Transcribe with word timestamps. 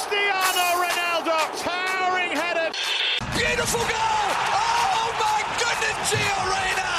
Cristiano 0.00 0.66
Ronaldo, 0.84 1.36
towering 1.60 2.32
header. 2.32 2.68
Beautiful 3.36 3.84
goal! 3.92 4.26
Oh 4.56 5.08
my 5.24 5.40
goodness, 5.60 5.96
Gio 6.08 6.38
Reyna! 6.52 6.90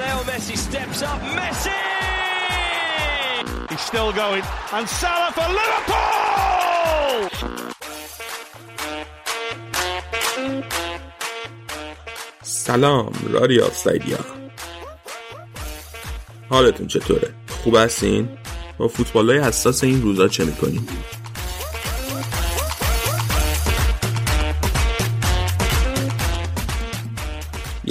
Leo 0.00 0.18
Messi 0.28 0.56
steps 0.56 1.02
up. 1.02 1.20
Messi! 1.36 1.80
He's 3.68 3.80
still 3.80 4.10
going. 4.12 4.42
And 4.72 4.88
Salah 4.88 5.32
for 5.36 5.48
Liverpool! 5.58 5.92
سلام 12.42 13.12
رادیو 13.32 13.64
آفسایدیا 13.64 14.18
حالتون 16.48 16.86
چطوره؟ 16.86 17.34
خوب 17.64 17.76
هستین؟ 17.76 18.28
با 18.78 18.88
فوتبال 18.88 19.30
های 19.30 19.38
حساس 19.38 19.84
این 19.84 20.02
روزا 20.02 20.28
چه 20.28 20.44
می‌کنیم؟ 20.44 20.88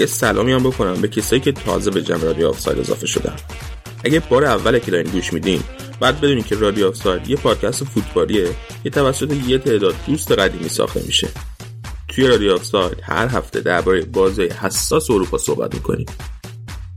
یه 0.01 0.07
سلامی 0.07 0.51
هم 0.51 0.63
بکنم 0.63 1.01
به 1.01 1.07
کسایی 1.07 1.41
که 1.41 1.51
تازه 1.51 1.91
به 1.91 2.01
جمع 2.01 2.23
رادیو 2.23 2.47
آفساید 2.47 2.79
اضافه 2.79 3.07
شدن. 3.07 3.35
اگه 4.03 4.19
بار 4.19 4.45
اوله 4.45 4.79
که 4.79 4.91
دارین 4.91 5.11
گوش 5.11 5.33
میدین 5.33 5.63
بعد 5.99 6.17
بدونین 6.17 6.43
که 6.43 6.55
رادیو 6.55 6.87
آفساید 6.87 7.29
یه 7.29 7.35
پادکست 7.35 7.83
فوتبالیه 7.83 8.47
که 8.83 8.89
توسط 8.89 9.33
یه 9.47 9.57
تعداد 9.57 9.95
دوست 10.07 10.31
قدیمی 10.31 10.69
ساخته 10.69 11.03
میشه. 11.05 11.27
توی 12.07 12.27
رادیو 12.27 12.53
آفساید 12.53 12.97
هر 13.03 13.27
هفته 13.27 13.61
درباره 13.61 14.01
بازی 14.01 14.43
حساس 14.43 15.09
اروپا 15.09 15.37
صحبت 15.37 15.73
می‌کنیم. 15.73 16.05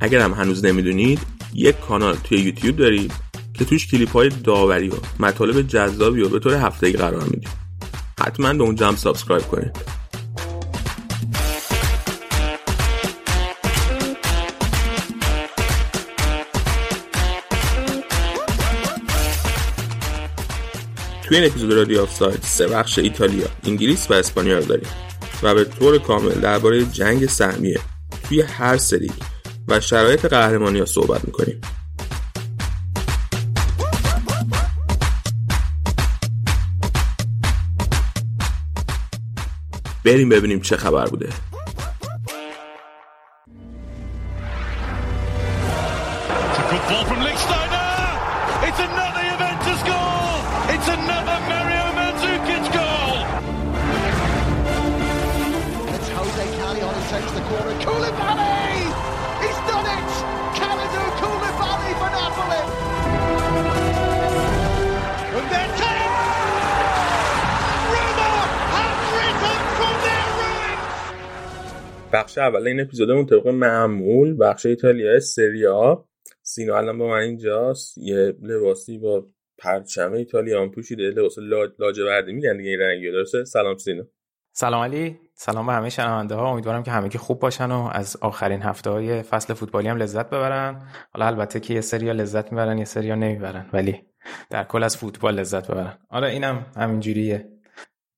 اگر 0.01 0.21
هم 0.21 0.33
هنوز 0.33 0.65
نمی‌دونید 0.65 1.21
یک 1.55 1.81
کانال 1.81 2.17
توی 2.25 2.39
یوتیوب 2.39 2.77
داریم 2.77 3.09
که 3.55 3.65
توش 3.65 3.87
کلیپ 3.87 4.13
های 4.13 4.29
داوری 4.29 4.89
و 4.89 4.95
مطالب 5.21 5.63
جذابی 5.63 6.23
و 6.23 6.29
به 6.29 6.39
طور 6.39 6.55
هفتگی 6.55 6.93
قرار 6.93 7.25
میدیم. 7.25 7.51
حتما 8.21 8.53
به 8.53 8.63
اونجا 8.63 8.89
هم 8.89 8.97
subscribe 8.97 9.43
کنید. 9.43 9.77
توی 21.35 21.43
این 21.43 21.51
اپیزود 21.51 21.73
رادیو 21.73 22.03
آفساید 22.03 22.43
سه 22.43 22.67
بخش 22.67 22.99
ایتالیا، 22.99 23.47
انگلیس 23.65 24.11
و 24.11 24.15
اسپانیا 24.15 24.59
رو 24.59 24.65
داریم 24.65 24.89
و 25.43 25.55
به 25.55 25.65
طور 25.65 25.99
کامل 25.99 26.41
درباره 26.41 26.85
جنگ 26.85 27.27
سهمیه 27.27 27.81
توی 28.29 28.43
هر 28.43 28.77
سری 28.77 29.11
و 29.69 29.81
شرایط 29.81 30.27
قهرمانی 30.27 30.79
ها 30.79 30.85
صحبت 30.85 31.25
می‌کنیم. 31.25 31.61
بریم 40.05 40.29
ببینیم 40.29 40.61
چه 40.61 40.77
خبر 40.77 41.07
بوده. 41.07 41.29
بخش 72.35 72.39
اول 72.39 72.67
این 72.67 72.81
اپیزودمون 72.81 73.27
طبق 73.27 73.49
معمول 73.49 74.37
بخش 74.41 74.67
ایتالیا 74.67 75.21
سریا 75.21 76.09
سینا 76.43 76.77
الان 76.77 76.99
با 76.99 77.09
من 77.09 77.19
اینجاست. 77.19 77.99
یه 77.99 78.35
لباسی 78.43 78.99
با 78.99 79.27
پرچم 79.59 80.13
ایتالیا 80.13 80.63
هم 80.63 80.71
پوشیده 80.71 81.03
لباس 81.03 81.39
لا- 81.39 81.73
لاجوردی. 81.79 82.33
میگن 82.33 82.57
دیگه 82.57 82.71
این 82.71 82.81
رنگی 82.81 83.13
درسته؟ 83.13 83.45
سلام 83.45 83.77
سینا. 83.77 84.05
سلام 84.53 84.83
علی. 84.83 85.19
سلام 85.35 85.67
به 85.67 85.73
همه 85.73 85.91
شنونده 85.91 86.35
ها. 86.35 86.51
امیدوارم 86.51 86.83
که 86.83 86.91
همگی 86.91 87.19
خوب 87.19 87.39
باشن 87.39 87.71
و 87.71 87.89
از 87.93 88.17
آخرین 88.21 88.63
هفته 88.63 88.91
های 88.91 89.23
فصل 89.23 89.55
فوتبالی 89.55 89.89
هم 89.89 89.97
لذت 89.97 90.27
ببرن. 90.27 90.83
حالا 91.13 91.27
البته 91.27 91.61
که 91.61 91.75
یه 91.75 91.81
سریا 91.81 92.13
لذت 92.13 92.53
می‌برن 92.53 92.79
یه 92.79 92.85
سریا 92.85 93.15
نمی‌برن 93.15 93.71
ولی 93.73 94.01
در 94.51 94.65
کل 94.65 94.83
از 94.83 94.97
فوتبال 94.97 95.35
لذت 95.35 95.71
ببرن. 95.71 95.99
آره 96.11 96.29
اینم 96.29 96.67
همینجوریه. 96.77 97.49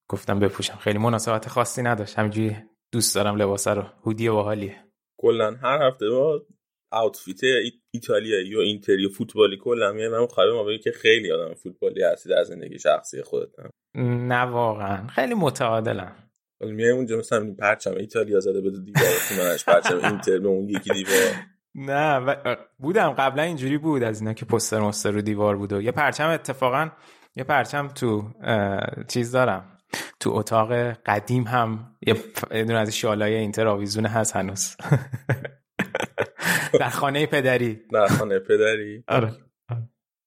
گفتم 0.08 0.38
بپوشم. 0.38 0.76
خیلی 0.76 0.98
مناسبت 0.98 1.48
خاصی 1.48 1.82
نداشت. 1.82 2.18
همینجوری 2.18 2.56
دوست 2.92 3.14
دارم 3.14 3.36
لباسه 3.36 3.70
رو. 3.74 3.82
هودی 4.04 4.28
باحالیه. 4.30 4.76
کلا 5.20 5.54
هر 5.62 5.82
هفته 5.82 6.06
ما 6.08 6.40
آوتفیت 6.92 7.44
ای- 7.44 7.72
ایتالیایی 7.90 8.48
یا 8.48 8.60
اینتری 8.60 9.06
و 9.06 9.08
فوتبالی 9.08 9.56
کلا 9.56 9.92
میایم 9.92 10.12
من 10.12 10.26
خواهیم 10.26 10.52
ما 10.54 10.76
که 10.76 10.90
خیلی 10.90 11.32
آدم 11.32 11.54
فوتبالی 11.54 12.02
هستی 12.02 12.28
در 12.28 12.44
زندگی 12.44 12.78
شخصی 12.78 13.22
خودت 13.22 13.48
نه 14.28 14.40
واقعا. 14.42 15.06
خیلی 15.06 15.34
متعادلم. 15.34 16.12
ولی 16.60 16.72
میایم 16.72 16.96
اونجا 16.96 17.16
مثلا 17.18 17.40
این 17.40 17.56
پرچم 17.56 17.94
ایتالیا 17.94 18.40
زده 18.40 18.60
به 18.60 18.70
دیوار 18.70 19.04
خونش 19.28 19.64
پرچم 19.64 20.04
اینتر 20.04 20.38
به 20.38 20.48
اون 20.48 20.68
یکی 20.68 20.90
دیوار. 20.90 21.32
نه 21.74 22.16
و- 22.18 22.56
بودم. 22.78 23.10
قبلا 23.10 23.42
اینجوری 23.42 23.78
بود 23.78 24.02
از 24.02 24.20
اینا 24.20 24.32
که 24.32 24.44
پستر 24.44 24.80
مستر 24.80 25.10
رو 25.10 25.20
دیوار 25.22 25.56
بود 25.56 25.72
و 25.72 25.82
یه 25.82 25.92
پرچم 25.92 26.28
اتفاقا 26.28 26.90
یه 27.36 27.44
پرچم 27.44 27.88
تو 27.88 28.30
اه، 28.42 28.80
چیز 29.08 29.32
دارم. 29.32 29.75
تو 30.20 30.30
اتاق 30.30 30.72
قدیم 31.06 31.42
هم 31.42 31.96
یه 32.06 32.14
دونه 32.64 32.78
از 32.78 32.96
شالای 32.96 33.34
اینتر 33.34 33.66
آویزونه 33.66 34.08
هست 34.08 34.36
هنوز. 34.36 34.76
در 36.80 36.88
خانه 36.88 37.26
پدری. 37.26 37.80
در 37.92 38.06
خانه 38.06 38.38
پدری. 38.38 39.04
آره. 39.08 39.32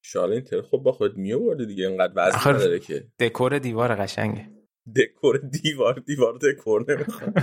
شال 0.04 0.32
اینتر 0.32 0.62
خب 0.62 0.78
با 0.78 0.92
خود 0.92 1.18
میآوردی 1.18 1.66
دیگه 1.66 1.88
اینقدر 1.88 2.14
وزن 2.16 2.38
آخر- 2.38 2.56
نداره 2.56 2.80
که. 2.80 3.08
دکور 3.20 3.60
دیوار 3.60 3.96
قشنگه. 3.96 4.50
دکور 4.96 5.38
دیوار 5.38 6.00
دیوار 6.06 6.38
دکور 6.38 6.86
نمی‌خواد. 6.94 7.34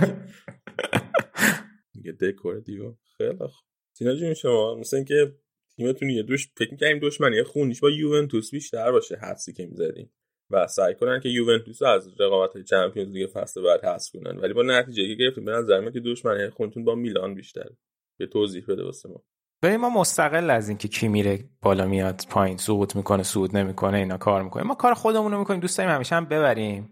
میگه 1.95 2.11
دکور 2.11 2.59
دیوار. 2.59 2.95
خیلی 3.17 3.37
خوب. 3.37 3.65
سینا 3.97 4.15
جون 4.15 4.33
شما 4.33 4.75
مثل 4.75 4.95
اینکه 4.95 5.35
تیمتون 5.75 6.09
یه 6.09 6.23
دوش 6.23 6.49
فکر 6.57 6.71
می‌کردیم 6.71 6.99
دشمنی 6.99 7.43
خونیش 7.43 7.79
با 7.79 7.89
یوونتوس 7.89 8.51
بیشتر 8.51 8.91
باشه 8.91 9.15
حدسی 9.15 9.53
که 9.53 9.65
می‌زدیم. 9.65 10.11
و 10.51 10.67
سعی 10.67 10.95
کنن 10.95 11.19
که 11.19 11.29
یوونتوس 11.29 11.81
از 11.81 12.09
رقابت 12.19 12.57
چمپیونز 12.65 13.11
لیگ 13.11 13.29
فصل 13.33 13.61
بعد 13.61 13.85
حذف 13.85 14.11
کنن. 14.11 14.37
ولی 14.37 14.53
با 14.53 14.63
نتیجه 14.63 15.07
که 15.07 15.15
گرفتیم 15.15 15.45
به 15.45 15.51
نظر 15.51 15.91
که 15.91 15.99
دشمنی 15.99 16.49
خونتون 16.49 16.85
با 16.85 16.95
میلان 16.95 17.35
بیشتره. 17.35 17.77
به 18.19 18.27
توضیح 18.27 18.63
بده 18.67 18.83
واسه 18.83 19.09
ما. 19.09 19.23
ببین 19.63 19.77
ما 19.77 19.89
مستقل 19.89 20.49
از 20.49 20.69
اینکه 20.69 20.87
کی 20.87 21.07
میره 21.07 21.39
بالا 21.61 21.87
میاد 21.87 22.21
پایین 22.29 22.57
سقوط 22.57 22.95
می‌کنه 22.95 23.23
صعود 23.23 23.57
نمی‌کنه 23.57 23.97
اینا 23.97 24.17
کار 24.17 24.43
می‌کنیم 24.43 24.67
ما 24.67 24.75
کار 24.75 24.93
خودمون 24.93 25.31
رو 25.31 25.39
می‌کنیم 25.39 25.59
دوست 25.59 25.77
داریم 25.77 25.93
همیشه 25.93 26.15
هم 26.15 26.25
ببریم. 26.25 26.91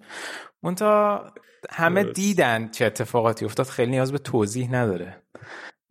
منتها 0.64 1.34
همه 1.70 2.04
درست. 2.04 2.16
دیدن 2.16 2.72
چه 2.72 2.86
اتفاقاتی 2.86 3.46
افتاد 3.46 3.66
خیلی 3.66 3.92
نیاز 3.92 4.12
به 4.12 4.18
توضیح 4.18 4.72
نداره. 4.72 5.24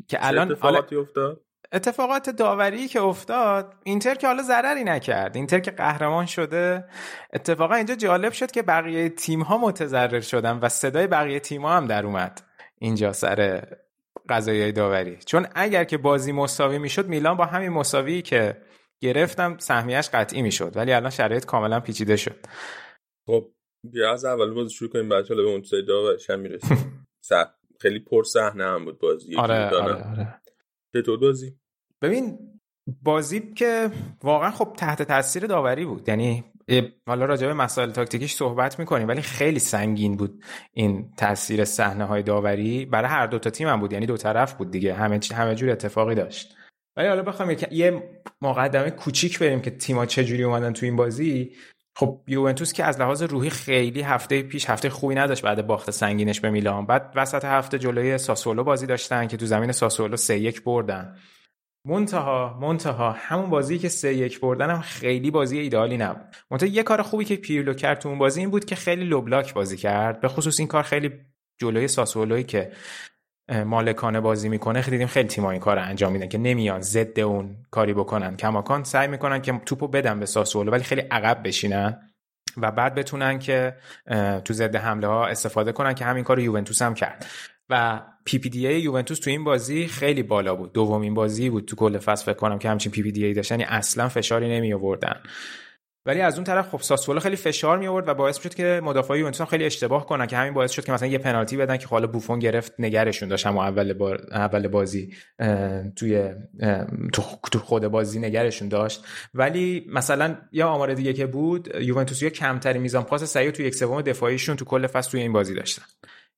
که 0.08 0.18
الان 0.20 0.52
اتفاقاتی 0.52 0.96
افتاد؟ 0.96 1.43
اتفاقات 1.74 2.30
داوری 2.30 2.88
که 2.88 3.00
افتاد 3.00 3.74
اینتر 3.84 4.14
که 4.14 4.26
حالا 4.26 4.42
ضرری 4.42 4.84
نکرد. 4.84 5.36
اینتر 5.36 5.60
که 5.60 5.70
قهرمان 5.70 6.26
شده 6.26 6.84
اتفاقا 7.32 7.74
اینجا 7.74 7.94
جالب 7.94 8.32
شد 8.32 8.50
که 8.50 8.62
بقیه 8.62 9.08
تیم 9.08 9.42
ها 9.42 9.58
متضرر 9.58 10.20
شدن 10.20 10.58
و 10.58 10.68
صدای 10.68 11.06
بقیه 11.06 11.40
تیم 11.40 11.62
ها 11.62 11.76
هم 11.76 11.86
در 11.86 12.06
اومد 12.06 12.42
اینجا 12.78 13.12
سر 13.12 13.68
قضایی 14.28 14.72
داوری. 14.72 15.16
چون 15.26 15.46
اگر 15.54 15.84
که 15.84 15.98
بازی 15.98 16.32
مساوی 16.32 16.78
می‌شد 16.78 17.06
میلان 17.06 17.36
با 17.36 17.44
همین 17.44 17.68
مساوی 17.68 18.22
که 18.22 18.62
گرفتم 19.00 19.58
سهمیش 19.58 20.08
قطعی 20.08 20.42
می‌شد. 20.42 20.76
ولی 20.76 20.92
الان 20.92 21.10
شرایط 21.10 21.44
کاملا 21.44 21.80
پیچیده 21.80 22.16
شد. 22.16 22.36
خب 23.26 23.50
بیا 23.92 24.12
از 24.12 24.24
اول 24.24 24.54
بازی 24.54 24.74
شروع 24.74 24.90
کنیم 24.90 25.08
بعد 25.08 25.28
به 25.28 25.42
اون 25.42 25.62
داورش 25.88 26.30
هم 26.30 26.40
می‌رسیم. 26.40 27.06
خیلی 27.80 27.98
پر 27.98 28.24
صحنه 28.24 28.64
هم 28.64 28.84
بود 28.84 28.98
بازی 28.98 29.36
آره 29.36 29.68
آره. 29.70 29.94
آره. 29.94 30.40
چطور 30.92 31.18
بازی؟ 31.18 31.58
ببین 32.04 32.38
بازی 33.02 33.40
که 33.40 33.90
واقعا 34.22 34.50
خب 34.50 34.74
تحت 34.76 35.02
تاثیر 35.02 35.46
داوری 35.46 35.84
بود. 35.84 36.08
یعنی 36.08 36.44
حالا 37.06 37.24
راجع 37.24 37.46
به 37.46 37.54
مسائل 37.54 37.90
تاکتیکیش 37.90 38.34
صحبت 38.34 38.78
می‌کنیم 38.78 39.08
ولی 39.08 39.22
خیلی 39.22 39.58
سنگین 39.58 40.16
بود 40.16 40.44
این 40.72 41.10
تاثیر 41.16 41.64
صحنه 41.64 42.04
های 42.04 42.22
داوری. 42.22 42.84
برای 42.86 43.10
هر 43.10 43.26
دو 43.26 43.38
تا 43.38 43.50
تیم 43.50 43.68
هم 43.68 43.80
بود 43.80 43.92
یعنی 43.92 44.06
دو 44.06 44.16
طرف 44.16 44.54
بود 44.54 44.70
دیگه. 44.70 44.94
همه 44.94 45.18
چی- 45.18 45.34
همه 45.34 45.54
جور 45.54 45.70
اتفاقی 45.70 46.14
داشت. 46.14 46.56
ولی 46.96 47.08
حالا 47.08 47.22
بخوایم 47.22 47.50
یک- 47.50 47.68
یه 47.72 48.02
مقدمه 48.42 48.90
کوچیک 48.90 49.38
بریم 49.38 49.60
که 49.60 49.70
تیم‌ها 49.70 50.06
چه 50.06 50.24
جوری 50.24 50.42
اومدن 50.42 50.72
تو 50.72 50.86
این 50.86 50.96
بازی. 50.96 51.52
خب 51.96 52.20
یوونتوس 52.26 52.72
که 52.72 52.84
از 52.84 53.00
لحاظ 53.00 53.22
روحی 53.22 53.50
خیلی 53.50 54.00
هفته 54.02 54.42
پیش 54.42 54.70
هفته 54.70 54.90
خوبی 54.90 55.14
نداشت 55.14 55.42
بعد 55.42 55.66
باخت 55.66 55.90
سنگینش 55.90 56.40
به 56.40 56.50
میلان. 56.50 56.86
بعد 56.86 57.12
وسط 57.16 57.44
هفته 57.44 57.78
جلوی 57.78 58.18
ساسولو 58.18 58.64
بازی 58.64 58.86
داشتن 58.86 59.26
که 59.26 59.36
تو 59.36 59.46
زمین 59.46 59.72
ساسولو 59.72 60.16
3 60.16 60.38
1 60.38 60.64
بردن. 60.64 61.16
منتها 61.86 62.58
منتها 62.60 63.10
همون 63.10 63.50
بازی 63.50 63.78
که 63.78 63.88
سه 63.88 64.14
یک 64.14 64.40
بردن 64.40 64.70
هم 64.70 64.80
خیلی 64.80 65.30
بازی 65.30 65.58
ایدئالی 65.58 65.96
نبود. 65.96 66.36
منتها 66.50 66.68
یه 66.68 66.82
کار 66.82 67.02
خوبی 67.02 67.24
که 67.24 67.36
پیرلو 67.36 67.74
کرد 67.74 67.98
تو 67.98 68.08
اون 68.08 68.18
بازی 68.18 68.40
این 68.40 68.50
بود 68.50 68.64
که 68.64 68.74
خیلی 68.74 69.04
لوبلاک 69.04 69.54
بازی 69.54 69.76
کرد. 69.76 70.20
به 70.20 70.28
خصوص 70.28 70.58
این 70.58 70.68
کار 70.68 70.82
خیلی 70.82 71.12
جلوی 71.60 71.88
ساسولوی 71.88 72.42
که 72.44 72.72
مالکانه 73.64 74.20
بازی 74.20 74.48
می‌کنه 74.48 74.82
خیلی 74.82 74.96
دیدیم 74.96 75.08
خیلی 75.08 75.28
تیم‌ها 75.28 75.50
این 75.50 75.60
کار 75.60 75.78
انجام 75.78 76.12
میدن 76.12 76.28
که 76.28 76.38
نمیان 76.38 76.80
ضد 76.80 77.20
اون 77.20 77.56
کاری 77.70 77.94
بکنن. 77.94 78.36
کماکان 78.36 78.84
سعی 78.84 79.08
می‌کنن 79.08 79.42
که 79.42 79.60
توپو 79.66 79.88
بدن 79.88 80.20
به 80.20 80.26
ساسولو 80.26 80.72
ولی 80.72 80.82
خیلی 80.84 81.00
عقب 81.00 81.40
بشینن 81.44 82.10
و 82.56 82.70
بعد 82.70 82.94
بتونن 82.94 83.38
که 83.38 83.76
تو 84.44 84.54
ضد 84.54 84.76
حمله 84.76 85.06
ها 85.06 85.26
استفاده 85.26 85.72
کنن 85.72 85.94
که 85.94 86.04
همین 86.04 86.24
کار 86.24 86.38
یوونتوس 86.38 86.82
هم 86.82 86.94
کرد. 86.94 87.26
و 87.70 88.02
PPDA 88.24 88.80
یوونتوس 88.80 89.18
تو 89.18 89.30
این 89.30 89.44
بازی 89.44 89.86
خیلی 89.86 90.22
بالا 90.22 90.54
بود. 90.54 90.72
دومین 90.72 91.14
بازی 91.14 91.50
بود 91.50 91.64
تو 91.64 91.76
کل 91.76 91.98
فصل 91.98 92.24
فکر 92.24 92.40
کنم 92.40 92.58
که 92.58 92.68
همچین 92.68 92.92
PPDA 92.92 93.32
داشتن 93.32 93.60
یعنی 93.60 93.72
اصلا 93.72 94.08
فشاری 94.08 94.48
نمی 94.48 94.74
آوردن 94.74 95.20
ولی 96.06 96.20
از 96.20 96.34
اون 96.34 96.44
طرف 96.44 96.68
خب 96.68 96.80
ساسولو 96.80 97.20
خیلی 97.20 97.36
فشار 97.36 97.78
می 97.78 97.86
آورد 97.86 98.08
و 98.08 98.14
باعث 98.14 98.38
شد 98.42 98.54
که 98.54 98.80
مدافعای 98.84 99.18
یوونتوس 99.18 99.48
خیلی 99.48 99.64
اشتباه 99.64 100.06
کنن 100.06 100.26
که 100.26 100.36
همین 100.36 100.54
باعث 100.54 100.70
شد 100.70 100.84
که 100.84 100.92
مثلا 100.92 101.08
یه 101.08 101.18
پنالتی 101.18 101.56
بدن 101.56 101.76
که 101.76 101.86
حالا 101.86 102.06
بوفون 102.06 102.38
گرفت 102.38 102.72
نگهشون 102.78 103.28
داشت 103.28 103.46
هم 103.46 103.58
اول 103.58 103.92
بار 103.92 104.26
اول 104.30 104.68
بازی 104.68 105.14
توی 105.96 106.30
تو 107.50 107.58
خود 107.58 107.88
بازی 107.88 108.20
نگهشون 108.20 108.68
داشت. 108.68 109.04
ولی 109.34 109.86
مثلا 109.92 110.36
یا 110.52 110.68
آمار 110.68 110.94
دیگه 110.94 111.12
که 111.12 111.26
بود 111.26 111.68
یوونتوس 111.80 112.22
یا 112.22 112.30
کمتری 112.30 112.78
میزان 112.78 113.02
پاس 113.04 113.24
سعی 113.24 113.52
تو 113.52 113.62
یک 113.62 113.74
سوم 113.74 114.02
دفاعیشون 114.02 114.56
تو 114.56 114.64
کل 114.64 114.86
فصل 114.86 115.10
توی 115.10 115.20
این 115.20 115.32
بازی 115.32 115.54
داشتن. 115.54 115.82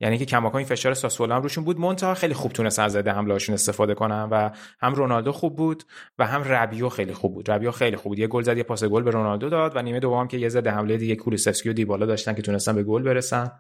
یعنی 0.00 0.18
که 0.18 0.24
کماکان 0.24 0.58
این 0.58 0.66
فشار 0.66 0.94
ساسولو 0.94 1.34
هم 1.34 1.42
روشون 1.42 1.64
بود. 1.64 1.80
مونتا 1.80 2.14
خیلی 2.14 2.34
خوب 2.34 2.52
تونست 2.52 2.78
از 2.78 2.92
زده 2.92 3.12
حمله 3.12 3.32
هاشون 3.32 3.54
استفاده 3.54 3.94
کنن 3.94 4.28
و 4.30 4.50
هم 4.80 4.94
رونالدو 4.94 5.32
خوب 5.32 5.56
بود 5.56 5.84
و 6.18 6.26
هم 6.26 6.42
ربیو 6.42 6.88
خیلی 6.88 7.14
خوب 7.14 7.34
بود. 7.34 7.50
ربیو 7.50 7.70
خیلی 7.70 7.96
خوب 7.96 8.10
بود. 8.10 8.18
یه 8.18 8.26
گل 8.26 8.42
زد 8.42 8.56
یه 8.56 8.62
پاس 8.62 8.84
گل 8.84 9.02
به 9.02 9.10
رونالدو 9.10 9.48
داد 9.48 9.76
و 9.76 9.82
نیمه 9.82 10.00
دوم 10.00 10.28
که 10.28 10.36
یه 10.36 10.48
زده 10.48 10.70
حمله 10.70 10.96
دیگه 10.96 11.16
کولوسفسکی 11.16 11.68
و 11.68 11.72
دیبالا 11.72 12.06
داشتن 12.06 12.34
که 12.34 12.42
تونستن 12.42 12.74
به 12.74 12.82
گل 12.82 13.02
برسن 13.02 13.50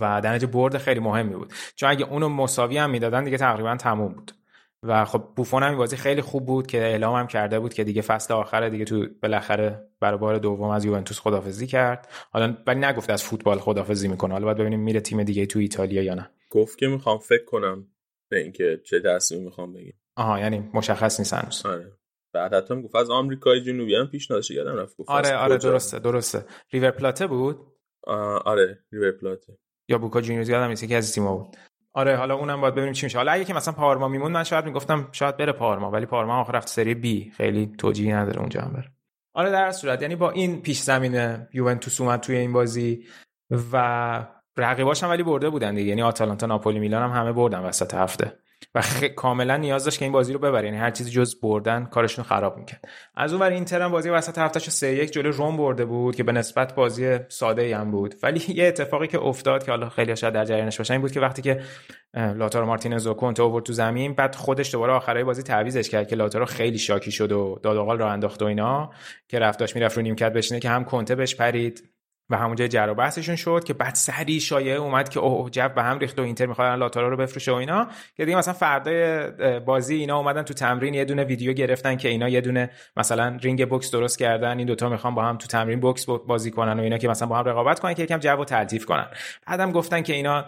و 0.00 0.20
در 0.20 0.38
برد 0.38 0.78
خیلی 0.78 1.00
مهمی 1.00 1.34
بود. 1.34 1.52
چون 1.76 1.90
اگه 1.90 2.04
اونو 2.04 2.28
مساوی 2.28 2.78
هم 2.78 2.90
می‌دادن 2.90 3.24
دیگه 3.24 3.36
تقریبا 3.36 3.76
تموم 3.76 4.12
بود. 4.12 4.39
و 4.82 5.04
خب 5.04 5.24
بوفون 5.36 5.62
هم 5.62 5.68
این 5.68 5.78
بازی 5.78 5.96
خیلی 5.96 6.22
خوب 6.22 6.46
بود 6.46 6.66
که 6.66 6.78
اعلام 6.78 7.16
هم 7.16 7.26
کرده 7.26 7.60
بود 7.60 7.74
که 7.74 7.84
دیگه 7.84 8.02
فصل 8.02 8.34
آخره 8.34 8.70
دیگه 8.70 8.84
تو 8.84 9.06
بالاخره 9.22 9.88
برای 10.00 10.18
بار 10.18 10.38
دوم 10.38 10.70
از 10.70 10.84
یوونتوس 10.84 11.20
خدافزی 11.20 11.66
کرد. 11.66 12.08
حالا 12.32 12.56
ولی 12.66 12.80
نگفت 12.80 13.10
از 13.10 13.22
فوتبال 13.22 13.58
خدافزی 13.58 14.08
می‌کنه. 14.08 14.32
حالا 14.32 14.44
باید 14.44 14.56
ببینیم 14.56 14.80
میره 14.80 15.00
تیم 15.00 15.22
دیگه 15.22 15.46
تو 15.46 15.58
ایتالیا 15.58 16.02
یا 16.02 16.14
نه. 16.14 16.30
گفت 16.50 16.78
که 16.78 16.86
می‌خوام 16.86 17.18
فکر 17.18 17.44
کنم 17.44 17.86
به 18.30 18.38
اینکه 18.38 18.80
چه 18.84 19.00
تصمیمی 19.00 19.44
می‌خوام 19.44 19.72
بگیم. 19.72 20.00
آها 20.16 20.40
یعنی 20.40 20.70
مشخص 20.74 21.20
نیست 21.20 21.34
هنوز. 21.34 21.66
آره. 21.66 21.92
بعد 22.34 22.54
حتی 22.54 22.82
گفت 22.82 22.96
از 22.96 23.10
آمریکای 23.10 23.62
جنوبی 23.62 23.94
هم 23.94 24.06
پیشنهادش 24.06 24.50
یادم 24.50 24.76
رفت. 24.76 24.96
گفت 24.96 25.10
آره 25.10 25.36
آره 25.36 25.58
درسته 25.58 25.98
درسته. 25.98 26.44
ریور 26.72 26.90
پلاته 26.90 27.26
بود؟ 27.26 27.56
آره 28.44 28.78
ریور 28.92 29.12
پلاته. 29.12 29.58
یا 29.88 29.98
بوکا 29.98 30.20
جونیورز 30.20 30.48
یادم 30.48 30.68
نیست 30.68 30.88
که 30.88 30.96
از 30.96 31.14
تیم‌ها 31.14 31.36
بود. 31.36 31.56
آره 31.92 32.16
حالا 32.16 32.34
اونم 32.34 32.60
باید 32.60 32.74
ببینیم 32.74 32.92
چی 32.92 33.06
میشه. 33.06 33.18
حالا 33.18 33.32
اگه 33.32 33.44
که 33.44 33.54
مثلا 33.54 33.74
پارما 33.74 34.08
میمون 34.08 34.32
من 34.32 34.44
شاید 34.44 34.64
می‌گفتم 34.64 35.08
شاید 35.12 35.36
بره 35.36 35.52
پارما 35.52 35.90
ولی 35.90 36.06
پارما 36.06 36.40
آخر 36.40 36.52
رفت 36.52 36.68
سری 36.68 36.94
بی. 36.94 37.30
خیلی 37.36 37.72
توجیهی 37.78 38.12
نداره 38.12 38.40
اونجا 38.40 38.60
هم 38.60 38.72
بره. 38.72 38.92
آره 39.34 39.50
در 39.50 39.70
صورت 39.70 40.02
یعنی 40.02 40.16
با 40.16 40.30
این 40.30 40.62
پیش 40.62 40.80
زمینه 40.80 41.48
یوونتوس 41.52 42.00
اومد 42.00 42.20
توی 42.20 42.36
این 42.36 42.52
بازی 42.52 43.04
و 43.72 44.26
رقیباش 44.56 45.04
هم 45.04 45.10
ولی 45.10 45.22
برده 45.22 45.50
بودن 45.50 45.74
دیگه. 45.74 45.88
یعنی 45.88 46.02
آتالانتا 46.02 46.46
ناپولی 46.46 46.78
میلان 46.78 47.10
هم 47.10 47.20
همه 47.20 47.32
بردن 47.32 47.58
وسط 47.58 47.94
هفته. 47.94 48.32
و 48.74 48.80
خ... 48.80 49.04
کاملا 49.04 49.56
نیاز 49.56 49.84
داشت 49.84 49.98
که 49.98 50.04
این 50.04 50.12
بازی 50.12 50.32
رو 50.32 50.38
ببره. 50.38 50.64
یعنی 50.64 50.76
هر 50.76 50.90
چیزی 50.90 51.10
جز 51.10 51.40
بردن 51.40 51.84
کارشون 51.84 52.24
خراب 52.24 52.56
می‌کرد. 52.56 52.84
از 53.16 53.32
اون 53.32 53.42
ور 53.42 53.50
اینتر 53.50 53.82
هم 53.82 53.90
بازی 53.90 54.10
وسط 54.10 54.38
هفتهش 54.38 54.70
3 54.70 54.86
1 54.86 55.10
جلو 55.10 55.30
روم 55.30 55.56
برده 55.56 55.84
بود 55.84 56.16
که 56.16 56.22
به 56.22 56.32
نسبت 56.32 56.74
بازی 56.74 57.18
ساده 57.28 57.62
ای 57.62 57.72
هم 57.72 57.90
بود. 57.90 58.14
ولی 58.22 58.44
یه 58.48 58.66
اتفاقی 58.66 59.06
که 59.06 59.18
افتاد 59.18 59.64
که 59.64 59.70
حالا 59.70 59.88
خیلی 59.88 60.16
شاید 60.16 60.34
در 60.34 60.44
جریانش 60.44 60.78
باشن 60.78 60.94
این 60.94 61.00
بود 61.00 61.12
که 61.12 61.20
وقتی 61.20 61.42
که 61.42 61.60
لاتارو 62.14 62.66
مارتینز 62.66 63.06
و 63.06 63.14
کنته 63.14 63.42
آورد 63.42 63.64
تو 63.64 63.72
زمین 63.72 64.14
بعد 64.14 64.34
خودش 64.34 64.72
دوباره 64.72 64.92
آخرای 64.92 65.24
بازی 65.24 65.42
تعویزش 65.42 65.88
کرد 65.88 66.08
که 66.08 66.16
لاتارو 66.16 66.44
خیلی 66.44 66.78
شاکی 66.78 67.10
شد 67.10 67.32
و 67.32 67.60
داد 67.62 67.76
و 67.76 67.84
قال 67.84 67.98
رو 67.98 68.06
انداخت 68.06 68.42
و 68.42 68.44
اینا 68.44 68.90
که 69.28 69.38
رفت 69.38 69.54
داشت 69.54 69.76
می‌رفت 69.76 69.96
رو 69.96 70.02
نیمکت 70.02 70.32
بشینه 70.32 70.60
که 70.60 70.68
هم 70.68 70.84
کنته 70.84 71.14
بهش 71.14 71.34
پرید. 71.34 71.90
و 72.30 72.36
همونجا 72.36 72.66
جر 72.66 72.92
بحثشون 72.92 73.36
شد 73.36 73.64
که 73.64 73.74
بعد 73.74 73.94
سری 73.94 74.40
شایعه 74.40 74.76
اومد 74.76 75.08
که 75.08 75.20
اوه 75.20 75.50
جو 75.50 75.68
به 75.68 75.82
هم 75.82 75.98
ریخت 75.98 76.18
و 76.18 76.22
اینتر 76.22 76.46
می‌خواد 76.46 76.78
لاتارا 76.78 77.08
رو 77.08 77.16
بفروشه 77.16 77.52
و 77.52 77.54
اینا. 77.54 77.88
که 78.16 78.24
دیگه 78.24 78.36
مثلا 78.36 78.54
فردای 78.54 79.30
بازی 79.60 79.94
اینا 79.94 80.18
اومدن 80.18 80.42
تو 80.42 80.54
تمرین 80.54 80.94
یه 80.94 81.04
دونه 81.04 81.24
ویدیو 81.24 81.52
گرفتن 81.52 81.96
که 81.96 82.08
اینا 82.08 82.28
یه 82.28 82.40
دونه 82.40 82.70
مثلا 82.96 83.38
رینگ 83.42 83.68
بوکس 83.68 83.90
درست 83.90 84.18
کردن 84.18 84.58
این 84.58 84.66
دوتا 84.66 84.88
می‌خوان 84.88 85.14
با 85.14 85.22
هم 85.22 85.36
تو 85.36 85.46
تمرین 85.46 85.80
بوکس 85.80 86.06
بازی 86.06 86.50
کنن 86.50 86.80
و 86.80 86.82
اینا 86.82 86.98
که 86.98 87.08
مثلا 87.08 87.28
با 87.28 87.38
هم 87.38 87.44
رقابت 87.44 87.80
کنن 87.80 87.94
که 87.94 88.02
یکم 88.02 88.18
جو 88.18 88.44
تلطیف 88.44 88.84
کنن. 88.84 89.06
بعدم 89.46 89.72
گفتن 89.72 90.02
که 90.02 90.12
اینا 90.12 90.44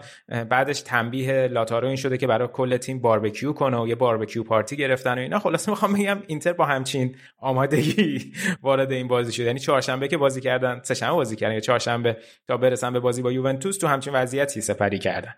بعدش 0.49 0.81
تنبیه 0.81 1.47
لاتارو 1.47 1.87
این 1.87 1.95
شده 1.95 2.17
که 2.17 2.27
برای 2.27 2.47
کل 2.53 2.77
تیم 2.77 2.99
باربیکیو 2.99 3.53
کنه 3.53 3.77
و 3.77 3.87
یه 3.87 3.95
باربیکیو 3.95 4.43
پارتی 4.43 4.77
گرفتن 4.77 5.17
و 5.17 5.21
اینا. 5.21 5.39
خلاصه 5.39 5.71
می‌خوام 5.71 5.93
بگم 5.93 6.17
اینتر 6.27 6.53
با 6.53 6.65
همچین 6.65 7.15
آمادگی 7.37 8.33
وارد 8.63 8.91
این 8.91 9.07
بازی 9.07 9.31
شد. 9.31 9.43
یعنی 9.43 9.59
چهارشنبه 9.59 10.07
که 10.07 10.17
بازی 10.17 10.41
کردن 10.41 10.81
سه 10.83 10.93
شنبه 10.93 11.13
بازی 11.13 11.35
کردن 11.35 11.53
چهارشنبه 11.79 12.17
تا 12.47 12.57
برسن 12.57 12.93
به 12.93 12.99
بازی 12.99 13.21
با 13.21 13.31
یوونتوس 13.31 13.77
تو 13.77 13.87
همچین 13.87 14.13
وضعیتی 14.13 14.61
سپری 14.61 14.99
کردن. 14.99 15.33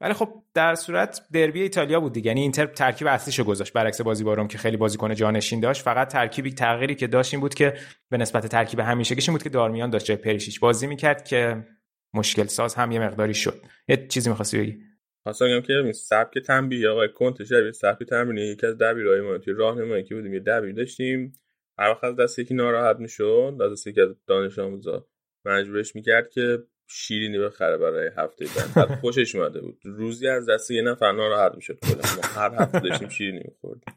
ولی 0.00 0.12
خب 0.12 0.42
در 0.54 0.74
صورت 0.74 1.20
دربی 1.32 1.62
ایتالیا 1.62 2.00
بود 2.00 2.12
دیگه. 2.12 2.28
یعنی 2.28 2.40
اینتر 2.40 2.66
ترکیب 2.66 3.06
اصلیشو 3.06 3.44
گذاشت 3.44 3.72
برعکس 3.72 4.00
بازی 4.00 4.24
با 4.24 4.34
روم 4.34 4.48
که 4.48 4.58
خیلی 4.58 4.76
بازیکن 4.76 5.14
جانشین 5.14 5.60
داشت. 5.60 5.82
فقط 5.82 6.08
ترکیبی 6.08 6.52
تغییری 6.52 6.94
که 6.94 7.06
داشت 7.06 7.34
این 7.34 7.40
بود 7.40 7.54
که 7.54 7.74
به 8.10 8.16
نسبت 8.16 8.46
ترکیب 8.46 8.80
همیشگیش 8.80 9.30
بود 9.30 9.42
که 9.42 9.48
دارمیان 9.48 9.90
داشت 9.90 10.06
جای 10.06 10.16
پریشیچ 10.16 10.60
بازی 10.60 10.86
می‌کرد 10.86 11.24
که 11.24 11.66
مشکل 12.14 12.44
ساز 12.44 12.74
هم 12.74 12.92
یه 12.92 13.00
مقداری 13.00 13.34
شد. 13.34 13.62
یه 13.88 14.06
چیزی 14.06 14.30
می‌خواستی 14.30 14.58
بگی؟ 14.58 14.78
خواستم 15.22 15.46
بگم 15.46 15.60
که 15.60 15.92
سبک 15.92 16.38
تنبیه 16.38 16.88
آقای 16.88 17.08
کنت 17.14 17.44
شبیه 17.44 17.72
سبک 17.72 18.02
تمرینی 18.08 18.40
یکی 18.40 18.66
از 18.66 18.78
دبیرای 18.78 19.20
ما 19.20 19.38
توی 19.38 19.54
راهنمایی 19.54 20.04
که 20.04 20.14
بودیم 20.14 20.34
یه 20.34 20.40
دبیر 20.40 20.74
داشتیم. 20.74 21.32
هر 21.78 21.90
وقت 21.90 22.04
از 22.04 22.16
دست 22.16 22.38
یکی 22.38 22.54
ناراحت 22.54 22.96
می‌شد 22.96 23.58
از 23.64 23.72
دست 23.72 23.86
یکی 23.86 24.00
از 24.00 24.08
دانش 24.26 24.58
آموزا 24.58 25.06
مجبورش 25.44 25.94
می‌کرد 25.94 26.30
که 26.30 26.58
شیرینی 26.86 27.38
بخره 27.38 27.76
برای 27.76 28.10
هفته 28.16 28.44
بعد. 28.76 29.00
خوشش 29.00 29.34
اومده 29.34 29.60
بود. 29.60 29.78
روزی 29.84 30.28
از 30.28 30.48
دست 30.48 30.70
یه 30.70 30.82
نفر 30.82 31.12
ناراحت 31.12 31.54
می‌شد 31.54 31.78
کلا. 31.78 32.02
ما 32.16 32.40
هر 32.40 32.62
هفته 32.62 32.80
داشتیم 32.80 33.08
شیرینی 33.08 33.42
میخوردیم. 33.44 33.94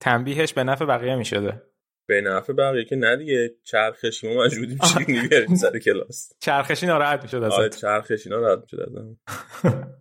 تنبیهش 0.00 0.52
به 0.52 0.64
نفع 0.64 0.84
بقیه 0.84 1.16
می‌شده. 1.16 1.62
به 2.06 2.20
نفع 2.20 2.52
بقیه 2.52 2.84
که 2.84 2.96
نه 2.96 3.16
دیگه. 3.16 3.54
چرخشی 3.64 4.34
ما 4.34 4.44
مجبوریم 4.44 4.78
شیرینی 4.84 5.28
بیاریم 5.28 5.54
سر 5.54 5.78
کلاس. 5.78 6.32
چرخشی 6.40 6.86
ناراحت 6.86 7.22
می‌شد 7.22 7.42
آره 7.42 7.68
چرخشی 7.68 8.30
ناراحت 8.30 8.58
می‌شد 8.60 8.80
ازم. 8.80 9.16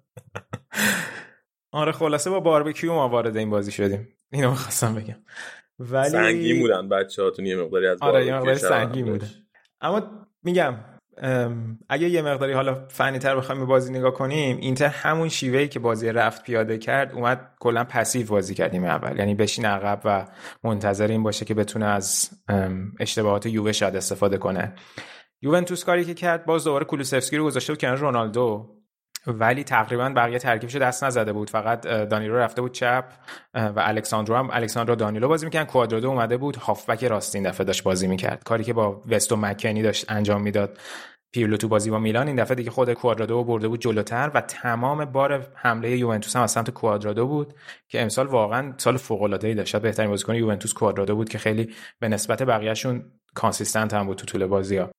آره 1.71 1.91
خلاصه 1.91 2.29
با 2.29 2.39
باربیکیو 2.39 2.93
ما 2.93 3.09
وارد 3.09 3.37
این 3.37 3.49
بازی 3.49 3.71
شدیم. 3.71 4.07
اینو 4.31 4.49
می‌خواستم 4.49 4.95
بگم. 4.95 5.23
ولی 5.79 6.09
سنگین 6.09 6.59
بودن 6.59 6.89
بچه 6.89 7.23
هاتون 7.23 7.45
یه 7.45 7.55
مقداری 7.55 7.87
از 7.87 7.97
آره 8.01 8.25
یه 8.25 8.35
مقداری 8.35 8.57
سنگین 8.57 9.05
بودن 9.05 9.29
اما 9.81 10.27
میگم 10.43 10.75
اگه 11.89 12.09
یه 12.09 12.21
مقداری 12.21 12.53
حالا 12.53 12.85
فنی 12.87 13.19
تر 13.19 13.35
بخوایم 13.35 13.65
بازی 13.65 13.93
نگاه 13.93 14.13
کنیم 14.13 14.57
اینتر 14.57 14.87
همون 14.87 15.29
شیوهی 15.29 15.67
که 15.67 15.79
بازی 15.79 16.09
رفت 16.09 16.43
پیاده 16.43 16.77
کرد 16.77 17.13
اومد 17.13 17.51
کلا 17.59 17.83
پسیو 17.83 18.27
بازی 18.27 18.55
کردیم 18.55 18.83
اول. 18.83 19.19
یعنی 19.19 19.35
بشین 19.35 19.65
عقب 19.65 20.01
و 20.05 20.25
منتظر 20.63 21.07
این 21.07 21.23
باشه 21.23 21.45
که 21.45 21.53
بتونه 21.53 21.85
از 21.85 22.29
اشتباهات 22.99 23.45
یووه 23.45 23.71
شاید 23.71 23.95
استفاده 23.95 24.37
کنه. 24.37 24.73
یوونتوس 25.41 25.83
کاری 25.83 26.05
که 26.05 26.13
کرد 26.13 26.45
باز 26.45 26.63
دوباره 26.63 26.85
کولوسفسکی 26.85 27.37
رو 27.37 27.45
گذاشته 27.45 27.73
بود 27.73 27.81
کنار 27.81 27.97
رونالدو. 27.97 28.78
ولی 29.27 29.63
تقریبا 29.63 30.09
بقیه 30.09 30.39
ترکیبش 30.39 30.75
دست 30.75 31.03
نزده 31.03 31.33
بود. 31.33 31.49
فقط 31.49 31.81
دانیلو 31.81 32.35
رفته 32.35 32.61
بود 32.61 32.71
چپ 32.71 33.05
و 33.53 33.73
الکساندرو 33.75 34.35
هم 34.35 34.49
الکساندرو 34.51 34.95
دانیلو 34.95 35.27
بازی 35.27 35.45
می‌کرد. 35.45 35.67
کوادرادو 35.67 36.09
اومده 36.09 36.37
بود. 36.37 36.55
هافبک 36.55 37.03
راست 37.03 37.35
این 37.35 37.49
دفعه 37.49 37.65
داشت 37.65 37.83
بازی 37.83 38.07
می‌کرد. 38.07 38.43
کاری 38.43 38.63
که 38.63 38.73
با 38.73 39.01
وستو 39.09 39.35
مکنی 39.35 39.81
داشت 39.81 40.11
انجام 40.11 40.41
می‌داد. 40.41 40.77
پیرلو 41.31 41.57
تو 41.57 41.67
بازی 41.67 41.89
با 41.89 41.99
میلان. 41.99 42.27
این 42.27 42.35
دفعه 42.35 42.55
دیگه 42.55 42.71
خود 42.71 42.93
کوادرادو 42.93 43.43
برده 43.43 43.67
بود 43.67 43.81
جلوتر 43.81 44.31
و 44.33 44.41
تمام 44.41 45.05
بار 45.05 45.47
حمله 45.55 45.97
یوونتوس 45.97 46.35
هم 46.35 46.41
از 46.41 46.51
سمت 46.51 46.69
کوادرادو 46.69 47.27
بود 47.27 47.53
که 47.87 48.01
امسال 48.01 48.27
واقعا 48.27 48.73
سال 48.77 48.97
فوق 48.97 49.21
العاده 49.21 49.47
ای 49.47 49.53
داشت 49.53 49.75
بهترین 49.75 50.09
بازیکن 50.09 50.35
یوونتوس 50.35 50.73
کوادرادو 50.73 51.15
بود 51.15 51.29
که 51.29 51.37
خیلی 51.37 51.73
به 51.99 52.07
نسبت 52.07 52.43
بقیهشون 52.43 53.11
consistent 53.35 53.93
هم 53.93 54.05
بود 54.05 54.17
تو 54.17 54.25
طول 54.25 54.45
بازی 54.45 54.77
ها 54.77 54.91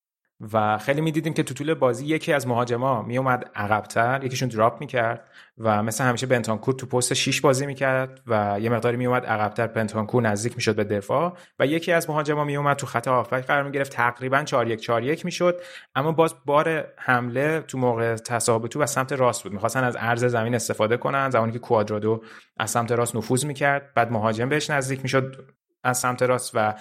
و 0.53 0.77
خیلی 0.77 1.01
می‌دیدیم 1.01 1.33
که 1.33 1.43
تو 1.43 1.53
طول 1.53 1.73
بازی 1.73 2.05
یکی 2.05 2.33
از 2.33 2.47
مهاجما 2.47 3.01
میومد 3.01 3.51
عقبتر 3.55 4.23
یکیشون 4.23 4.49
drop 4.49 4.79
می‌کرد 4.79 5.27
و 5.57 5.83
مثل 5.83 6.03
همیشه 6.03 6.27
بنتانکور 6.27 6.73
تو 6.73 6.85
پست 6.85 7.13
6 7.13 7.41
بازی 7.41 7.65
می‌کرد 7.65 8.21
و 8.27 8.57
یه 8.61 8.69
مقداری 8.69 8.97
میومد 8.97 9.25
عقبتر 9.25 9.67
بنتانکور 9.67 10.23
نزدیک 10.23 10.55
می‌شد 10.55 10.75
به 10.75 10.83
دفاع 10.83 11.37
و 11.59 11.65
یکی 11.65 11.91
از 11.91 12.09
مهاجما 12.09 12.43
میومد 12.43 12.77
تو 12.77 12.87
خط 12.87 13.07
هافبک 13.07 13.45
قرار 13.45 13.63
می‌گرفت 13.63 13.91
تقریبا 13.91 14.43
4 14.43 14.67
1 14.67 14.81
4 14.81 15.03
1 15.03 15.25
می‌شد 15.25 15.61
اما 15.95 16.11
باز 16.11 16.35
بار 16.45 16.85
حمله 16.97 17.61
تو 17.61 17.77
موقع 17.77 18.15
تصاحب 18.15 18.67
تو 18.67 18.81
و 18.81 18.85
سمت 18.85 19.13
راست 19.13 19.43
بود. 19.43 19.53
می‌خواستن 19.53 19.83
از 19.83 19.95
عرض 19.95 20.25
زمین 20.25 20.55
استفاده 20.55 20.97
کنن 20.97 21.29
زمانی 21.29 21.51
که 21.51 21.59
کوادرادو 21.59 22.21
از 22.57 22.71
سمت 22.71 22.91
راست 22.91 23.15
نفوذ 23.15 23.45
می‌کرد 23.45 23.93
بعد 23.95 24.11
مهاجم 24.11 24.49
بهش 24.49 24.69
نزدیک 24.69 24.99
می‌شد. 25.03 25.45
از 25.83 25.97
سمت 25.97 26.23
راست 26.23 26.51
و 26.53 26.73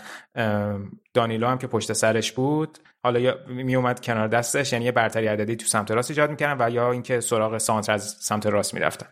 دانیلو 1.14 1.46
هم 1.46 1.58
که 1.58 1.66
پشت 1.66 1.92
سرش 1.92 2.32
بود 2.32 2.78
حالا 3.04 3.20
یا 3.20 3.38
می 3.46 3.76
اومد 3.76 4.00
کنار 4.00 4.28
دستش 4.28 4.72
یعنی 4.72 4.84
یه 4.84 4.92
برتری 4.92 5.26
عددی 5.26 5.56
تو 5.56 5.66
سمت 5.66 5.90
راست 5.90 6.10
ایجاد 6.10 6.30
می‌کردن 6.30 6.66
و 6.66 6.70
یا 6.70 6.92
اینکه 6.92 7.20
سراغ 7.20 7.58
سانتر 7.58 7.92
از 7.92 8.16
سمت 8.20 8.46
راست 8.46 8.74
می‌رفتن. 8.74 9.06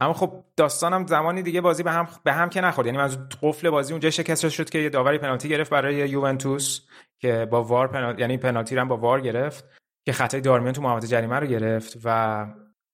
اما 0.00 0.12
خب 0.12 0.44
داستانم 0.56 1.06
زمانی 1.06 1.42
دیگه 1.42 1.60
بازی 1.60 1.82
به 1.82 1.90
هم 1.90 2.08
به 2.24 2.32
هم 2.32 2.48
که 2.48 2.60
نخورد. 2.60 2.86
یعنی 2.86 2.98
از 2.98 3.18
قفل 3.42 3.70
بازی 3.70 3.92
اونجا 3.92 4.10
شکست 4.10 4.48
شد 4.48 4.70
که 4.70 4.78
یه 4.78 4.88
داوری 4.88 5.18
پنالتی 5.18 5.48
گرفت 5.48 5.70
برای 5.70 5.94
یوونتوس 5.94 6.80
که 7.18 7.48
با 7.50 7.62
وار 7.62 7.88
پنالتی 7.88 8.20
یعنی 8.20 8.36
پنالتی 8.36 8.76
هم 8.76 8.88
با 8.88 8.96
وار 8.96 9.20
گرفت 9.20 9.64
که 10.06 10.12
خطای 10.12 10.40
دارمیان 10.40 10.72
تو 10.72 10.82
محوطه 10.82 11.06
جریمه 11.06 11.36
رو 11.36 11.46
گرفت 11.46 11.98
و 12.04 12.46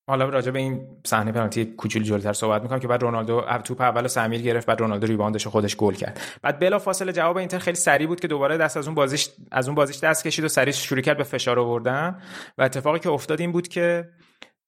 حالا 0.07 0.29
راجع 0.29 0.51
به 0.51 0.59
این 0.59 0.87
صحنه 1.05 1.31
پنالتی 1.31 1.65
کوچولو 1.65 2.05
جلوتر 2.05 2.33
صحبت 2.33 2.61
می‌کنم 2.61 2.79
که 2.79 2.87
بعد 2.87 3.01
رونالدو 3.01 3.41
توپ 3.63 3.81
اول 3.81 4.07
سمیر 4.07 4.41
گرفت 4.41 4.67
بعد 4.67 4.79
رونالدو 4.79 5.07
ریباندش 5.07 5.47
خودش 5.47 5.75
گل 5.75 5.93
کرد. 5.93 6.21
بعد 6.41 6.59
بلا 6.59 6.79
فاصله 6.79 7.11
جواب 7.13 7.37
اینتر 7.37 7.59
خیلی 7.59 7.77
سریع 7.77 8.07
بود 8.07 8.19
که 8.19 8.27
دوباره 8.27 8.57
دست 8.57 8.77
از 8.77 8.87
اون 8.87 8.95
بازیش 8.95 9.29
از 9.51 9.67
اون 9.67 9.75
بازیش 9.75 9.99
دست 9.99 10.23
کشید 10.23 10.45
و 10.45 10.47
سریع 10.47 10.73
شروع 10.73 11.01
کرد 11.01 11.17
به 11.17 11.23
فشار 11.23 11.59
آوردن. 11.59 12.21
و 12.57 12.63
اتفاقی 12.63 12.99
که 12.99 13.09
افتاد 13.09 13.41
این 13.41 13.51
بود 13.51 13.67
که 13.67 14.09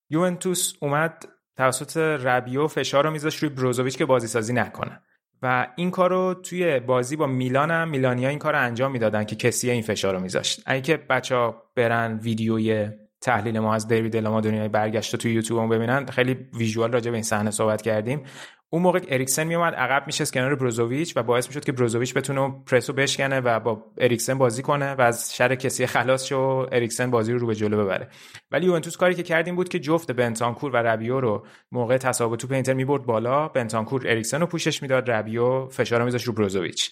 یوونتوس 0.10 0.74
اومد 0.80 1.26
توسط 1.58 1.98
ربیو 1.98 2.68
فشار 2.68 3.04
رو 3.04 3.12
میذاشت 3.12 3.44
روی 3.44 3.50
بروزوویچ 3.50 3.98
که 3.98 4.06
بازی 4.06 4.28
سازی 4.28 4.54
نکنه. 4.54 5.02
و 5.42 5.68
این 5.76 5.92
کار 5.92 6.10
رو 6.10 6.34
توی 6.34 6.80
بازی 6.80 7.16
با 7.16 7.28
میلان 7.28 7.72
هم 7.72 7.90
میلانیا 7.90 8.30
این 8.30 8.40
کار 8.40 8.56
انجام 8.56 8.92
می‌دادن 8.92 9.24
که 9.24 9.36
کسی 9.36 9.70
این 9.70 9.82
فشار 9.82 10.18
میذاشت. 10.20 10.64
اگه 10.66 10.82
که 10.82 10.98
بچه 10.98 11.36
ها 11.36 11.64
برن 11.76 12.20
ویدیوی 12.22 12.90
تحلیل 13.24 13.60
ما 13.60 13.76
از 13.76 13.88
دربی 13.88 14.18
مادونینای 14.18 14.68
برگشت 14.68 15.16
توی 15.16 15.34
یوتیوب 15.34 15.60
هم 15.60 15.70
ببینن. 15.70 16.06
خیلی 16.06 16.38
visual 16.58 16.92
راجع 16.92 17.12
به 17.12 17.18
این 17.18 17.24
صحنه 17.24 17.52
صحبت 17.52 17.82
کردیم. 17.82 18.24
اون 18.70 18.82
موقع 18.82 19.00
اریکسن 19.10 19.44
میومد 19.44 19.74
عقب 19.74 20.04
میشه 20.08 20.26
کنار 20.26 20.56
بروزوویچ 20.56 21.18
و 21.18 21.24
باعث 21.24 21.48
می‌شد 21.48 21.66
که 21.66 21.72
بروزوویچ 21.72 22.14
بتونه 22.14 22.54
پرسو 22.66 22.94
بشکنه 22.94 23.40
و 23.40 23.60
با 23.60 23.86
اریکسن 23.98 24.38
بازی 24.38 24.62
کنه 24.62 24.94
و 24.94 25.02
از 25.02 25.36
شر 25.36 25.56
کسی 25.56 25.86
خلاص 25.86 26.26
شو 26.26 26.68
اریکسن 26.72 27.12
بازی 27.12 27.34
رو 27.34 27.40
رو 27.40 27.48
به 27.48 27.56
جلو 27.56 27.84
ببره. 27.84 28.08
ولی 28.52 28.66
یوونتوس 28.66 28.98
کاری 28.98 29.16
که 29.16 29.24
کردیم 29.24 29.56
بود 29.56 29.70
که 29.70 29.80
جفت 29.80 30.12
بنتانکور 30.12 30.72
و 30.72 30.78
ربیو 30.78 31.20
رو 31.20 31.46
موقع 31.72 31.98
تساوی 31.98 32.38
توپ 32.38 32.52
اینتر 32.52 32.74
می‌برد 32.74 33.04
بالا. 33.04 33.48
بنتانکور 33.48 34.08
اریکسن 34.08 34.40
رو 34.40 34.48
پوشش 34.48 34.82
می‌داد 34.82 35.12
ربیو 35.12 35.68
فشار 35.68 36.04
میذاشت 36.04 36.28
رو 36.28 36.34
بروزوویچ. 36.34 36.92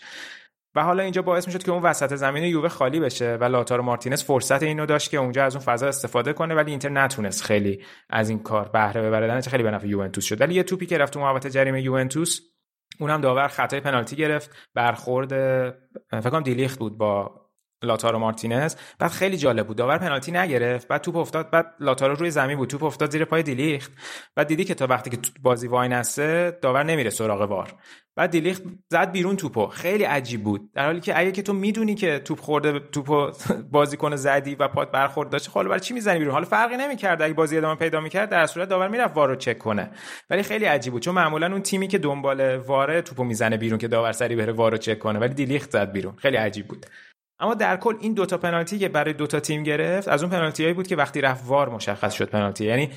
و 0.75 0.83
حالا 0.83 1.03
اینجا 1.03 1.21
باعث 1.21 1.47
می‌شد 1.47 1.63
که 1.63 1.71
اون 1.71 1.83
وسط 1.83 2.15
زمین 2.15 2.43
یووه 2.43 2.69
خالی 2.69 2.99
بشه 2.99 3.37
و 3.41 3.43
لاتارو 3.43 3.83
مارتینز 3.83 4.23
فرصت 4.23 4.63
اینو 4.63 4.85
داشت 4.85 5.11
که 5.11 5.17
اونجا 5.17 5.45
از 5.45 5.55
اون 5.55 5.65
فضا 5.65 5.87
استفاده 5.87 6.33
کنه 6.33 6.55
ولی 6.55 6.71
اینتر 6.71 6.89
نتونست 6.89 7.43
خیلی 7.43 7.83
از 8.09 8.29
این 8.29 8.39
کار 8.39 8.69
بهره 8.69 9.01
ببره 9.01 9.41
خیلی 9.41 9.63
به 9.63 9.71
نفع 9.71 9.87
یوونتوس 9.87 10.25
شد. 10.25 10.41
ولی 10.41 10.53
یه 10.53 10.63
توپی 10.63 10.85
که 10.85 10.97
رفت 10.97 11.13
تو 11.13 11.19
محوطه 11.19 11.49
جریمه 11.49 11.81
یوونتوس 11.81 12.39
اونم 12.99 13.21
داور 13.21 13.47
خطای 13.47 13.79
پنالتی 13.79 14.15
گرفت. 14.15 14.55
برخورد 14.73 15.29
فکر 16.09 16.29
کنم 16.29 16.43
دیلیخت 16.43 16.79
بود 16.79 16.97
با 16.97 17.40
لاتارو 17.83 18.19
مارتینز. 18.19 18.75
بعد 18.99 19.11
خیلی 19.11 19.37
جالب 19.37 19.67
بود. 19.67 19.77
داور 19.77 19.97
پنالتی 19.97 20.31
نگرفت. 20.31 20.87
بعد 20.87 21.01
توپ 21.01 21.15
افتاد. 21.15 21.49
بعد 21.49 21.73
لاتارو 21.79 22.15
روی 22.15 22.31
زمین 22.31 22.57
بود. 22.57 22.69
توپ 22.69 22.83
افتاد 22.83 23.11
زیر 23.11 23.25
پای 23.25 23.43
دیلیخت. 23.43 23.91
بعد 24.35 24.47
دیدی 24.47 24.63
که 24.63 24.73
تا 24.75 24.87
وقتی 24.87 25.09
که 25.09 25.17
بازی 25.41 25.67
وای 25.67 25.89
نسته 25.89 26.57
داور 26.61 26.83
نمیره 26.83 27.09
سراغ 27.09 27.41
وار. 27.41 27.73
بعد 28.15 28.29
دیلیخت 28.29 28.63
زد 28.89 29.11
بیرون 29.11 29.35
توپو. 29.35 29.67
خیلی 29.67 30.03
عجیب 30.03 30.43
بود. 30.43 30.73
در 30.73 30.85
حالی 30.85 30.99
که 30.99 31.19
اگه 31.19 31.31
که 31.31 31.41
تو 31.41 31.53
می‌دونی 31.53 31.95
که 31.95 32.19
توپ 32.19 32.39
خورده 32.39 32.79
توپو 32.79 33.31
بازیکن 33.71 34.15
زدی 34.15 34.55
و 34.55 34.67
پات 34.67 34.91
برخورد 34.91 35.29
داشت 35.29 35.47
خب 35.49 35.63
برای 35.63 35.79
چی 35.79 35.93
می‌زنی 35.93 36.19
بیرون؟ 36.19 36.33
حالا 36.33 36.45
فرقی 36.45 36.77
نمی‌کرد. 36.77 37.21
اگه 37.21 37.33
بازی 37.33 37.57
ادامه 37.57 37.75
پیدا 37.75 37.99
می‌کرد 37.99 38.29
در 38.29 38.45
صورت 38.45 38.69
داور 38.69 38.87
می‌رفت 38.87 39.15
وار 39.15 39.29
رو 39.29 39.35
چک 39.35 39.57
کنه. 39.57 39.91
ولی 40.29 40.43
خیلی 40.43 40.65
عجیب 40.65 40.93
بود. 40.93 41.01
چون 41.01 41.15
معمولا 41.15 41.47
اون 41.51 41.61
تیمی 41.61 41.87
که 41.87 41.97
دنبال 41.97 42.55
واره 42.55 43.01
توپو 43.01 43.23
می‌زنه 43.23 43.57
بیرون 43.57 43.79
که 43.79 43.87
داور 43.87 44.11
سری 44.11 44.35
بره 44.35 44.53
وار 44.53 44.71
رو 44.71 44.77
چک 44.77 44.99
کنه. 44.99 45.19
ولی 45.19 45.33
دیلیخت 45.33 45.71
زد 45.71 45.91
بیرون. 45.91 46.15
خیلی 46.17 46.37
عجیب 46.37 46.67
بود. 46.67 46.85
اما 47.41 47.53
در 47.53 47.77
کل 47.77 47.95
این 47.99 48.13
دوتا 48.13 48.37
پنالتی 48.37 48.79
که 48.79 48.89
برای 48.89 49.13
دوتا 49.13 49.39
تیم 49.39 49.63
گرفت 49.63 50.07
از 50.07 50.23
اون 50.23 50.31
پنالتی 50.31 50.63
هایی 50.63 50.75
بود 50.75 50.87
که 50.87 50.95
وقتی 50.95 51.21
رفت 51.21 51.43
وار 51.47 51.69
مشخص 51.69 52.13
شد 52.13 52.29
پنالتی. 52.29 52.65
یعنی 52.65 52.89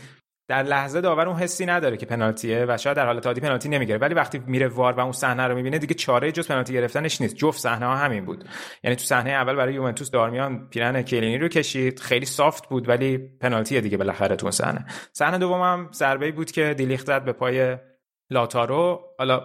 در 0.49 0.63
لحظه 0.63 1.01
داور 1.01 1.29
اون 1.29 1.37
حسی 1.37 1.67
نداره 1.67 1.97
که 1.97 2.07
پنالتیه 2.07 2.65
و 2.69 2.77
شاید 2.77 2.97
در 2.97 3.07
حالت 3.07 3.27
عادی 3.27 3.41
پنالتی 3.41 3.69
نمی‌گیره. 3.69 3.99
ولی 3.99 4.15
وقتی 4.15 4.39
میره 4.47 4.69
وار 4.69 4.93
و 4.93 5.01
اون 5.01 5.13
صحنه 5.13 5.47
رو 5.47 5.55
می‌بینه 5.55 5.79
دیگه 5.79 5.95
چاره 5.95 6.33
جز 6.33 6.49
پنالتی 6.49 6.73
گرفتنش 6.73 7.21
نیست. 7.21 7.37
جفت 7.37 7.61
صحنه 7.61 7.87
ها 7.87 7.97
همین 7.97 8.25
بود. 8.25 8.45
یعنی 8.83 8.97
تو 8.97 9.05
صحنه 9.05 9.31
اول 9.31 9.55
برای 9.57 9.75
یوونتوس 9.75 10.11
دارمیان 10.11 10.69
پیرن 10.69 11.03
کلینی 11.03 11.39
رو 11.39 11.49
کشید. 11.49 12.01
خیلی 12.01 12.27
سافت 12.27 12.69
بود 12.69 12.89
ولی 12.89 13.19
پنالتی 13.19 13.81
دیگه 13.81 13.97
بالاخره 13.97 14.37
تو 14.37 14.51
صحنه. 14.51 14.87
صحنه 15.13 15.39
دومم 15.39 15.89
ضربه 15.93 16.33
بود 16.33 16.51
که 16.51 16.75
دیلیخت 16.75 17.07
زد 17.07 17.25
به 17.25 17.33
پای 17.33 17.77
لاتارو. 18.31 19.01
حالا 19.19 19.43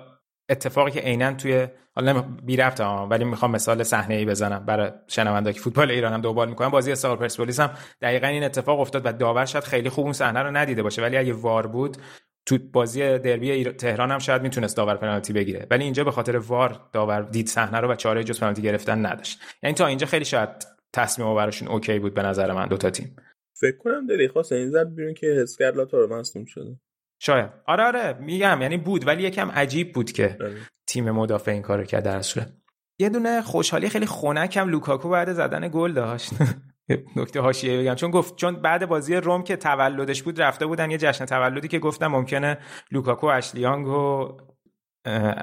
اتفاقی 0.50 0.92
که 0.92 1.00
عینا 1.00 1.34
توی 1.34 1.68
حالا 2.00 2.22
بی 2.22 2.58
رفت 2.58 2.82
ولی 2.82 3.24
می‌خوام 3.24 3.52
مثال 3.52 3.84
صحنه 3.84 4.16
ای 4.16 4.26
بزنم. 4.26 4.66
برای 4.66 4.92
شنونده 5.08 5.54
که 5.54 5.60
فوتبال 5.60 5.92
ایران 5.92 6.14
هم 6.14 6.22
دنبال 6.22 6.50
می‌کنم 6.50 6.70
بازی 6.70 6.92
استقلال 6.92 7.18
پرسپولیس 7.18 7.60
هم 7.60 7.70
دقیقا 8.02 8.28
این 8.28 8.44
اتفاق 8.44 8.80
افتاد 8.80 9.02
و 9.06 9.12
داور 9.12 9.46
شاید 9.46 9.64
خیلی 9.64 9.90
خوب 9.90 10.04
اون 10.04 10.14
صحنه 10.14 10.40
رو 10.40 10.52
ندیده 10.52 10.84
باشه. 10.84 11.02
ولی 11.02 11.18
اگه 11.18 11.34
وار 11.34 11.68
بود 11.68 11.98
تو 12.46 12.58
بازی 12.74 13.00
دربی 13.00 13.64
تهران 13.64 14.12
هم 14.12 14.20
شاید 14.20 14.42
می‌تونست 14.42 14.78
داور 14.78 14.96
پنالتی 14.96 15.34
بگیره. 15.34 15.68
ولی 15.70 15.84
اینجا 15.84 16.04
به 16.04 16.12
خاطر 16.12 16.38
وار 16.38 16.80
داور 16.94 17.22
دید 17.22 17.48
صحنه 17.48 17.80
رو 17.80 17.92
و 17.92 17.96
چاره 17.96 18.24
جز 18.24 18.40
پنالتی 18.40 18.62
گرفتن 18.62 19.06
نداشت. 19.06 19.40
یعنی 19.64 19.74
تا 19.74 19.88
اینجا 19.88 20.08
خیلی 20.08 20.26
شاید 20.26 20.50
تصمیم 20.94 21.36
براشون 21.36 21.68
OK 21.68 22.00
بود 22.00 22.14
به 22.14 22.22
نظر 22.22 22.54
من 22.54 22.68
دو 22.68 22.78
تا 22.78 22.90
تیم. 22.90 23.16
فکر 23.54 23.78
کنم 23.78 24.08
دلیخت 24.08 24.28
واسه 24.28 24.52
این 24.52 24.70
زد 24.70 24.96
بیرون 24.96 25.14
که 25.14 25.28
حس 25.28 25.58
کرد 25.58 25.78
لاتارو 25.78 26.16
مصدوم 26.16 26.46
شده. 26.46 26.80
شاید. 27.22 27.50
آره 27.66 27.84
آره 27.84 28.18
میگم. 28.20 28.62
یعنی 28.62 28.78
بود 28.78 29.08
ولی 29.08 29.24
یکم 29.24 29.52
عجیب 29.52 29.94
بود 29.94 30.12
که 30.12 30.38
آره. 30.42 30.56
تیم 30.90 31.12
مدافع 31.12 31.52
این 31.52 31.62
کارو 31.62 31.84
کرد 31.84 32.04
در 32.04 32.22
صورت. 32.22 32.54
یه 33.00 33.10
دونه 33.10 33.42
خوشحالی 33.42 33.90
خیلی 33.90 34.06
خنکم 34.06 34.70
لوکاکو 34.70 35.10
بعد 35.10 35.34
زدن 35.34 35.68
گل 35.68 35.94
داشت. 35.94 36.32
نکته 37.16 37.42
حاشیه 37.42 37.82
بگم. 37.82 37.96
چون 37.96 38.12
گفت 38.12 38.36
چون 38.36 38.56
بعد 38.56 38.86
بازی 38.86 39.16
روم 39.16 39.44
که 39.44 39.56
تولدش 39.56 40.24
بود 40.24 40.42
رفته 40.42 40.66
بودن 40.66 40.92
یه 40.92 40.98
جشن 40.98 41.26
تولدی 41.26 41.68
که 41.68 41.80
گفتم 41.80 42.08
ممکنه 42.08 42.58
لوکاکو 42.92 43.28
اشلی 43.28 43.62
یانگ 43.62 43.88
و 43.88 44.38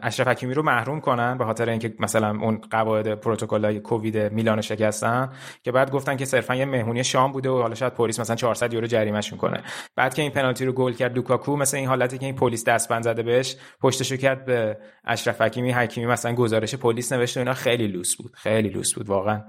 اشرف 0.02 0.28
حکیمی 0.28 0.54
رو 0.54 0.62
محروم 0.62 1.00
کنن 1.00 1.38
به 1.38 1.44
خاطر 1.44 1.68
اینکه 1.68 1.94
مثلا 1.98 2.30
اون 2.40 2.60
قواعد 2.70 3.14
پروتکل 3.14 3.78
کووید 3.78 4.18
میلان 4.18 4.60
شکستن 4.60 5.32
که 5.62 5.72
بعد 5.72 5.90
گفتن 5.90 6.16
که 6.16 6.24
صرفا 6.24 6.54
یه 6.54 6.64
مهمونی 6.64 7.04
شام 7.04 7.32
بوده 7.32 7.50
و 7.50 7.62
حالا 7.62 7.74
شاید 7.74 7.94
پلیس 7.94 8.20
مثلا 8.20 8.36
400 8.36 8.74
یورو 8.74 8.86
جریمهش 8.86 9.32
کنه 9.32 9.62
بعد 9.96 10.14
که 10.14 10.22
این 10.22 10.30
پنالتی 10.30 10.64
رو 10.64 10.72
گل 10.72 10.92
کرد 10.92 11.16
لوکاکو 11.16 11.56
مثلا 11.56 11.80
این 11.80 11.88
حالتی 11.88 12.18
که 12.18 12.26
این 12.26 12.34
پلیس 12.34 12.64
دستبند 12.64 13.02
زده 13.02 13.22
بهش 13.22 13.56
پشتشو 13.80 14.16
کرد 14.16 14.44
به 14.44 14.78
اشرف 15.04 15.40
حکیمی. 15.40 15.72
حکیمی 15.72 16.06
مثلا 16.06 16.34
گزارش 16.34 16.74
پلیس 16.74 17.12
نوشته 17.12 17.40
اینا 17.40 17.54
خیلی 17.54 17.86
لوس 17.86 18.16
بود. 18.16 18.32
خیلی 18.34 18.68
لوس 18.68 18.94
بود. 18.94 19.08
واقعا 19.08 19.42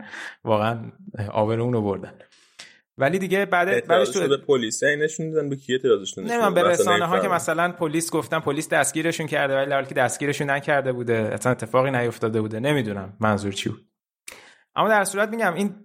واقعا 0.44 0.92
آبرومون 1.32 1.74
رو 1.74 1.82
بردن. 1.82 2.14
ولی 2.98 3.20
دیگه 3.20 3.46
بعد 3.46 3.88
بعدش 3.88 4.10
تو 4.10 4.28
به 4.28 4.38
پلیس. 4.38 4.84
نشون 4.84 5.32
دادن 5.32 5.50
به 5.50 5.56
کی 5.56 5.74
اعتراضش 5.74 6.18
نمی‌دونم 6.18 6.54
به 6.54 6.64
رسانه 6.64 7.06
ها 7.06 7.20
که 7.20 7.28
مثلا 7.28 7.72
پلیس 7.72 8.12
گفتن 8.12 8.40
پلیس 8.40 8.70
دستگیرشون 8.70 9.28
کرده 9.28 9.56
ولی 9.56 9.72
حالی 9.72 9.86
که 9.88 9.96
دستگیرشون 9.96 10.50
نکرده 10.50 10.94
بوده 10.94 11.30
اصلا 11.34 11.52
اتفاقی 11.52 11.92
نیفتاده 11.92 12.42
بوده. 12.42 12.60
نمی‌دونم 12.60 13.18
منظور 13.20 13.52
چی 13.52 13.70
بود. 13.70 13.88
اما 14.76 14.90
در 14.90 15.04
صورت 15.04 15.30
میگم 15.30 15.54
این 15.54 15.76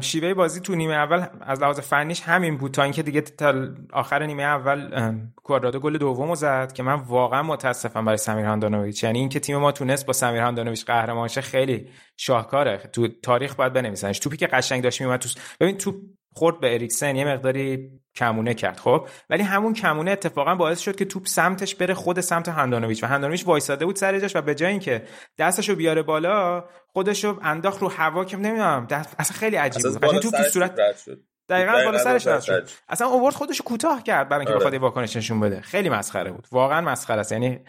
شیوه 0.00 0.34
بازی 0.34 0.60
تو 0.60 0.74
نیمه 0.74 0.94
اول 0.94 1.26
از 1.40 1.62
لحاظ 1.62 1.80
فنیش 1.80 2.20
همین 2.20 2.56
بود. 2.56 2.72
تا 2.72 2.82
اینکه 2.82 3.02
دیگه 3.02 3.20
تا 3.20 3.68
آخر 3.92 4.26
نیمه 4.26 4.42
اول 4.42 4.90
کوادرادو 5.36 5.80
گل 5.80 5.98
دومو 5.98 6.34
زد 6.34 6.72
که 6.72 6.82
من 6.82 6.94
واقعا 6.94 7.42
متاسفم 7.42 8.04
برای 8.04 8.16
سمیر 8.16 8.44
هاندانویچ. 8.44 9.04
یعنی 9.04 9.18
اینکه 9.18 9.40
تیم 9.40 9.56
ما 9.56 9.72
تونست 9.72 10.06
با 10.06 10.12
سمیر 10.12 10.40
هاندانویچ 10.40 10.84
قهرمان 10.84 11.28
شه 11.28 11.40
خیلی 11.40 11.88
شاهکاره. 12.16 12.78
تو 12.92 13.08
تاریخ 13.08 13.54
باید 13.54 13.72
بنویسنش. 13.72 14.18
توپی 14.18 14.36
که 14.36 14.46
قشنگ 14.46 14.82
داشت 14.82 15.00
میومد 15.00 15.20
تو 15.20 15.28
ببین 15.60 15.76
توپ 15.76 15.94
خورد 16.40 16.60
به 16.60 16.74
اریکسن 16.74 17.16
یه 17.16 17.24
مقداری 17.24 17.90
کمونه 18.14 18.54
کرد 18.54 18.76
خب؟ 18.76 19.08
ولی 19.30 19.42
همون 19.42 19.74
کمونه 19.74 20.10
اتفاقا 20.10 20.54
باعث 20.54 20.80
شد 20.80 20.96
که 20.96 21.04
توپ 21.04 21.26
سمتش 21.26 21.74
بره 21.74 21.94
خود 21.94 22.20
سمت 22.20 22.48
هندانویچ 22.48 23.04
و 23.04 23.06
هندانویچ 23.06 23.46
وایساده 23.46 23.86
بود 23.86 23.96
سر 23.96 24.18
جاش 24.18 24.36
و 24.36 24.42
به 24.42 24.54
جای 24.54 24.70
اینکه 24.70 25.02
دستشو 25.38 25.74
بیاره 25.74 26.02
بالا 26.02 26.64
خودشو 26.86 27.38
انداخت 27.42 27.82
رو 27.82 27.88
هوا 27.88 28.24
که 28.24 28.36
نمی‌دونم 28.36 28.86
اصلا 29.18 29.36
خیلی 29.36 29.56
عجیب 29.56 29.82
بود. 29.82 30.18
توپ 30.18 30.36
تو 30.36 30.42
صورت 30.42 30.80
دقیقاً 31.48 31.72
بالا 31.84 31.98
سرش 31.98 32.26
رد 32.26 32.40
شد. 32.40 32.68
اصلا 32.88 33.06
اوورد 33.06 33.34
خودشو 33.34 33.64
کوتاه 33.64 34.02
کرد 34.02 34.28
برای 34.28 34.40
اینکه 34.40 34.52
آره. 34.52 34.64
بخواد 34.64 34.82
واکنش 34.82 35.16
نشون 35.16 35.40
بده. 35.40 35.60
خیلی 35.60 35.88
مسخره 35.88 36.30
بود. 36.30 36.46
واقعا 36.52 36.80
مسخره 36.80 37.20
است. 37.20 37.32
یعنی 37.32 37.60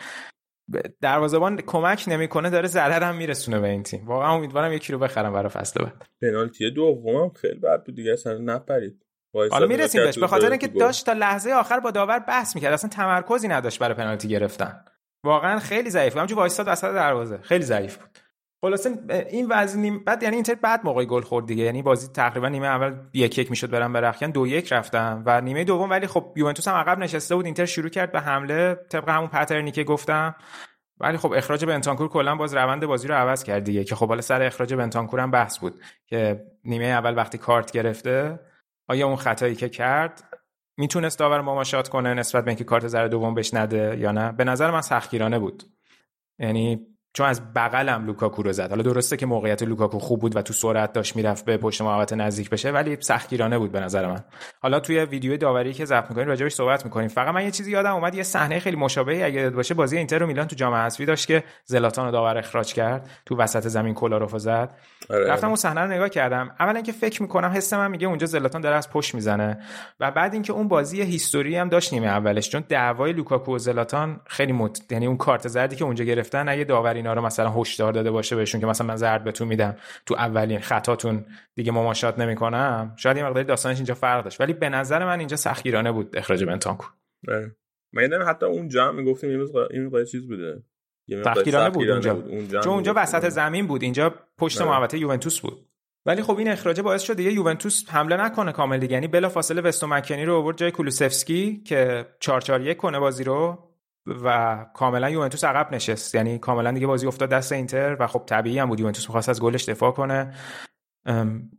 دروازه‌بان 1.02 1.58
کمک 1.58 2.06
نمی‌کنه 2.08 2.50
داره 2.50 2.68
ضرر 2.68 3.04
هم 3.04 3.16
میرسونه 3.16 3.60
به 3.60 3.68
این 3.68 3.84
تیم. 3.84 4.08
واقعا 4.08 4.34
امیدوارم 4.34 4.74
یکی 4.74 4.94
رو 4.94 5.00
بخرم 5.00 5.34
برای 5.34 5.50
فصل 5.50 5.84
بعد. 5.84 6.06
پنالتی 6.22 6.72
دومم 6.72 7.30
خیلی 7.30 7.60
بد 7.60 7.84
بود 7.84 7.96
دیگه 7.96 8.14
اصلا 8.14 8.38
نپرید. 8.38 9.06
حالا 9.52 9.68
می‌رسیم 9.68 10.04
بهش. 10.04 10.20
به 10.20 10.28
خاطر 10.28 10.50
اینکه 10.50 10.68
داشت 10.68 11.06
تا 11.06 11.14
لحظه 11.14 11.52
آخر 11.52 11.80
با 11.80 11.92
داور 11.92 12.20
بحث 12.20 12.56
می‌کرد. 12.56 12.74
اصلا 12.74 12.90
تمرکزی 12.90 13.48
نداشت 13.48 13.80
برای 13.80 13.94
پنالتی 13.94 14.28
گرفتن. 14.28 14.86
واقعا 15.26 15.60
خیلی 15.60 15.90
ضعیف 15.90 16.14
بود. 16.14 16.18
همونجوری 16.18 16.40
وایساد 16.40 16.68
وسط 16.70 16.94
دروازه. 16.94 17.38
خیلی 17.38 17.64
ضعیف 17.64 17.98
بود. 17.98 18.20
خلاصه 18.62 18.90
این 19.30 19.48
وضع 19.50 19.98
بعد 20.06 20.24
یعنی 20.24 20.36
اینتر 20.36 20.56
بعد 20.56 20.82
موقعی 20.84 21.06
گل 21.06 21.22
خورد 21.22 21.46
دیگه. 21.46 21.64
یعنی 21.64 21.82
بازی 21.82 22.08
تقریبا 22.08 22.50
نیمه 22.50 22.68
اول 22.68 22.96
یک 23.14 23.38
یک 23.38 23.50
می‌شد 23.50 23.70
برن 23.70 23.94
برخیان 23.94 24.32
دو 24.32 24.48
یک 24.48 24.74
رفتن 24.74 25.24
و 25.26 25.42
نیمه 25.42 25.64
دوم. 25.64 25.90
ولی 25.90 26.08
خب 26.08 26.34
یوونتوس 26.36 26.68
هم 26.68 26.76
عقب 26.76 27.00
نشسته 27.00 27.36
بود 27.36 27.46
اینتر 27.46 27.66
شروع 27.66 27.90
کرد 27.90 28.12
به 28.12 28.20
حمله. 28.20 28.76
طبق 28.90 29.10
همون 29.10 29.28
پترنی 29.28 29.72
که 29.72 29.84
گفتم. 29.84 30.36
ولی 31.00 31.18
خب 31.18 31.34
اخراج 31.34 31.66
بنتانکور 31.66 32.10
کلا 32.10 32.36
باز 32.36 32.54
روند 32.54 32.86
بازی 32.86 33.08
رو 33.08 33.16
عوض 33.16 33.44
کرد 33.44 33.64
دیگه 33.64 33.84
که 33.84 33.96
خب 33.96 34.08
حالا 34.08 34.22
سر 34.22 34.42
اخراج 34.42 34.74
بنتانکور 34.74 35.20
هم 35.20 35.32
بحث 35.32 35.58
بود 35.58 35.82
که 36.08 36.46
نیمه 36.66 36.86
اول 36.86 37.18
وقتی 37.18 37.38
کارت 37.38 37.72
گرفته 37.72 38.40
آیا 38.88 39.08
اون 39.08 39.16
خطایی 39.16 39.56
که 39.56 39.70
کرد 39.70 40.24
می‌تونست 40.78 41.20
داور 41.20 41.42
مماشات 41.42 41.90
کنه 41.90 42.14
نسبت 42.14 42.46
به 42.46 42.50
اینکه 42.50 42.64
کارت 42.64 42.88
زرد 42.88 43.12
دوم 43.12 43.34
بهش 43.34 43.54
نده 43.54 43.98
یا 44.00 44.12
نه؟ 44.12 44.32
به 44.32 44.44
نظر 44.44 44.72
من 44.72 44.82
سختگیرانه 44.82 45.40
بود. 45.40 45.64
یعنی 46.40 46.88
چون 47.14 47.28
از 47.28 47.54
بغلم 47.54 48.06
لوکاکو 48.06 48.44
رو 48.44 48.52
زد. 48.52 48.70
حالا 48.70 48.84
درسته 48.84 49.18
که 49.18 49.26
موقعیت 49.26 49.64
لوکاکو 49.64 50.00
خوب 50.00 50.20
بود 50.20 50.36
و 50.36 50.42
تو 50.42 50.54
سرعت 50.54 50.94
داشت 50.94 51.16
می‌رفت 51.16 51.46
به 51.46 51.58
پشت 51.58 51.82
محوطه 51.82 52.16
نزدیک 52.16 52.50
بشه 52.50 52.72
ولی 52.72 52.98
سختگیرانه 53.00 53.58
بود 53.58 53.72
به 53.72 53.80
نظر 53.80 54.08
من. 54.08 54.24
حالا 54.62 54.80
توی 54.80 55.00
ویدیو 55.00 55.38
داوری 55.38 55.74
که 55.74 55.86
ضبط 55.86 56.10
می‌کنیم 56.10 56.28
راجعش 56.28 56.54
صحبت 56.54 56.86
می‌کنیم. 56.86 57.08
فقط 57.08 57.34
من 57.34 57.44
یه 57.44 57.52
چیزی 57.52 57.72
یادم 57.72 57.96
اومد 57.96 58.16
یه 58.16 58.24
صحنه 58.24 58.60
خیلی 58.60 58.78
مشابهی 58.78 59.24
اگه 59.24 59.50
باشه 59.50 59.74
بازی 59.74 59.98
اینتر 59.98 60.24
و 60.24 60.28
میلان 60.28 60.48
تو 60.48 60.56
جام 60.56 60.74
حذفی 60.74 61.06
داشت 61.06 61.28
که 61.28 61.44
زلاتان 61.66 62.06
رو 62.06 62.12
داور 62.12 62.38
اخراج 62.38 62.74
کرد 62.74 63.10
تو 63.26 63.38
وسط 63.38 63.68
زمین 63.68 63.94
کولاروفو 63.94 64.38
زد. 64.40 64.76
آره. 65.10 65.28
رفتم 65.28 65.48
اون 65.48 65.56
صحنه 65.56 65.82
رو 65.82 65.92
نگاه 65.92 66.10
کردم. 66.10 66.52
اولا 66.60 66.76
اینکه 66.76 66.92
فکر 66.92 67.22
می‌کنم 67.22 67.52
حس 67.56 67.74
من 67.74 67.92
میگه 67.92 68.08
اونجا 68.08 68.28
زلاتان 68.28 68.62
داره 68.62 68.76
از 68.76 68.90
پشت 68.90 69.16
می‌زنه. 69.16 69.60
و 70.00 70.12
بعد 70.12 70.34
اینکه 70.34 70.54
اون 70.54 70.68
بازی 70.68 71.02
هیستوری 71.02 71.56
هم 71.56 71.70
داشت 71.70 71.94
نیمه 71.94 72.08
اولش 72.08 72.50
چون 72.50 72.64
دعوای 72.70 73.14
لوکاکو 73.14 73.56
و 73.56 73.58
زلاتان 73.58 74.22
خیلی 74.28 74.52
مت... 74.52 74.92
یعنی 74.92 75.06
اون 75.06 75.18
کارت 75.18 75.48
زردی 75.48 75.76
که 75.76 75.86
اونجا 75.86 76.06
گرفتن 76.06 76.50
اگه 76.50 76.64
داور 76.64 77.01
اینا 77.02 77.14
رو 77.14 77.22
مثلا 77.22 77.52
هشدار 77.52 77.94
داده 77.94 78.12
باشه 78.12 78.36
بهشون 78.36 78.62
که 78.62 78.68
مثلا 78.68 78.88
من 78.88 78.96
زرد 78.96 79.24
بهتون 79.24 79.48
میدم. 79.48 79.76
تو 80.06 80.16
اولین 80.16 80.60
خطاتون 80.60 81.26
دیگه 81.56 81.72
مماشات 81.72 82.20
نمی‌کنم. 82.20 82.94
شاید 82.98 83.18
یه 83.18 83.26
مقداری 83.26 83.46
داستانش 83.46 83.78
اینجا 83.78 83.94
فرق 83.94 84.24
داشت. 84.24 84.42
ولی 84.42 84.54
به 84.54 84.70
نظر 84.70 85.06
من 85.06 85.20
اینجا 85.20 85.38
سختگیرانه 85.38 85.92
بود 85.92 86.18
اخراج 86.18 86.44
بنتانکو 86.44 86.86
من 87.94 88.24
حتی 88.28 88.46
اونجا 88.46 88.88
هم 88.88 88.96
می‌گفتیم 88.96 89.30
این 89.72 89.86
مقدار 89.86 90.06
چیز 90.06 90.28
بوده. 90.28 90.64
سختگیرانه 91.24 91.70
بود 91.70 91.90
اونجا. 91.90 92.62
چون 92.62 92.74
اونجا 92.74 92.94
وسط 92.96 93.30
زمین 93.30 93.68
بود. 93.68 93.84
اینجا 93.84 94.16
پشت 94.38 94.62
محوطه 94.62 94.98
یوونتوس 94.98 95.40
بود. 95.40 95.68
ولی 96.06 96.22
خب 96.22 96.38
این 96.38 96.48
اخراج 96.48 96.82
باعث 96.82 97.02
شد 97.02 97.16
دیگه 97.16 97.32
یوونتوس 97.32 97.90
حمله 97.90 98.18
نکنه 98.18 98.52
کامل 98.52 98.78
دیگه. 98.78 98.94
یعنی 98.94 99.08
بلا 99.08 99.30
فاصله 99.30 99.62
وستو 99.62 99.88
مکنی 99.88 100.26
رو 100.26 100.36
آورد 100.36 100.58
جای 100.58 100.72
کولوسفسکی 100.72 101.62
که 101.66 102.06
4 102.20 102.42
4 102.42 102.62
1 102.62 102.78
کنه 102.78 103.00
بازی 103.00 103.24
رو. 103.24 103.71
و 104.06 104.58
کاملا 104.74 105.10
یوونتوس 105.10 105.44
عقب 105.44 105.74
نشست. 105.74 106.16
یعنی 106.16 106.40
کاملا 106.40 106.72
دیگه 106.72 106.88
بازی 106.88 107.08
افتاد 107.08 107.30
دست 107.30 107.52
اینتر 107.52 107.98
و 108.00 108.08
خب 108.08 108.24
طبیعی 108.26 108.60
هم 108.60 108.70
بود. 108.70 108.80
یوونتوس 108.80 109.08
می‌خواست 109.08 109.30
از 109.30 109.42
گلش 109.42 109.70
دفاع 109.70 109.92
کنه. 109.92 110.34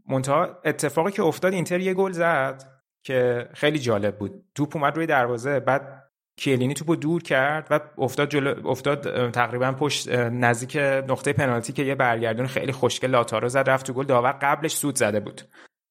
منتها 0.09 0.61
اتفاقی 0.65 1.13
که 1.13 1.23
افتاد 1.23 1.53
اینتر 1.53 1.81
یه 1.81 1.95
گل 1.95 2.13
زد 2.13 2.63
که 3.05 3.49
خیلی 3.55 3.79
جالب 3.79 4.19
بود. 4.19 4.45
توپ 4.55 4.77
اومد 4.77 4.97
روی 4.97 5.07
دروازه 5.07 5.61
بعد 5.61 6.03
کیلینی 6.37 6.75
توپو 6.75 6.97
دور 6.97 7.23
کرد 7.23 7.67
و 7.71 7.81
افتاد 7.99 8.31
جلو 8.31 8.69
افتاد 8.69 9.31
تقریبا 9.31 9.73
پشت 9.73 10.09
نزدیک 10.13 10.77
نقطه 11.09 11.33
پنالتی 11.33 11.73
که 11.73 11.83
یه 11.83 11.95
برگردون 11.95 12.47
خیلی 12.47 12.73
خوشگل 12.73 13.11
لاتارو 13.11 13.49
زد 13.49 13.71
رفت 13.71 13.87
تو 13.87 13.93
گل. 13.93 14.05
داور 14.05 14.33
قبلش 14.33 14.77
سوت 14.77 14.99
زده 14.99 15.21
بود 15.21 15.43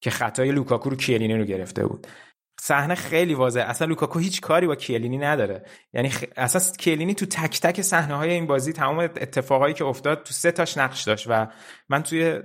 که 0.01 0.09
خطای 0.09 0.51
لوکاکو 0.51 0.89
رو 0.89 0.95
کیلینی 0.95 1.37
رو 1.37 1.43
گرفته 1.43 1.87
بود. 1.87 2.07
صحنه 2.63 2.95
خیلی 2.95 3.33
واضحه. 3.33 3.63
اصلا 3.63 3.87
لوکاکو 3.87 4.19
هیچ 4.19 4.41
کاری 4.41 4.67
با 4.67 4.75
کیلینی 4.75 5.17
نداره. 5.17 5.65
یعنی 5.93 6.09
خ... 6.09 6.23
اصلا 6.37 6.61
کیلینی 6.79 7.13
تو 7.13 7.25
تک 7.25 7.59
تک 7.61 7.81
صحنه 7.81 8.15
های 8.15 8.29
این 8.29 8.47
بازی 8.47 8.73
تمام 8.73 8.99
اتفاقایی 8.99 9.73
که 9.73 9.85
افتاد 9.85 10.23
تو 10.23 10.33
سه 10.33 10.51
تاش 10.51 10.77
نقش 10.77 11.03
داشت 11.03 11.25
و 11.29 11.47
من 11.89 12.03
توی 12.03 12.39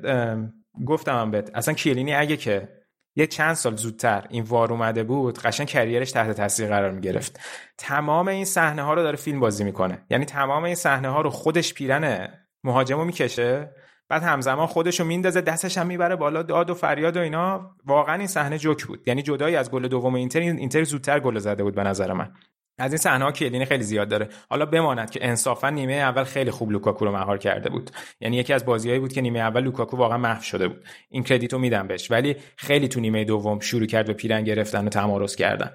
گفتم 0.86 1.30
بهت 1.30 1.50
اصلا 1.54 1.74
کیلینی 1.74 2.14
اگه 2.14 2.36
که 2.36 2.68
یه 3.16 3.26
چند 3.26 3.54
سال 3.54 3.76
زودتر 3.76 4.26
این 4.30 4.42
وار 4.42 4.72
اومده 4.72 5.04
بود 5.04 5.38
قشنگ 5.38 5.66
career 5.66 6.01
ش 6.01 6.12
تحت 6.12 6.30
تاثیر 6.30 6.68
قرار 6.68 6.90
می 6.90 7.00
گرفت 7.00 7.40
تمام 7.78 8.28
این 8.28 8.44
صحنه 8.44 8.82
ها 8.82 8.94
رو 8.94 9.02
داره 9.02 9.16
فیلم 9.16 9.40
بازی 9.40 9.64
می‌کنه. 9.64 10.04
یعنی 10.10 10.24
تمام 10.24 10.64
این 10.64 10.74
صحنه 10.74 11.08
ها 11.08 11.20
رو 11.20 11.30
خودش 11.30 11.74
پیرن 11.74 12.28
مهاجمو 12.64 13.04
می‌کشه. 13.04 13.70
بعد 14.08 14.22
همزمان 14.22 14.66
خودشو 14.66 15.04
میندازه 15.04 15.40
دستش 15.40 15.78
هم 15.78 15.86
می‌بره 15.86 16.16
بالا 16.16 16.42
داد 16.42 16.70
و 16.70 16.74
فریاد 16.74 17.16
و 17.16 17.20
اینا. 17.20 17.70
واقعا 17.84 18.14
این 18.14 18.26
صحنه 18.26 18.58
جوک 18.58 18.84
بود. 18.84 19.08
یعنی 19.08 19.22
جدایی 19.22 19.56
از 19.56 19.70
گل 19.70 19.88
دوم 19.88 20.14
اینتر 20.14 20.40
اینتر 20.40 20.84
زودتر 20.84 21.20
گل 21.20 21.38
زده 21.38 21.62
بود 21.62 21.74
به 21.74 21.82
نظر 21.82 22.12
من. 22.12 22.32
از 22.78 22.92
این 22.92 22.98
صحنه 22.98 23.24
ها 23.24 23.32
کیلینی 23.32 23.64
خیلی 23.64 23.82
زیاد 23.82 24.08
داره. 24.08 24.28
حالا 24.50 24.66
بماند 24.66 25.10
که 25.10 25.20
انصافا 25.22 25.70
نیمه 25.70 25.92
اول 25.92 26.24
خیلی 26.24 26.50
خوب 26.50 26.70
لوکاکو 26.70 27.04
رو 27.04 27.12
مهار 27.12 27.38
کرده 27.38 27.70
بود. 27.70 27.90
یعنی 28.20 28.36
یکی 28.36 28.52
از 28.52 28.64
بازیهایی 28.64 29.00
بود 29.00 29.12
که 29.12 29.20
نیمه 29.20 29.38
اول 29.38 29.60
لوکاکو 29.62 29.96
واقعا 29.96 30.18
محو 30.18 30.42
شده 30.42 30.68
بود. 30.68 30.84
این 31.08 31.22
credit 31.22 31.53
و 31.53 31.58
میدم 31.58 31.86
بهش. 31.86 32.10
ولی 32.10 32.36
خیلی 32.56 32.88
تو 32.88 33.00
نیمه 33.00 33.24
دوم 33.24 33.60
شروع 33.60 33.86
کرد 33.86 34.06
به 34.06 34.12
پیرن 34.12 34.44
گرفتن 34.44 34.86
و 34.86 34.88
تمارض 34.88 35.36
کردن. 35.36 35.70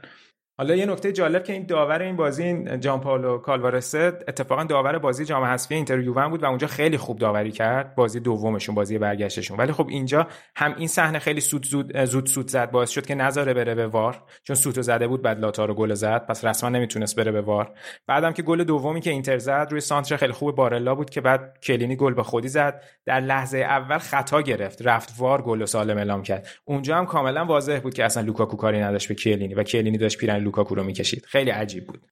حالا 0.58 0.76
یه 0.76 0.86
نکته 0.86 1.12
جالب 1.12 1.44
که 1.44 1.54
این 1.54 1.66
داور 1.66 2.02
این 2.02 2.16
بازی 2.16 2.44
این 2.44 2.80
جان 2.80 3.02
پاولو 3.02 3.38
کالوارسه 3.38 4.20
اتفاقا 4.28 4.64
داور 4.64 4.98
بازی 4.98 5.26
جام 5.26 5.44
حذفی 5.44 5.76
اینتر 5.76 6.00
یوون 6.00 6.28
بود 6.30 6.44
و 6.44 6.46
اونجا 6.46 6.68
خیلی 6.68 6.98
خوب 6.98 7.20
داوری 7.20 7.52
کرد. 7.52 7.96
بازی 7.96 8.20
دومشون 8.20 8.76
بازی 8.76 8.98
برگشتشون. 8.98 9.58
ولی 9.58 9.72
خب 9.72 9.88
اینجا 9.88 10.28
هم 10.56 10.76
این 10.78 10.88
صحنه 10.88 11.20
خیلی 11.20 11.42
سوت 11.42 11.66
زود 11.66 11.98
زود 12.06 12.26
سوت 12.26 12.48
زد 12.48 12.72
باعث 12.72 12.90
شد 12.90 13.06
که 13.06 13.16
نذاره 13.16 13.54
بره 13.54 13.76
به 13.76 13.88
وار. 13.88 14.24
چون 14.44 14.56
سوتو 14.56 14.82
زده 14.82 15.08
بود 15.08 15.22
بعد 15.22 15.40
لاتارو 15.40 15.74
گل 15.74 15.94
زد. 15.94 16.26
پس 16.26 16.46
رسما 16.46 16.70
نمی‌تونست 16.70 17.16
بره 17.16 17.32
به 17.32 17.42
وار. 17.42 17.74
بعدم 18.08 18.32
که 18.32 18.42
گل 18.42 18.64
دومی 18.64 19.02
که 19.02 19.10
اینتر 19.10 19.38
زد 19.38 19.68
روی 19.72 19.82
سانتر 19.82 20.16
خیلی 20.16 20.34
خوب 20.34 20.56
بارلا 20.56 20.96
بود 20.96 21.10
که 21.10 21.22
بعد 21.22 21.58
کیلینی 21.64 21.96
گل 21.96 22.14
به 22.14 22.24
خودی 22.24 22.48
زد. 22.48 22.84
در 23.06 23.20
لحظه 23.20 23.58
اول 23.58 23.98
خطا 23.98 24.42
گرفت 24.42 24.82
رفت 24.82 25.14
وار 25.18 25.42
گل 25.42 25.66
سالم 25.66 25.98
اعلام 25.98 26.24
کرد. 26.24 26.48
اونجا 26.66 26.98
هم 26.98 27.06
کاملا 27.06 27.46
واضح 27.46 27.80
بود 27.84 27.94
که 27.94 28.06
اصلا 28.06 28.24
لوکاکو 28.24 28.58
کاری 28.58 28.80
نداشت 28.80 29.08
به 29.08 29.16
کیلینی 29.16 29.54
و 29.54 29.64
کیلینی 29.64 29.98
داشت 29.98 30.18
پیرن 30.18 30.51
لوکاکو 30.52 30.76
رو 30.76 30.84
می‌کشید. 30.84 31.26
خیلی 31.26 31.50
عجیب 31.50 31.88
بود. 31.88 32.08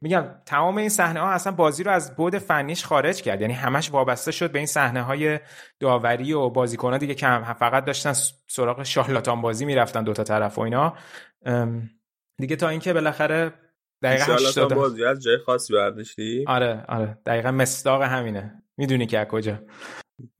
میگم 0.00 0.24
تمام 0.46 0.76
این 0.76 0.88
صحنه 0.88 1.20
ها 1.20 1.30
اصلا 1.30 1.52
بازی 1.52 1.82
رو 1.82 1.90
از 1.90 2.16
بود 2.16 2.38
فنیش 2.38 2.84
خارج 2.84 3.22
کرد. 3.22 3.40
یعنی 3.40 3.52
همش 3.52 3.90
وابسته 3.90 4.32
شد 4.32 4.52
به 4.52 4.58
این 4.58 4.66
صحنه 4.66 5.02
های 5.02 5.40
داوری 5.80 6.32
و 6.32 6.48
بازیکن 6.48 6.92
ها 6.92 6.98
دیگه 6.98 7.14
که 7.14 7.26
فقط 7.58 7.84
داشتن 7.84 8.12
سراغ 8.46 8.82
شارلاتان 8.82 9.40
بازی 9.40 9.64
می‌رفتن 9.64 10.04
دوتا 10.04 10.24
طرف 10.24 10.58
و 10.58 10.60
اینا. 10.60 10.96
دیگه 12.38 12.56
تا 12.56 12.68
اینکه 12.68 12.92
بالاخره 12.92 13.52
دقیقا 14.02 14.24
شارلاتان 14.24 14.78
بازی 14.78 15.04
از 15.04 15.22
جای 15.22 15.38
خاصی 15.38 15.72
برداشتی؟ 15.72 16.44
آره 16.46 16.84
آره. 16.88 17.18
دقیقا 17.26 17.50
مستاق 17.50 18.02
همینه. 18.02 18.62
می‌دونی 18.76 19.06
که 19.06 19.18
از 19.18 19.26
کجا. 19.26 19.58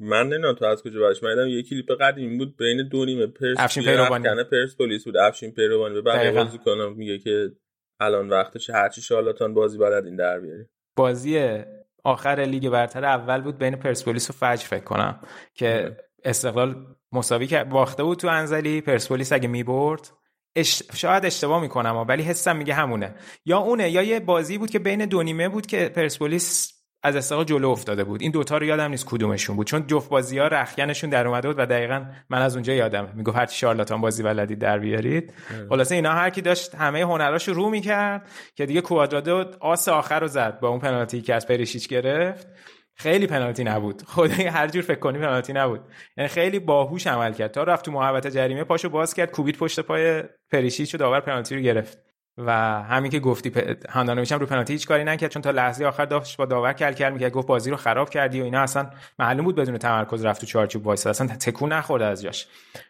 من 0.01 0.29
نمی‌دونم 0.29 0.55
تو 0.55 0.65
از 0.65 0.83
کجا 0.83 1.01
برش. 1.01 1.23
من 1.23 1.49
یه 1.49 1.63
کلیپ 1.63 1.93
قدیمی 2.01 2.39
بود 2.39 2.57
بین 2.57 2.89
دو 2.89 3.05
نیمه 3.05 3.27
پرس 3.27 3.57
افشین 3.59 3.83
پیروانی. 3.83 4.45
پرس 4.51 4.77
پلیس 4.77 5.05
بود 5.05 5.17
افشین 5.17 5.51
پیروانی 5.51 5.95
به 5.95 6.03
بقیه 6.03 6.33
بازی 6.33 6.59
کنم 6.59 6.93
میگه 6.93 7.19
که 7.19 7.53
الان 8.01 8.29
وقتش 8.29 8.71
هرچی 8.71 9.01
شالاتان 9.01 9.55
بازی 9.55 9.79
بلد 9.79 10.05
این 10.05 10.17
در 10.17 10.41
بیاری. 10.41 10.65
بازی 10.97 11.63
آخر 12.05 12.47
لیگ 12.49 12.69
برتر 12.69 13.05
اول 13.05 13.41
بود 13.41 13.59
بین 13.59 13.77
پرسپولیس 13.77 14.31
و 14.31 14.33
فجر 14.33 14.67
فکر 14.67 14.85
کنم 14.85 15.21
که 15.55 15.97
استقلال 16.25 16.87
مساوی 17.13 17.47
کرد. 17.47 17.69
باخته 17.69 18.03
بود 18.03 18.19
تو 18.19 18.29
انزلی 18.29 18.81
پرسپولیس 18.81 19.33
اگه 19.33 19.49
می‌برد 19.49 20.11
اش... 20.57 20.83
شاید 20.95 21.27
اشتباه 21.27 21.63
می‌کنم 21.63 22.05
ولی 22.09 22.23
حسم 22.23 22.57
میگه 22.57 22.75
همونه. 22.75 23.15
یا 23.45 23.59
اونه 23.59 23.91
یا 23.91 24.03
یه 24.03 24.21
بازی 24.21 24.59
بود 24.59 24.71
که 24.71 24.79
بین 24.79 25.07
دو 25.07 25.23
نیمه 25.23 25.49
بود 25.49 25.67
که 25.67 25.89
پرسپولیس 25.89 26.78
از 27.03 27.17
استقلال 27.17 27.45
جلو 27.45 27.69
افتاده 27.69 28.05
بود. 28.05 28.23
این 28.23 28.31
دوتا 28.31 28.59
رو 28.59 28.67
یادم 28.67 28.91
نیست 28.91 29.07
کدومشون 29.07 29.57
بود. 29.57 29.67
چون 29.67 29.87
جفت 29.87 30.09
بازی 30.11 30.39
ها 30.39 30.47
رخیانشون 30.47 31.11
در 31.11 31.29
اومده 31.29 31.49
بود 31.49 31.59
و 31.59 31.67
دقیقا 31.67 32.07
من 32.31 32.43
از 32.43 32.55
اونجا 32.55 32.73
یادم. 32.73 33.13
می‌گفت 33.15 33.37
هر 33.37 33.47
شارلاتان 33.47 34.01
بازی 34.01 34.23
بلدی 34.23 34.57
در 34.57 34.79
بیارید. 34.79 35.33
خلاصه 35.69 35.95
اینا 35.95 36.13
هر 36.13 36.31
کی 36.31 36.43
داشت 36.43 36.75
همه 36.75 37.01
هنراشو 37.03 37.53
رو 37.53 37.71
می‌کرد 37.71 38.29
که 38.55 38.67
دیگه 38.67 38.81
کوادرادو 38.81 39.45
آس 39.61 39.89
آخر 39.89 40.21
رو 40.21 40.27
زد 40.27 40.61
با 40.61 40.69
اون 40.69 40.79
پنالتی 40.79 41.21
که 41.21 41.35
از 41.35 41.47
پریشیچ 41.47 41.89
گرفت. 41.89 42.47
خیلی 42.95 43.27
پنالتی 43.27 43.65
نبود. 43.65 44.03
خدایی 44.03 44.47
هر 44.47 44.69
جور 44.69 44.83
فکر 44.83 44.99
کنی 44.99 45.19
پنالتی 45.19 45.53
نبود. 45.53 45.81
یعنی 46.17 46.29
خیلی 46.29 46.59
باهوش 46.59 47.07
عمل 47.07 47.33
کرد. 47.33 47.51
تا 47.51 47.63
رفت 47.63 47.85
تو 47.85 47.93
محوطه 47.93 48.31
جریمه 48.31 48.65
پاشو 48.65 48.89
باز 48.89 49.15
کرد 49.15 49.31
کوبید 49.31 49.59
پشت 49.59 49.81
پای 49.81 50.23
پریشیچ 50.53 50.95
و 50.95 50.99
داور 50.99 51.21
پنالتی 51.21 51.55
رو 51.55 51.61
گرفت. 51.61 52.08
و 52.39 52.53
همین 52.83 53.11
که 53.11 53.21
گفتی 53.21 53.53
هاندانویچ 53.89 54.33
هم 54.33 54.39
رو 54.39 54.47
پنالتی 54.47 54.73
هیچ 54.73 54.87
کاری 54.87 55.05
نکرد 55.05 55.31
چون 55.31 55.43
تا 55.43 55.51
لحظه 55.51 55.85
آخر 55.85 56.05
داشت 56.05 56.37
با 56.37 56.47
داور 56.47 56.73
کل 56.73 56.93
کل 56.93 57.11
می‌کرد 57.11 57.33
گفت 57.33 57.47
بازی 57.47 57.71
رو 57.71 57.77
خراب 57.77 58.11
کردی 58.11 58.41
و 58.41 58.45
اینا 58.45 58.61
اصلا 58.61 58.91
معلوم 59.19 59.45
بود 59.45 59.55
بدون 59.55 59.79
تمرکز 59.79 60.25
رفت 60.25 60.41
تو 60.41 60.47
چارچوب 60.47 60.87
وایساد. 60.87 61.07
اصلا 61.07 61.27
تکون 61.27 61.73
نخورده 61.73 62.05
از 62.05 62.23
جاش 62.23 62.49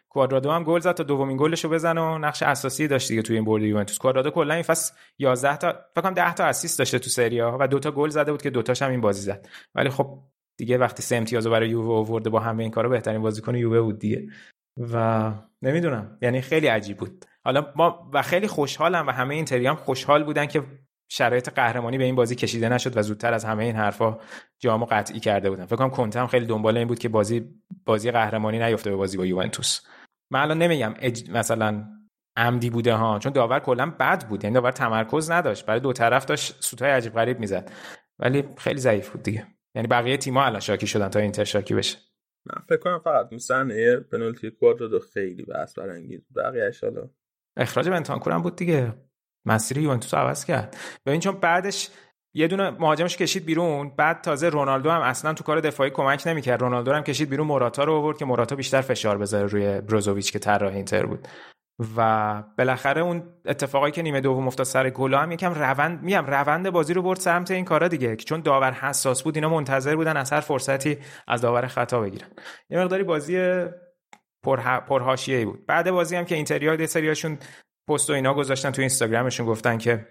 کوادرادو 0.09 0.51
هم 0.51 0.63
گل 0.63 0.79
زد 0.79 0.91
تا 0.91 1.03
دومین 1.03 1.37
گلش 1.37 1.63
رو 1.63 1.69
بزنه 1.69 2.01
و 2.01 2.17
نقش 2.17 2.43
اساسی 2.43 2.87
داشت 2.87 3.07
دیگه 3.07 3.21
توی 3.21 3.35
این 3.35 3.45
برد 3.45 3.63
یوونتوس. 3.63 3.97
کوادرادو 3.97 4.29
کلا 4.29 4.53
این 4.53 4.63
فصل 4.63 4.93
11 5.19 5.57
تا 5.57 5.71
فکر 5.95 6.01
کنم 6.01 6.13
10 6.13 6.33
تا 6.33 6.43
اسیست 6.43 6.79
داشته 6.79 6.99
تو 6.99 7.09
سری 7.09 7.39
ها 7.39 7.57
و 7.59 7.67
دو 7.67 7.79
تا 7.79 7.91
گل 7.91 8.09
زده 8.09 8.31
بود 8.31 8.41
که 8.41 8.49
دوتاش 8.49 8.81
هم 8.81 8.91
این 8.91 9.01
بازی 9.01 9.21
زد. 9.21 9.47
ولی 9.75 9.89
خب 9.89 10.19
دیگه 10.57 10.77
وقتی 10.77 11.03
سه 11.03 11.15
امتیازو 11.15 11.49
برای 11.49 11.69
یووه 11.69 11.95
آورده 11.95 12.29
با 12.29 12.39
همه 12.39 12.63
این 12.63 12.71
کارا 12.71 12.89
بهترین 12.89 13.21
بازیکن 13.21 13.55
یووه 13.55 13.81
بود 13.81 13.99
دیگه. 13.99 14.27
و 14.93 15.31
نمی‌دونم 15.61 16.17
یعنی 16.21 16.41
خیلی 16.41 16.67
عجیب 16.67 16.97
بود. 16.97 17.25
حالا 17.45 17.73
ما 17.75 18.09
و 18.13 18.21
خیلی 18.21 18.47
خوشحالم 18.47 19.07
و 19.07 19.11
همه 19.11 19.35
این 19.35 19.65
هم 19.67 19.75
خوشحال 19.75 20.23
بودن 20.23 20.45
که 20.45 20.63
شرایط 21.11 21.49
قهرمانی 21.49 21.97
به 21.97 22.03
این 22.03 22.15
بازی 22.15 22.35
کشیده 22.35 22.69
نشد 22.69 22.97
و 22.97 23.01
زودتر 23.01 23.33
از 23.33 23.45
همه 23.45 23.63
این 23.63 23.75
حرفا 23.75 24.19
جامو 24.59 24.85
قطعی 24.85 25.19
کرده 25.19 25.49
بودن. 25.49 25.65
فکر 25.65 25.87
کنم 25.87 26.09
هم 26.15 26.27
خیلی 26.27 26.45
دنبال 26.45 26.77
این 26.77 26.87
بود 26.87 26.99
که 26.99 27.09
بازی 27.09 27.55
بازی 27.85 28.11
قهرمانی 28.11 28.59
نیفته 28.59 28.89
به 28.89 28.95
بازی 28.95 29.17
با 29.17 29.25
یوونتوس. 29.25 29.81
من 30.31 30.41
الان 30.41 30.57
نمیگم 30.57 30.93
اج... 30.99 31.29
مثلا 31.29 31.85
عمدی 32.37 32.69
بوده 32.69 32.93
ها 32.93 33.19
چون 33.19 33.33
داور 33.33 33.59
کلا 33.59 33.93
بد 33.99 34.27
بود 34.27 34.43
یعنی 34.43 34.53
داور 34.53 34.71
تمرکز 34.71 35.31
نداشت 35.31 35.65
برای 35.65 35.79
دو 35.79 35.93
طرف 35.93 36.25
داشت 36.25 36.63
سوتای 36.63 36.91
عجیب 36.91 37.13
غریب 37.13 37.39
می‌زد. 37.39 37.71
ولی 38.19 38.43
خیلی 38.57 38.79
ضعیف 38.79 39.09
بود 39.09 39.23
دیگه. 39.23 39.47
یعنی 39.75 39.87
بقیه 39.87 40.17
تیم‌ها 40.17 40.45
الان 40.45 40.59
شاکی 40.59 40.87
شدن 40.87 41.09
تا 41.09 41.19
اینتر 41.19 41.43
شاکی 41.43 41.73
بشه. 41.73 41.97
من 42.45 42.63
فکر 42.69 42.77
کنم 42.77 42.99
فقط 42.99 43.35
صحنه 43.37 43.95
پنالتی 43.95 44.51
کوادرادو 44.51 44.99
خیلی 44.99 45.43
بحث 45.43 45.79
برانگیز 45.79 46.21
بقیه 46.35 46.71
اخراج 47.59 47.89
بنتانکور 47.89 48.33
هم 48.33 48.41
بود 48.41 48.55
دیگه. 48.55 48.93
مسیر 49.45 49.77
یوونتوس 49.77 50.13
عوض 50.13 50.45
کرد. 50.45 50.77
ببین 51.05 51.19
چون 51.19 51.39
بعدش 51.39 51.89
یه 52.33 52.47
دونه 52.47 52.69
مهاجمش 52.69 53.17
کشید 53.17 53.45
بیرون 53.45 53.95
بعد 53.97 54.21
تازه 54.21 54.49
رونالدو 54.49 54.89
هم 54.89 55.01
اصلا 55.01 55.33
تو 55.33 55.43
کار 55.43 55.59
دفاعی 55.59 55.89
کمک 55.89 56.23
نمی‌کرد. 56.25 56.61
رونالدو 56.61 56.93
هم 56.93 57.03
کشید 57.03 57.29
بیرون 57.29 57.47
موراتا 57.47 57.83
رو 57.83 57.93
آورد 57.93 58.17
که 58.17 58.25
موراتا 58.25 58.55
بیشتر 58.55 58.81
فشار 58.81 59.17
بذاره 59.17 59.47
روی 59.47 59.81
بروزوویچ 59.81 60.31
که 60.31 60.39
طراح 60.39 60.73
اینتر 60.73 61.05
بود. 61.05 61.27
و 61.97 62.43
بالاخره 62.57 63.01
اون 63.01 63.23
اتفاقایی 63.45 63.91
که 63.91 64.01
نیمه 64.01 64.21
دوم 64.21 64.47
افتاد 64.47 64.65
سر 64.65 64.89
گل 64.89 65.13
هم 65.13 65.31
یکم 65.31 65.53
روند 65.53 66.03
میام 66.03 66.25
روند 66.25 66.69
بازی 66.69 66.93
رو 66.93 67.01
برد 67.01 67.19
سمت 67.19 67.51
این 67.51 67.65
کارا 67.65 67.87
دیگه 67.87 68.15
چون 68.15 68.41
داور 68.41 68.71
حساس 68.71 69.23
بود 69.23 69.35
اینا 69.35 69.49
منتظر 69.49 69.95
بودن 69.95 70.17
از 70.17 70.33
هر 70.33 70.39
فرصتی 70.39 70.97
از 71.27 71.41
داور 71.41 71.67
خطا 71.67 72.01
بگیرن. 72.01 72.27
یه 72.69 72.79
مقداری 72.79 73.03
بازی 73.03 73.65
پر 74.43 74.79
پرهاشیه 74.79 75.45
بود. 75.45 75.65
بعد 75.65 75.91
بازی 75.91 76.15
هم 76.15 76.25
که 76.25 76.35
اینتریا 76.35 76.75
یه 76.75 76.85
سریاشون 76.85 77.37
پست 77.89 78.09
و 78.09 78.13
اینا 78.13 78.33
گذاشتن 78.33 78.71
تو 78.71 78.81
اینستاگرامشون 78.81 79.45
گفتن 79.45 79.77
که 79.77 80.07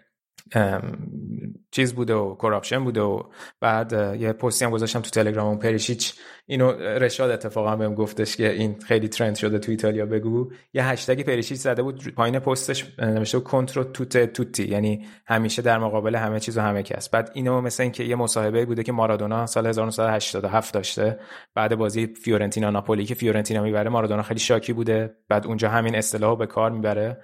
چیز 1.70 1.94
بوده 1.94 2.14
و 2.14 2.34
کراپشن 2.34 2.84
بوده 2.84 3.00
و 3.00 3.22
بعد 3.60 3.92
یه 4.20 4.32
پستی 4.32 4.64
هم 4.64 4.70
گذاشتم 4.70 5.00
تو 5.00 5.10
تلگرام 5.10 5.54
و 5.54 5.58
پریشیچ 5.58 6.14
اینو 6.46 6.72
رشاد 6.72 7.30
اتفاقا 7.30 7.76
بهم 7.76 7.94
گفتش 7.94 8.36
که 8.36 8.52
این 8.52 8.76
خیلی 8.86 9.08
ترند 9.08 9.36
شده 9.36 9.58
تو 9.58 9.70
ایتالیا 9.70 10.06
بگو. 10.06 10.50
یه 10.72 10.84
هشتگ 10.84 11.22
پریشیچ 11.22 11.58
زده 11.58 11.82
بود 11.82 12.14
پایین 12.16 12.38
پستش 12.38 12.98
نوشته 12.98 13.40
کنترو 13.40 13.84
توت 13.84 14.32
توتی 14.32 14.64
یعنی 14.64 15.06
همیشه 15.26 15.62
در 15.62 15.78
مقابل 15.78 16.14
همه 16.14 16.40
چیز 16.40 16.58
و 16.58 16.60
همه 16.60 16.82
کس. 16.82 17.08
بعد 17.08 17.30
اینو 17.34 17.60
مثل 17.60 17.82
اینکه 17.82 18.04
یه 18.04 18.16
مصاحبه 18.16 18.66
بوده 18.66 18.82
که 18.82 18.92
مارادونا 18.92 19.46
سال 19.46 19.66
1987 19.66 20.74
داشته. 20.74 21.18
بعد 21.54 21.74
بازی 21.74 22.06
فیورنتینا 22.06 22.70
ناپولی 22.70 23.04
که 23.04 23.14
فیورنتینا 23.14 23.62
می‌بره 23.62 23.90
مارادونا 23.90 24.22
خیلی 24.22 24.40
شاکی 24.40 24.72
بوده. 24.72 25.14
بعد 25.28 25.46
اونجا 25.46 25.68
همین 25.68 25.94
اصطلاحو 25.96 26.36
به 26.36 26.46
کار 26.46 26.70
می‌بره. 26.70 27.22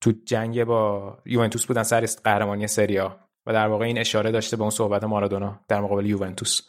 تو 0.00 0.12
جنگ 0.24 0.64
با 0.64 1.18
یوونتوس 1.26 1.66
بودن 1.66 1.82
سر 1.82 2.06
قهرمانی 2.24 2.66
سریا 2.66 3.20
و 3.46 3.52
در 3.52 3.68
واقع 3.68 3.84
این 3.84 3.98
اشاره 3.98 4.30
داشته 4.30 4.56
به 4.56 4.62
اون 4.62 4.70
صحبت 4.70 5.04
مارادونا 5.04 5.60
در 5.68 5.80
مقابل 5.80 6.06
یوونتوس. 6.06 6.60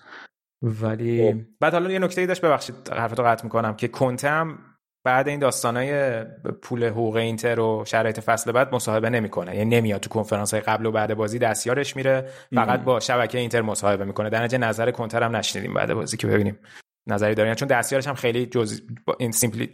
ولی 0.62 1.32
خب. 1.32 1.40
بعد 1.60 1.74
حالا 1.74 1.92
یه 1.92 2.00
نکته 2.00 2.22
ای 2.22 2.28
داشت 2.28 2.42
ببخشید 2.42 2.76
حرفتو 2.90 3.24
قطع 3.24 3.44
می‌کنم 3.44 3.76
که 3.76 3.88
کنته 3.88 4.30
هم 4.30 4.60
بعد 5.06 5.28
این 5.28 5.40
داستانای 5.40 6.24
پول 6.62 6.86
حقوق 6.86 7.16
اینتر 7.16 7.60
و 7.60 7.84
شرایط 7.86 8.20
فصل 8.20 8.52
بعد 8.52 8.76
مصاحبه 8.76 9.10
نمی‌کنه. 9.10 9.56
یعنی 9.56 9.76
نمیاد 9.76 10.02
تو 10.02 10.10
کنفرانس 10.10 10.54
های 10.54 10.62
قبل 10.62 10.86
و 10.86 10.92
بعد 10.92 11.14
بازی 11.14 11.40
دستیارش 11.40 11.96
میره 11.96 12.30
فقط 12.56 12.84
با 12.84 13.00
شبکه 13.00 13.38
اینتر 13.38 13.62
مصاحبه 13.62 14.06
می‌کنه. 14.06 14.30
در 14.30 14.44
نتیجه 14.44 14.58
نظر 14.58 14.92
کنتر 14.92 15.24
هم 15.24 15.36
نشنیدیم 15.36 15.74
بعد 15.74 15.94
بازی 15.94 16.18
که 16.18 16.28
ببینیم. 16.28 16.60
نظری 17.08 17.36
دارین؟ 17.36 17.56
چون 17.56 17.68
دستیارش 17.68 18.08
هم 18.08 18.16
خیلی 18.16 18.46
جز 18.46 18.82
این 19.20 19.32
سیمپلی 19.32 19.72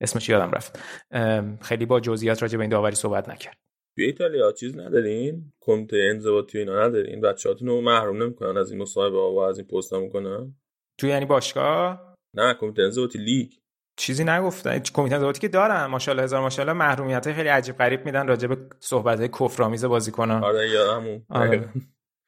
اسمش 0.00 0.28
یادم 0.28 0.50
رفت. 0.50 0.78
خیلی 1.62 1.86
با 1.86 2.00
جزئیات 2.00 2.42
راجع 2.42 2.56
به 2.56 2.62
این 2.62 2.70
داوری 2.70 2.94
صحبت 2.94 3.28
نکرد. 3.28 3.56
توی 3.96 4.04
ایتالیا 4.04 4.52
چیز 4.52 4.78
ندارین؟ 4.78 5.52
کمیته 5.60 6.08
انضباطی 6.10 6.58
اینا 6.58 6.86
ندارین؟ 6.86 7.20
بچه‌هاتون 7.20 7.68
رو 7.68 7.80
محروم 7.80 8.22
نمی‌کنن 8.22 8.56
از 8.56 8.70
این 8.70 8.82
مصاحبه 8.82 9.18
و 9.18 9.38
از 9.38 9.58
این 9.58 9.66
پست 9.66 9.94
می‌کنن؟ 9.94 10.54
توی 10.98 11.10
یعنی 11.10 11.24
باشگاه؟ 11.24 12.14
نه 12.34 12.54
کمیته 12.54 12.82
انضباطی 12.82 13.18
لیگ. 13.18 13.52
چیزی 13.98 14.24
نگفتن. 14.24 14.78
کمیته 14.78 15.14
انضباطی 15.14 15.40
که 15.40 15.48
دارن. 15.48 15.86
ماشاءالله 15.86 16.24
هزار 16.24 16.40
ماشاءالله 16.40 16.78
محرومیت 16.78 17.32
خیلی 17.32 17.48
عجیب 17.48 17.76
غریب 17.76 18.06
میدن 18.06 18.26
راجع 18.26 18.48
به 18.48 18.56
صحبت 18.80 19.18
های 19.18 19.28
کفرآمیز 19.28 19.84
بازیکنان. 19.84 20.44
آره 20.44 20.70
یا 20.70 20.94
همون. 20.94 21.26
آره. 21.30 21.68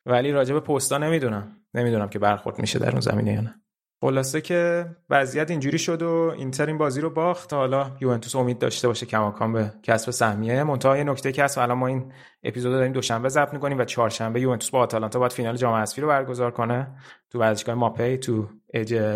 ولی 0.06 0.32
راجع 0.32 0.54
به 0.54 0.60
پستا 0.60 0.98
نمی‌دونم. 0.98 1.56
نمی‌دونم 1.74 2.08
که 2.08 2.18
برخورد 2.18 2.58
میشه 2.58 2.78
در 2.78 2.90
اون 2.90 3.00
زمینه 3.00 3.32
یا 3.32 3.40
نه. 3.40 3.62
خلاصه 4.00 4.40
که 4.40 4.86
وضعیت 5.10 5.50
اینجوری 5.50 5.78
شد 5.78 6.02
و 6.02 6.34
اینتر 6.36 6.66
این 6.66 6.78
بازی 6.78 7.00
رو 7.00 7.10
باخت. 7.10 7.52
حالا 7.52 7.90
یوونتوس 8.00 8.36
امید 8.36 8.58
داشته 8.58 8.88
باشه 8.88 9.06
کماکان 9.06 9.52
به 9.52 9.72
کسب 9.82 10.10
سهمیه. 10.10 10.62
منتها 10.62 10.96
یه 10.96 11.04
نکته 11.04 11.32
که 11.32 11.44
هست 11.44 11.58
الان 11.58 11.78
ما 11.78 11.86
این 11.86 12.12
اپیزود 12.42 12.72
داریم 12.72 12.92
دوشنبه 12.92 13.28
ضبط 13.28 13.52
می‌کنیم 13.52 13.78
و 13.78 13.84
چهارشنبه 13.84 14.40
یوونتوس 14.40 14.70
با 14.70 14.78
آتالانتا 14.78 15.18
باید 15.18 15.32
فینال 15.32 15.56
جام 15.56 15.74
حذفی 15.74 16.00
رو 16.00 16.08
برگزار 16.08 16.50
کنه. 16.50 16.86
تو 17.30 17.38
ورزشگاه 17.38 17.74
ماپی 17.74 18.16
تو 18.16 18.48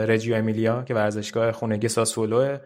رجیو 0.09 0.35
امیلیا 0.35 0.83
که 0.83 0.95
ورزشگاه 0.95 1.53
خونگی 1.53 1.89
ساسولو 1.89 2.57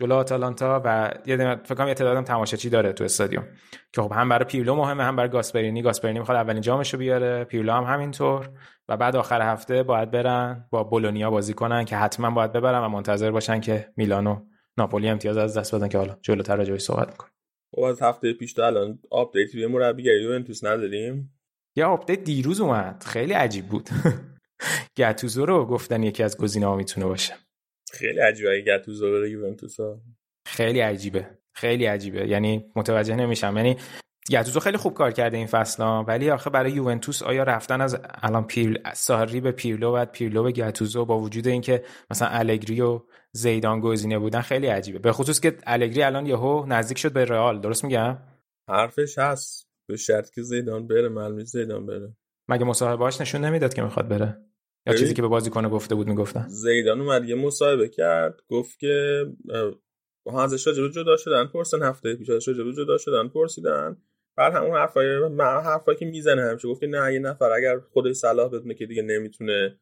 جلو 0.00 0.14
آتالانتا 0.14 0.82
و 0.84 1.10
یه 1.26 1.36
فکر 1.36 1.74
کنم 1.74 1.88
یه 1.88 1.94
تعدادم 1.94 2.24
تماشاچی 2.24 2.70
داره 2.70 2.92
تو 2.92 3.04
استادیوم. 3.04 3.44
که 3.92 4.02
خب 4.02 4.12
هم 4.12 4.28
برای 4.28 4.44
پیرلو 4.44 4.74
مهمه 4.74 5.04
هم 5.04 5.16
برای 5.16 5.30
گاسپرینی. 5.30 5.82
گاسپرینی 5.82 6.18
می‌خواد 6.18 6.36
اولین 6.36 6.60
جامش 6.60 6.94
رو 6.94 6.98
بیاره. 6.98 7.44
پیرلو 7.44 7.72
هم 7.72 7.84
همینطور. 7.84 8.50
و 8.88 8.96
بعد 8.96 9.16
آخر 9.16 9.42
هفته 9.42 9.82
باید 9.82 10.10
برن 10.10 10.68
با 10.70 10.84
بولونیا 10.84 11.30
بازی 11.30 11.54
کنن 11.54 11.84
که 11.84 11.96
حتما 11.96 12.30
باید 12.30 12.52
ببرن 12.52 12.78
و 12.78 12.88
منتظر 12.88 13.30
باشن 13.30 13.60
که 13.60 13.92
میلانو 13.96 14.40
ناپولی 14.78 15.08
امتیاز 15.08 15.36
از 15.36 15.58
دست 15.58 15.74
بدن 15.74 15.88
که 15.88 15.98
حالا 15.98 16.16
جلوتر 16.22 16.56
راجعش 16.56 16.80
صحبت 16.80 17.10
می‌کنیم 17.10 17.32
خب 17.74 17.82
از 17.82 18.02
هفته 18.02 18.32
پیش 18.32 18.52
تا 18.52 18.66
الان 18.66 18.98
update 19.10 19.54
روی 19.54 19.66
مربیگری 19.66 20.22
یوونتوس 20.22 20.64
نداریم؟ 20.64 21.34
یه 21.76 21.84
update 21.84 22.24
دیروز 22.24 22.60
اومد. 22.60 23.04
خیلی 23.06 23.32
عجیب 23.32 23.66
بود. 23.66 23.90
گاتوزو 24.98 25.46
رو 25.46 25.66
گفتن 25.66 26.02
یکی 26.02 26.22
از 26.22 26.38
گزینه‌ها 26.38 26.76
می‌تونه 26.76 27.06
باشه. 27.06 27.34
خیلی 27.94 28.20
عجیبه 28.20 28.60
گاتوزو 28.60 29.10
رو 29.10 29.26
یوونتوس 29.26 29.76
خیلی 30.46 30.80
عجیبه. 30.80 31.26
خیلی 31.54 31.86
عجیبه. 31.86 32.28
یعنی 32.28 32.72
متوجه 32.76 33.16
نمیشم. 33.16 33.56
یعنی 33.56 33.76
گاتوزو 34.30 34.60
خیلی 34.60 34.76
خوب 34.76 34.94
کار 34.94 35.10
کرده 35.10 35.36
این 35.36 35.46
فصل 35.46 36.04
ولی 36.08 36.30
آخه 36.30 36.50
برای 36.50 36.72
یوونتوس 36.72 37.22
آیا 37.22 37.42
رفتن 37.42 37.80
از 37.80 37.98
الان 38.22 38.46
پیرل 38.46 38.78
ساری 38.94 39.40
به 39.40 39.52
پیرلو 39.52 39.92
بعد 39.92 40.12
پیرلو 40.12 40.42
به 40.42 40.52
گاتوزو 40.52 41.04
با 41.04 41.18
وجود 41.18 41.46
اینکه 41.48 41.84
مثلا 42.10 42.28
الگری 42.28 42.80
و 42.80 43.00
زیدان 43.32 43.80
گزینه 43.80 44.18
بودن 44.18 44.40
خیلی 44.40 44.66
عجیبه. 44.66 44.98
به 44.98 45.12
خصوص 45.12 45.40
که 45.40 45.56
الگری 45.66 46.02
الان 46.02 46.26
یهو 46.26 46.64
نزدیک 46.68 46.98
شد 46.98 47.12
به 47.12 47.24
رئال. 47.24 47.60
درست 47.60 47.84
میگم؟ 47.84 48.18
حرفش 48.68 49.18
هست. 49.18 49.68
به 49.88 49.96
شرط 49.96 50.30
که 50.30 50.42
زیدان 50.42 50.86
بره 50.86 51.08
معلومه 51.08 51.44
زیدان 51.44 51.86
بره. 51.86 52.16
مگه 52.48 52.64
مصاحبهاش 52.64 53.20
نشون 53.20 53.44
نمی‌داد 53.44 53.74
که 53.74 53.82
می‌خواد 53.82 54.08
بره؟ 54.08 54.36
یا 54.86 54.94
چیزی 54.94 55.14
که 55.14 55.22
به 55.22 55.28
بازیکن 55.28 55.68
گفته 55.68 55.94
بود 55.94 56.06
می‌گفتن 56.06 56.46
زیدان 56.48 57.00
اومد 57.00 57.28
یه 57.28 57.34
مصاحبه 57.34 57.88
کرد 57.88 58.40
گفت 58.48 58.78
که 58.78 59.26
ها 60.26 60.44
ازش 60.44 60.66
راجع 60.66 60.88
جدا 60.88 61.16
شدن 61.16 61.46
پرسن 61.46 61.82
هفته 61.82 62.14
پیش 62.14 62.30
ازش 62.30 62.48
راجع 62.48 62.72
جدا 62.72 62.98
شدن 62.98 63.28
پرسیدن. 63.28 63.96
بعد 64.36 64.52
همون 64.52 64.76
حرفای 64.76 65.06
حرفایی 65.40 65.98
که 65.98 66.06
می‌زنه 66.06 66.42
همیشه 66.42 66.68
گفت 66.68 66.80
که 66.80 66.86
نه 66.86 67.12
یه 67.12 67.18
نفر 67.18 67.50
اگر 67.50 67.78
خودش 67.78 68.16
صلاح 68.16 68.48
بدونه 68.48 68.74
که 68.74 68.86
دیگه 68.86 69.02
نمی‌تونه 69.02 69.78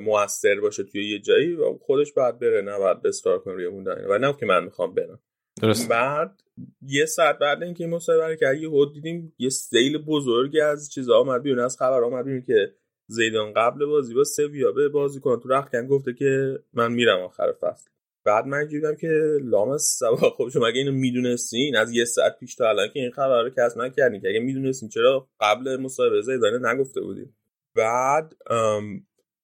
موثر 0.00 0.60
باشه 0.60 0.82
توی 0.82 1.10
یه 1.10 1.18
جایی 1.18 1.56
خودش 1.80 2.12
باید 2.12 2.38
بره 2.38 2.62
نه 2.62 2.78
باید 2.78 3.02
بستار 3.02 3.38
کنه 3.38 3.54
روی 3.54 3.68
موندن 3.68 4.04
و 4.08 4.18
نه 4.18 4.36
که 4.40 4.46
من 4.46 4.64
می‌خوام 4.64 4.94
برم. 4.94 5.20
درست. 5.62 5.88
بعد 5.88 6.42
یه 6.82 7.04
ساعت 7.06 7.38
بعد 7.38 7.62
اینکه 7.62 7.84
این 7.84 7.94
مصاحبه 7.94 8.36
کرد 8.36 8.58
یه 8.58 8.70
حد 8.70 8.92
دیدیم 8.94 9.34
یه 9.38 9.48
سیل 9.48 9.98
بزرگی 9.98 10.60
از 10.60 10.92
چیزا 10.92 11.16
اومد 11.16 11.42
بیرون 11.42 11.58
از 11.58 11.76
خبر 11.78 12.04
اومد 12.04 12.24
بیرون 12.24 12.42
که 12.42 12.74
زیدان 13.06 13.52
قبل 13.52 13.86
بازی 13.86 14.14
با 14.14 14.24
سویا 14.24 14.72
به 14.72 14.88
بازی 14.88 15.20
کنه 15.20 15.42
تو 15.42 15.48
رختکن 15.48 15.86
گفته 15.86 16.12
که 16.12 16.58
من 16.72 16.92
میرم 16.92 17.20
آخر 17.20 17.52
فصل. 17.52 17.90
بعد 18.24 18.46
من 18.46 18.66
دیدم 18.66 18.94
که 18.96 19.38
لامس 19.42 19.96
سبا 19.98 20.16
خب 20.16 20.48
شما 20.48 20.66
اگه 20.66 20.78
اینو 20.78 20.92
می‌دونستین 20.92 21.76
از 21.76 21.92
یه 21.92 22.04
ساعت 22.04 22.38
پیش 22.38 22.54
تا 22.54 22.68
الان 22.68 22.88
که 22.88 23.00
این 23.00 23.10
خبر 23.10 23.42
رو 23.42 23.50
کسب 23.50 23.80
نکردین 23.80 24.20
که 24.20 24.28
اگه 24.28 24.40
می‌دونستین 24.40 24.88
چرا 24.88 25.28
قبل 25.40 25.76
مصاحبه 25.76 26.22
زیدان 26.22 26.66
نگفته 26.66 27.00
بودین. 27.00 27.34
بعد 27.76 28.34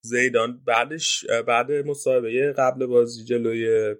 زیدان 0.00 0.62
بعدش 0.66 1.24
بعد 1.46 1.72
مصاحبه 1.72 2.52
قبل 2.52 2.86
بازی 2.86 3.24
جلوی 3.24 3.94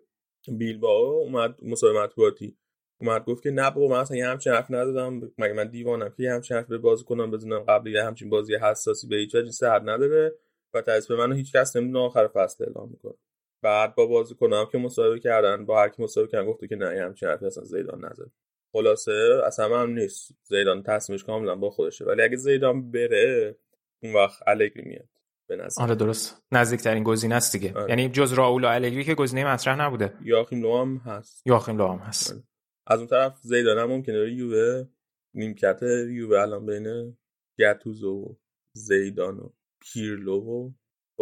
بیلبائو 0.59 1.05
اومد 1.05 1.64
مصاحبه 1.64 2.03
مطبوعاتی. 2.03 2.58
اومد 3.01 3.25
گفت 3.25 3.43
که 3.43 3.51
نه 3.51 3.71
بابا 3.71 3.89
من 3.89 4.01
اصلا 4.01 4.17
یه 4.17 4.27
همچین 4.27 4.53
حرف 4.53 4.71
ندادم. 4.71 5.33
مگه 5.39 5.53
من 5.53 5.69
دیوانم 5.69 6.09
که 6.09 6.23
یه 6.23 6.33
همچین 6.33 6.57
حرف 6.57 6.67
به 6.67 6.79
بازی 6.79 7.05
کنم 7.05 7.31
بزنم 7.31 7.59
قبل 7.59 7.91
یه 7.91 8.05
همچین 8.05 8.31
بازی 8.31 8.55
حساسی 8.55 9.07
به 9.07 9.17
هیچ 9.17 9.35
وجه 9.35 9.51
صحت 9.51 9.83
نداره 9.83 10.35
و 10.75 10.83
به 11.09 11.17
منو 11.17 11.35
هیچ 11.35 11.53
کس 11.53 11.77
نمی‌دونه 11.77 12.05
آخر 12.05 12.29
فصل 12.29 12.65
اعلام 12.65 12.89
می‌کنه. 12.91 13.15
بعد 13.63 13.95
با 13.95 14.07
بازیکنام 14.07 14.67
که 14.73 14.79
مصاحبه 14.79 15.19
کردن 15.19 15.67
با 15.67 15.81
هر 15.81 15.89
کی 15.89 16.03
مصاحبه 16.03 16.31
کردن 16.31 16.47
گفته 16.47 16.69
که 16.69 16.77
نه 16.77 17.03
همچین 17.05 17.29
حرفی 17.29 17.47
اصلا 17.47 17.65
زیدان 17.65 18.05
نزد. 18.05 18.31
خلاصه 18.73 19.41
اصلا 19.47 19.81
هم 19.81 19.91
نیست. 19.91 20.31
زیدان 20.43 20.83
تصمیمش 20.83 21.25
کاملا 21.25 21.55
با 21.55 21.71
خودشه. 21.71 22.05
ولی 22.05 22.23
اگه 22.23 22.37
زیدان 22.37 22.91
بره 22.91 23.57
اون 24.03 24.15
وقت 24.15 24.43
الگری 24.47 24.83
میاد. 24.83 25.09
به 25.47 25.57
نظر. 25.57 25.83
آره 25.83 25.95
درست. 25.95 26.43
نزدیکترین 26.53 27.03
گزینه 27.03 27.35
است 27.35 27.53
دیگه. 27.53 27.75
آره. 27.75 27.89
یعنی 27.89 28.09
جز 28.09 28.33
راول 28.33 28.65
و 28.65 28.69
الگری 28.69 29.05
که 29.05 29.15
گزینه 29.15 29.53
مطرح 29.53 29.81
نبوده. 29.81 30.15
یاخیم 30.25 30.63
لو 30.63 30.79
هم 30.79 30.97
هست. 30.97 31.43
یاخیم 31.47 31.79
لو 31.79 31.87
هم 31.87 31.99
هست. 31.99 32.33
آره. 32.33 32.43
از 32.90 32.98
اون 32.98 33.09
طرف 33.09 33.38
زیدان 33.42 33.79
هم 33.79 33.88
ممکنه 33.88 34.18
بره 34.18 34.33
یووه 34.33 34.88
نیمکت 35.35 35.83
یووه 36.09 36.40
الان 36.40 36.66
بین 36.66 37.16
گتوزو 37.59 38.11
و 38.11 38.35
زیدان 38.72 39.38
و 39.38 39.48
پیرلو 39.81 40.40
و 40.40 40.70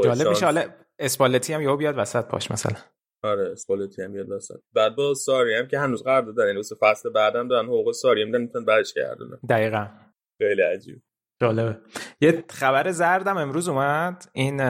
جالب 0.05 0.29
میشه. 0.29 0.44
حالا 0.44 0.64
اسپالتی 0.98 1.52
هم 1.52 1.62
یهو 1.62 1.76
بیاد 1.76 1.98
وسط 1.98 2.24
پاش 2.24 2.50
مثلا. 2.50 2.76
آره 3.22 3.52
اسپالتی 3.52 4.02
هم 4.02 4.12
بیاد 4.12 4.31
وسط. 4.31 4.61
بعد 4.72 4.96
با 4.96 5.14
ساری 5.14 5.55
هم 5.55 5.66
که 5.66 5.79
هنوز 5.79 6.02
قرار 6.02 6.22
دادن 6.22 6.46
یعنی 6.46 6.62
فصل 6.81 7.11
بعدم 7.11 7.48
دارن 7.48 7.66
حقوق 7.66 7.92
ساری 7.92 8.22
هم 8.22 8.26
میدن 8.29 8.40
می‌تونن 8.40 8.64
برش 8.64 8.94
گردونن. 8.94 9.38
دقیقا. 9.48 9.88
خیلی 10.38 10.62
عجیب. 10.62 11.02
جالبه. 11.42 11.79
یه 12.20 12.44
خبر 12.50 12.90
زردم 12.90 13.37
امروز 13.37 13.68
اومد. 13.68 14.31
این 14.33 14.61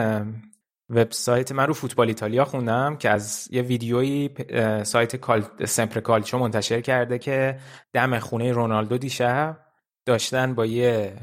وبسایت 0.89 1.51
من 1.51 1.67
رو 1.67 1.73
فوتبال 1.73 2.07
ایتالیا 2.07 2.45
خوندم 2.45 2.95
که 2.95 3.09
از 3.09 3.47
یه 3.51 3.61
ویدیویی 3.61 4.29
اه، 4.49 4.83
سایت 4.83 5.15
کال... 5.15 5.43
سمپر 5.65 5.99
کالچو 5.99 6.37
منتشر 6.37 6.81
کرده 6.81 7.19
که 7.19 7.59
دم 7.93 8.19
خونه 8.19 8.51
رونالدو 8.51 8.97
دیشب 8.97 9.57
داشتن 10.05 10.55
با 10.55 10.65
یه 10.65 11.13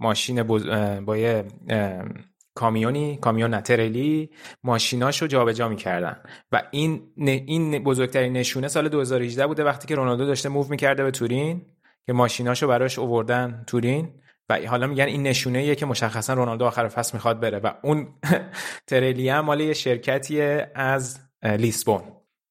ماشین 0.00 0.42
بز... 0.42 0.66
با 1.04 1.16
یه 1.16 1.44
کامیونی 2.54 3.16
کامیون 3.16 3.54
نترلی 3.54 4.30
ماشیناشو 4.62 5.26
جابجا 5.26 5.68
می‌کردن. 5.68 6.16
و 6.52 6.62
این 6.70 7.12
این 7.16 7.84
بزرگترین 7.84 8.32
نشونه 8.32 8.68
سال 8.68 8.88
2018 8.88 9.46
بوده 9.46 9.64
وقتی 9.64 9.88
که 9.88 9.94
رونالدو 9.94 10.26
داشته 10.26 10.48
موو 10.48 10.66
می‌کرده 10.70 11.04
به 11.04 11.10
تورین 11.10 11.62
که 12.06 12.12
ماشیناشو 12.12 12.68
براش 12.68 12.98
اووردن 12.98 13.64
تورین. 13.66 14.08
و 14.48 14.58
حالا 14.66 14.86
میگن 14.86 15.04
این 15.04 15.22
نشونه 15.22 15.58
ایه 15.58 15.74
که 15.74 15.86
مشخصا 15.86 16.34
رونالدو 16.34 16.64
آخر 16.64 16.88
فصل 16.88 17.10
می‌خواد 17.14 17.40
بره 17.40 17.58
و 17.58 17.72
اون 17.82 18.08
ترلی 18.88 19.28
هم 19.28 19.44
مال 19.44 19.60
یه 19.60 19.74
شرکتیه 19.74 20.70
از 20.74 21.18
لیسبون. 21.42 22.02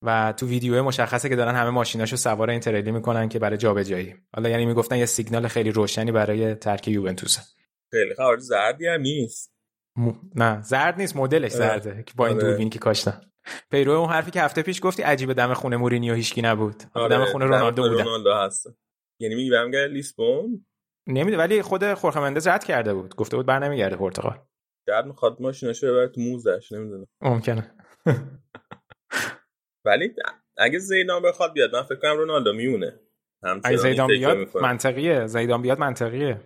و 0.06 0.34
تو 0.38 0.48
ویدیو 0.48 0.84
مشخصه 0.84 1.30
که 1.30 1.36
دارن 1.36 1.56
همه 1.56 1.70
ماشیناشو 1.70 2.16
سوار 2.16 2.50
این 2.50 2.60
ترلی 2.60 2.92
می‌کنن 2.92 3.30
که 3.30 3.40
برای 3.40 3.58
جابجایی. 3.58 4.16
حالا 4.36 4.50
یعنی 4.50 4.66
می‌گفتن 4.66 4.98
یه 4.98 5.06
سیگنال 5.06 5.48
خیلی 5.48 5.72
روشنی 5.72 6.12
برای 6.12 6.56
ترک 6.56 6.88
یوونتوسه. 6.88 7.42
خیلی 7.92 8.14
خبر. 8.14 8.38
زردی 8.38 8.88
هم 8.88 9.02
نیست. 9.02 9.54
م... 9.96 10.12
نه 10.36 10.62
زرد 10.62 10.98
نیست 10.98 11.16
مدلش 11.16 11.52
زرده 11.52 12.04
که 12.04 12.14
با 12.16 12.28
این 12.28 12.38
آره. 12.38 12.48
دوربینی 12.48 12.70
که 12.70 12.80
کاشتن. 12.80 13.22
پیرو 13.72 13.92
اون 13.92 14.10
حرفی 14.10 14.32
که 14.32 14.42
هفته 14.42 14.62
پیش 14.62 14.80
گفتی 14.84 15.04
عجیب 15.04 15.34
دم 15.34 15.54
خونه 15.54 15.78
مورینیو 15.78 16.14
هیچکی 16.14 16.42
نبود. 16.42 16.84
آره، 16.94 17.18
دم 17.18 17.26
خونه 17.26 17.46
رونالدو 17.46 17.82
بودن 17.90 18.04
رونالدو 18.04 18.34
هست. 18.34 18.68
یعنی 19.20 19.50
برمیگرده 19.50 19.94
لیسبون؟ 19.94 20.66
نمیده 21.08 21.38
ولی 21.38 21.62
خود 21.62 21.94
خورخه 21.94 22.20
مندز 22.20 22.48
رد 22.48 22.64
کرده 22.64 22.94
بود. 22.94 23.16
گفته 23.16 23.38
بود 23.38 23.46
بر 23.46 23.60
نمیگرده 23.60 23.96
پرتغال. 23.96 24.40
شاید 24.90 25.06
می‌خواد 25.06 25.42
ماشیناشو 25.42 25.88
ببره 25.88 26.08
تو 26.08 26.22
موزش 26.22 26.72
نمی‌دونم. 26.72 27.08
ممکنه. 27.22 27.76
ولی 29.86 30.14
اگه 30.58 30.80
زیدان 30.80 31.22
بخواد 31.22 31.54
بیاد 31.54 31.76
من 31.76 31.84
فکر 31.84 31.96
کنم 31.96 32.18
رونالدو 32.18 32.54
میونه 32.54 33.00
اگه 33.64 33.78
زیدان 33.78 34.08
بیاد. 34.08 34.58
منطقیه. 34.58 35.28
زیدان 35.28 35.62
بیاد 35.62 35.80
منطقیه. 35.80 36.42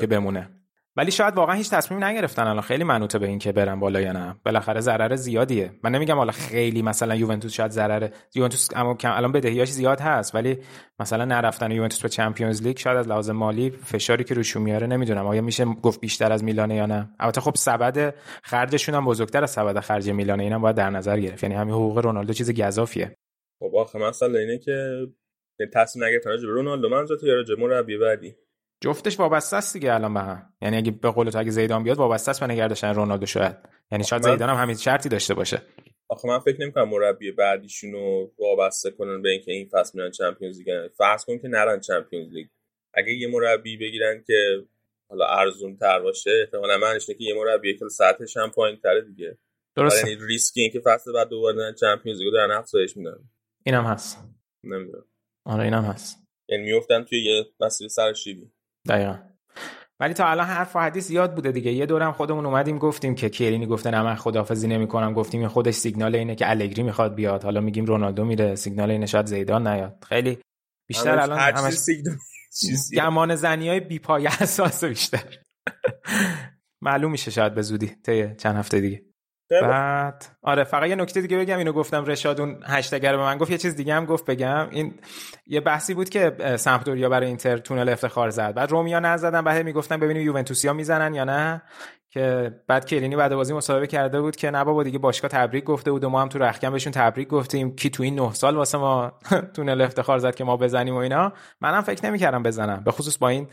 که 0.00 0.06
بمونه. 0.06 0.57
ولی 0.98 1.10
شاید 1.10 1.34
واقعا 1.34 1.54
هیچ 1.54 1.70
تصمیم 1.70 2.04
نگرفتن 2.04 2.46
الان. 2.46 2.60
خیلی 2.60 2.84
منوطه 2.84 3.18
به 3.18 3.26
این 3.26 3.38
که 3.38 3.52
برن 3.52 3.80
بالا 3.80 4.00
یا 4.00 4.12
نه. 4.12 4.36
بالاخره 4.44 4.80
ضرر 4.80 5.16
زیادیه. 5.16 5.70
من 5.82 5.90
نمیگم 5.90 6.16
حالا 6.16 6.32
خیلی 6.32 6.82
مثلا 6.82 7.14
یوونتوس 7.14 7.52
شاید 7.52 7.70
ضرر 7.70 8.08
یوونتوس 8.34 8.68
اما 8.76 8.94
کم 8.94 9.12
الان 9.12 9.32
بدهیاش 9.32 9.68
زیاد 9.68 10.00
هست 10.00 10.34
ولی 10.34 10.58
مثلا 11.00 11.24
نرفتن 11.24 11.70
یوونتوس 11.70 12.02
به 12.02 12.08
چمپیونز 12.08 12.62
لیگ 12.62 12.76
شاید 12.78 12.96
از 12.96 13.08
لحاظ 13.08 13.30
مالی 13.30 13.70
فشاری 13.70 14.24
که 14.24 14.34
روشون 14.34 14.62
میاره 14.62 14.86
نمی‌دونم. 14.86 15.26
آیا 15.26 15.42
میشه 15.42 15.64
گفت 15.64 16.00
بیشتر 16.00 16.32
از 16.32 16.44
میلانه 16.44 16.74
یا 16.74 16.86
نه؟ 16.86 17.08
البته 17.20 17.40
خب 17.40 17.54
سبد 17.54 18.14
خرجشون 18.42 18.94
هم 18.94 19.04
بزرگتر 19.04 19.42
از 19.42 19.50
سبد 19.50 19.80
خرج 19.80 20.10
میلانه. 20.10 20.42
اینم 20.42 20.60
باید 20.60 20.76
در 20.76 20.90
نظر 20.90 21.20
گرفت. 21.20 21.42
یعنی 21.42 21.54
همین 21.54 21.74
حقوق 21.74 21.98
رونالدو 21.98 22.32
چیز 22.32 22.60
گزافیه. 22.60 23.16
خب 23.58 23.76
آخه 23.76 23.98
مسئله 23.98 24.38
اینه 24.38 24.58
که 24.58 25.06
تصمیم 25.74 26.04
نگرفتن 26.04 26.30
رونالدو. 26.30 26.88
من 26.88 27.06
تو 27.06 27.26
یا 27.26 27.44
مربی 27.58 27.98
بعدی 27.98 28.34
جفتش 28.80 29.20
وابسته 29.20 29.56
است 29.56 29.72
دیگه 29.72 29.94
الان 29.94 30.14
به 30.14 30.20
هم. 30.20 30.52
یعنی 30.62 30.76
اگه 30.76 30.90
به 30.90 31.10
قول 31.10 31.30
تو 31.30 31.38
اگه 31.38 31.50
زیدان 31.50 31.82
بیاد 31.82 31.96
وابسته 31.98 32.30
است 32.30 32.40
به 32.40 32.46
نگه 32.46 32.68
داشتن 32.68 32.94
رونالدو 32.94 33.26
شاید. 33.26 33.56
یعنی 33.92 34.04
شاید 34.04 34.26
من- 34.26 34.32
زیدان 34.32 34.48
هم 34.48 34.56
همین 34.62 34.76
شرطی 34.76 35.08
داشته 35.08 35.34
باشه. 35.34 35.62
آخه 36.08 36.28
من 36.28 36.38
فکر 36.38 36.60
نمی‌کنم 36.60 36.88
مربی 36.88 37.32
بعدیشون 37.32 37.92
رو 37.92 38.32
وابسته 38.38 38.90
کنن 38.90 39.22
به 39.22 39.28
اینکه 39.30 39.52
این 39.52 39.68
فصل 39.72 39.98
میرن 39.98 40.10
چمپیونز 40.10 40.58
لیگ 40.58 40.90
فرض 40.98 41.24
کن 41.24 41.38
که 41.38 41.48
نرن 41.48 41.80
چمپیونز 41.80 42.32
لیگ. 42.32 42.46
اگه 42.94 43.12
یه 43.12 43.28
مربی 43.28 43.76
بگیرن 43.76 44.24
که 44.26 44.64
حالا 45.10 45.26
ارزون 45.26 45.76
تر 45.76 46.00
باشه 46.00 46.30
احتمالاً 46.44 46.78
معنیش 46.78 47.08
اینه 47.08 47.18
که 47.18 47.24
یه 47.24 47.34
مربی 47.34 47.78
که 47.78 47.88
سطحش 47.88 48.36
هم 48.36 48.50
پایین 48.50 48.78
تره 48.82 49.00
دیگه. 49.00 49.38
درسته. 49.76 50.10
یعنی 50.10 50.26
ریسکی 50.26 50.60
اینکه 50.60 50.80
فصل 50.80 51.12
بعد 51.12 51.28
دوباره 51.28 51.56
نرن 51.56 51.74
Champions 51.74 52.18
League 52.18 52.26
رو 52.26 52.32
دارن 52.32 52.50
افزایش 52.50 52.96
میدن. 52.96 53.30
اینم 53.66 53.84
هست. 53.84 54.24
نمی‌دونم. 54.64 55.04
آره 55.44 55.64
اینم 55.64 55.84
هست. 55.84 56.24
یعنی 56.48 56.72
میفتن 56.72 57.04
توی 57.04 57.24
یه 57.24 57.44
مسیر 57.60 57.88
سراشیبی 57.88 58.50
دقیقا. 58.88 59.18
ولی 60.00 60.14
تا 60.14 60.26
الان 60.28 60.46
حرف 60.46 60.76
و 60.76 60.78
حدیث 60.78 61.06
زیاد 61.06 61.34
بوده 61.34 61.52
دیگه. 61.52 61.72
یه 61.72 61.86
دورم 61.86 62.12
خودمون 62.12 62.46
اومدیم 62.46 62.78
گفتیم 62.78 63.14
که 63.14 63.28
کیرینی 63.28 63.66
گفته 63.66 63.90
نه 63.90 64.02
من 64.02 64.14
خدافزی 64.14 64.68
نمی‌کنم. 64.68 65.12
گفتیم 65.14 65.40
این 65.40 65.48
خودش 65.48 65.74
سیگنال 65.74 66.14
اینه 66.14 66.34
که 66.34 66.50
الگری 66.50 66.82
می‌خواد 66.82 67.14
بیاد. 67.14 67.44
حالا 67.44 67.60
میگیم 67.60 67.84
رونالدو 67.84 68.24
میره 68.24 68.54
سیگنال 68.54 68.90
اینه 68.90 69.06
شاید 69.06 69.26
زیدان 69.26 69.66
نیاد. 69.66 70.04
خیلی 70.08 70.38
بیشتر 70.88 71.18
همش- 71.18 71.22
الان 71.22 71.38
همش 71.38 71.72
سیگنال 71.74 72.16
گمان 72.96 73.34
زنی 73.34 73.68
های 73.68 73.80
بی 73.80 73.98
پایه 73.98 74.28
اساس 74.42 74.84
بیشتر. 74.84 75.38
معلوم 76.82 77.10
میشه 77.10 77.30
شاید 77.30 77.54
به 77.54 77.62
زودی 77.62 77.86
طی 77.86 78.34
چند 78.34 78.56
هفته 78.56 78.80
دیگه. 78.80 79.02
بعد 79.50 80.24
آره 80.42 80.64
فقط 80.64 80.88
یه 80.88 80.94
نکته 80.96 81.20
دیگه 81.20 81.38
بگم 81.38 81.58
اینو 81.58 81.72
گفتم 81.72 82.04
رشاد 82.04 82.40
اون 82.40 82.56
هشتگر 82.66 83.16
به 83.16 83.22
من 83.22 83.38
گفت 83.38 83.50
یه 83.50 83.58
چیز 83.58 83.76
دیگه 83.76 83.94
هم 83.94 84.04
گفت 84.04 84.24
بگم. 84.26 84.66
این 84.70 84.94
یه 85.46 85.60
بحثی 85.60 85.94
بود 85.94 86.08
که 86.08 86.36
سمپدوریا 86.58 87.08
برای 87.08 87.26
اینتر 87.26 87.56
تونل 87.58 87.88
افتخار 87.88 88.30
زد. 88.30 88.54
بعد 88.54 88.70
رومیا 88.70 89.00
نزدن 89.00 89.42
بعد 89.42 89.64
می‌گفتن 89.64 89.96
ببینیم 90.00 90.22
یوونتوسیا 90.22 90.72
می‌زنن 90.72 91.14
یا 91.14 91.24
نه. 91.24 91.62
که 92.10 92.54
بعد 92.66 92.86
کلینی 92.86 93.16
بعد 93.16 93.34
بازی 93.34 93.54
مصاحبه 93.54 93.86
کرده 93.86 94.20
بود 94.20 94.36
که 94.36 94.50
نه 94.50 94.64
بابا 94.64 94.82
دیگه 94.82 94.98
باشگاه 94.98 95.30
تبریک 95.30 95.64
گفته 95.64 95.90
بود 95.90 96.04
و 96.04 96.08
ما 96.08 96.22
هم 96.22 96.28
تو 96.28 96.38
رخکن 96.38 96.70
بهشون 96.70 96.92
تبریک 96.92 97.28
گفتیم. 97.28 97.76
کی 97.76 97.90
تو 97.90 98.02
این 98.02 98.14
نه 98.20 98.32
سال 98.32 98.56
واسه 98.56 98.78
ما 98.78 99.12
تونل 99.56 99.80
افتخار 99.80 100.18
زد 100.18 100.34
که 100.34 100.44
ما 100.44 100.56
بزنیم 100.56 100.94
و 100.94 100.96
اینا. 100.98 101.32
منم 101.60 101.80
فکر 101.82 102.06
نمی‌کردم 102.06 102.42
بزنم 102.42 102.82
به 102.84 102.90
خصوص 102.90 103.18
با 103.18 103.28
این 103.28 103.48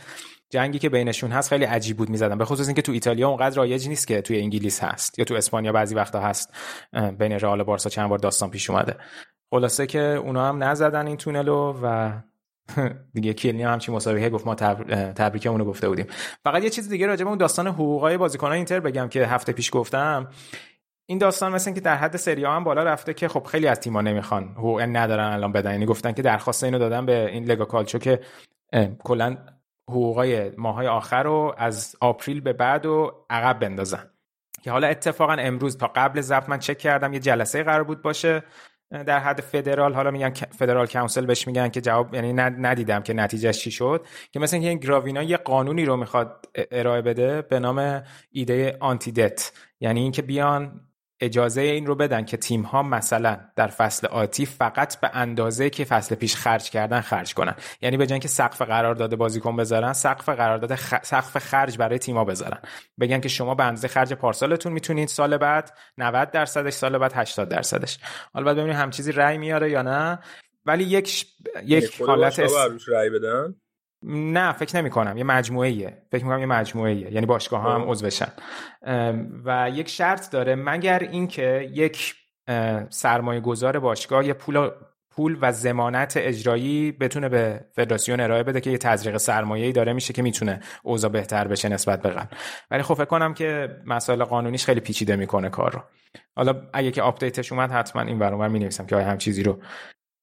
جنگی 0.50 0.80
که 0.80 0.90
بینشون 0.90 1.32
هست 1.32 1.50
خیلی 1.50 1.66
عجیب 1.66 1.98
بود 1.98 2.10
می‌زدن. 2.10 2.38
به 2.38 2.46
خصوص 2.46 2.68
اینکه 2.68 2.82
تو 2.82 2.92
ایتالیا 2.92 3.28
اونقدر 3.30 3.56
رایج 3.56 3.88
نیست 3.88 4.08
که 4.08 4.22
توی 4.22 4.40
انگلیس 4.40 4.84
هست 4.84 5.20
یا 5.20 5.26
تو 5.26 5.36
اسپانیا 5.36 5.72
بعضی 5.72 5.96
وقتا 5.96 6.20
هست 6.20 6.54
بین 7.20 7.32
رئال 7.32 7.62
و 7.62 7.64
بارسا 7.64 7.90
چند 7.90 8.10
بار 8.10 8.20
داستان 8.20 8.50
پیش 8.50 8.70
اومده. 8.70 8.98
خلاصه 9.50 9.88
که 9.88 10.00
اونا 10.00 10.48
هم 10.48 10.64
نزدن 10.64 11.08
این 11.08 11.18
تونلو 11.18 11.80
و 11.84 12.12
دیگه 13.14 13.34
کلینی 13.34 13.64
هم 13.64 13.72
همچین 13.72 13.96
مسابقه 13.96 14.30
گفت 14.30 14.48
ما 14.48 14.56
تبر... 14.56 15.12
تبریکمون 15.12 15.60
رو 15.60 15.66
گفته 15.66 15.90
بودیم. 15.90 16.06
فقط 16.44 16.64
یه 16.64 16.70
چیز 16.70 16.90
دیگه 16.90 17.08
راجع 17.08 17.24
به 17.24 17.30
اون 17.30 17.38
داستان 17.38 17.68
حقوقای 17.68 18.18
بازیکنان 18.18 18.54
اینتر 18.54 18.80
بگم 18.80 19.08
که 19.08 19.26
هفته 19.26 19.52
پیش 19.52 19.70
گفتم. 19.74 20.30
این 21.06 21.18
داستان 21.18 21.52
مثل 21.52 21.70
اینکه 21.70 21.82
در 21.82 21.96
حد 21.96 22.18
سری 22.18 22.46
هم 22.46 22.64
بالا 22.64 22.84
رفته 22.84 23.14
که 23.14 23.28
خب 23.28 23.44
خیلی 23.44 23.68
از 23.68 23.80
تیم‌ها 23.80 24.02
نمی‌خوان 24.02 24.44
حقوق 24.44 24.82
ندارن 24.82 25.32
الان 25.32 25.52
بدن. 25.52 25.72
یعنی 25.72 25.86
گفتن 25.86 26.12
که 26.12 26.22
درخواست 26.22 26.64
اینو 26.64 26.80
دادن 26.80 27.06
به 27.06 27.30
این 27.32 27.46
لگا 27.46 27.66
کالچو 27.66 27.98
که 27.98 28.20
کلا 29.04 29.38
حقوقای 29.90 30.52
ماهای 30.58 30.88
آخر 30.88 31.24
رو 31.24 31.56
از 31.58 31.96
آپریل 32.02 32.42
به 32.42 32.54
بعد 32.54 32.86
و 32.86 33.26
عقب 33.30 33.60
بندازن. 33.60 34.10
که 34.64 34.72
حالا 34.72 34.88
اتفاقا 34.88 35.34
امروز 35.34 35.78
تا 35.78 35.92
قبل 35.96 36.22
ضبط 36.22 36.50
من 36.50 36.60
چک 36.60 36.78
کردم 36.78 37.14
یه 37.14 37.20
جلسه 37.20 37.64
قرار 37.64 37.84
بود 37.84 38.02
باشه 38.02 38.44
در 38.92 39.20
حد 39.20 39.42
فدرال. 39.42 39.94
حالا 39.94 40.12
میگن 40.12 40.34
فدرال 40.34 40.88
کانسل 40.88 41.26
بهش 41.26 41.48
میگن 41.48 41.70
که 41.70 41.82
جواب 41.82 42.14
یعنی 42.14 42.34
ند- 42.34 42.66
ندیدم 42.66 43.02
که 43.02 43.14
نتیجهش 43.14 43.60
چی 43.60 43.72
شد 43.72 44.06
که 44.32 44.40
مثلا 44.40 44.58
اینکه 44.58 44.70
این 44.70 44.80
گراوینا 44.80 45.24
یه 45.24 45.38
قانونی 45.38 45.86
رو 45.86 45.98
می‌خواد 45.98 46.46
ارائه 46.72 47.02
بده 47.02 47.42
به 47.42 47.60
نام 47.60 48.04
ایده 48.32 48.78
آنتی 48.80 49.12
دت 49.12 49.52
یعنی 49.80 50.02
اینکه 50.02 50.22
بیان 50.22 50.82
اجازه 51.26 51.62
این 51.62 51.86
رو 51.86 51.96
بدن 51.96 52.26
که 52.26 52.38
تیم 52.38 52.62
ها 52.62 52.84
مثلا 52.84 53.38
در 53.56 53.68
فصل 53.68 54.08
آتی 54.08 54.46
فقط 54.46 55.00
به 55.00 55.10
اندازه 55.14 55.70
که 55.70 55.86
فصل 55.86 56.16
پیش 56.16 56.36
خرج 56.36 56.70
کردن 56.70 57.02
خرج 57.02 57.34
کنن. 57.34 57.56
یعنی 57.82 57.98
به 57.98 58.06
جای 58.08 58.14
اینکه 58.14 58.28
سقف 58.28 58.62
قرارداد 58.62 59.16
بازیکن 59.16 59.56
بذارن 59.56 59.94
سقف 59.94 60.30
قرارداد 60.30 60.76
خ... 60.76 60.94
سقف 61.04 61.38
خرج 61.38 61.78
برای 61.78 62.00
تیم‌ها 62.00 62.26
بذارن. 62.26 62.60
بگن 63.00 63.20
که 63.20 63.30
شما 63.30 63.56
به 63.56 63.64
اندازه 63.64 63.88
خرج 63.88 64.14
پارسالتون 64.14 64.74
می‌تونید 64.74 65.08
سال 65.08 65.38
بعد 65.38 65.78
90 65.98 66.32
درصدش 66.32 66.74
سال 66.74 66.98
بعد 66.98 67.12
80 67.16 67.50
درصدش. 67.50 68.00
حالا 68.34 68.46
بعد 68.46 68.56
ببینیم 68.56 68.76
هم 68.76 68.90
چیزی 68.90 69.12
رأی 69.12 69.38
میاره 69.38 69.72
یا 69.72 69.82
نه. 69.82 70.20
ولی 70.66 70.84
یک 70.84 71.08
ش... 71.08 71.26
یک 71.64 71.70
یعنی 71.70 71.88
خود 71.88 72.10
حالت 72.10 72.40
اس... 72.40 72.54
رأی 72.88 73.10
بدن. 73.10 73.56
نه 74.08 74.52
فکر 74.52 74.78
نمی 74.78 74.90
کنم 74.90 75.18
یه 75.18 75.24
مجموعه 75.24 75.70
ایه 75.70 75.98
فکر 76.12 76.24
می‌کنم 76.24 76.40
یه 76.40 76.46
مجموعه 76.46 76.92
ایه 76.92 77.14
یعنی 77.14 77.26
باشگاه 77.26 77.62
ها 77.62 77.76
هم 77.76 77.82
آه. 77.82 77.90
عضو 77.90 78.06
بشن. 78.06 78.28
ام، 78.84 79.42
و 79.46 79.70
یک 79.74 79.90
شرط 79.90 80.32
داره. 80.32 80.56
مگر 80.56 81.00
اینکه 81.00 81.70
یک 81.74 82.16
سرمایه 82.90 83.40
گذار 83.40 83.80
باشگاه 83.80 84.26
یه 84.26 84.34
پول 84.34 84.70
پول 85.12 85.38
و 85.42 85.52
ضمانت 85.52 86.14
اجرایی 86.18 86.92
بتونه 86.92 87.30
به 87.30 87.66
فدراسیون 87.76 88.20
ارائه 88.20 88.44
بده 88.44 88.62
که 88.62 88.70
یه 88.70 88.78
تزریق 88.78 89.18
سرمایه‌ای 89.18 89.72
داره 89.72 89.94
میشه 89.94 90.14
که 90.14 90.22
می‌تونه 90.22 90.60
اوضاع 90.84 91.12
بهتر 91.12 91.48
بشه 91.48 91.70
نسبت 91.70 92.02
به 92.02 92.10
قبل. 92.10 92.36
ولی 92.72 92.84
خب 92.84 92.94
فکر 92.94 93.06
کنم 93.06 93.34
که 93.34 93.70
مسائل 93.86 94.24
قانونیش 94.24 94.66
خیلی 94.66 94.80
پیچیده 94.80 95.16
می‌کنه 95.16 95.50
کار 95.50 95.72
رو. 95.72 95.82
حالا 96.36 96.62
اگه 96.74 96.92
که 96.92 97.02
update 97.02 97.39
ش 97.39 97.52
اومد 97.52 97.72
حتما 97.72 98.02
این 98.02 98.20
برابر 98.20 98.48
می 98.48 98.60
نویسم 98.60 98.86
که 98.86 98.96
آیا 98.96 99.06
هم 99.06 99.18
چیزی 99.18 99.44
رو 99.44 99.60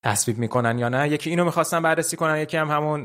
تصویب 0.04 0.38
می‌کنن 0.38 0.78
یا 0.78 0.88
نه. 0.88 1.08
یکی 1.08 1.30
اینو 1.30 1.44
می‌خواستن 1.44 1.82
بررسی 1.82 2.16
کنن 2.16 2.38
یکی 2.38 2.56
هم 2.56 2.70
همون 2.70 3.04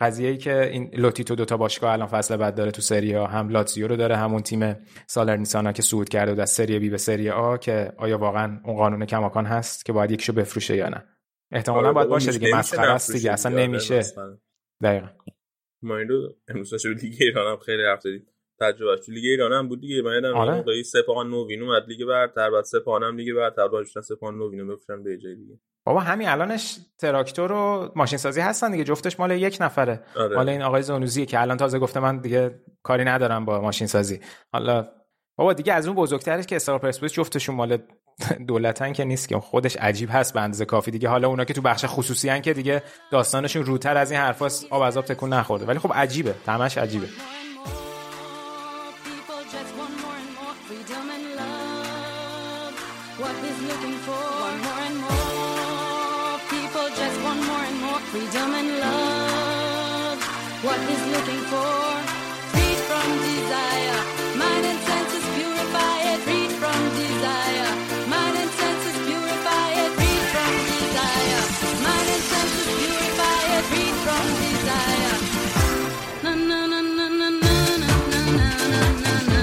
قضیه 0.00 0.30
ای 0.30 0.36
که 0.36 0.70
این 0.70 0.90
لوتیتو 0.94 1.34
دوتا 1.34 1.56
باشگاه 1.56 1.92
الان 1.92 2.08
فصل 2.08 2.36
بعد 2.36 2.54
داره 2.54 2.70
تو 2.70 2.82
سری 2.82 3.16
آ. 3.16 3.26
هم 3.26 3.48
لاتزیو 3.48 3.88
رو 3.88 3.96
داره 3.96 4.16
همون 4.16 4.42
تیم 4.42 4.76
سالرنیسانا 5.06 5.72
که 5.72 5.82
صعود 5.82 6.08
کرده 6.08 6.32
بود 6.32 6.40
از 6.40 6.50
سری 6.50 6.78
بی 6.78 6.90
به 6.90 6.96
سری 6.96 7.30
آ 7.30 7.56
که 7.56 7.92
آیا 7.96 8.18
واقعا 8.18 8.60
اون 8.64 8.76
قانون 8.76 9.06
کماکان 9.06 9.46
هست 9.46 9.84
که 9.84 9.92
باید 9.92 10.10
یکیشو 10.10 10.32
بفروشه 10.32 10.76
یا 10.76 10.88
نه؟ 10.88 11.04
احتمالا 11.52 11.86
آره 11.86 11.94
باید 11.94 12.08
باشه 12.08 12.32
دیگه. 12.32 12.56
مسخره 12.56 12.90
است 12.90 13.12
دیگه. 13.12 13.32
اصلا 13.32 13.52
دیگه، 13.52 13.66
نمیشه. 13.66 14.02
دقیقا. 14.82 15.08
ما 15.82 15.96
این 15.96 16.08
رو 16.08 16.36
امروز 16.48 16.86
لیگ 16.86 17.14
ایران 17.20 17.52
هم 17.52 17.58
خیلی 17.58 17.82
رفت 17.82 18.04
دادیم 18.04 18.26
تجربهش 18.60 19.06
تو 19.06 19.12
لیگ 19.12 19.24
ایران 19.24 19.52
هم 19.52 19.68
بود 19.68 19.80
دیگه. 19.80 20.02
من 20.02 20.12
یادم 20.12 20.36
آره. 20.36 20.54
موقعی 20.54 20.82
سپاهان 20.82 21.30
نوین 21.30 21.62
اومد 21.62 21.82
لیگ 21.88 22.04
برتر 22.04 22.50
بعد 22.50 22.64
سپاهان 22.64 23.02
هم 23.02 23.16
لیگ 23.16 23.34
برتر. 23.36 23.68
بعد 23.68 23.86
شدن 23.86 24.02
سپاهان 24.02 24.38
نوین 24.38 24.60
رو 24.60 24.76
بفروشن 24.76 25.02
به 25.02 25.18
جای 25.18 25.34
دیگه. 25.34 25.58
بابا 25.84 26.00
همین 26.00 26.28
الانش 26.28 26.78
تراکتور 26.98 27.52
و 27.52 27.92
ماشین 27.96 28.18
سازی 28.18 28.40
هستن 28.40 28.70
دیگه. 28.72 28.84
جفتش 28.84 29.20
مال 29.20 29.30
یک 29.30 29.58
نفره. 29.60 30.00
آره. 30.16 30.36
مال 30.36 30.48
این 30.48 30.62
آقای 30.62 30.82
زانوزیه 30.82 31.26
که 31.26 31.40
الان 31.40 31.56
تازه 31.56 31.78
گفته 31.78 32.00
من 32.00 32.18
دیگه 32.18 32.60
کاری 32.82 33.04
ندارم 33.04 33.44
با 33.44 33.60
ماشین 33.60 33.86
سازی 33.86 34.20
حالا 34.52 34.88
بابا 35.36 35.52
دیگه 35.52 35.72
از 35.72 35.86
اون 35.86 35.96
بزرگترش 35.96 36.46
که 36.46 36.56
استار 36.56 36.78
پرسپولیس 36.78 37.12
جفتشون 37.12 37.54
مال 37.54 37.78
دولتن 38.48 38.92
که 38.92 39.04
نیست 39.04 39.28
که. 39.28 39.36
خودش 39.36 39.76
عجیب 39.76 40.08
هست 40.12 40.34
به 40.34 40.40
اندازه 40.40 40.64
کافی 40.64 40.90
دیگه. 40.90 41.08
حالا 41.08 41.28
اونا 41.28 41.44
که 41.44 41.54
تو 41.54 41.62
بخش 41.62 41.84
خصوصی 41.88 42.28
هن 42.28 42.40
که 42.40 42.52
دیگه 42.52 42.82
داستانشون 43.10 43.64
روتر 43.64 43.96
از 43.96 44.10
این 44.10 44.20
حرفاست. 44.20 44.66
آب 44.70 44.82
از 44.82 44.96
آب 44.96 45.04
تکون 45.04 45.32
نخورده. 45.32 45.64
ولی 45.66 45.78
خب 45.78 45.92
عجیبه. 45.94 46.34
تمش 46.46 46.78
عجیبه. 46.78 47.06
freedom 58.20 58.52
and 58.54 58.70
love. 58.80 60.20
What 60.62 60.80
is 60.92 61.02
looking 61.14 61.42
for? 61.52 61.72
Freed 62.52 62.80
from 62.88 63.08
desire, 63.32 64.00
mind 64.36 64.64
and 64.70 64.80
senses 64.88 65.24
purify 65.36 65.96
it. 66.12 66.18
Freed 66.26 66.52
from 66.60 66.80
desire, 67.00 67.70
mind 68.12 68.36
and 68.42 68.50
senses 68.60 68.96
purify 69.08 69.68
it. 69.82 69.90
Freed 69.96 70.24
from 70.34 70.52
desire, 70.68 71.42
mind 71.86 72.08
and 72.14 72.24
senses 72.32 72.68
purify 72.80 73.40
it. 73.56 73.64
Freed 73.70 73.96
from 74.04 74.24
desire. 74.44 75.16
Na 76.24 76.32
na 76.34 76.60
na 76.72 76.80
na 76.98 77.06
na 77.08 77.08
na 77.20 77.28
na 77.40 77.80
na 77.80 77.90
na 78.00 78.32
na 78.32 78.52
na. 78.52 79.40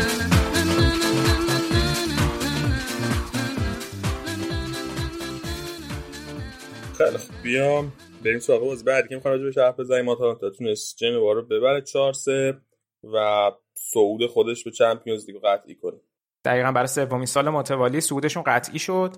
själv. 6.97 7.21
Jag 7.43 8.06
بریم 8.27 8.39
سراغ 8.39 8.61
بازی 8.61 8.83
بعدی 8.83 9.07
که 9.07 9.15
می‌خوام 9.15 9.33
راجع 9.33 9.43
بهش 9.43 9.57
حرف 9.57 9.79
بزنیم. 9.79 10.09
آتالانتا 10.09 10.49
تونست 10.49 10.97
جنوا 10.97 11.31
رو 11.31 11.41
ببره 11.45 11.81
4 11.81 12.13
3 12.13 12.57
و 13.13 13.51
صعود 13.73 14.25
خودش 14.27 14.63
به 14.63 14.71
Champions 14.71 15.25
League 15.29 15.41
قطعی 15.43 15.75
کنه. 15.75 15.97
دقیقا 16.45 16.71
برای 16.71 16.87
سومین 16.87 17.25
سال 17.25 17.49
متوالی 17.49 18.01
صعودشون 18.01 18.43
قطعی 18.43 18.79
شد 18.79 19.15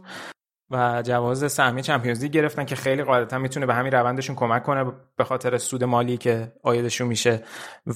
و 0.71 1.01
جواز 1.05 1.51
سهمیه 1.51 1.83
Champions 1.83 2.23
League 2.23 2.31
گرفتن 2.31 2.65
که 2.65 2.75
خیلی 2.75 3.03
قاعدتا 3.03 3.37
می‌تونه 3.37 3.65
به 3.65 3.73
همین 3.73 3.91
روندشون 3.91 4.35
کمک 4.35 4.63
کنه 4.63 4.91
به 5.17 5.23
خاطر 5.23 5.57
سود 5.57 5.83
مالی 5.83 6.17
که 6.17 6.51
آیدشون 6.63 7.07
میشه 7.07 7.43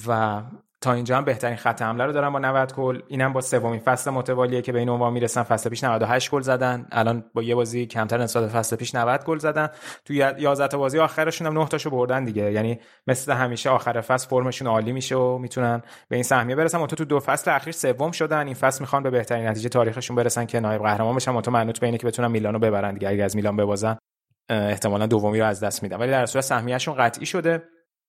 و 0.08 0.42
تا 0.84 0.94
اینجا 0.94 1.18
هم 1.18 1.26
بهترین 1.26 1.56
خط 1.56 1.82
حمله 1.82 2.06
رو 2.06 2.12
دارن 2.12 2.30
با 2.30 2.40
90 2.40 2.74
گل. 2.74 3.02
اینم 3.08 3.34
با 3.34 3.42
سومین 3.42 3.80
فصل 3.80 4.12
متوالیه 4.12 4.62
که 4.62 4.72
به 4.72 4.80
این 4.80 4.90
عنوان 4.90 5.14
می‌رسن. 5.14 5.44
فصل 5.44 5.70
پیش 5.70 5.84
98 5.84 6.32
گل 6.32 6.42
زدن. 6.42 6.88
الان 6.92 7.24
با 7.34 7.44
یه 7.44 7.56
بازی 7.56 7.86
کمتر 7.86 8.18
نسبت 8.18 8.48
فصل 8.48 8.76
پیش 8.76 8.96
90 8.96 9.24
گل 9.24 9.38
زدن. 9.38 9.70
تو 10.06 10.14
11 10.14 10.68
تا 10.68 10.78
بازی 10.78 11.00
آخرشون 11.00 11.48
هم 11.48 11.54
9 11.54 11.68
تاشو 11.68 11.90
بردن 11.90 12.24
دیگه. 12.24 12.52
یعنی 12.52 12.80
مثل 13.08 13.32
همیشه 13.32 13.70
آخر 13.70 14.02
فصل 14.02 14.28
فرمشون 14.28 14.68
عالی 14.68 14.92
میشه 14.92 15.16
و 15.16 15.38
می‌تونن 15.38 15.82
به 16.10 16.16
این 16.16 16.24
سهمیه 16.24 16.56
برسن. 16.56 16.78
منتها 16.78 16.96
تو 16.96 17.06
دو 17.06 17.20
فصل 17.20 17.52
اخیر 17.52 17.74
سوم 17.74 18.12
شدن. 18.12 18.46
این 18.46 18.56
فصل 18.56 18.82
می‌خوان 18.82 19.04
به 19.04 19.10
بهترین 19.10 19.48
نتیجه 19.48 19.70
تاریخشون 19.70 20.16
برسن 20.16 20.46
که 20.46 20.60
نایب 20.60 20.82
قهرمان 20.82 21.16
بشن. 21.16 21.32
منتها 21.32 21.52
منوط 21.52 21.80
به 21.80 21.86
اینه 21.86 21.98
که 21.98 22.08
بتونن 22.08 22.32
میلانو 22.32 22.60
ببرن 22.60 22.94
دیگه. 22.94 23.10
اگه 23.10 23.24
از 23.24 23.36
میلان 23.36 23.56
ببازن 23.56 23.98
احتمالا 24.50 25.06
دومی 25.06 25.40
رو 25.40 25.46
از 25.46 25.64
دست 25.64 25.84
میدن. 25.84 25.98
ولی 25.98 26.12
در 26.12 26.26
صورت 26.26 26.46
سهمیهشون 26.46 26.96
قطعی 26.96 27.26
شده. 27.26 27.64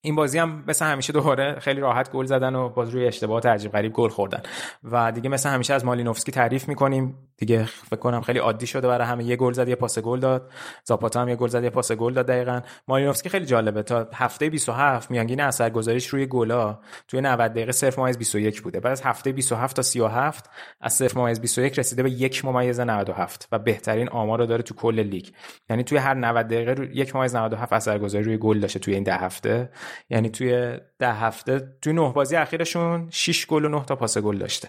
این 0.04 0.14
بازی 0.14 0.38
هم 0.38 0.64
مثل 0.66 0.84
همیشه 0.84 1.12
دوباره 1.12 1.56
خیلی 1.60 1.80
راحت 1.80 2.12
گل 2.12 2.24
زدن 2.24 2.54
و 2.54 2.68
باز 2.68 2.90
روی 2.90 3.06
اشتباهات 3.06 3.46
عجیب 3.46 3.72
غریب 3.72 3.92
گل 3.92 4.08
خوردن. 4.08 4.42
و 4.84 5.12
دیگه 5.12 5.28
مثل 5.28 5.48
همیشه 5.48 5.74
از 5.74 5.84
مالینوفسکی 5.84 6.32
تعریف 6.32 6.68
می‌کنیم. 6.68 7.18
دیگه 7.36 7.64
فکر 7.64 7.96
کنم 7.96 8.20
خیلی 8.20 8.38
عادی 8.38 8.66
شده 8.66 8.88
برای 8.88 9.06
همه. 9.06 9.24
یه 9.24 9.36
گل 9.36 9.52
زد 9.52 9.68
یه 9.68 9.74
پاس 9.74 9.98
گل 9.98 10.20
داد. 10.20 10.52
زاپاتا 10.84 11.20
هم 11.20 11.28
یه 11.28 11.36
گل 11.36 11.48
زد 11.48 11.64
یه 11.64 11.70
پاس 11.70 11.92
گل 11.92 12.12
داد 12.12 12.26
دقیقا. 12.26 12.60
مالینوفسکی 12.88 13.28
خیلی 13.28 13.46
جالبه. 13.46 13.82
تا 13.82 14.08
هفته 14.14 14.50
27 14.50 15.10
میانگین 15.10 15.40
اثرگذاریش 15.40 16.06
روی 16.06 16.26
گلا 16.26 16.78
توی 17.08 17.20
90 17.20 17.52
دقیقه 17.52 17.72
0 17.72 18.00
ممیز 18.00 18.18
21 18.18 18.62
بوده. 18.62 18.80
بعد 18.80 18.92
از 18.92 19.02
هفته 19.02 19.32
27 19.32 19.76
تا 19.76 19.82
37 19.82 20.50
از 20.80 20.92
0 20.92 21.18
ممیز 21.18 21.40
21 21.40 21.78
رسیده 21.78 22.02
به 22.02 22.10
یک 22.10 22.44
ممیز 22.44 22.80
97 22.80 23.48
و 23.52 23.58
بهترین 23.58 24.08
آمار 24.08 24.38
رو 24.38 24.46
داره 24.46 24.62
تو 24.62 24.74
کل 24.74 25.00
لیگ. 25.00 25.26
یعنی 25.70 25.84
توی 25.84 25.98
هر 25.98 26.14
90 26.14 26.46
دقیقه 26.46 26.72
رو 26.72 26.84
یک 26.84 27.16
ممیز 27.16 27.36
97 27.36 27.72
اثرگذاری 27.72 28.24
روی 28.24 28.36
گل 28.36 28.60
داشته 28.60 28.78
توی 28.78 28.94
این 28.94 29.02
ده 29.02 29.14
هفته. 29.16 29.70
یعنی 30.10 30.30
توی 30.30 30.78
ده 30.98 31.12
هفته 31.12 31.78
توی 31.82 31.92
نه 31.92 32.12
بازی 32.12 32.36
اخیرشون 32.36 33.08
6 33.10 33.46
گل 33.46 33.64
و 33.64 33.68
9 33.68 33.84
تا 33.84 33.96
پاس 33.96 34.18
گل 34.18 34.38
داشته. 34.38 34.68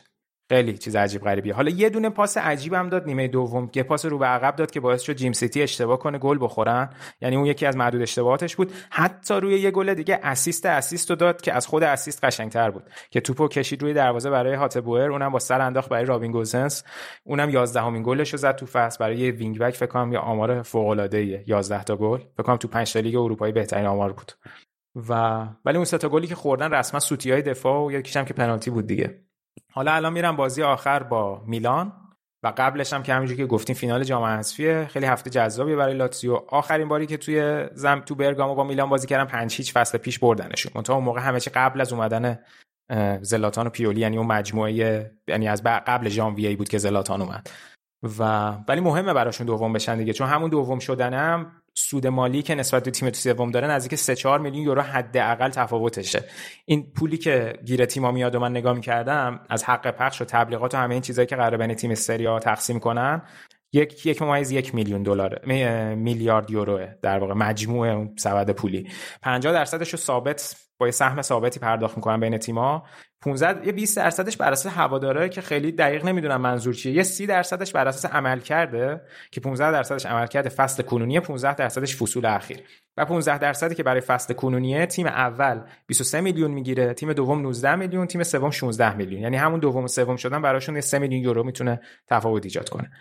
خیلی 0.50 0.78
چیز 0.78 0.96
عجیب 0.96 1.22
غریبیه. 1.22 1.54
حالا 1.54 1.70
یه 1.70 1.90
دونه 1.90 2.10
پاس 2.10 2.38
عجیب 2.38 2.74
هم 2.74 2.90
داد 2.90 3.06
نیمه 3.06 3.28
دوم 3.28 3.70
یه 3.76 3.84
پاس 3.84 4.06
رو 4.06 4.18
به 4.18 4.26
عقب 4.26 4.56
داد 4.56 4.72
که 4.72 4.80
باعث 4.80 5.02
شد 5.02 5.14
جیمسیتی 5.14 5.62
اشتباه 5.62 6.00
کنه 6.00 6.18
گل 6.18 6.38
بخورن. 6.42 6.90
یعنی 7.22 7.36
اون 7.36 7.46
یکی 7.46 7.66
از 7.66 7.78
معدود 7.78 8.02
اشتباهاتش 8.02 8.56
بود. 8.56 8.72
حتی 8.90 9.34
روی 9.34 9.60
یه 9.60 9.72
گل 9.72 9.94
دیگه 9.94 10.20
assist 10.24 10.66
assist 10.66 11.10
رو 11.10 11.16
داد 11.16 11.42
که 11.42 11.54
از 11.54 11.68
خود 11.68 11.84
assist 11.84 12.24
قشنگتر 12.24 12.72
بود. 12.72 12.84
که 13.10 13.22
توپو 13.22 13.48
کشید 13.48 13.82
روی 13.82 13.94
دروازه 13.94 14.30
برای 14.30 14.54
هاته‌بوئر 14.54 15.12
اونم 15.12 15.32
با 15.32 15.40
سر 15.40 15.62
انداخت 15.62 15.90
برای 15.90 16.06
رابین 16.06 16.32
گوزنس. 16.32 16.84
اونم 17.24 17.50
11 17.50 17.82
همین 17.82 18.04
گلش 18.04 18.30
رو 18.30 18.38
زد 18.38 18.56
تو 18.56 18.66
فصل. 18.66 18.98
برای 19.00 19.32
wing 19.32 19.60
back 19.60 19.74
فکر 19.76 19.86
کنم 19.86 20.14
یه 20.14 20.20
آمار 20.20 20.62
فوق 20.62 20.88
العاده 20.88 21.18
ایه 21.18 21.44
11 21.48 21.84
تا 21.84 21.96
گل. 21.96 22.18
فکر 22.18 22.44
کنم 22.44 22.58
تو 22.58 22.68
5 22.68 22.94
تا 22.94 23.00
لیگ 23.00 23.16
اروپایی 23.16 23.54
بهترین 23.54 23.86
آمار 23.86 24.14
بود. 24.14 24.32
و 24.96 25.44
ولی 25.66 25.78
اون 25.78 25.86
سه 25.86 25.98
تا 25.98 26.10
گلی 26.10 26.28
که 26.28 26.36
خوردن 26.36 26.74
رسما 26.74 27.00
سوتی 27.00 27.32
های 27.32 27.42
دفاع 27.42 27.86
و 27.86 27.92
یکیش 27.92 28.18
هم 28.18 28.26
که 28.26 28.34
پنالتی 28.34 28.70
بود 28.70 28.88
دیگه. 28.88 29.22
حالا 29.72 29.94
الان 29.94 30.14
میرم 30.14 30.36
بازی 30.36 30.64
آخر 30.64 31.04
با 31.04 31.44
میلان 31.46 31.94
و 32.44 32.54
قبلش 32.58 32.94
هم 32.94 33.04
که 33.04 33.14
همونجوری 33.14 33.38
که 33.38 33.46
گفتیم 33.46 33.76
فینال 33.76 34.04
جام 34.04 34.24
حذفیه. 34.24 34.88
خیلی 34.92 35.06
هفته 35.06 35.30
جذابی 35.30 35.76
برای 35.76 35.94
لاتزیو. 35.94 36.40
آخرین 36.48 36.88
باری 36.88 37.06
که 37.06 37.18
توی 37.18 37.66
زم 37.74 38.00
تو 38.00 38.16
برگامو 38.16 38.56
با 38.56 38.64
میلان 38.64 38.90
بازی 38.90 39.08
کردن 39.08 39.26
5 39.26 39.56
هیچ 39.56 39.74
فصل 39.74 39.98
پیش 39.98 40.20
بردنشون. 40.20 40.84
اون 40.90 41.04
موقع 41.04 41.22
همه 41.22 41.40
چی 41.40 41.50
قبل 41.50 41.82
از 41.82 41.94
اومدن 41.94 42.40
زلاتان 43.22 43.68
و 43.68 43.70
پیولی 43.70 44.02
یعنی 44.02 44.18
اون 44.18 44.28
مجموعه 44.28 45.12
یعنی 45.28 45.48
از 45.48 45.64
قبل 45.64 46.10
ژانویه 46.10 46.58
بود 46.58 46.70
که 46.70 46.78
زلاتان 46.78 47.22
اومد. 47.22 47.50
و 48.20 48.52
ولی 48.68 48.82
مهمه 48.82 49.14
براشون 49.14 49.48
دوم 49.48 49.74
بشن 49.74 49.98
دیگه 49.98 50.14
چون 50.14 50.28
همون 50.28 50.50
دوم 50.50 50.80
شدنم 50.80 51.52
سود 51.78 52.08
مالی 52.08 52.42
که 52.42 52.56
نسبت 52.56 52.84
به 52.84 52.92
تیم 52.92 53.12
سوم 53.12 53.52
داره 53.52 53.68
نزدیک 53.68 53.96
3 53.96 54.16
4 54.16 54.40
میلیون 54.40 54.64
یورو 54.64 54.82
حداقل 54.82 55.50
تفاوتشه. 55.50 56.24
این 56.66 56.92
پولی 56.94 57.18
که 57.18 57.54
گیر 57.66 57.86
تیما 57.86 58.12
میاد 58.12 58.36
و 58.36 58.40
من 58.40 58.52
نگاه 58.52 58.74
می‌کردم 58.74 59.40
از 59.50 59.64
حق 59.64 59.92
پخش 59.92 60.22
و 60.22 60.26
تبلیغات 60.26 60.74
و 60.74 60.78
همه 60.78 60.94
این 60.94 61.02
چیزایی 61.02 61.28
که 61.28 61.36
قرار 61.36 61.58
بین 61.58 61.74
تیم 61.74 61.96
سریا 61.96 62.40
تقسیم 62.40 62.80
کنن 62.80 63.22
یک 63.74 64.06
یک 64.06 64.22
ممیز 64.22 64.52
یک 64.52 64.76
میلیون 64.76 65.04
دلار 65.04 65.40
می- 65.46 65.96
میلیارد 65.96 66.52
یوروه 66.52 66.88
در 67.02 67.20
واقع 67.20 67.34
مجموع 67.34 68.08
سبد 68.18 68.50
پولی. 68.52 68.90
50 69.22 69.54
درصدش 69.54 69.90
رو 69.90 69.98
ثابت 69.98 70.65
با 70.78 70.86
یه 70.86 70.92
سهم 70.92 71.22
ثابتی 71.22 71.60
پرداخت 71.60 71.98
می‌کنن 71.98 72.20
بین 72.20 72.38
تیما 72.38 72.84
15 73.22 73.66
یه 73.68 73.72
20 73.72 73.98
درصدش 73.98 74.38
بر 74.38 74.52
اساس 74.52 74.74
هواداره 74.74 75.30
که 75.30 75.42
خیلی 75.42 75.72
دقیق 75.72 76.06
نمی‌دونم 76.06 76.42
منظور 76.42 76.74
چیه. 76.74 76.94
یه 76.94 77.04
30 77.04 77.28
درصدش 77.28 77.72
بر 77.72 77.88
اساس 77.88 78.06
عمل 78.06 78.40
کرده 78.40 79.02
که 79.32 79.42
15 79.42 79.72
درصدش 79.72 80.06
عمل 80.06 80.28
کرده 80.28 80.50
فصل 80.50 80.84
کنونی 80.84 81.20
15 81.20 81.56
درصدش 81.56 81.96
فصول 81.96 82.26
اخیر. 82.26 82.60
و 82.98 83.06
15 83.06 83.38
درصدی 83.38 83.76
که 83.76 83.84
برای 83.84 84.02
فصل 84.02 84.34
کنونیه 84.34 84.86
تیم 84.86 85.06
اول 85.06 85.62
23 85.88 86.22
میلیون 86.22 86.52
می‌گیره 86.52 86.94
تیم 86.94 87.14
دوم 87.14 87.42
19 87.42 87.76
میلیون 87.76 88.08
تیم 88.08 88.24
سوم 88.24 88.52
16 88.52 88.96
میلیون. 88.96 89.22
یعنی 89.22 89.38
همون 89.38 89.60
دوم 89.60 89.84
و 89.84 89.88
سوم 89.88 90.16
شدن 90.16 90.42
براشون 90.42 90.76
یه 90.76 90.82
3 90.82 91.00
میلیون 91.00 91.24
یورو 91.24 91.44
می‌تونه 91.44 91.82
تفاوت 92.08 92.46
ایجاد 92.46 92.70
کنه. 92.70 92.92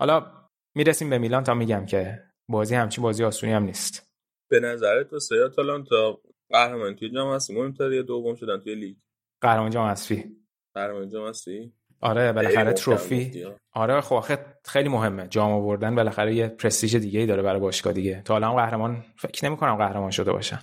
حالا 0.00 0.26
می‌رسیم 0.74 1.10
به 1.10 1.18
میلان 1.18 1.44
تا 1.44 1.54
میگم 1.54 1.86
که 1.86 2.22
بازی 2.48 2.74
همچین 2.74 3.02
بازی 3.02 3.24
آسونی 3.24 3.52
هم 3.52 3.62
نیست. 3.62 4.10
به 4.50 4.60
نظرت 4.60 5.12
واسه 5.12 5.44
آتالانتا 5.44 6.20
قهرمان 6.50 6.94
توی 6.94 7.10
جام 7.10 7.34
هستی؟ 7.34 7.54
مهمتره 7.54 7.96
یا 7.96 8.02
دوم 8.02 8.34
شدن 8.34 8.60
توی 8.60 8.74
لیگ. 8.74 8.96
قهرمان 9.40 9.70
جام 9.70 9.88
حذفی 9.88 10.36
قهرمان 10.74 11.08
جام 11.08 11.28
هستی؟ 11.28 11.72
آره 12.00 12.32
بالاخره 12.32 12.72
تروفی. 12.72 13.46
آره 13.72 14.00
خب 14.00 14.38
خیلی 14.64 14.88
مهمه. 14.88 15.28
جام 15.28 15.52
آوردن 15.52 15.94
بالاخره 15.94 16.34
یه 16.34 16.48
پرستیژ 16.48 16.96
دیگه 16.96 17.20
ای 17.20 17.26
داره 17.26 17.42
برای 17.42 17.60
باشگاه 17.60 17.92
دیگه. 17.92 18.22
تا 18.24 18.34
الان 18.34 18.56
قهرمان 18.56 19.04
فکر 19.16 19.46
نمی 19.46 19.56
کنم 19.56 19.76
قهرمان 19.76 20.10
شده 20.10 20.32
باشن. 20.32 20.58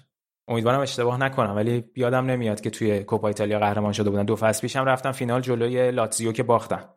امیدوارم 0.47 0.79
اشتباه 0.79 1.19
نکنم 1.19 1.55
ولی 1.55 1.83
یادم 1.95 2.25
نمیاد 2.25 2.61
که 2.61 2.69
توی 2.69 3.03
کوپا 3.03 3.27
ایتالیا 3.27 3.59
قهرمان 3.59 3.93
شده 3.93 4.09
بودن. 4.09 4.25
دو 4.25 4.35
فصل 4.35 4.61
پیش 4.61 4.75
هم 4.75 4.85
رفتن 4.85 5.11
فینال 5.11 5.41
جلوی 5.41 5.91
لاتزیو 5.91 6.31
که 6.31 6.43
باختن 6.43 6.89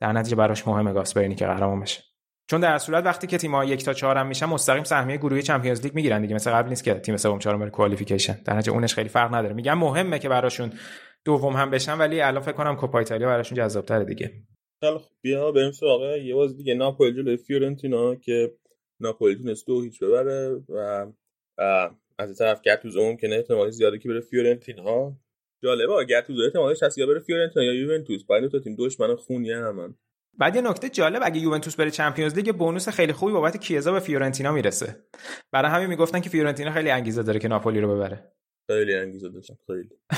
در 0.00 0.12
نتیجه 0.12 0.36
براش 0.36 0.68
مهمه 0.68 0.92
گاسپرینی 0.92 1.34
که 1.34 1.46
قهرمان 1.46 1.80
بشه. 1.80 2.02
چون 2.50 2.60
در 2.60 2.78
صورت 2.78 3.04
وقتی 3.04 3.26
که 3.26 3.38
تیم‌ها 3.38 3.64
یک 3.64 3.84
تا 3.84 3.92
چهار 3.92 4.16
هم 4.16 4.26
میشن 4.26 4.46
مستقیم 4.46 4.84
سهمیه 4.84 5.16
گروهی 5.16 5.42
Champions 5.42 5.82
League 5.82 5.94
می‌گیرن 5.94 6.22
دیگه. 6.22 6.34
مثل 6.34 6.50
قبل 6.50 6.68
نیست 6.68 6.84
که 6.84 6.94
تیم 6.94 7.16
سوم 7.16 7.38
چهارم 7.38 7.58
بره 7.58 7.70
qualification. 7.70 8.38
در 8.44 8.54
نتیجه 8.54 8.72
اونش 8.72 8.94
خیلی 8.94 9.08
فرق 9.08 9.34
نداره. 9.34 9.54
میگم 9.54 9.78
مهمه 9.78 10.18
که 10.18 10.28
براشون 10.28 10.72
دوم 11.24 11.52
هم 11.52 11.70
بشن 11.70 11.98
ولی 11.98 12.20
الان 12.20 12.42
فکر 12.42 12.52
کنم 12.52 12.76
کوپا 12.76 12.98
ایتالیا 12.98 13.26
براشون 13.26 13.58
جذاب‌تره 13.58 14.04
دیگه. 14.04 14.32
خیلی 14.80 14.98
خوب. 14.98 15.12
بیا 15.20 15.52
بریم 15.52 15.72
سراغ 15.72 16.16
یه 16.16 16.34
بازی 16.34 16.56
دیگه. 16.56 16.74
ناپولی 16.74 17.12
جلوی 17.12 17.36
فیورنتینا 17.36 18.14
که 18.14 18.54
ناپولی 19.00 19.34
تونست 19.34 19.66
دو 19.66 19.82
هیچ 19.82 20.02
ببره 20.02 20.62
و 20.68 21.06
از 22.18 22.28
این 22.28 22.34
طرف 22.34 22.60
گتوزو 22.62 23.02
ممکنه 23.02 23.36
احتمال 23.36 23.70
زیاده 23.70 23.98
که 23.98 24.08
بره 24.08 24.20
فیورنتینا. 24.20 25.16
جالبه 25.62 26.04
گتوزو 26.04 26.42
احتمالش 26.42 26.82
هست 26.82 26.98
یا 26.98 27.06
بره 27.06 27.20
فیورنتینا 27.20 27.64
یا 27.64 27.74
یوونتوس. 27.74 28.24
با 28.24 28.34
این 28.34 28.44
دو 28.44 28.50
تا 28.50 28.58
تیم 28.58 28.76
دشمن 28.78 29.14
خونی 29.14 29.52
همن. 29.52 29.94
بعد 30.38 30.56
یه 30.56 30.62
نکته 30.62 30.88
جالب 30.88 31.22
اگه 31.24 31.40
یوونتوس 31.40 31.76
بره 31.76 31.90
Champions 31.90 32.34
League 32.34 32.56
bonus 32.56 32.88
خیلی 32.88 33.12
خوبی 33.12 33.32
بابت 33.32 33.56
کیزا 33.56 33.92
به 33.92 34.00
فیورنتینا 34.00 34.52
می‌رسه. 34.52 34.96
برای 35.52 35.70
همین 35.70 35.86
می‌گفتن 35.86 36.20
که 36.20 36.30
فیورنتینا 36.30 36.72
خیلی 36.72 36.90
انگیزه 36.90 37.22
داره 37.22 37.40
که 37.40 37.48
ناپولی 37.48 37.80
رو 37.80 37.94
ببره. 37.94 38.32
خیلی 38.70 38.94
انگیزه 38.94 39.28
داشتم 39.28 39.56
خیلی. 39.66 39.88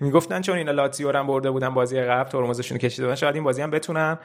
می‌گفتن 0.00 0.40
چون 0.40 0.58
اینا 0.58 0.72
لاتزیو 0.72 1.12
رو 1.12 1.18
هم 1.18 1.26
برده 1.26 1.50
بودن 1.50 1.74
بازی 1.74 2.00
قبل 2.00 2.30
ترمزشون 2.30 2.78
کشیده 2.78 3.02
بودن 3.04 3.14
شاید 3.14 3.34
این 3.34 3.44
بازی 3.44 3.62
هم 3.62 3.70
بتونن. 3.70 4.18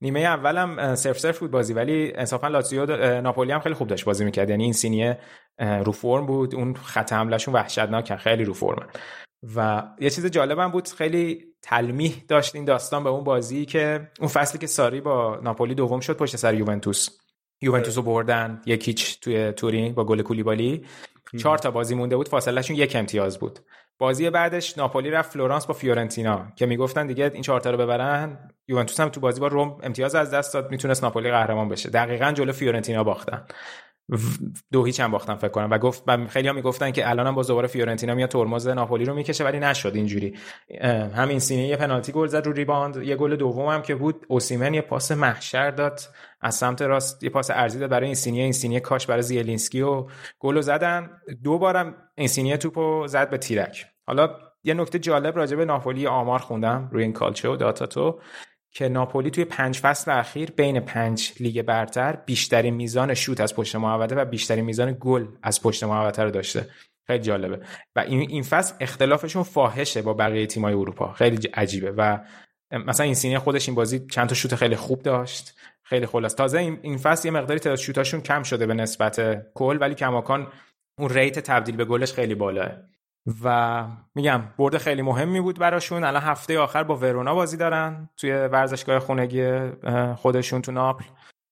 نیمه 0.00 0.20
اولم 0.20 0.78
اه، 0.78 0.94
صفر 0.94 1.18
صفر 1.18 1.38
بود 1.38 1.50
بازی 1.50 1.72
ولی 1.72 2.12
انصافا 2.14 2.48
لاتزیو 2.48 3.20
ناپولی 3.20 3.52
هم 3.52 3.60
خیلی 3.60 3.74
خوب 3.74 3.88
داشت 3.88 4.04
بازی 4.04 4.24
می‌کرد. 4.24 4.50
یعنی 4.50 4.64
این 4.64 4.72
اینسینیه 4.72 5.18
رو 5.60 5.92
فرم 5.92 6.26
بود 6.26 6.54
اون 6.54 6.74
خط 6.74 7.12
حملهشون 7.12 7.54
وحشتناکن 7.54 8.16
خیلی 8.16 8.44
رو 8.44 8.54
فرمن 8.54 8.86
و 9.56 9.82
یه 10.00 10.10
چیز 10.10 10.26
جالبم 10.26 10.68
بود 10.70 10.88
خیلی 10.88 11.44
تلمیح 11.62 12.24
داشت 12.28 12.54
این 12.54 12.64
داستان 12.64 13.04
به 13.04 13.10
اون 13.10 13.24
بازی 13.24 13.66
که 13.66 14.10
اون 14.18 14.28
فصلی 14.28 14.58
که 14.58 14.66
ساری 14.66 15.00
با 15.00 15.40
ناپولی 15.42 15.74
دوم 15.74 16.00
شد 16.00 16.16
پشت 16.16 16.36
سر 16.36 16.54
یوونتوس. 16.54 17.08
یوونتوس 17.62 17.96
رو 17.96 18.02
بردن 18.02 18.62
یک 18.66 18.88
هیچ 18.88 19.20
توی 19.20 19.52
تورین 19.52 19.94
با 19.94 20.04
گل 20.04 20.22
کولیبالی. 20.22 20.86
چهار 21.38 21.58
تا 21.58 21.70
بازی 21.70 21.94
مونده 21.94 22.16
بود 22.16 22.28
فاصلهشون 22.28 22.76
یک 22.76 22.96
امتیاز 22.96 23.38
بود. 23.38 23.58
بازی 23.98 24.30
بعدش 24.30 24.78
ناپولی 24.78 25.10
رفت 25.10 25.32
فلورانس 25.32 25.66
با 25.66 25.74
فیورنتینا 25.74 26.52
که 26.56 26.66
می‌گفتن 26.66 27.06
دیگه 27.06 27.30
این 27.34 27.42
چهار 27.42 27.60
تا 27.60 27.70
رو 27.70 27.76
ببرن. 27.76 28.50
یوونتوس 28.68 29.00
هم 29.00 29.08
تو 29.08 29.20
بازی 29.20 29.40
با 29.40 29.46
روم 29.46 29.78
امتیاز 29.82 30.14
از 30.14 30.30
دست 30.30 30.54
داد 30.54 30.70
می‌تونست 30.70 31.04
ناپولی 31.04 31.30
قهرمان 31.30 31.68
بشه. 31.68 31.90
دقیقا 31.90 32.32
جلو 32.32 32.52
فیورنتینا 32.52 33.04
باختن. 33.04 33.46
دو 34.72 34.84
هیچ 34.84 35.00
هم 35.00 35.10
باختن 35.10 35.34
فکر 35.34 35.48
کنم. 35.48 35.70
و 35.70 35.78
گفت 35.78 36.02
و 36.06 36.26
خیلی 36.26 36.48
ها 36.48 36.54
می‌گفتن 36.54 36.90
که 36.90 37.10
الان 37.10 37.26
هم 37.26 37.34
باز 37.34 37.46
دوباره 37.46 37.68
فیورنتینا 37.68 38.14
میاد 38.14 38.28
ترمز 38.28 38.68
ناپولی 38.68 39.04
رو 39.04 39.14
می‌کشه 39.14 39.44
ولی 39.44 39.58
نشد 39.58 39.92
اینجوری. 39.94 40.34
همین 41.14 41.38
اینسینیه 41.38 41.66
یه 41.66 41.76
پنالتی 41.76 42.12
گل 42.12 42.26
زد 42.26 42.46
رو 42.46 42.52
rebound. 42.52 42.96
یه 42.96 43.16
گل 43.16 43.36
دوم 43.36 43.68
هم 43.68 43.82
که 43.82 43.94
بود. 43.94 44.26
اوسیمن 44.28 44.74
یه 44.74 44.80
پاس 44.80 45.12
محشر 45.12 45.70
داد 45.70 46.00
از 46.40 46.54
سمت 46.54 46.82
راست. 46.82 47.22
یه 47.22 47.30
پاس 47.30 47.50
عرضی 47.50 47.78
داد 47.78 47.90
برای 47.90 48.06
اینسینیه 48.06 48.42
اینسینیه 48.42 48.80
کاشت 48.80 49.06
برای 49.06 49.22
زیلینسکی 49.22 49.82
و 49.82 50.06
گل 50.38 50.60
زدن. 50.60 51.10
دو 51.44 51.58
بارم 51.58 51.94
اینسینیه 52.14 52.56
توپو 52.56 53.06
زد 53.06 53.30
به 53.30 53.38
تیرک. 53.38 53.86
حالا 54.06 54.30
یه 54.64 54.74
نکته 54.74 54.98
جالب 54.98 55.36
راجع 55.36 55.56
به 55.56 55.64
ناپولی 55.64 56.06
آمار 56.06 56.38
خوندم 56.38 56.88
روی 56.92 57.02
این 57.02 57.12
کالچو 57.12 57.56
داتاتو. 57.56 58.20
که 58.72 58.88
ناپولی 58.88 59.30
توی 59.30 59.44
پنج 59.44 59.78
فصل 59.78 60.10
اخیر 60.10 60.50
بین 60.50 60.80
پنج 60.80 61.32
لیگ 61.40 61.62
برتر 61.62 62.16
بیشترین 62.16 62.74
میزان 62.74 63.14
شوت 63.14 63.40
از 63.40 63.54
پشت 63.54 63.76
محوطه 63.76 64.14
و 64.14 64.24
بیشترین 64.24 64.64
میزان 64.64 64.96
گل 65.00 65.26
از 65.42 65.62
پشت 65.62 65.84
محوطه 65.84 66.22
رو 66.22 66.30
داشته. 66.30 66.66
خیلی 67.06 67.22
جالبه. 67.22 67.60
و 67.96 68.00
این 68.00 68.20
این 68.20 68.42
فصل 68.42 68.74
اختلافشون 68.80 69.42
فاحشه 69.42 70.02
با 70.02 70.14
بقیه 70.14 70.46
تیمای 70.46 70.74
اروپا. 70.74 71.12
خیلی 71.12 71.48
عجیبه. 71.54 71.90
و 71.90 72.18
مثلا 72.72 73.04
این 73.04 73.14
سینه 73.14 73.38
خودش 73.38 73.68
این 73.68 73.74
بازی 73.74 74.06
چند 74.06 74.28
تا 74.28 74.34
شوت 74.34 74.54
خیلی 74.54 74.76
خوب 74.76 75.02
داشت. 75.02 75.58
خیلی 75.82 76.06
خلاص. 76.06 76.34
تازه 76.34 76.58
این 76.58 76.98
فصل 76.98 77.28
یه 77.28 77.34
مقداری 77.34 77.60
تعداد 77.60 77.78
شوتاشون 77.78 78.20
کم 78.20 78.42
شده 78.42 78.66
به 78.66 78.74
نسبت 78.74 79.46
کل 79.54 79.78
ولی 79.80 79.94
کماکان 79.94 80.52
اون 80.98 81.10
ریت 81.10 81.38
تبدیل 81.38 81.76
به 81.76 81.84
گلش 81.84 82.12
خیلی 82.12 82.34
بالاه. 82.34 82.70
و 83.44 83.86
میگم 84.14 84.42
برد 84.58 84.78
خیلی 84.78 85.02
مهمی 85.02 85.40
بود 85.40 85.58
براشون. 85.58 86.04
الان 86.04 86.22
هفته 86.22 86.58
آخر 86.58 86.82
با 86.82 86.96
ورونا 86.96 87.34
بازی 87.34 87.56
دارن 87.56 88.08
توی 88.16 88.32
ورزشگاه 88.32 88.98
خونگی 88.98 89.60
خودشون 90.16 90.62
تو 90.62 90.72
ناپل 90.72 91.04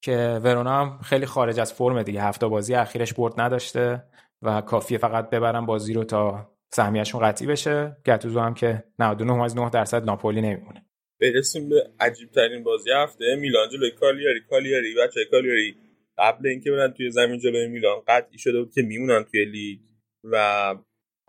که 0.02 0.40
ورونا 0.44 0.80
هم 0.80 0.98
خیلی 1.02 1.26
خارج 1.26 1.60
از 1.60 1.72
فرم 1.72 2.02
دیگه. 2.02 2.22
هفته 2.22 2.46
بازی 2.46 2.74
اخیرش 2.74 3.14
برد 3.14 3.40
نداشته 3.40 4.04
و 4.42 4.60
کافیه 4.60 4.98
فقط 4.98 5.30
ببرن 5.30 5.66
بازی 5.66 5.92
رو 5.92 6.04
تا 6.04 6.50
سهمیهشون 6.70 7.20
قطعی 7.20 7.46
بشه. 7.46 7.96
گتوزو 8.06 8.40
هم 8.40 8.54
که 8.54 8.84
99.9 9.02 9.70
درصد 9.72 10.04
ناپولی 10.04 10.40
نمیمونه. 10.40 10.84
برسیم 11.20 11.68
به 11.68 11.90
عجیب 12.00 12.30
ترین 12.30 12.64
بازی 12.64 12.90
هفته 12.90 13.36
میلان 13.40 13.68
جلوی 13.68 13.90
کالیاری. 13.90 14.40
کالیاری 14.50 14.94
بچه 14.94 15.20
کالیاری 15.30 15.76
قبل 16.18 16.46
اینکه 16.48 16.70
برن 16.70 16.92
توی 16.92 17.10
زمین 17.10 17.38
جلوی 17.38 17.68
میلان 17.68 18.02
قطعی 18.08 18.38
شده 18.38 18.58
بود 18.58 18.72
که 18.74 18.82
میمونن 18.82 19.22
توی 19.22 19.44
لیگ 19.44 19.78
و 20.24 20.74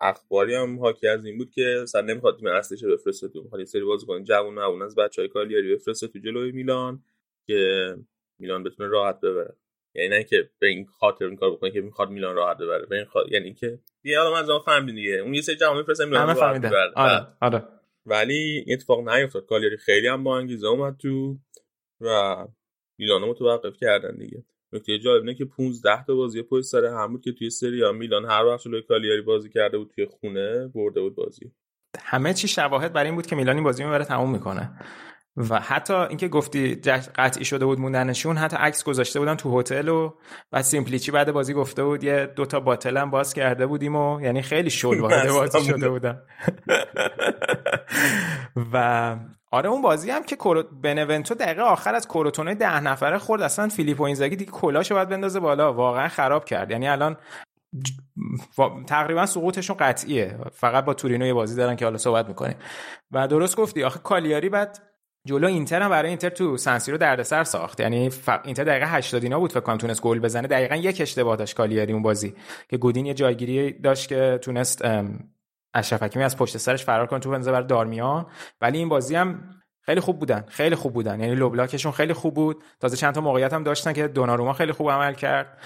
اخباری 0.00 0.54
هم 0.54 0.78
حاکی 0.78 1.08
از 1.08 1.24
این 1.24 1.38
بود 1.38 1.50
که 1.50 1.84
سر 1.88 2.02
نمی‌خواد 2.02 2.36
تیم 2.38 2.48
اصلیش 2.48 2.82
رو 2.82 2.92
بفرسته 2.92 3.28
تو 3.28 3.42
می‌خواد 3.42 3.64
سری 3.64 3.84
بازیکن 3.84 4.24
جوون 4.24 4.54
معون 4.54 4.82
از 4.82 4.94
بچهای 4.94 5.28
کالیاری 5.28 5.74
بفرسته 5.74 6.08
تو 6.08 6.18
جلوی 6.18 6.52
میلان 6.52 7.02
که 7.46 7.94
میلان 8.38 8.62
بتونه 8.62 8.88
راحت 8.88 9.20
ببره. 9.20 9.56
یعنی 9.94 10.08
نه 10.08 10.24
که 10.24 10.50
به 10.58 10.66
این 10.66 10.86
خاطر 10.86 11.24
این 11.24 11.36
کار 11.36 11.50
بکنه 11.50 11.70
که 11.70 11.80
می‌خواد 11.80 12.10
میلان 12.10 12.36
راحت 12.36 12.58
ببره. 12.58 12.86
به 12.86 12.96
این 12.96 13.04
خاطر 13.04 13.32
یعنی 13.32 13.54
که 13.54 13.78
دیگه 14.02 14.18
حالا 14.18 14.32
من 14.32 14.40
از 14.40 14.50
اون 14.50 14.60
فهمیدین 14.60 14.94
دیگه. 14.94 15.12
اون 15.12 15.34
یه 15.34 15.40
سری 15.40 15.56
جوون 15.56 15.76
میفرسته 15.76 16.04
میلان 16.04 16.36
راحت 16.36 16.60
ببره. 16.60 16.92
آره 16.96 17.26
آره. 17.40 17.64
ولی 18.06 18.34
این 18.66 18.74
اتفاق 18.74 19.08
نیفتاد. 19.08 19.46
کالیاری 19.46 19.76
خیلی 19.76 20.06
هم 20.06 20.24
با 20.24 20.38
انگیزه 20.38 20.66
اومد 20.66 20.96
تو 20.96 21.38
و 22.00 22.36
میلان 22.98 23.22
متوقف 23.22 23.76
کردن 23.76 24.16
دیگه. 24.16 24.44
نکته 24.72 24.98
جالب 24.98 25.20
اینه 25.22 25.34
که 25.34 25.44
15 25.44 26.04
تا 26.04 26.14
بازی 26.14 26.42
پشت 26.42 26.64
سر 26.64 26.84
هم 26.84 27.12
بود 27.12 27.20
که 27.20 27.32
توی 27.32 27.50
سری 27.50 27.92
میلان 27.92 28.24
هر 28.24 28.44
وقت 28.44 28.62
جلوی 28.62 28.82
کالیاری 28.82 29.20
بازی 29.22 29.48
کرده 29.48 29.78
بود 29.78 29.90
توی 29.94 30.06
خونه 30.06 30.68
برده 30.74 31.00
بود 31.00 31.14
بازی. 31.14 31.52
همه 32.00 32.34
چی 32.34 32.48
شواهد 32.48 32.92
برای 32.92 33.06
این 33.06 33.14
بود 33.14 33.26
که 33.26 33.36
میلان 33.36 33.54
این 33.54 33.64
بازی 33.64 33.84
می‌بره 33.84 34.04
تموم 34.04 34.32
می‌کنه. 34.32 34.70
و 35.36 35.60
حتی 35.60 35.94
اینکه 35.94 36.28
گفتی 36.28 36.74
قطعی 37.14 37.44
شده 37.44 37.66
بود 37.66 37.80
موندنشون 37.80 38.36
حتی 38.36 38.56
عکس 38.56 38.84
گذاشته 38.84 39.18
بودن 39.18 39.34
تو 39.34 39.60
هتل 39.60 39.88
و 39.88 40.14
بعد 40.50 40.62
سیمپلیچی 40.62 41.10
بعد 41.10 41.32
بازی 41.32 41.54
گفته 41.54 41.84
بود 41.84 42.04
یه 42.04 42.32
دوتا 42.36 42.60
باتل 42.60 42.96
هم 42.96 43.10
باز 43.10 43.34
کرده 43.34 43.66
بودیم 43.66 43.96
و 43.96 44.20
یعنی 44.20 44.42
خیلی 44.42 44.70
شل 44.70 45.00
وارد 45.00 45.32
بازی 45.32 45.58
مستم 45.58 45.72
شده 45.72 45.88
بودن. 45.88 46.22
و 48.72 49.16
آره 49.50 49.68
اون 49.68 49.82
بازی 49.82 50.10
هم 50.10 50.22
که. 50.22 50.36
بنونتو 50.82 51.34
دقیقه 51.34 51.62
آخر 51.62 51.94
از 51.94 52.08
کروتونه 52.08 52.54
ده 52.54 52.80
نفره 52.80 53.18
خورد 53.18 53.42
اصلا 53.42 53.68
فیلیپو 53.68 54.02
اینزاگی 54.02 54.36
دیگه 54.36 54.50
کلاشو 54.50 54.94
باید 54.94 55.08
بندازه 55.08 55.40
بالا. 55.40 55.72
واقعا 55.72 56.08
خراب 56.08 56.44
کرد. 56.44 56.70
یعنی 56.70 56.88
الان 56.88 57.16
تقریبا 58.86 59.26
سقوطشون 59.26 59.76
قطعیه. 59.76 60.38
فقط 60.52 60.84
با 60.84 60.94
تورینو 60.94 61.26
یه 61.26 61.34
بازی 61.34 61.56
دارن 61.56 61.76
که 61.76 61.84
حالا 61.84 61.98
صحبت 61.98 62.28
می‌کنیم. 62.28 62.56
و 63.12 63.28
درست 63.28 63.56
گفتی. 63.56 63.84
آخه 63.84 63.98
کالیاری 63.98 64.48
بعد 64.48 64.89
جلو 65.26 65.46
اینتر 65.46 65.82
هم 65.82 65.90
برای 65.90 66.08
اینتر 66.08 66.28
تو 66.28 66.56
سنسیرو 66.56 66.98
دردسر 66.98 67.44
ساخت. 67.44 67.80
یعنی 67.80 68.10
ف... 68.10 68.28
اینتر 68.44 68.64
دقیقه 68.64 68.86
80 68.86 69.22
اینا 69.22 69.38
بود 69.38 69.52
فکر 69.52 69.60
کنم 69.60 69.76
تونست 69.76 70.02
گل 70.02 70.18
بزنه. 70.18 70.48
دقیقا 70.48 70.76
یک 70.76 71.00
اشتباه 71.00 71.36
داشت 71.36 71.56
کالیاری 71.56 71.92
اون 71.92 72.02
بازی. 72.02 72.34
که 72.68 72.76
گودین 72.76 73.06
یه 73.06 73.14
جایگیری 73.14 73.72
داشت 73.72 74.08
که 74.08 74.38
تونست 74.42 74.84
اشرف 75.74 76.02
حکیمی 76.02 76.24
از 76.24 76.36
پشت 76.36 76.56
سرش 76.56 76.84
فرار 76.84 77.06
کنه 77.06 77.20
تو 77.20 77.30
بنزه 77.30 77.52
برای 77.52 77.66
دارمیان 77.66 78.26
ولی 78.60 78.78
این 78.78 78.88
بازی 78.88 79.14
هم 79.14 79.60
خیلی 79.82 80.00
خوب 80.00 80.18
بودن. 80.18 80.44
خیلی 80.48 80.74
خوب 80.74 80.92
بودن. 80.92 81.20
یعنی 81.20 81.34
لو 81.34 81.50
بلاکشون 81.50 81.92
خیلی 81.92 82.12
خوب 82.12 82.34
بود. 82.34 82.64
تازه 82.80 82.96
چند 82.96 83.14
تا 83.14 83.20
موقعیت 83.20 83.52
هم 83.52 83.62
داشتن 83.62 83.92
که 83.92 84.08
دوناروما 84.08 84.52
خیلی 84.52 84.72
خوب 84.72 84.90
عمل 84.90 85.14
کرد. 85.14 85.58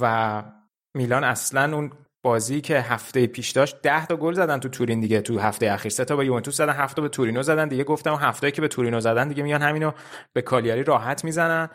و 0.00 0.42
میلان 0.94 1.24
اصلا 1.24 1.76
اون 1.76 1.92
بازی 2.22 2.60
که 2.60 2.80
هفته 2.80 3.26
پیش 3.26 3.50
داشت 3.50 3.82
10 3.82 4.06
تا 4.06 4.16
گل 4.16 4.32
زدن 4.32 4.60
تو 4.60 4.68
تورین 4.68 5.00
دیگه 5.00 5.20
تو 5.20 5.38
هفته 5.38 5.72
اخیر. 5.72 5.92
سه 5.92 6.04
تا 6.04 6.16
به 6.16 6.26
یوونتوس 6.26 6.56
زدن 6.56 6.72
هفت 6.72 6.96
تا 6.96 7.02
به 7.02 7.08
تورینو 7.08 7.42
زدن 7.42 7.68
دیگه. 7.68 7.84
گفتم 7.84 8.14
هفته‌ای 8.14 8.52
که 8.52 8.60
به 8.60 8.68
تورینو 8.68 9.00
زدن 9.00 9.28
دیگه 9.28 9.42
میان 9.42 9.62
همینو 9.62 9.92
به 10.32 10.42
کالیاری 10.42 10.84
راحت 10.84 11.24
می‌زنن. 11.24 11.68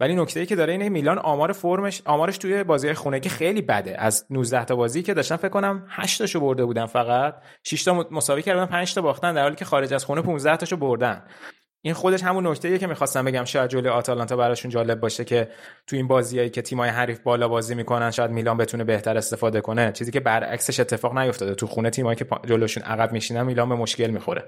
ولی 0.00 0.14
نکته 0.14 0.40
ای 0.40 0.46
که 0.46 0.56
داره 0.56 0.72
اینه 0.72 0.88
میلان 0.88 1.18
آمار 1.18 1.52
فرمش 1.52 2.02
آمارش 2.04 2.38
توی 2.38 2.64
بازی 2.64 2.92
خونگی 2.92 3.28
خیلی 3.28 3.62
بده. 3.62 4.00
از 4.00 4.26
19 4.30 4.64
تا 4.64 4.76
بازی 4.76 5.02
که 5.02 5.14
داشتن 5.14 5.36
فکر 5.36 5.48
کنم 5.48 5.86
8 5.88 6.18
تاشو 6.18 6.40
برده 6.40 6.64
بودن 6.64 6.86
فقط. 6.86 7.34
6 7.62 7.84
تا 7.84 8.06
مساوی 8.10 8.42
کردن 8.42 8.66
5 8.66 8.94
تا 8.94 9.02
باختن 9.02 9.34
در 9.34 9.42
حالی 9.42 9.56
که 9.56 9.64
خارج 9.64 9.94
از 9.94 10.04
خونه 10.04 10.22
15 10.22 10.56
تاشو 10.56 10.76
بردن. 10.76 11.22
این 11.82 11.94
خودش 11.94 12.22
همون 12.22 12.46
نکته 12.46 12.78
که 12.78 12.86
می‌خواستم 12.86 13.24
بگم. 13.24 13.44
شاید 13.44 13.70
جلوی 13.70 13.88
آتالانتا 13.88 14.36
براشون 14.36 14.70
جالب 14.70 15.00
باشه 15.00 15.24
که 15.24 15.48
تو 15.86 15.96
این 15.96 16.08
بازیایی 16.08 16.50
که 16.50 16.62
تیمای 16.62 16.90
حریف 16.90 17.18
بالا 17.18 17.48
بازی 17.48 17.74
می‌کنن 17.74 18.10
شاید 18.10 18.30
میلان 18.30 18.56
بتونه 18.56 18.84
بهتر 18.84 19.16
استفاده 19.16 19.60
کنه. 19.60 19.92
چیزی 19.92 20.10
که 20.10 20.20
برعکسش 20.20 20.80
اتفاق 20.80 21.18
نیفتاده. 21.18 21.54
تو 21.54 21.66
خونه 21.66 21.90
تیمایی 21.90 22.16
که 22.16 22.26
جلوشون 22.46 22.82
عقب 22.82 23.12
میشینن 23.12 23.42
میلان 23.42 23.68
به 23.68 23.74
مشکل 23.74 24.10
می‌خوره. 24.10 24.44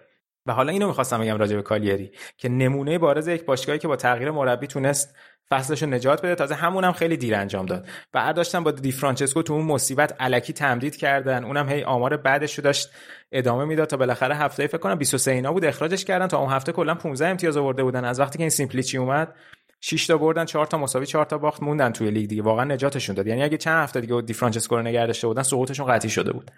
و 0.50 0.52
حالا 0.52 0.72
اینو 0.72 0.86
می‌خواستم 0.86 1.20
بگم 1.20 1.38
راجع 1.38 1.56
به 1.56 1.62
کالیری 1.62 2.10
که 2.36 2.48
نمونه 2.48 2.98
بارز 2.98 3.28
یک 3.28 3.44
باشگاهی 3.44 3.78
که 3.78 3.88
با 3.88 3.96
تغییر 3.96 4.30
مربی 4.30 4.66
تونست 4.66 5.14
فصلش 5.50 5.82
نجات 5.82 6.22
بده 6.22 6.34
تازه 6.34 6.54
همون 6.54 6.84
هم 6.84 6.92
خیلی 6.92 7.16
دیر 7.16 7.34
انجام 7.34 7.66
داد. 7.66 7.86
برداشتن 8.12 8.64
با 8.64 8.70
دی 8.70 8.92
فرانچسکو 8.92 9.42
تو 9.42 9.52
اون 9.52 9.64
مصیبت 9.64 10.16
علکی 10.20 10.52
تمدید 10.52 10.96
کردن 10.96 11.44
اونم 11.44 11.68
هی 11.68 11.82
آمار 11.82 12.16
بعدش 12.16 12.58
رو 12.58 12.64
داشت 12.64 12.90
ادامه 13.32 13.64
می‌داد 13.64 13.88
تا 13.88 13.96
بالاخره 13.96 14.36
هفته 14.36 14.66
فکر 14.66 14.78
کنم 14.78 14.94
23 14.94 15.30
اینا 15.30 15.52
بود 15.52 15.64
اخراجش 15.64 16.04
کردن. 16.04 16.26
تا 16.26 16.38
اون 16.38 16.52
هفته 16.52 16.72
کلا 16.72 16.94
15 16.94 17.26
امتیاز 17.26 17.56
آورده 17.56 17.82
بودن. 17.82 18.04
از 18.04 18.20
وقتی 18.20 18.38
که 18.38 18.42
این 18.42 18.50
سیمپلیچی 18.50 18.98
اومد 18.98 19.34
6 19.80 20.06
تا 20.06 20.18
بردن 20.18 20.44
4 20.44 20.66
تا 20.66 20.78
مساوی 20.78 21.06
4 21.06 21.24
تا 21.24 21.38
باخت 21.38 21.62
موندن 21.62 21.92
توی 21.92 22.10
لیگ 22.10 22.28
دیگه. 22.28 22.42
واقعا 22.42 22.64
نجاتشون 22.64 23.16
داد. 23.16 23.26
یعنی 23.26 23.42
اگه 23.42 23.56
چند 23.56 23.82
هفته 23.82 24.00
دیگه 24.00 24.20
دی 24.20 24.32
فرانچسکو 24.32 24.76
رو 24.76 24.82
نگه 24.82 25.06
داشته 25.06 25.26
بودن 25.26 25.42
سقوطشون 25.42 25.86
قطعی 25.86 26.10
شده 26.10 26.32
بود. 26.32 26.50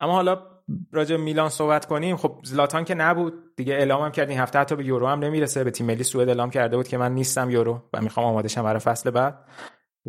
اما 0.00 0.12
حالا 0.12 0.42
راجع 0.92 1.16
میلان 1.16 1.48
صحبت 1.48 1.86
کنیم 1.86 2.16
خب 2.16 2.40
زلاتان 2.44 2.84
که 2.84 2.94
نبود. 2.94 3.34
دیگه 3.56 3.74
اعلام 3.74 4.02
هم 4.02 4.10
کرد 4.10 4.28
این 4.28 4.38
هفته 4.38 4.58
حتی 4.58 4.76
به 4.76 4.84
یورو 4.84 5.06
هم 5.06 5.18
نمی‌رسه. 5.18 5.64
به 5.64 5.70
تیم 5.70 5.86
ملی 5.86 6.02
سوئد 6.02 6.28
اعلام 6.28 6.50
کرده 6.50 6.76
بود 6.76 6.88
که 6.88 6.98
من 6.98 7.14
نیستم 7.14 7.50
یورو 7.50 7.82
و 7.92 8.00
می‌خوام 8.00 8.26
آماده 8.26 8.48
شم 8.48 8.62
برای 8.62 8.80
فصل 8.80 9.10
بعد. 9.10 9.44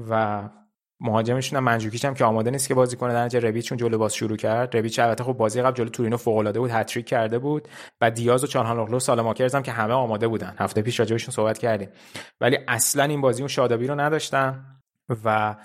و 0.09 0.43
مهاجمشون 1.01 1.57
هم 1.57 1.63
منجوکیچ 1.63 2.05
هم 2.05 2.13
که 2.13 2.25
آماده 2.25 2.51
نیست 2.51 2.67
که 2.67 2.73
بازی 2.73 2.95
کنه. 2.95 3.13
در 3.13 3.25
نتیجه 3.25 3.47
ربیچ 3.47 3.73
جلو 3.73 3.97
باز 3.97 4.15
شروع 4.15 4.37
کرد. 4.37 4.77
ربیچ 4.77 4.99
البته 4.99 5.23
خب 5.23 5.33
بازی 5.33 5.61
قبل 5.61 5.75
جلو 5.75 5.89
تورینو 5.89 6.17
فوق 6.17 6.37
العاده 6.37 6.59
بود 6.59 6.71
هتریک 6.71 7.05
کرده 7.05 7.39
بود. 7.39 7.67
و 8.01 8.11
دیاز 8.11 8.43
و 8.43 8.47
چالهانوغلو 8.47 8.97
و 8.97 8.99
سالماکرز 8.99 9.55
هم 9.55 9.63
که 9.63 9.71
همه 9.71 9.93
آماده 9.93 10.27
بودن. 10.27 10.55
هفته 10.59 10.81
پیش 10.81 10.99
راجبشون 10.99 11.33
صحبت 11.33 11.57
کردیم. 11.57 11.89
ولی 12.41 12.57
اصلا 12.67 13.03
این 13.03 13.21
بازی 13.21 13.41
اون 13.41 13.47
شادابی 13.47 13.87
رو 13.87 13.99
نداشتن. 13.99 14.65
و 15.25 15.55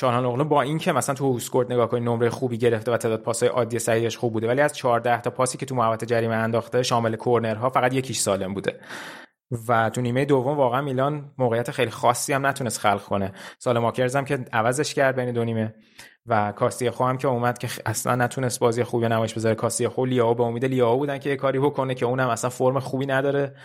چارهان 0.00 0.24
اغلو 0.24 0.44
با 0.44 0.62
اینکه 0.62 0.92
مثلا 0.92 1.14
تو 1.14 1.32
اسکورت 1.36 1.70
نگاه 1.70 1.88
کنید 1.88 2.04
نمره 2.04 2.30
خوبی 2.30 2.58
گرفته 2.58 2.92
و 2.92 2.96
تعداد 2.96 3.22
پاسای 3.22 3.48
عادی 3.48 3.78
صحیحش 3.78 4.16
خوب 4.16 4.32
بوده 4.32 4.48
ولی 4.48 4.60
از 4.60 4.76
14 4.76 5.20
تا 5.20 5.30
پاسی 5.30 5.58
که 5.58 5.66
تو 5.66 5.74
محوطه 5.74 6.06
جریمه 6.06 6.34
انداخته 6.34 6.82
شامل 6.82 7.16
کورنرها 7.16 7.70
فقط 7.70 7.94
یکیش 7.94 8.18
سالم 8.18 8.54
بوده. 8.54 8.80
و 9.68 9.90
تو 9.90 10.00
نیمه 10.00 10.24
دوم 10.24 10.56
واقعا 10.56 10.80
میلان 10.80 11.32
موقعیت 11.38 11.70
خیلی 11.70 11.90
خاصی 11.90 12.32
هم 12.32 12.46
نتونست 12.46 12.78
خلق 12.78 13.02
کنه. 13.02 13.32
سال 13.58 13.78
ماکرز 13.78 14.16
هم 14.16 14.24
که 14.24 14.44
عوضش 14.52 14.94
کرد 14.94 15.16
بین 15.16 15.32
دو 15.32 15.44
نیمه 15.44 15.74
و 16.26 16.52
کاستی 16.52 16.90
خو 16.90 17.04
هم 17.04 17.18
که 17.18 17.28
اومد 17.28 17.58
که 17.58 17.68
اصلا 17.86 18.14
نتونست 18.14 18.60
بازی 18.60 18.84
خوبی 18.84 19.08
نمایش 19.08 19.34
بذاره. 19.34 19.54
کاستی 19.54 19.88
خو 19.88 20.04
لیاو 20.04 20.34
به 20.34 20.42
امید 20.42 20.64
لیاو 20.64 20.98
بودن 20.98 21.18
که 21.18 21.30
یه 21.30 21.36
کاری 21.36 21.58
بکنه 21.58 21.94
که 21.94 22.06
اونم 22.06 22.28
اصلا 22.28 22.50
فرم 22.50 22.78
خوبی 22.78 23.06
نداره. 23.06 23.56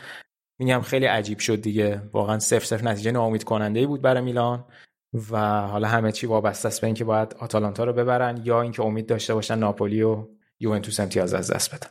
میگم 0.59 0.81
خیلی 0.81 1.05
عجیب 1.05 1.39
شد 1.39 1.61
دیگه. 1.61 2.01
واقعا 2.13 2.39
صفر 2.39 2.65
صفر 2.65 2.83
نتیجه 2.83 3.11
ناامید 3.11 3.43
کننده 3.43 3.87
بود 3.87 4.01
برای 4.01 4.23
میلان. 4.23 4.65
و 5.31 5.61
حالا 5.61 5.87
همه 5.87 6.11
چی 6.11 6.27
وابسته 6.27 6.67
است 6.67 6.81
به 6.81 6.87
اینکه 6.87 7.03
باید 7.03 7.35
آتالانتا 7.39 7.83
رو 7.83 7.93
ببرن 7.93 8.41
یا 8.43 8.61
اینکه 8.61 8.83
امید 8.83 9.05
داشته 9.05 9.33
باشن 9.33 9.59
ناپولی 9.59 10.01
و 10.01 10.27
یوونتوس 10.59 10.99
امتیاز 10.99 11.33
از 11.33 11.51
دست 11.51 11.75
بدن. 11.75 11.89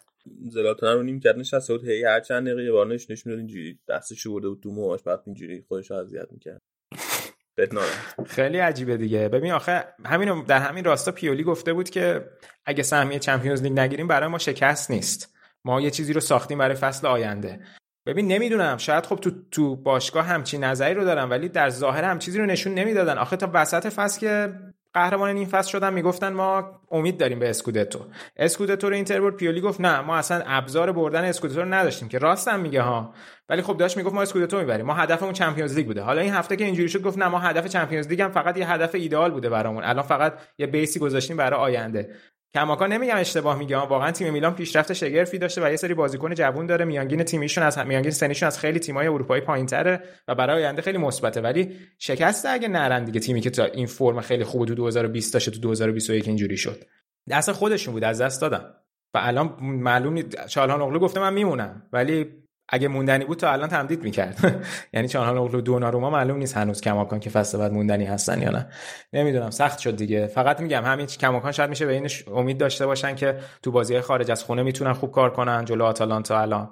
زلاتان 0.51 0.97
رو 0.97 1.03
نیم 1.03 1.21
کرد 1.21 1.39
نشسته 1.39 1.77
بود 1.77 1.89
هی 1.89 2.05
هر 2.05 2.21
چند 2.21 2.47
دقیقه 2.47 2.65
یه 2.65 2.73
بار 2.73 2.87
نش 2.87 3.11
نش 3.11 3.27
اینجوری 3.27 3.79
دستش 3.89 4.27
برده 4.27 4.49
بود 4.49 4.61
تو 4.63 4.71
موهاش 4.71 5.03
بعد 5.03 5.23
اینجوری 5.27 5.65
خودش 5.69 5.91
رو 5.91 5.97
اذیت 5.97 6.27
می‌کرد. 6.33 6.61
خیلی 8.27 8.59
عجیبه 8.59 8.97
دیگه. 8.97 9.29
ببین 9.29 9.53
آخه 9.53 9.85
همین 10.05 10.45
در 10.45 10.59
همین 10.59 10.85
راستا 10.85 11.13
پیولی 11.13 11.43
گفته 11.43 11.73
بود 11.73 11.91
که 11.91 12.31
اگه 12.65 12.83
سهمیه 12.83 13.19
چمپیونز 13.19 13.63
لیگ 13.63 13.79
نگیریم 13.79 14.09
برای 14.09 14.29
ما 14.29 14.39
شکست 14.39 14.91
نیست. 14.91 15.35
ما 15.65 15.81
یه 15.81 15.91
چیزی 15.91 16.13
رو 16.13 16.21
ساختیم 16.21 16.59
برای 16.59 16.77
فصل 16.77 17.07
آینده. 17.07 17.61
ببین 18.07 18.29
نمی‌دونم. 18.29 18.77
شاید 18.77 19.07
خب 19.07 19.17
تو 19.17 19.31
تو 19.51 19.77
باشگاه 19.77 20.25
همچین 20.25 20.65
نظری 20.65 20.95
رو 20.95 21.05
دارم 21.05 21.31
ولی 21.31 21.49
در 21.49 21.71
ظاهر 21.71 22.05
هم 22.05 22.19
چیزی 22.19 22.39
رو 22.39 22.47
نشون 22.47 22.75
نمی‌دادن. 22.75 23.19
آخه 23.19 23.37
تا 23.37 23.51
وسط 23.53 23.87
فصل 23.87 24.21
که 24.21 24.53
قهرمان 24.95 25.37
این 25.37 25.47
فصل 25.47 25.71
شدن 25.71 25.93
می‌گفتن 25.93 26.33
ما 26.33 26.81
امید 26.91 27.19
داریم 27.19 27.39
به 27.39 27.51
اسکودتو. 27.51 28.01
اسکودتو 28.37 28.89
رو 28.89 28.95
اینتر 28.95 29.21
برد 29.21 29.37
پیولی 29.37 29.61
گفت 29.61 29.81
نه 29.81 30.01
ما 30.01 30.17
اصلا 30.17 30.43
ابزار 30.47 30.93
بردن 30.93 31.25
اسکودتو 31.25 31.61
رو 31.61 31.75
نداشتیم 31.75 32.09
که. 32.09 32.19
راستم 32.19 32.61
میگه 32.61 32.83
ها. 32.83 33.15
ولی 33.49 33.63
خب 33.63 33.77
داشت 33.77 33.97
می‌گفت 33.97 34.15
ما 34.15 34.23
اسکودتو 34.23 34.59
می‌بریم. 34.59 34.87
ما 34.87 34.95
هدفمون 34.95 35.33
Champions 35.33 35.77
League 35.77 35.87
بوده. 35.87 36.01
حالا 36.03 36.21
این 36.21 36.33
هفته 36.33 36.57
که 36.57 36.65
اینجوری 36.65 36.89
شد 36.89 37.03
گفت 37.03 37.19
نه 37.19 37.29
ما 37.29 37.39
هدف 37.39 37.67
Champions 37.67 38.09
League 38.09 38.23
هم 38.23 38.31
فقط 38.31 38.57
یه 38.57 38.71
هدف 38.71 38.95
ایدئال 38.95 39.31
بوده 39.31 39.49
برامون. 39.49 39.85
الان 39.85 40.03
فقط 40.03 40.39
یه 40.59 40.67
base 40.67 40.94
ی 40.94 41.01
گذاشتیم 41.01 41.37
برای 41.37 41.61
آینده. 41.61 42.15
کماکان 42.55 42.93
نمیگم 42.93 43.17
اشتباه 43.17 43.59
میگم 43.59 43.79
واقعا 43.79 44.11
تیم 44.11 44.33
میلان 44.33 44.55
پیشرفت 44.55 44.93
شگرفی 44.93 45.39
داشته 45.39 45.67
و 45.67 45.71
یه 45.71 45.77
سری 45.77 45.95
بازیکن 45.95 46.35
جوون 46.35 46.67
داره. 46.67 46.85
میانگین 46.85 47.23
تیمیشون 47.23 47.65
از 47.65 47.79
میانگین 47.79 48.11
سنیشون 48.11 48.47
از 48.47 48.59
خیلی 48.59 48.79
تیمای 48.79 49.07
اروپایی 49.07 49.43
پایینتره 49.43 50.03
و 50.29 50.35
برای 50.35 50.63
آینده 50.63 50.83
خیلی 50.83 50.99
مثبته. 50.99 51.41
ولی 51.41 51.77
شکست 51.99 52.47
اگه 52.47 52.69
نرن 52.69 53.05
دیگه 53.05 53.21
تیمی 53.21 53.41
که 53.41 53.51
تا 53.51 53.65
این 53.65 53.87
فرم 53.87 54.21
خیلی 54.21 54.45
خوب 54.45 54.67
تو 54.67 54.75
2020 54.75 55.35
داشته 55.35 55.51
تو 55.51 55.61
2021 55.61 56.29
اینجوری 56.29 56.57
شد. 56.57 56.85
دست 57.31 57.53
خودشون 57.53 57.95
بود 57.95 58.05
از 58.05 58.21
دست 58.21 58.41
دادن. 58.41 58.75
و 59.15 59.19
الان 59.23 59.57
معلوم 59.61 60.13
نیست 60.13 60.47
چالهان 60.47 60.83
اغلو 60.83 60.99
گفته 60.99 61.21
من 61.21 61.33
میمونم. 61.33 61.83
ولی 61.93 62.44
اگه 62.69 62.89
موندنی 62.89 63.25
بود 63.25 63.39
تا 63.39 63.53
الان 63.53 63.69
تمدید 63.69 64.03
می‌کرد. 64.03 64.65
یعنی 64.95 65.09
چانهال 65.09 65.39
اغلو 65.39 65.61
دوناروما 65.61 66.11
معلوم 66.11 66.37
نیست 66.39 66.57
هنوز 66.57 66.81
کماکان 66.81 67.21
که 67.21 67.31
فصل 67.31 67.59
بعد 67.59 67.73
موندنی 67.73 68.05
هستن 68.05 68.43
یا 68.43 68.51
نه. 68.51 68.69
نمی‌دونم 69.13 69.51
سخت 69.51 69.79
شد 69.79 69.97
دیگه. 69.97 70.27
فقط 70.27 70.61
میگم 70.61 70.85
همین 70.85 71.07
کماکان 71.07 71.53
شاید 71.53 71.71
میشه 71.71 71.87
به 71.87 71.93
این 71.93 72.09
امید 72.35 72.59
داشته 72.59 72.87
باشن 72.87 73.15
که 73.15 73.39
تو 73.63 73.71
بازی 73.71 74.01
خارج 74.01 74.31
از 74.31 74.45
خونه 74.45 74.63
می‌تونن 74.63 74.93
خوب 74.93 75.13
کار 75.13 75.31
کنن 75.31 75.65
جلو 75.65 75.85
آتالانتا 75.85 76.41
الان. 76.41 76.71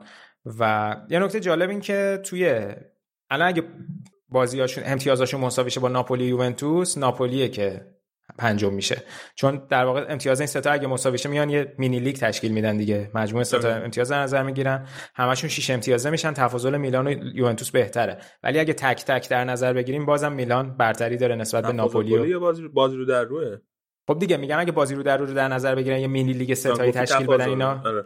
و 0.59 0.97
یه 1.09 1.18
نکته 1.18 1.40
جالب 1.40 1.70
این 1.70 1.80
که 1.80 2.20
توی 2.24 2.66
الان 3.30 3.49
اگه 3.49 3.62
بازیاشون 4.28 4.84
امتیازاشون 4.86 5.40
مساوی 5.40 5.70
با 5.80 5.88
ناپولی 5.88 6.24
یوونتوس 6.24 6.99
ناپولیه 6.99 7.49
که 7.49 7.86
پنجم 8.39 8.74
میشه. 8.74 9.03
چون 9.35 9.62
در 9.68 9.85
واقع 9.85 10.07
امتیاز 10.09 10.41
این 10.41 10.47
ستا 10.47 10.70
اگه 10.70 10.87
مساوی 10.87 11.18
شه 11.18 11.28
میان 11.28 11.51
یه 11.51 11.74
مینی 11.78 12.01
لیگ 12.01 12.16
تشکیل 12.16 12.53
میدن 12.53 12.76
دیگه. 12.76 13.11
مجموعه 13.14 13.45
ستا 13.45 13.68
امتیاز 13.68 14.11
در 14.11 14.22
نظر 14.22 14.43
می‌گیرن. 14.43 14.87
همشون 15.14 15.51
6 15.51 15.70
امتیازه 15.70 16.11
میشن. 16.11 16.33
تفاضل 16.33 16.76
میلان 16.76 17.07
و 17.07 17.11
یوونتوس 17.35 17.70
بهتره. 17.70 18.18
ولی 18.43 18.59
اگه 18.59 18.72
تک 18.72 19.05
تک 19.05 19.28
در 19.28 19.45
نظر 19.45 19.72
بگیریم 19.72 20.07
بازم 20.07 20.33
میلان 20.33 20.76
برتری 20.76 21.16
داره 21.16 21.35
نسبت 21.35 21.66
به 21.66 21.72
ناپولی 21.72 22.33
و 22.33 22.41
بازی 22.41 22.68
بازی 22.68 22.97
رو 22.97 23.05
در 23.05 23.24
روه. 23.24 23.57
خب 24.07 24.18
دیگه 24.18 24.37
میگم 24.37 24.59
اگه 24.59 24.72
بازی 24.72 24.95
رو 24.95 25.03
در 25.03 25.16
رو 25.16 25.26
در 25.26 25.49
نظر 25.49 25.74
بگیرن 25.74 25.99
یه 25.99 26.07
مینی 26.07 26.33
لیگ 26.33 26.55
ستایی 26.55 26.93
تشکیل 26.93 27.26
بدن 27.26 27.49
اینا. 27.49 27.83
آره. 27.85 28.05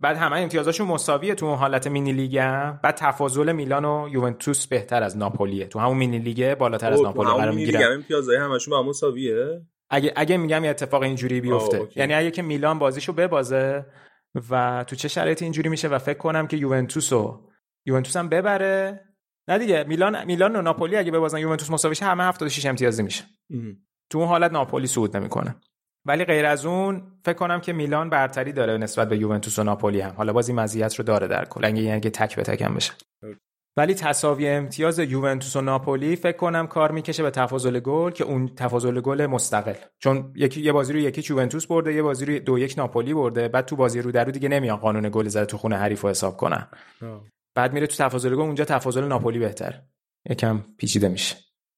بعد 0.00 0.16
همه 0.16 0.36
امتیازاشون 0.36 0.86
مساویه 0.86 1.34
تو 1.34 1.46
اون 1.46 1.58
حالت 1.58 1.86
مینی 1.86 2.12
لیگ 2.12 2.38
هم. 2.38 2.80
بعد 2.82 2.94
تفاضل 2.94 3.52
میلان 3.52 3.84
و 3.84 4.08
یوونتوس 4.12 4.66
بهتر 4.66 5.02
از 5.02 5.16
ناپولیه. 5.16 5.66
تو 5.66 5.78
همون 5.78 5.96
مینی 5.96 6.18
لیگ 6.18 6.54
بالاتر 6.54 6.92
از 6.92 7.02
ناپولی 7.02 7.30
قرار 7.30 7.50
می‌گیرن. 7.50 7.92
امتیازای 7.92 8.36
همشون 8.36 8.70
با 8.70 8.82
مساویه؟ 8.82 9.62
اگه 9.90 10.12
اگه 10.16 10.36
میگم 10.36 10.64
یه 10.64 10.70
اتفاق 10.70 11.02
اینجوری 11.02 11.40
بیفته. 11.40 11.88
یعنی 11.96 12.14
اگه 12.14 12.30
که 12.30 12.42
میلان 12.42 12.78
بازیشو 12.78 13.12
ببازه 13.12 13.86
و 14.50 14.84
تو 14.88 14.96
چه 14.96 15.08
شرایطی 15.08 15.44
اینجوری 15.44 15.68
میشه 15.68 15.88
و 15.88 15.98
فکر 15.98 16.18
کنم 16.18 16.46
که 16.46 16.56
یوونتوس 16.56 17.12
و 17.12 17.40
یوونتوس 17.86 18.16
هم 18.16 18.28
ببره. 18.28 19.00
نه 19.48 19.58
دیگه 19.58 19.84
میلان 19.88 20.24
میلان 20.24 20.56
و 20.56 20.62
ناپولی 20.62 20.96
اگه 20.96 21.12
ببازن 21.12 21.38
یوونتوس 21.38 21.70
مساوی 21.70 21.94
شه 21.94 22.04
همه 22.04 22.24
76 22.24 22.66
امتیازی 22.66 23.02
میشه. 23.02 23.24
تو 24.10 24.18
اون 24.18 24.28
حالت 24.28 24.52
ناپولی 24.52 24.86
صعود 24.86 25.16
نمی‌کنه. 25.16 25.56
ولی 26.06 26.24
غیر 26.24 26.46
از 26.46 26.66
اون 26.66 27.02
فکر 27.24 27.36
کنم 27.36 27.60
که 27.60 27.72
میلان 27.72 28.10
برتری 28.10 28.52
داره 28.52 28.76
نسبت 28.78 29.08
به 29.08 29.18
یوونتوس 29.18 29.58
و 29.58 29.62
ناپولی 29.62 30.00
هم. 30.00 30.14
حالا 30.16 30.32
باز 30.32 30.48
این 30.48 30.60
مزیت 30.60 30.94
رو 30.94 31.04
داره 31.04 31.26
در 31.26 31.44
کل. 31.44 31.64
یعنی 31.64 32.00
تک 32.00 32.36
به 32.36 32.42
تک 32.42 32.62
هم 32.62 32.74
بشه. 32.74 32.92
ولی 33.78 33.94
تساوی 33.94 34.48
امتیاز 34.48 34.98
یوونتوس 34.98 35.56
و 35.56 35.60
ناپولی 35.60 36.16
فکر 36.16 36.36
کنم 36.36 36.66
کار 36.66 36.92
می‌کشه 36.92 37.22
به 37.22 37.30
تفاضل 37.30 37.80
گل 37.80 38.10
که 38.10 38.24
اون 38.24 38.48
تفاضل 38.56 39.00
گل 39.00 39.26
مستقل. 39.26 39.74
چون 39.98 40.32
یکی 40.36 40.60
یه 40.60 40.72
بازی 40.72 40.92
رو 40.92 40.98
یکی 40.98 41.32
یوونتوس 41.32 41.66
برده 41.66 41.94
یه 41.94 42.02
بازی 42.02 42.24
رو 42.24 42.38
دو 42.38 42.58
یک 42.58 42.74
ناپولی 42.76 43.14
برده. 43.14 43.48
بعد 43.48 43.64
تو 43.64 43.76
بازی 43.76 44.02
رو 44.02 44.12
در 44.12 44.24
رو 44.24 44.30
دیگه 44.30 44.48
نمیان 44.48 44.76
قانون 44.76 45.08
گل 45.12 45.28
زده 45.28 45.46
تو 45.46 45.58
خونه 45.58 45.76
حریف 45.76 46.00
رو 46.00 46.08
حساب 46.08 46.36
کنن. 46.36 46.68
بعد 47.54 47.72
میره 47.72 47.86
تو 47.86 48.04
تفاضل 48.04 48.34
گل 48.34 48.40
اونجا 48.40 48.64
تفاضل 48.64 49.04
ناپولی 49.04 49.38
بهتر. 49.38 49.82
یکم 50.30 50.64
پیچیده 50.78 51.08
میشه. 51.08 51.36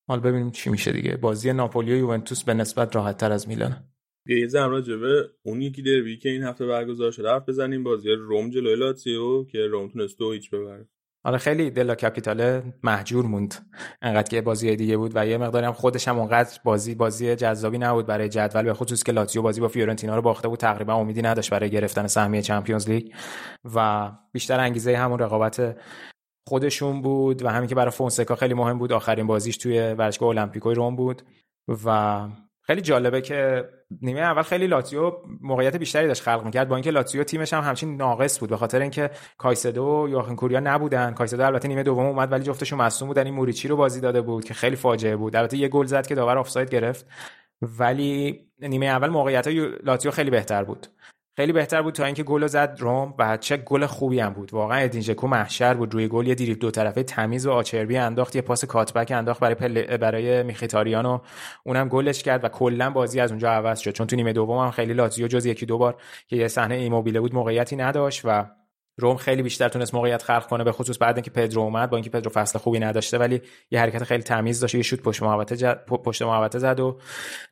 حالا 0.09 0.21
ببینیم 0.21 0.51
چی 0.51 0.71
میشه 0.71 0.93
دیگه. 0.93 1.17
بازی 1.17 1.53
ناپولی 1.53 1.93
و 1.93 1.97
یوونتوس 1.97 2.45
به 2.45 2.55
نسبت 2.55 2.97
راحت 2.97 3.17
تر 3.17 3.33
از 3.33 3.49
میلان. 3.49 3.85
یه 4.29 4.47
ذره 4.47 4.71
راجع 4.71 5.07
به 5.07 5.31
اون 5.43 5.63
یکی 5.63 5.83
دربی 5.83 6.17
که 6.17 6.29
این 6.29 6.43
هفته 6.43 6.67
برگزار 6.67 7.11
شده 7.11 7.31
حرف 7.31 7.49
بزنیم 7.49 7.85
بازی 7.85 8.11
روم 8.11 8.51
جلوی 8.51 8.77
لاتزیو 8.77 9.45
که 9.45 9.67
روم 9.67 9.89
تونست 9.89 10.19
دو 10.19 10.33
هیچ 10.33 10.51
ببره. 10.51 10.89
آره 11.25 11.39
خیلی 11.39 11.71
della 11.71 11.95
Capitale 11.95 12.63
مهجور 12.83 13.25
موند. 13.25 13.55
انقدر 14.03 14.29
که 14.29 14.41
بازی 14.41 14.77
دیگه 14.77 14.97
بود 14.97 15.13
و 15.15 15.27
یه 15.27 15.39
مقداری 15.39 15.67
هم 15.67 15.73
خودش 15.73 16.09
هم 16.09 16.19
اونقدر 16.19 16.59
بازی 16.65 16.95
بازی 16.95 17.37
جذابی 17.37 17.79
نبود 17.79 18.07
برای 18.07 18.29
جدول 18.29 18.63
به 18.63 18.75
خصوص 18.75 19.03
که 19.03 19.13
لاتزیو 19.13 19.43
بازی 19.43 19.61
با 19.61 19.69
فیورنتینا 19.69 20.17
رو 20.17 20.23
باخته 20.23 20.49
بود 20.49 20.59
تقریبا 20.59 20.95
امیدی 20.95 21.23
نداشت 21.23 21.51
برای 21.51 21.71
گرفتن 21.71 22.07
سهمیه 22.07 22.43
Champions 22.43 22.91
League. 22.91 23.13
و 23.75 24.11
بیشتر 24.33 24.61
انگیزه 24.61 24.97
همون 24.97 25.19
رقابت 25.19 25.77
خودشون 26.49 27.03
بود 27.03 27.43
و 27.43 27.49
همین 27.49 27.69
که 27.69 27.75
برای 27.75 27.91
فونسکا 27.91 28.35
خیلی 28.37 28.55
مهم 28.55 28.79
بود 28.79 28.93
آخرین 28.93 29.27
بازیش 29.27 29.57
توی 29.57 29.79
ورزشگاه 29.79 30.29
المپیکوی 30.29 30.75
روم 30.75 30.97
بود. 30.97 31.23
و 31.85 32.29
خیلی 32.71 32.81
جالبه 32.81 33.21
که 33.21 33.69
نیمه 34.03 34.21
اول 34.21 34.43
خیلی 34.43 34.67
لاتزیو 34.67 35.13
موقعیت 35.41 35.77
بیشتری 35.77 36.07
داشت 36.07 36.23
خلق 36.23 36.45
می‌کرد. 36.45 36.69
با 36.69 36.77
اینکه 36.77 36.91
لاتزیو 36.91 37.25
تیمش 37.25 37.53
هم 37.53 37.63
همچین 37.63 37.97
ناقص 37.97 38.41
بود 38.41 38.51
به 38.51 38.57
خاطر 38.57 38.81
اینکه 38.81 39.11
کایسدو 39.39 39.85
و 39.85 40.09
یواکین 40.09 40.37
کوریا 40.37 40.61
نبودن. 40.61 41.15
کایسدو 41.15 41.47
البته 41.47 41.69
نیمه 41.69 41.83
دوم 41.83 42.07
اومد 42.07 42.33
ولی 42.33 42.45
جفتشون 42.45 42.79
مصدوم 42.79 43.09
بودن. 43.09 43.25
این 43.25 43.35
موریچی 43.35 43.69
رو 43.69 43.77
بازی 43.77 44.01
داده 44.01 44.21
بود 44.21 44.45
که 44.45 44.55
خیلی 44.55 44.77
فاجعه 44.77 45.17
بود. 45.17 45.37
البته 45.37 45.57
یه 45.57 45.69
گل 45.69 45.87
زد 45.87 46.07
که 46.07 46.15
داور 46.15 46.39
آفساید 46.39 46.71
گرفت. 46.71 47.07
ولی 47.63 48.41
نیمه 48.61 48.87
اول 48.87 49.09
موقعیت 49.09 49.47
های 49.47 49.69
لاتزیو 49.83 50.11
خیلی 50.11 50.31
بهتر 50.31 50.65
بود. 50.65 50.87
خیلی 51.39 51.53
بهتر 51.53 51.83
بود 51.83 51.95
تا 51.95 52.05
اینکه 52.05 52.23
گل 52.23 52.47
زد 52.47 52.77
روم 52.79 53.15
و 53.19 53.37
چه 53.37 53.57
گل 53.57 53.87
خوبی 53.87 54.21
هم 54.21 54.33
بود. 54.33 54.55
واقعا 54.55 54.79
ادین 54.79 55.01
ژکو 55.01 55.27
محشر 55.27 55.75
بود. 55.75 55.95
روی 55.95 56.09
گل 56.09 56.27
یه 56.27 56.35
دیریب 56.35 56.59
دو 56.59 56.71
طرفه 56.71 57.03
تمیز 57.03 57.47
و 57.47 57.53
آچربی 57.53 57.97
انداخت. 57.97 58.37
یه 58.37 58.43
پاس 58.43 58.65
کاتبک 58.65 59.11
انداخت 59.11 59.41
برای 59.41 59.55
پل... 59.55 59.97
برای 59.97 60.43
میخیتاریان 60.43 61.07
و 61.07 61.19
اونم 61.65 61.89
گلش 61.89 62.23
کرد 62.23 62.45
و 62.45 62.49
کلا 62.49 62.91
بازی 62.91 63.21
از 63.21 63.31
اونجا 63.31 63.51
عوض 63.51 63.79
شد. 63.79 63.91
چون 63.91 64.07
تو 64.07 64.17
نیمه 64.17 64.33
دوم 64.33 64.59
هم 64.59 64.71
خیلی 64.71 64.93
لاتزیو 64.95 65.29
جز 65.29 65.47
یکی 65.47 65.67
دو 65.67 65.79
بار 65.79 65.97
که 66.27 66.37
یه 66.37 66.49
صحنه 66.49 66.75
ایموبیله 66.75 67.21
بود 67.21 67.35
موقعیتی 67.35 67.77
نداشت 67.77 68.21
و 68.25 68.45
روم 68.99 69.17
خیلی 69.17 69.43
بیشتر 69.43 69.69
تونست 69.69 69.95
موقعیت 69.95 70.23
خلق 70.23 70.47
کنه 70.47 70.65
به 70.65 70.73
خصوص 70.73 70.99
بعد 71.01 71.17
اینکه 71.17 71.31
پدرو 71.31 71.63
اومد 71.63 71.91
با 71.91 71.97
اینکه 71.97 72.11
پدرو 72.11 72.31
فصل 72.31 72.59
خوبی 72.59 72.79
نداشته 72.79 73.19
ولی 73.19 73.43
یه 73.71 73.81
حرکت 73.81 74.05
خیلی 74.05 74.23
تمیز 74.23 74.61
داشت 74.61 74.75
یه 74.75 74.83
شوت 74.83 75.03
پشت 75.03 75.23
محوطه. 75.23 75.75
پشت 75.75 76.23
محوطه 76.23 76.59
زد 76.59 76.81
و 76.81 76.99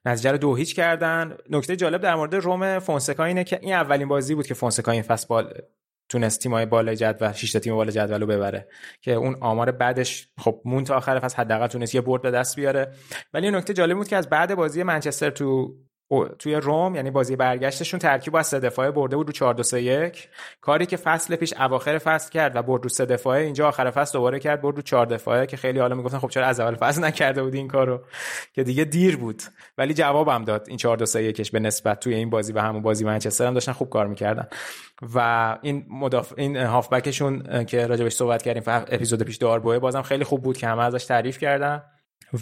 نتیجه 0.04 0.30
رو 0.30 0.38
دو 0.38 0.54
هیچ 0.54 0.74
کردن 0.74 1.36
نکته 1.50 1.76
جالب 1.76 2.00
در 2.00 2.14
مورد 2.14 2.34
روم 2.34 2.78
فونسکا 2.78 3.24
اینه 3.24 3.44
که 3.44 3.58
این 3.62 3.74
اولین 3.74 4.08
بازی 4.08 4.34
بود 4.34 4.46
که 4.46 4.54
فونسکا 4.54 4.92
این 4.92 5.02
فصل 5.02 5.26
بال 5.28 5.52
تونست 6.08 6.40
تیمای 6.40 6.66
بالای 6.66 6.96
جدول 6.96 7.32
6 7.32 7.52
تا 7.52 7.58
تیم 7.58 7.74
بالای 7.74 7.92
جدول 7.92 8.20
رو 8.20 8.26
ببره 8.26 8.68
که 9.00 9.12
اون 9.12 9.36
آمار 9.40 9.70
بعدش 9.70 10.28
خب 10.38 10.60
مون 10.64 10.84
تا 10.84 10.96
آخر 10.96 11.18
فصل 11.18 11.36
حداقل 11.36 11.66
تونست 11.66 11.94
یه 11.94 12.00
برد 12.00 12.22
به 12.22 12.30
دست 12.30 12.56
بیاره 12.56 12.92
ولی 13.34 13.50
نکته 13.50 13.74
جالب 13.74 13.96
بود 13.96 14.08
که 14.08 14.16
از 14.16 14.28
بعد 14.28 14.54
بازی 14.54 14.82
منچستر 14.82 15.30
تو 15.30 15.74
توی 16.38 16.54
روم 16.54 16.94
یعنی 16.94 17.10
بازی 17.10 17.36
برگشتشون 17.36 18.00
ترکیب 18.00 18.36
از 18.36 18.46
سه 18.46 18.60
دفاعه 18.60 18.90
برده 18.90 19.16
بود 19.16 19.26
رو 19.26 19.32
4 19.32 19.54
2 19.54 19.62
3 19.62 19.82
1 19.82 20.28
کاری 20.60 20.86
که 20.86 20.96
فصل 20.96 21.36
پیش 21.36 21.54
اواخر 21.60 21.98
فصل 21.98 22.30
کرد 22.30 22.56
و 22.56 22.62
برد 22.62 22.82
رو 22.82 22.88
سه 22.88 23.06
دفاعه 23.06 23.44
اینجا 23.44 23.68
آخر 23.68 23.90
فصل 23.90 24.12
دوباره 24.12 24.38
کرد 24.38 24.62
برد 24.62 24.76
رو 24.76 24.82
4 24.82 25.06
دفاعه 25.06 25.46
که 25.46 25.56
خیلی 25.56 25.78
حالا 25.78 25.94
می‌گفتن 25.94 26.18
خب 26.18 26.28
چرا 26.28 26.46
از 26.46 26.60
اول 26.60 26.74
فصل 26.74 27.04
نکرده 27.04 27.42
بود 27.42 27.54
این 27.54 27.68
کارو؟ 27.68 28.00
که 28.52 28.62
دیگه 28.64 28.84
دیر 28.84 29.16
بود. 29.16 29.42
ولی 29.78 29.94
جوابم 29.94 30.44
داد 30.44 30.64
این 30.68 30.76
4 30.76 30.96
2 30.96 31.06
3 31.06 31.22
1 31.22 31.52
به 31.52 31.60
نسبت 31.60 32.00
توی 32.00 32.14
این 32.14 32.30
بازی 32.30 32.52
و 32.52 32.58
همون 32.58 32.82
بازی 32.82 33.04
منچستر 33.04 33.46
هم 33.46 33.54
داشتن 33.54 33.72
خوب 33.72 33.90
کار 33.90 34.06
می‌کردن. 34.06 34.48
و 35.14 35.58
این 35.62 35.86
مدافع 35.90 36.34
این 36.38 36.56
هافبکشون 36.56 37.64
که 37.64 37.86
راجبش 37.86 38.12
صحبت 38.12 38.42
کردیم 38.42 38.62
اپیزود 38.66 39.22
پیش 39.22 39.36
داربوه 39.36 39.78
بازم 39.78 40.02
خیلی 40.02 40.24
خوب 40.24 40.42
بود 40.42 40.56
که 40.56 40.66
همه 40.66 40.82
ازش 40.82 41.04
تعریف 41.04 41.38
کردن. 41.38 41.82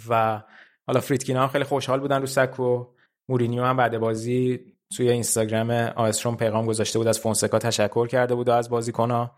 و 0.09 0.41
حالا 0.87 0.99
فریدکینا 0.99 1.41
هم 1.41 1.47
خیلی 1.47 1.63
خوشحال 1.63 1.99
بودن 1.99 2.21
رو 2.21 2.27
سکو. 2.27 2.85
مورینیو 3.29 3.63
هم 3.63 3.77
بعد 3.77 3.97
بازی 3.97 4.59
توی 4.95 5.11
اینستاگرام 5.11 5.71
آستروم 5.95 6.37
پیغام 6.37 6.65
گذاشته 6.65 6.99
بود 6.99 7.07
از 7.07 7.19
فونسکا 7.19 7.59
تشکر 7.59 8.07
کرده 8.07 8.35
بود 8.35 8.49
از 8.49 8.69
بازیکنها. 8.69 9.35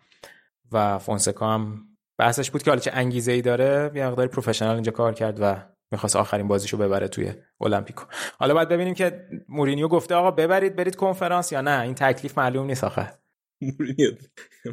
و 0.72 1.00
فونسکا 1.00 1.54
هم 1.54 1.84
بحثش 2.18 2.52
بود 2.52 2.64
که 2.64 2.72
حالا 2.72 2.80
چه 2.80 2.92
انگیزه 2.94 3.32
ای 3.32 3.42
داره 3.42 3.92
یه 3.96 4.08
مقدار 4.08 4.28
پروفشنال 4.28 4.74
اینجا 4.74 4.92
کار 4.92 5.14
کرد 5.14 5.38
و 5.42 5.56
می‌خواست 5.92 6.16
آخرین 6.16 6.48
بازیشو 6.48 6.78
ببره 6.78 7.08
توی 7.08 7.34
المپیکو 7.62 8.06
حالا 8.40 8.54
باید 8.54 8.70
ببینیم 8.70 8.94
که 8.94 9.28
مورینیو 9.50 9.88
گفته 9.88 10.16
آقا 10.16 10.32
ببرید 10.32 10.76
برید 10.76 10.96
کنفرانس 10.96 11.52
یا 11.52 11.62
نه؟ 11.62 11.82
این 11.82 11.96
تکلیف 11.96 12.38
معلوم 12.38 12.66
نیست 12.66 12.84
آخه. 12.84 13.14
مورینیو 13.62 14.12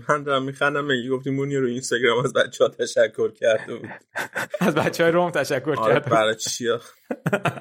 من 0.08 0.22
دارم 0.22 0.42
میخندم 0.42 0.84
میگی 0.84 1.08
گفتی 1.08 1.30
مورینیو 1.30 1.60
رو 1.60 1.66
اینستاگرام 1.66 2.24
از 2.24 2.32
بچه 2.32 2.64
ها 2.64 2.70
تشکر 2.70 3.30
کرده 3.30 3.76
بود. 3.76 3.90
از 4.60 4.74
بچه 4.74 5.04
های 5.04 5.12
روم 5.12 5.30
تشکر 5.30 5.74
آره 5.76 5.94
کرد 5.94 6.10
برای 6.10 6.34
چیا 6.34 6.80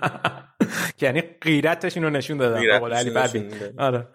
یعنی 1.01 1.21
غیرتش 1.21 1.97
اینو 1.97 2.09
نشون 2.09 2.38
دادن. 2.38 2.57
علی 2.93 3.09
نشون 3.09 3.47
دادن. 3.47 3.80
آره. 3.80 4.07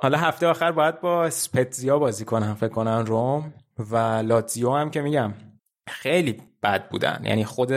حالا 0.00 0.18
هفته 0.18 0.46
آخر 0.46 0.72
باید 0.72 1.00
با 1.00 1.30
سپتزیا 1.30 1.98
بازی 1.98 2.24
کنن 2.24 2.54
فکر 2.54 2.68
کنن 2.68 3.06
روم 3.06 3.54
و 3.78 3.96
لاتزیو 3.96 4.70
هم 4.70 4.90
که 4.90 5.00
میگم. 5.00 5.34
خیلی 5.88 6.42
بد 6.62 6.88
بودن. 6.88 7.20
یعنی 7.24 7.44
خود 7.44 7.72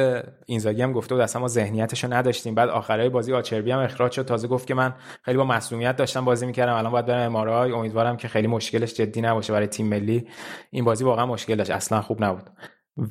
اینزاگی 0.45 0.81
هم 0.81 0.93
گفته 0.93 1.15
بود 1.15 1.23
اصلا 1.23 1.41
ما 1.41 1.47
ذهنیتشو 1.47 2.13
نداشتیم. 2.13 2.55
بعد 2.55 2.69
آخرای 2.69 3.09
بازی 3.09 3.33
آچربی 3.33 3.71
هم 3.71 3.79
اخراج 3.79 4.11
شد. 4.11 4.25
تازه 4.25 4.47
گفت 4.47 4.67
که 4.67 4.73
من 4.73 4.93
خیلی 5.21 5.37
با 5.37 5.43
مسئولیت 5.43 5.95
داشتم 5.95 6.25
بازی 6.25 6.45
می‌کردم. 6.45 6.73
الان 6.73 6.91
باید 6.91 7.05
برم 7.05 7.25
امارای 7.25 7.71
امیدوارم 7.71 8.17
که 8.17 8.27
خیلی 8.27 8.47
مشکلش 8.47 8.93
جدی 8.93 9.21
نباشه 9.21 9.53
برای 9.53 9.67
تیم 9.67 9.87
ملی. 9.87 10.27
این 10.71 10.83
بازی 10.83 11.03
واقعا 11.03 11.25
مشکل 11.25 11.55
داشت. 11.55 11.71
اصلا 11.71 12.01
خوب 12.01 12.23
نبود. 12.23 12.49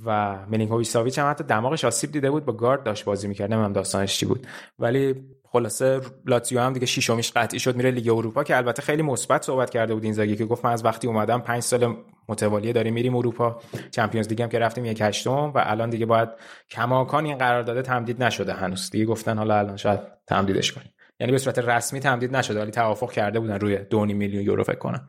و 0.05 0.39
ملینکوویچ 0.47 0.89
ساویچ 0.89 1.19
هم 1.19 1.31
حتی 1.31 1.45
دماغش 1.45 1.85
آسیب 1.85 2.13
دیده 2.13 2.31
بود. 2.31 2.45
با 2.45 2.53
گارد 2.53 2.83
داشت 2.83 3.05
بازی 3.05 3.29
می‌کرد. 3.29 3.53
نمی‌دونم 3.53 3.73
داستانش 3.73 4.19
چی 4.19 4.27
بود. 4.27 4.47
ولی 4.79 5.15
خلاصه 5.53 6.01
لاتزیو 6.27 6.61
هم 6.61 6.73
دیگه 6.73 6.87
شیشمیش 6.87 7.33
قطعی 7.33 7.59
شد 7.59 7.77
میره 7.77 7.91
لیگ 7.91 8.09
اروپا 8.09 8.45
که 8.45 8.57
البته 8.57 8.83
خیلی 8.83 9.03
مثبت 9.03 9.43
صحبت 9.43 9.71
کرده 9.71 9.95
بود 9.95 10.05
اینزاگی 10.05 10.37
که 10.37 10.45
گفت 10.45 10.65
من 10.65 10.73
از 10.73 10.85
وقتی 10.85 11.07
اومدم 11.07 11.41
پنج 11.41 11.63
سال 11.63 11.97
متوالی 12.31 12.73
داریم 12.73 12.95
میریم 12.95 13.17
اروپا. 13.17 13.61
چمپیونز 13.91 14.29
لیگ 14.29 14.43
هم 14.43 14.49
که 14.49 14.59
رفتیم 14.59 14.85
یک 14.85 15.01
هشتم 15.01 15.53
و 15.55 15.63
الان 15.67 15.91
دیگه 15.91 16.07
باید 16.07 16.29
کماکان 16.71 17.25
این 17.25 17.39
قرارداد 17.39 17.83
تمدید 17.83 18.23
نشده 18.23 18.53
هنوز. 18.53 18.91
دیگه 18.91 19.05
گفتن 19.05 19.39
حالا 19.39 19.59
الان 19.59 19.77
شاید 19.77 20.01
تمدیدش 20.27 20.73
کنیم. 20.73 20.95
یعنی 21.21 21.33
به 21.33 21.39
صورت 21.39 21.59
رسمی 21.59 22.01
تمدید 22.01 22.37
نشده 22.37 22.61
ولی 22.61 22.71
توافق 22.71 23.13
کرده 23.13 23.41
بودن 23.41 23.61
روی 23.61 23.79
2 23.79 24.05
میلیون 24.05 24.45
یورو 24.45 24.65
فکر 24.65 24.79
کنم. 24.79 25.09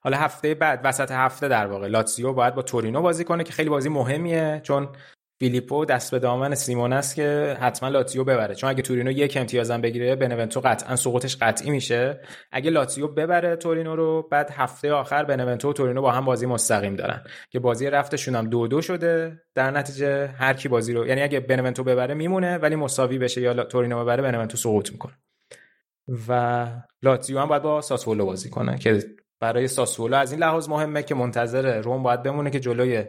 حالا 0.00 0.16
هفته 0.16 0.54
بعد 0.54 0.80
وسط 0.84 1.10
هفته 1.10 1.48
در 1.48 1.66
واقع 1.66 1.86
لاتزیو 1.86 2.32
باید 2.32 2.54
با 2.54 2.62
تورینو 2.62 3.02
بازی 3.02 3.24
کنه 3.24 3.44
که 3.44 3.52
خیلی 3.52 3.70
بازی 3.70 3.88
مهمیه 3.88 4.60
چون 4.62 4.88
فیلیپو 5.38 5.84
دست 5.84 6.10
به 6.10 6.18
دامن 6.18 6.54
سیمون 6.54 6.92
است 6.92 7.14
که 7.14 7.56
حتما 7.60 7.88
لاتزیو 7.88 8.24
ببره. 8.24 8.54
چون 8.54 8.70
اگه 8.70 8.82
تورینو 8.82 9.10
یک 9.10 9.36
امتیازم 9.36 9.80
بگیره 9.80 10.16
بنونتو 10.16 10.60
قطعا 10.60 10.96
سقوطش 10.96 11.36
قطعی 11.36 11.70
میشه. 11.70 12.20
اگه 12.52 12.70
لاتزیو 12.70 13.08
ببره 13.08 13.56
تورینو 13.56 13.96
رو 13.96 14.28
بعد 14.30 14.50
هفته 14.50 14.92
آخر 14.92 15.24
بنونتو 15.24 15.70
و 15.70 15.72
تورینو 15.72 16.02
با 16.02 16.12
هم 16.12 16.24
بازی 16.24 16.46
مستقیم 16.46 16.96
دارن. 16.96 17.24
که 17.50 17.58
بازی 17.58 17.90
رفتشون 17.90 18.34
هم 18.34 18.46
دو 18.46 18.66
دو 18.66 18.82
شده. 18.82 19.40
در 19.54 19.70
نتیجه 19.70 20.26
هر 20.26 20.54
کی 20.54 20.68
بازی 20.68 20.92
رو 20.92 21.06
یعنی 21.06 21.22
اگه 21.22 21.40
بنونتو 21.40 21.84
ببره 21.84 22.14
میمونه 22.14 22.58
ولی 22.58 22.76
مساوی 22.76 23.18
بشه 23.18 23.40
یا 23.40 23.64
تورینو 23.64 24.02
ببره 24.02 24.22
بنونتو 24.22 24.56
سقوط 24.56 24.92
می‌کنه. 24.92 25.14
و 26.28 26.66
لاتزیو 27.02 27.38
هم 27.38 27.48
باید 27.48 27.62
با 27.62 27.80
ساسولو 27.80 28.26
بازی 28.26 28.50
کنه 28.50 28.78
که 28.78 29.02
برای 29.40 29.68
ساسولو 29.68 30.16
از 30.16 30.32
این 30.32 30.40
لحاظ 30.40 30.68
مهمه 30.68 31.02
که 31.02 31.14
منتظر 31.14 31.80
روم 31.80 32.02
باید 32.02 32.22
بمونه 32.22 32.50
که 32.50 32.60
جلوی 32.60 33.04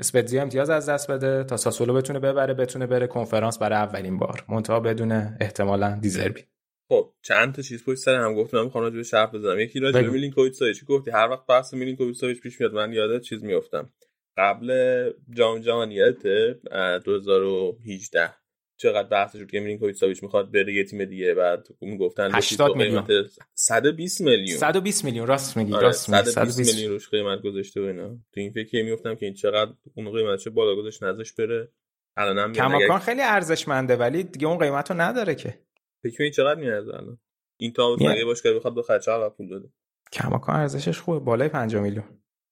اسپتزیا 0.00 0.42
امتیاز 0.42 0.70
از 0.70 0.88
دست 0.88 1.10
بده 1.10 1.44
تا 1.44 1.56
ساسولو 1.56 1.94
بتونه 1.94 2.18
ببره 2.18 2.54
بتونه 2.54 2.86
بره 2.86 3.06
کنفرانس 3.06 3.58
برای 3.58 3.78
اولین 3.78 4.18
بار. 4.18 4.44
منتها 4.48 4.80
بدون 4.80 5.12
احتمالا 5.40 5.98
دیزربی. 6.02 6.44
خب 6.88 7.12
چند 7.22 7.54
تا 7.54 7.62
چیز 7.62 7.84
پشت 7.84 7.98
سر 7.98 8.14
هم 8.14 8.34
گفتم. 8.34 8.56
من 8.58 8.64
می‌خوام 8.64 8.84
راجع 8.84 9.18
حرف 9.18 9.34
بزنم. 9.34 9.60
یکی 9.60 9.80
راجع 9.80 10.00
به. 10.00 10.10
میلینکوویچ 10.10 10.54
ساویچ 10.54 10.84
گفتی؟ 10.84 11.10
هر 11.10 11.28
وقت 11.28 11.46
بحث 11.46 11.74
میلینکوویچ 11.74 12.16
ساویچ 12.16 12.40
پیش 12.40 12.60
میاد 12.60 12.72
من 12.72 12.92
یاد 12.92 13.20
چیز 13.20 13.44
میافتم. 13.44 13.90
قبل 14.36 14.72
جام 15.30 15.60
جهانی 15.60 15.94
یادته؟ 15.94 16.60
اه، 16.70 16.98
2018 16.98 18.34
چقدر 18.80 19.08
بحث 19.08 19.36
شد 19.36 19.50
که 19.50 19.60
میلینکوویچ 19.60 19.96
ساویچ 19.96 20.22
می‌خواد 20.22 20.52
بره 20.52 20.74
یه 20.74 20.84
تیم 20.84 21.04
دیگه 21.04 21.34
بعد 21.34 21.68
اون 21.78 21.96
گفتن 21.96 22.34
80 22.34 22.76
میلیون. 22.76 23.06
120 23.54 24.20
میلیون. 24.20 24.58
120 24.58 25.04
میلیون 25.04 25.26
راست 25.26 25.56
میگی 25.56 25.74
آره 25.74 25.86
راست 25.86 26.10
میگی 26.10 26.22
120 26.22 26.34
120 26.56 26.74
میلیون 26.74 26.92
روش 26.92 27.08
قیمت 27.08 27.42
گذاشته 27.42 27.80
و 27.80 27.84
اینا. 27.84 28.08
تو 28.08 28.40
این 28.40 28.52
فکر 28.52 28.82
میافتم 28.82 29.14
که 29.14 29.26
این 29.26 29.34
چقدر 29.34 29.72
اون 29.94 30.12
قیمتش 30.12 30.48
بالا 30.48 30.76
گذاشت 30.76 31.02
نذاش 31.02 31.32
بره. 31.32 31.68
الانم 32.16 32.52
کماکان 32.52 32.90
اگر- 32.90 32.98
خیلی 32.98 33.20
ارزشمنده 33.22 33.96
ولی 33.96 34.22
دیگه 34.22 34.46
اون 34.46 34.58
قیمت 34.58 34.90
رو 34.90 35.00
نداره 35.00 35.34
که. 35.34 35.58
فکر 36.02 36.16
کنید 36.18 36.32
چقدر 36.32 36.60
میارزه 36.60 36.94
الان؟ 36.94 37.18
این 37.56 37.72
تا 37.72 37.96
مگه 38.00 38.24
باشگاه 38.24 38.52
بخواد 38.52 38.74
به 38.74 38.82
خرج 38.82 39.02
چقدر 39.04 39.28
پول 39.28 39.48
داده 39.48 39.68
کماکان 40.12 40.56
ارزشش 40.56 40.98
خوبه 40.98 41.18
بالای 41.18 41.48
5 41.48 41.76
میلیون. 41.76 42.04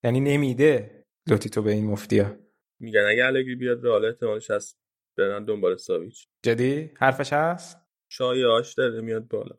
یعنی 0.05 0.20
نمیده 0.20 1.05
لوتیتو 1.26 1.62
به 1.62 1.72
این 1.72 1.87
مفتیا 1.87 2.37
میگن 2.81 3.05
اگه 3.11 3.24
الگری 3.24 3.55
بیاد 3.55 3.85
رئال 3.87 4.05
احتمالش 4.05 4.51
هست 4.51 4.79
برن 5.19 5.45
دنبال 5.45 5.77
ساویچ. 5.77 6.29
جدی؟ 6.45 6.91
حرفش 6.97 7.33
هست؟ 7.33 7.79
شایعاش 8.12 8.75
داره 8.75 9.01
میاد 9.01 9.29
بالا. 9.29 9.57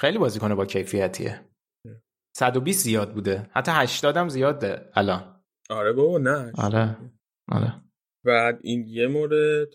خیلی 0.00 0.18
بازیکن 0.18 0.54
با 0.54 0.66
کیفیتیه. 0.66 1.40
120 2.36 2.84
زیاد 2.84 3.14
بوده. 3.14 3.50
حتی 3.52 3.72
80 3.74 4.16
هم 4.16 4.28
زیاده 4.28 4.90
الان. 4.94 5.42
آره 5.70 5.92
بابا 5.92 6.18
نه 6.18 6.52
آره 6.58 6.96
آره. 7.48 7.82
بعد 8.24 8.58
این 8.62 8.84
یه 8.88 9.06
مورد 9.06 9.68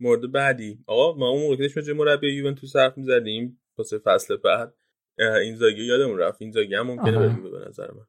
مورد 0.00 0.32
بعدی. 0.32 0.84
آقا 0.86 1.18
ما 1.18 1.28
اون 1.28 1.42
موقع 1.42 1.56
که 1.56 1.62
داشتیم 1.62 1.96
مربی 1.96 2.32
یوونتوس 2.32 2.76
حرف 2.76 2.98
می‌زدیم 2.98 3.60
واسه 3.78 3.98
فصل 3.98 4.36
بعد 4.36 4.74
این 5.18 5.56
زاگی 5.56 5.84
یادمون 5.84 6.18
رفت. 6.18 6.42
این 6.42 6.50
زاگی 6.50 6.74
هم 6.74 6.86
ممکنه 6.86 7.18
به 7.50 7.68
نظر 7.68 7.90
من. 7.90 8.06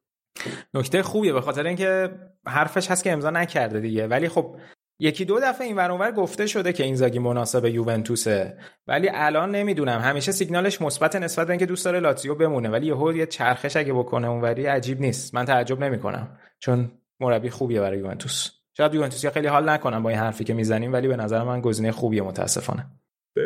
نکته 0.74 1.02
خوبیه 1.02 1.32
به 1.32 1.40
خاطر 1.40 1.66
اینکه 1.66 2.18
حرفش 2.46 2.90
هست 2.90 3.04
که 3.04 3.12
امضا 3.12 3.30
نکرده 3.30 3.80
دیگه. 3.80 4.06
ولی 4.06 4.28
خب 4.28 4.56
یکی 4.98 5.24
دو 5.24 5.40
دفعه 5.40 5.66
این 5.66 5.76
ور 5.76 5.90
اونور 5.90 6.12
گفته 6.12 6.46
شده 6.46 6.72
که 6.72 6.84
اینزاگی 6.84 7.18
مناسب 7.18 7.64
یوونتوسه. 7.64 8.58
ولی 8.86 9.08
الان 9.12 9.50
نمی‌دونم. 9.50 10.00
همیشه 10.00 10.32
سیگنالش 10.32 10.82
مثبت 10.82 11.16
نسبت 11.16 11.46
به 11.46 11.52
اینکه 11.52 11.66
دوست 11.66 11.84
داره 11.84 12.00
لاتزیو 12.00 12.34
بمونه. 12.34 12.68
ولی 12.68 12.86
یهو 12.86 13.12
یه 13.12 13.26
چرخش 13.26 13.76
اگه 13.76 13.92
بکنه 13.92 14.28
اونوری 14.28 14.66
عجیب 14.66 15.00
نیست. 15.00 15.34
من 15.34 15.44
تعجب 15.44 15.84
نمی‌کنم. 15.84 16.38
چون 16.58 16.90
مربی 17.20 17.50
خوبیه 17.50 17.80
برای 17.80 17.98
یوونتوس. 17.98 18.50
شاید 18.76 18.94
یوونتوسیا 18.94 19.30
خیلی 19.30 19.46
حال 19.46 19.68
نکنم 19.68 20.02
با 20.02 20.10
این 20.10 20.18
حرفی 20.18 20.44
که 20.44 20.54
می‌زنیم 20.54 20.92
ولی 20.92 21.08
به 21.08 21.16
نظر 21.16 21.42
من 21.42 21.60
گزینه 21.60 21.92
خوبیه 21.92 22.22
متاسفانه. 22.22 22.86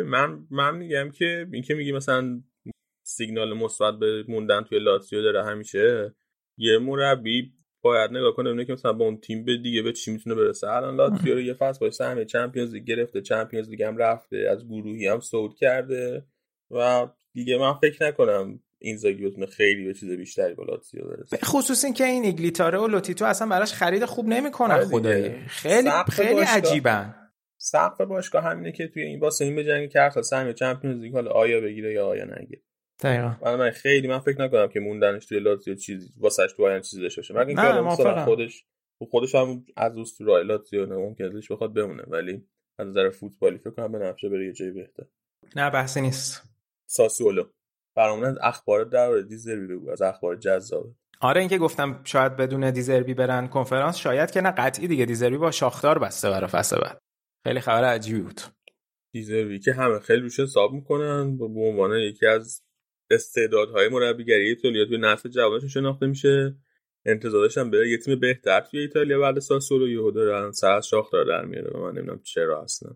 من 0.05 0.47
من 0.51 0.75
میگم 0.75 1.11
که 1.11 1.47
این 1.53 1.63
که 1.63 1.73
میگی 1.73 1.91
مثلا 1.91 2.41
سیگنال 3.03 3.53
مثبت 3.53 3.93
به 3.99 4.23
موندن 4.27 4.61
توی 4.61 4.79
لاتزیو 4.79 5.21
داره 5.21 5.45
همیشه 5.45 6.15
یه 6.57 6.77
مربی 6.77 7.53
باید 7.81 8.11
نگاه 8.11 8.35
کنه 8.35 8.49
ببینه 8.49 8.65
که 8.65 8.73
مثلا 8.73 8.93
با 8.93 9.05
اون 9.05 9.17
تیم 9.17 9.45
به 9.45 9.57
دیگه 9.57 9.81
به 9.81 9.93
چی 9.93 10.11
می‌تونه 10.11 10.35
برسه 10.35 10.69
الان 10.69 10.95
لاتزیو 10.95 11.33
رو 11.33 11.41
یه 11.41 11.53
فصل 11.53 11.79
با 11.79 11.91
سهم 11.91 12.23
چمپیونز 12.23 12.73
لیگ 12.73 12.83
گرفته 12.83 13.21
چمپیونز 13.21 13.69
لیگ 13.69 13.83
هم 13.83 13.97
رفته 13.97 14.47
از 14.51 14.67
گروهی 14.67 15.07
هم 15.07 15.19
صعود 15.19 15.55
کرده 15.55 16.25
و 16.71 17.07
دیگه 17.33 17.57
من 17.57 17.73
فکر 17.73 18.07
نکنم 18.07 18.59
اینزاگی 18.79 19.25
بتونه 19.25 19.45
خیلی 19.45 19.85
به 19.85 19.93
چیز 19.93 20.09
بیشتری 20.09 20.53
با 20.53 20.63
لاتزیو 20.63 21.01
برسه 21.03 21.37
خصوص 21.37 21.85
اینکه 21.85 22.05
این 22.05 22.23
ایگلی 22.23 22.54
تاره 22.54 22.77
و 22.77 22.87
لوتیتو 22.87 23.25
اصلا 23.25 23.47
براش 23.47 23.73
خرید 23.73 24.05
خوب 24.05 24.27
نمی‌کنن 24.27 24.75
آره. 24.75 24.85
خدایی 24.85 25.29
خیلی 25.47 25.89
خیلی 26.11 26.33
باشگاه. 26.33 26.57
عجیبن 26.57 27.15
سقف 27.57 28.01
باشگاه 28.01 28.43
همینه 28.43 28.71
که 28.71 28.87
توی 28.87 29.03
این 29.03 29.19
واسه 29.19 29.45
این 29.45 29.55
بجنگه 29.55 29.87
که 29.87 30.09
تا 30.13 30.21
سهم 30.21 30.53
Champions 30.53 31.01
League 31.01 31.13
حالا 31.13 31.31
آیا 31.31 31.61
بگیره 31.61 31.93
یا 31.93 32.07
آیا 32.07 32.25
نگیره 32.25 32.61
دقیقا. 33.01 33.35
من 33.41 33.55
من 33.55 33.71
خیلی 33.71 34.07
من 34.07 34.19
فکر 34.19 34.41
نکنم 34.41 34.67
که 34.67 34.79
موندنش 34.79 35.25
توی 35.25 35.39
لاتزیو 35.39 35.75
چیزی 35.75 36.09
واسش 36.19 36.53
تو 36.57 36.65
آینده 36.65 36.83
چیزی 36.83 37.01
داشته 37.01 37.21
باشه. 37.21 37.33
مگر 37.33 37.47
اینکه 37.47 37.81
مثلا. 37.81 38.25
خودش 38.25 38.65
خودش 39.11 39.35
هم 39.35 39.65
از 39.77 39.97
اسطوره 39.97 40.43
لاتزیو 40.43 40.85
نه 40.85 40.95
ممکن 40.95 41.23
ازش 41.23 41.51
بخواد 41.51 41.73
بمونه. 41.73 42.03
ولی 42.07 42.47
از 42.79 42.87
نظر 42.87 43.09
فوتبالی 43.09 43.57
فکر 43.57 43.69
کنم 43.71 43.91
به 43.91 43.97
نفشه 43.97 44.29
بره 44.29 44.45
یه 44.45 44.53
جایی 44.53 44.71
بهتر. 44.71 45.03
نه 45.55 45.69
بحثی 45.69 46.01
نیست. 46.01 46.43
ساسولو. 46.85 47.43
برامون 47.95 48.25
از 48.25 48.37
اخبار 48.41 48.83
در 48.83 49.17
دیزربی 49.17 49.67
بگو 49.67 49.89
از 49.89 50.01
اخبار 50.01 50.35
جذابه. 50.35 50.89
آره 51.21 51.39
اینکه 51.39 51.57
گفتم 51.57 52.01
شاید 52.03 52.35
بدون 52.35 52.71
دیزربی 52.71 53.13
برن 53.13 53.47
کنفرانس 53.47 53.97
شاید 53.97 54.31
که 54.31 54.41
نه 54.41 54.51
قطعی 54.51 54.87
دیگه 54.87 55.05
دیزربی 55.05 55.37
با 55.37 55.51
شاختار 55.51 55.99
بسته 55.99 56.29
برای 56.29 56.47
فصل 56.47 56.79
بعد. 56.81 57.01
خیلی 57.47 57.59
خبر 57.59 57.83
عجیبی 57.83 58.21
بود. 58.21 58.41
دیزربی 59.13 59.59
که 59.59 59.73
همه 59.73 59.99
خیلی 59.99 60.21
روش 60.21 60.39
حساب 60.39 60.73
می‌کنن 60.73 61.37
به 61.37 61.45
عنوان 61.45 61.91
یکی 61.99 62.25
از 62.25 62.63
استعدادهای 63.11 63.89
مربیگری 63.89 64.47
ایتالیا 64.47 64.85
توی 64.85 64.97
نسل 64.97 65.29
جوانش 65.29 65.73
شناخته 65.73 66.07
میشه. 66.07 66.55
انتظارش 67.05 67.57
هم 67.57 67.71
بره 67.71 67.89
یه 67.89 67.97
تیم 67.97 68.19
بهتر 68.19 68.61
توی 68.61 68.79
ایتالیا 68.79 69.19
بعد 69.19 69.39
ساسولو 69.39 69.89
یهو 69.89 70.11
داره 70.11 70.35
الان 70.37 70.51
سر 70.51 70.71
از 70.71 70.87
شاختار 70.87 71.25
در 71.25 71.45
میاره 71.45 71.71
و 71.71 71.77
من 71.77 71.91
نمی‌دونم 71.91 72.19
چرا 72.23 72.63
اصلا. 72.63 72.89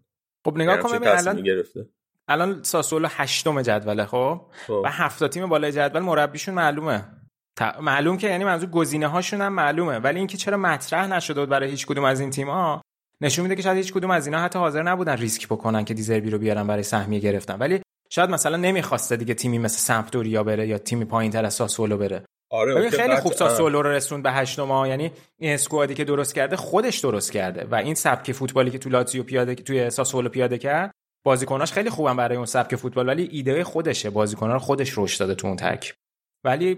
خب 0.45 0.57
نگاه 0.57 0.77
کن 0.77 0.89
ببین 0.89 1.09
تصمیمی 1.09 1.29
الان 1.29 1.43
گرفته. 1.43 1.85
الان 2.27 2.63
ساسولو 2.63 3.07
هشتم 3.11 3.61
جدوله 3.61 4.05
خب؟ 4.05 4.41
خب. 4.67 4.81
و 4.85 4.87
هفت 4.87 5.27
تیم 5.27 5.49
بالای 5.49 5.71
جدول 5.71 6.01
مربیشون 6.01 6.55
معلومه. 6.55 7.05
ت- 7.59 7.79
معلوم 7.81 8.17
که 8.17 8.27
یعنی 8.27 8.43
منظور 8.43 8.69
گزینه 8.69 9.07
هاشون 9.07 9.41
هم 9.41 9.53
معلومه. 9.53 9.99
ولی 9.99 10.17
اینکه 10.17 10.37
چرا 10.37 10.57
مطرح 10.57 11.07
نشده 11.07 11.39
بود 11.39 11.49
برای 11.49 11.69
هیچ 11.69 11.85
کدوم 11.85 12.03
از 12.03 12.19
این 12.19 12.29
تیم 12.29 12.49
ها 12.49 12.81
نشون 13.21 13.43
میده 13.43 13.55
که 13.55 13.61
شاید 13.61 13.77
هیچ 13.77 13.93
کدوم 13.93 14.11
از 14.11 14.27
اینا 14.27 14.39
حتی 14.39 14.59
حاضر 14.59 14.83
نبودن 14.83 15.17
ریسک 15.17 15.47
بکنن 15.47 15.85
که 15.85 15.93
دیزربی 15.93 16.29
رو 16.29 16.37
بیارن 16.37 16.67
برای 16.67 16.83
سهمیه 16.83 17.19
گرفتن. 17.19 17.57
ولی 17.59 17.81
شاید 18.09 18.29
مثلا 18.29 18.57
نمی‌خواسته 18.57 19.15
دیگه 19.15 19.33
تیمی 19.33 19.57
مثل 19.57 19.77
سمپدوریا 19.77 20.43
بره 20.43 20.67
یا 20.67 20.77
تیمی 20.77 21.05
پایینتر 21.05 21.45
از 21.45 21.53
ساسولو 21.53 21.97
بره. 21.97 22.25
آره 22.51 22.89
خیلی. 22.89 23.15
خوب 23.15 23.33
ساسولو 23.33 23.81
رو 23.81 23.91
رسوند 23.91 24.23
به 24.23 24.31
هشتم 24.31 24.85
یعنی 24.87 25.11
این 25.37 25.53
اسکوادی 25.53 25.93
که 25.93 26.03
درست 26.03 26.35
کرده 26.35 26.55
خودش 26.55 26.99
درست 26.99 27.31
کرده 27.31 27.67
و 27.71 27.75
این 27.75 27.95
سبک 27.95 28.31
فوتبالی 28.31 28.71
که 28.71 28.77
تو 28.77 28.89
لاتزیو 28.89 29.23
پیاده 29.23 29.55
توی 29.55 29.89
ساسولو 29.89 30.29
پیاده 30.29 30.57
کرد 30.57 30.91
بازیکناش 31.25 31.71
خیلی 31.71 31.89
خوبن 31.89 32.15
برای 32.17 32.37
اون 32.37 32.45
سبک 32.45 32.75
فوتبال 32.75 33.07
ولی 33.07 33.29
ایده 33.31 33.63
خودشه. 33.63 34.09
بازیکن‌ها 34.09 34.53
رو 34.53 34.59
خودش 34.59 34.97
رشد 34.97 35.19
داده 35.19 35.35
تو 35.35 35.47
اون 35.47 35.55
ترکیب 35.55 35.95
ولی 36.43 36.77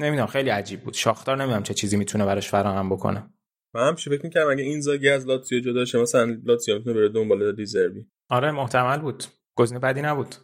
نمی‌دونم 0.00 0.26
خیلی 0.26 0.50
عجیب 0.50 0.80
بود. 0.80 0.94
شاختار 0.94 1.36
نمی‌دونم 1.36 1.62
چه 1.62 1.74
چیزی 1.74 1.96
می‌تونه 1.96 2.24
براش 2.24 2.48
فراهم 2.48 2.90
بکنه. 2.90 3.30
من 3.74 3.88
هم 3.88 3.94
فکر 3.94 4.22
می‌کردم 4.22 4.50
اگه 4.50 4.62
این 4.62 4.80
زاگی 4.80 5.08
از 5.08 5.26
لاتزیو 5.26 5.60
جدا 5.60 5.84
شه 5.84 5.98
مثلا 5.98 6.38
لاتزیو 6.44 6.78
می‌تونه 6.78 6.94
بره 6.94 7.08
دنبال 7.08 7.56
دیزربی 7.56 8.06
آره 8.30 8.50
محتمل 8.50 8.98
بود. 8.98 9.24
گزینه 9.56 9.80
بدی 9.80 10.02
نبود. 10.02 10.34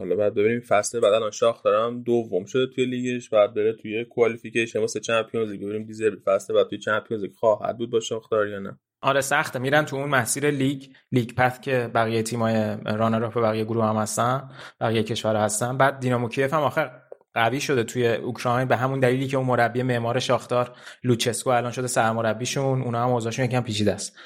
حالا 0.00 0.16
بعد 0.16 0.34
ببینیم 0.34 0.60
فصل 0.60 1.00
بعد 1.00 1.12
الان 1.12 1.30
شاختار 1.30 1.74
هم 1.74 2.02
دوم 2.02 2.44
شده 2.44 2.66
توی 2.66 2.84
لیگش 2.84 3.28
بعد 3.28 3.54
بره 3.54 3.72
توی 3.72 4.04
کوالیفیکیشن 4.04 4.78
واسه 4.78 5.00
چمپیونز 5.00 5.50
لیگ. 5.50 5.60
ببینیم 5.62 5.84
دیزربی 5.84 6.16
فصل 6.24 6.54
بعد 6.54 6.66
توی 6.68 6.78
چمپیونز 6.78 7.22
لیگ 7.22 7.32
خواهد 7.34 7.78
بود 7.78 7.90
با 7.90 8.00
شاختار 8.00 8.48
یا 8.48 8.58
نه. 8.58 8.78
آره 9.02 9.20
سخته. 9.20 9.58
میرن 9.58 9.84
تو 9.84 9.96
اون 9.96 10.08
مسیر 10.08 10.50
لیگ. 10.50 10.82
League 11.12 11.34
Path 11.36 11.60
که 11.60 11.90
بقیه 11.94 12.22
تیمای 12.22 12.76
runner-up 12.84 13.38
بقیه 13.38 13.64
گروه 13.64 13.84
هم 13.84 13.96
هستن 13.96 14.50
بقیه 14.80 15.02
کشورها 15.02 15.44
هستن. 15.44 15.76
بعد 15.76 16.00
دینامو 16.00 16.28
کیف 16.28 16.54
هم 16.54 16.60
آخر 16.60 16.90
قوی 17.34 17.60
شده 17.60 17.84
توی 17.84 18.06
اوکراین 18.08 18.68
به 18.68 18.76
همون 18.76 19.00
دلیلی 19.00 19.26
که 19.26 19.36
اون 19.36 19.46
مربی 19.46 19.82
معمار 19.82 20.18
شاختار 20.18 20.76
لوچسکو 21.04 21.50
الان 21.50 21.72
شده 21.72 21.86
سرمربیشون. 21.86 22.82
اونا 22.82 23.02
هم 23.02 23.10
اوضاعشون 23.10 23.44
یکم 23.44 23.60
پیچیده 23.60 23.92
است. 23.92 24.16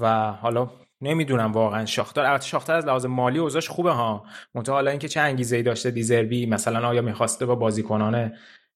و 0.00 0.32
حالا 0.32 0.70
نمی‌دونم 1.00 1.52
واقعا 1.52 1.86
شاختار. 1.86 2.24
البته 2.24 2.46
شاختار 2.46 2.76
از 2.76 2.86
لحاظ 2.86 3.06
مالی 3.06 3.38
اوضاعش 3.38 3.68
خوبه 3.68 3.90
ها. 3.90 4.24
منتها 4.54 4.74
حالا 4.74 4.90
اینکه 4.90 5.08
چه 5.08 5.20
انگیزه 5.20 5.56
ای 5.56 5.62
داشته 5.62 5.90
دیزربی 5.90 6.46
مثلا 6.46 6.88
آیا 6.88 7.02
می‌خواسته 7.02 7.46
با 7.46 7.54
بازیکنان 7.54 8.32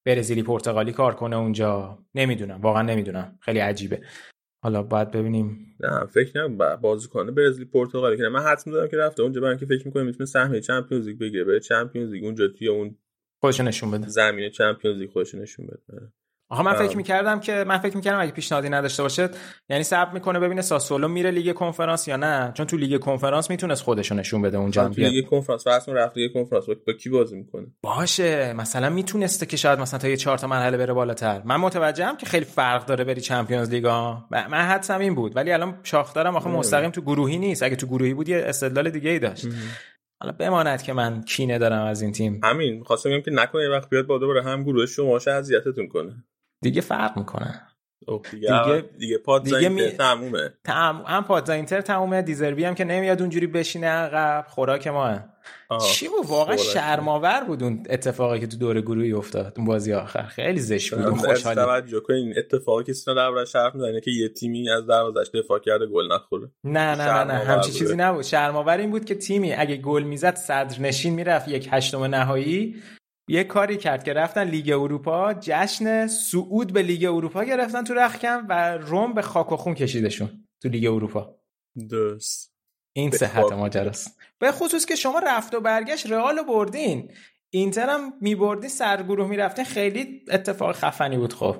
برزیلی 0.06 0.42
پرتغالی 0.42 0.92
کار 0.92 1.14
کنه 1.14 1.36
اونجا؟ 1.36 1.98
نمی‌دونم. 2.14 2.60
واقعا 2.60 2.82
نمی‌دونم. 2.82 3.38
خیلی 3.40 3.58
عجیبه. 3.58 4.00
حالا 4.62 4.82
باید 4.82 5.10
ببینیم. 5.10 5.76
نه 5.80 6.06
فکر 6.06 6.44
نکنم 6.44 6.76
بازیکن 6.76 7.34
برزیل 7.34 7.64
پرتغالی 7.64 8.16
که 8.16 8.22
نه. 8.22 8.28
من 8.28 8.42
حدس 8.42 8.66
می‌زدم 8.66 8.88
که 8.88 8.96
رفته 8.96 9.22
اونجا. 9.22 9.40
برای 9.40 9.50
اینکه 9.50 9.66
فکر 9.66 9.86
می‌کنم 9.86 10.06
می‌تونه 10.06 10.26
سهمیه 10.26 10.60
Champions 10.60 11.06
League 11.08 11.18
بگیره. 11.18 11.44
بره 11.44 11.60
Champions 11.60 12.10
League 12.12 12.24
اونجا 12.24 12.48
توی 12.48 12.68
اون 12.68 12.98
خودشو 13.40 13.62
نشون 13.62 13.90
بده. 13.90 14.08
زمین 14.08 14.50
Champions 14.50 14.98
League 15.00 15.10
خودش 15.10 15.34
نشون 15.34 15.66
بده. 15.66 16.12
آخه 16.50 16.62
من. 16.62 16.72
فکر 16.72 16.96
می‌کردم 16.96 17.40
که 17.40 17.64
من 17.68 17.78
فکر 17.78 17.96
می‌کردم 17.96 18.20
اگه 18.20 18.32
پیشنهادی 18.32 18.68
نداشته 18.68 19.02
باشه 19.02 19.28
یعنی 19.68 19.82
صبر 19.82 20.12
می‌کنه 20.12 20.40
ببینه 20.40 20.62
ساسولو 20.62 21.08
میره 21.08 21.30
لیگ 21.30 21.54
کنفرانس 21.54 22.08
یا 22.08 22.16
نه. 22.16 22.52
چون 22.54 22.66
تو 22.66 22.76
لیگ 22.76 23.00
کنفرانس 23.00 23.50
می‌تونست 23.50 23.82
خودشو 23.82 24.14
نشون 24.14 24.42
بده 24.42 24.58
اونجا 24.58 24.88
بیاد. 24.88 25.10
لیگ 25.12 25.26
کنفرانس 25.26 25.64
کن 25.86 25.92
رفته 25.92 26.20
لیگ 26.20 26.32
کنفرانس. 26.32 26.66
با- 26.86 26.92
کی 26.92 27.10
بازی 27.10 27.36
می‌کنه؟ 27.36 27.66
باشه. 27.82 28.52
مثلا 28.52 28.90
می‌تونسته 28.90 29.46
که 29.46 29.56
شاید 29.56 29.78
مثلا 29.78 29.98
تا 29.98 30.08
یه 30.08 30.16
چهار 30.16 30.38
تا 30.38 30.46
مرحله 30.46 30.76
بره 30.76 30.92
بالاتر. 30.92 31.42
من 31.44 31.56
متوجهم 31.56 32.16
که 32.16 32.26
خیلی 32.26 32.44
فرق 32.44 32.86
داره 32.86 33.04
بری 33.04 33.20
Champions 33.20 33.70
League 33.70 33.84
ها 33.84 34.28
من 34.30 34.58
حدسم 34.58 34.98
این 34.98 35.14
بود. 35.14 35.36
ولی 35.36 35.52
الان 35.52 35.78
شاختارم 35.82 36.36
آخه 36.36 36.50
مستقیم 36.50 36.90
تو 36.90 37.00
گروهی 37.00 37.38
نیست. 37.38 37.62
اگه 37.62 37.76
تو 37.76 37.86
گروهی 37.86 38.14
بود 38.14 38.28
یه 38.28 38.42
استدلال 38.46 38.90
دیگه 38.90 39.10
ای 39.10 39.18
داشت 39.18 39.46
حالا 40.20 40.32
بماند 40.32 40.82
که 40.82 40.92
من 40.92 41.22
کینه 41.22 41.58
دارم 41.58 41.86
از 41.86 42.02
این 42.02 42.12
تیم. 42.12 42.40
همین. 42.44 42.74
می‌خواستم 42.74 43.10
بگم 43.10 43.20
که 43.20 43.30
نکنه 43.30 43.68
وقت 43.68 43.88
بیاد 43.90 44.06
با 44.06 44.18
دوباره 44.18 44.42
هم 44.42 44.62
گروه 44.62 44.86
شما 44.86 45.16
اذیتتون 45.16 45.88
کنه. 45.88 46.24
دیگه 46.60 46.80
فرق 46.80 47.18
می‌کنه. 47.18 47.62
اوه 48.08 48.22
دیگه 48.30 48.84
دیگه- 48.98 49.18
پاد 49.18 49.44
دیگه 49.44 49.68
می- 49.68 49.90
تمومه. 49.90 50.54
تم... 50.64 51.04
هم 51.06 51.24
پادزا 51.24 51.52
اینتر 51.52 51.80
تمومه 51.80 52.22
دیزربی 52.22 52.64
هم 52.64 52.74
که 52.74 52.84
نمیاد 52.84 53.20
اونجوری 53.20 53.46
بشینه 53.46 53.86
عقب. 53.86 54.46
خوراک 54.48 54.86
ماه 54.86 55.24
آه، 55.70 55.80
چی 55.80 56.08
بود؟ 56.08 56.26
واقعا. 56.26 56.56
شرماور 56.56 57.44
بود 57.44 57.62
اون 57.62 57.82
اتفاقی 57.90 58.40
که 58.40 58.46
تو 58.46 58.56
دور 58.56 58.80
گروهی 58.80 59.12
افتاد 59.12 59.54
اون 59.56 59.66
بازی 59.66 59.92
آخر. 59.92 60.22
خیلی 60.22 60.60
زشت 60.60 60.94
بود 60.94 61.16
خوشحالی. 61.16 61.56
توجه 61.56 62.00
کنین 62.00 62.34
اتفاقی 62.38 62.84
که 62.84 62.92
سینا 62.92 63.16
دربارش 63.16 63.56
حرف 63.56 63.74
می‌زنه 63.74 64.00
که 64.00 64.10
یه 64.10 64.28
تیمی 64.28 64.70
از 64.70 64.86
دروازش 64.86 65.30
دفاع 65.34 65.58
کرده 65.58 65.86
گل 65.86 66.12
نخوره. 66.12 66.50
نه 66.64 66.94
نه 66.94 67.04
نه 67.04 67.24
نه. 67.24 67.34
همچی. 67.34 67.72
چیزی 67.72 67.96
نبود. 67.96 68.22
شرماور 68.22 68.76
این 68.76 68.90
بود 68.90 69.04
که 69.04 69.14
تیمی 69.14 69.52
اگه 69.52 69.76
گل 69.76 70.02
می‌زد 70.02 70.34
صدر 70.34 70.80
نشین 70.80 71.14
می‌رفت 71.14 71.48
یک 71.48 71.68
هشتم 71.72 72.04
نهایی. 72.04 72.76
یه 73.28 73.44
کاری 73.44 73.76
کرد 73.76 74.04
که 74.04 74.12
رفتن 74.12 74.44
لیگ 74.44 74.70
اروپا 74.70 75.34
جشن 75.34 76.06
صعود 76.06 76.72
به 76.72 76.82
لیگ 76.82 77.04
اروپا 77.04 77.44
گرفتن 77.44 77.84
تو 77.84 77.94
رخکن 77.94 78.46
و 78.48 78.78
روم 78.78 79.14
به 79.14 79.22
خاک 79.22 79.52
و 79.52 79.56
خون 79.56 79.74
کشیدشون 79.74 80.44
تو 80.62 80.68
لیگ 80.68 80.86
اروپا. 80.86 81.34
درست. 81.90 82.54
این 82.92 83.10
صحت. 83.10 83.52
ماجراست. 83.52 84.18
به 84.38 84.52
خصوص 84.52 84.86
که 84.86 84.94
شما 84.94 85.18
رفت 85.18 85.54
و 85.54 85.60
برگشت 85.60 86.10
رئال 86.10 86.36
رو 86.36 86.44
بردین. 86.44 87.12
اینتر 87.50 87.88
هم 87.88 88.12
میبردی 88.20 88.68
سرگروه 88.68 89.28
می‌رفتین 89.28 89.64
خیلی 89.64 90.24
اتفاق 90.30 90.76
خفنی 90.76 91.16
بود 91.16 91.32
خب. 91.32 91.56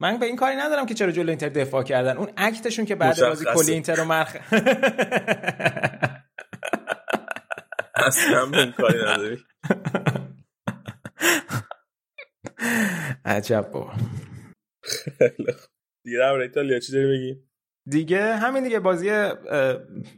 من 0.00 0.18
به 0.18 0.26
این 0.26 0.36
کاری 0.36 0.56
ندارم 0.56 0.86
که 0.86 0.94
چرا 0.94 1.12
جلو 1.12 1.28
اینتر 1.28 1.48
دفاع 1.48 1.82
کردن. 1.82 2.16
اون 2.16 2.28
اکتشون 2.36 2.84
که 2.84 2.94
بعد 2.94 3.20
بازی. 3.20 3.44
کلی 3.54 3.72
اینتر 3.72 3.94
رو 3.94 4.04
مرخ 4.04 4.36
اصلا 7.94 8.46
به 8.46 8.58
این 8.58 8.72
کاری 8.72 8.98
نداری. 8.98 9.38
عجب 13.24 13.70
بابا. 13.72 13.92
خیلی 15.18 15.52
خوب. 15.52 15.70
دیگه 16.04 16.18
درباره 16.18 16.42
ایتالیا 16.42 16.78
چی 16.80 16.92
داری 16.92 17.06
بگی؟ 17.06 17.48
دیگه 17.90 18.36
همین 18.36 18.64
دیگه 18.64 18.80
بازی 18.80 19.10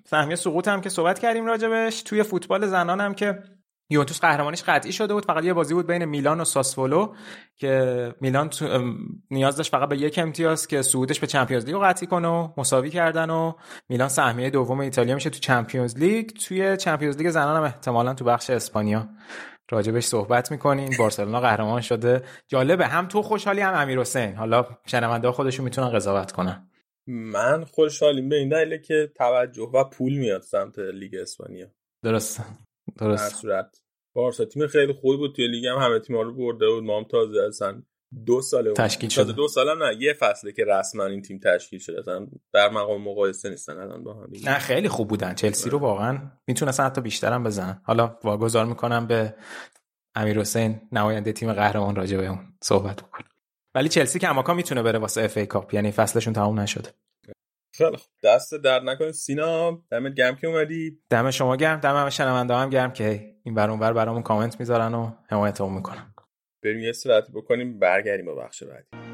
سهمیه 0.07 0.37
سقوط 0.37 0.69
هم 0.69 0.81
که 0.81 0.89
صحبت 0.89 1.19
کردیم 1.19 1.47
راجبش. 1.47 2.03
توی 2.03 2.23
فوتبال 2.23 2.67
زنان 2.67 3.01
هم 3.01 3.15
که 3.15 3.43
یوونتوس 3.91 4.21
قهرمانیش 4.21 4.63
قطعی 4.63 4.93
شده 4.93 5.15
بود. 5.15 5.25
فقط 5.25 5.45
یه 5.45 5.53
بازی 5.53 5.75
بود 5.75 5.87
بین 5.87 6.05
میلان 6.05 6.41
و 6.41 6.45
ساسولو 6.45 7.15
که 7.57 8.15
میلان 8.21 8.49
تو 8.49 8.95
نیاز 9.31 9.57
داشت 9.57 9.71
فقط 9.71 9.89
به 9.89 9.97
یک 9.99 10.19
امتیاز 10.19 10.67
که 10.67 10.83
صعودش 10.83 11.21
به 11.21 11.27
Champions 11.27 11.65
League 11.65 11.75
رو 11.75 11.81
قطعی 11.81 12.07
کنه 12.07 12.29
و 12.29 12.49
مساوی 12.57 12.91
کردن 12.91 13.31
و 13.31 13.53
میلان 13.89 14.09
سهمیه 14.09 14.51
دوم 14.51 14.81
ایتالیا 14.81 15.15
میشه 15.15 15.31
تو 15.31 15.39
Champions 15.39 15.99
League. 15.99 16.31
توی 16.31 16.77
Champions 16.77 17.17
League 17.17 17.31
زنان 17.31 17.57
هم 17.57 17.63
احتمالا 17.63 18.15
تو 18.15 18.25
بخش 18.25 18.51
اسپانیا. 18.51 19.09
راجبش 19.71 20.05
صحبت 20.05 20.51
می‌کنین. 20.51 20.91
بارسلونا 20.99 21.41
قهرمان 21.41 21.81
شده. 21.81 22.23
جالبه. 22.49 22.87
هم 22.87 23.09
تو 23.09 23.23
خوشحالی 23.23 23.61
هم 23.61 23.75
امیر 23.75 24.01
حسین. 24.01 24.35
حالا 24.35 24.67
شنونده 24.87 25.31
خودشون 25.31 25.65
می‌تونن 25.65 25.89
قضاوت 25.91 26.33
کنن. 26.33 26.71
من 27.07 27.65
خوشحالیم. 27.65 28.29
به 28.29 28.37
این 28.37 28.49
دلیله 28.49 28.79
که 28.79 29.13
توجه 29.17 29.63
و 29.63 29.85
پول 29.85 30.13
میاد 30.13 30.43
سمت 30.43 30.79
لیگ 30.79 31.15
اسپانیا. 31.15 31.67
درسته 32.05 32.45
در 32.99 33.07
درست 33.07 33.35
صورت. 33.35 33.83
بارسا 34.15 34.45
تیم 34.45 34.67
خیلی 34.67 34.93
خوبی 34.93 35.17
بود 35.17 35.35
توی 35.35 35.49
لیگ. 35.49 35.67
هم 35.67 35.79
همه 35.79 35.99
تیم‌ها 35.99 36.23
رو 36.23 36.35
برده 36.35 36.67
بود. 36.67 36.85
ما 36.85 36.99
هم 36.99 37.05
تازه 37.05 37.43
اصلا 37.49 37.83
دو 38.27 38.43
ساله 38.43 38.73
تشکیل 38.73 39.11
شده. 39.11 39.33
دو 39.33 39.49
ساله 39.49 39.75
نه 39.75 40.03
یه 40.03 40.13
فصله 40.13 40.53
که 40.53 40.65
رسما 40.65 41.05
این 41.05 41.23
تیم 41.23 41.41
تشکیل 41.45 41.79
شده. 41.79 41.99
اصلا 41.99 42.27
در 42.53 42.71
مقام 42.71 43.03
مقایسه 43.03 43.51
نیستن 43.51 43.79
الان 43.79 44.05
با 44.05 44.15
هم. 44.15 44.29
نه 44.45 44.59
خیلی 44.59 44.89
خوب 44.89 45.09
بودن. 45.09 45.35
چلسی 45.35 45.71
رو 45.71 45.79
واقعا 45.79 46.31
می‌تونستن 46.47 46.85
حتی 46.85 47.01
بیشتر 47.01 47.33
هم 47.33 47.45
بزنن. 47.45 47.83
حالا 47.85 48.19
واگذار 48.25 48.65
می‌کنم 48.65 49.07
به 49.07 49.35
امیر 50.15 50.41
حسین 50.41 50.81
نماینده 50.93 51.33
تیم 51.33 51.53
قهرمان 51.53 51.97
راجع 51.97 52.17
به 52.17 52.27
اون 52.27 52.39
صحبت 52.63 53.03
بکنم 53.03 53.29
ولی 53.75 53.89
چلسی 53.89 54.19
کماکان 54.19 54.57
می‌تونه 54.57 54.83
بره 54.83 54.99
واسه 54.99 55.23
اف 55.23 55.37
ای 55.37 55.47
کاپ 55.47 55.75
یعنی 55.75 55.93
فصلشون 55.93 56.33
تموم 56.33 56.61
نشده. 56.61 56.91
خیلی 57.75 57.97
خوب. 57.97 58.09
دست 58.25 58.55
درد 58.55 58.83
نکنه. 58.83 59.13
سینا 59.13 59.83
دمت 59.91 60.15
گرم 60.15 60.37
که 60.37 60.47
اومدی. 60.47 60.99
دم 61.11 61.31
شما 61.31 61.57
گرم. 61.57 61.81
دم 61.81 61.97
همه 61.97 62.11
شنونده 62.11 62.55
هم 62.55 62.71
گرم 62.71 62.93
که 62.93 63.35
این 63.45 63.55
بر 63.55 63.71
اونور 63.71 63.93
برامون 63.93 64.23
کامنت 64.23 64.61
می‌ذارن 64.61 64.95
و 64.95 65.11
حمایتمون 65.29 65.73
می‌کنن. 65.73 66.15
بریم 66.63 66.81
یه 66.81 66.91
استراحتی 66.91 67.33
بکنیم 67.33 67.79
برگردیم 67.79 68.27
با 68.27 68.35
بخش 68.35 68.63
بعدی 68.63 69.11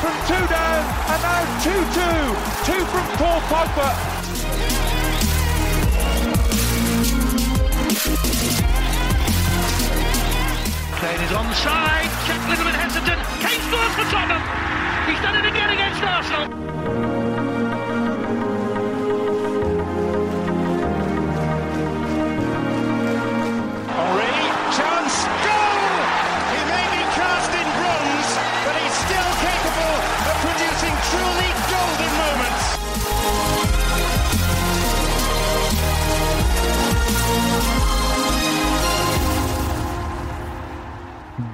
from 0.00 0.16
two 0.26 0.46
down 0.48 0.82
and 1.12 1.22
now 1.22 1.42
2-2. 1.60 2.64
Two 2.64 2.84
from 2.86 3.06
Paul 3.18 3.40
Pogba. 3.52 4.19
Kane 11.00 11.18
is 11.22 11.30
onside. 11.30 12.10
Check 12.26 12.36
a 12.44 12.48
little 12.50 12.64
bit 12.66 12.74
hesitant. 12.74 13.20
Kane 13.40 13.62
scores 13.68 13.94
for 13.96 14.04
Tottenham. 14.12 14.42
He's 15.08 15.22
done 15.22 15.34
it 15.34 15.48
again 15.48 15.70
against 15.70 16.02
Arsenal. 16.02 17.09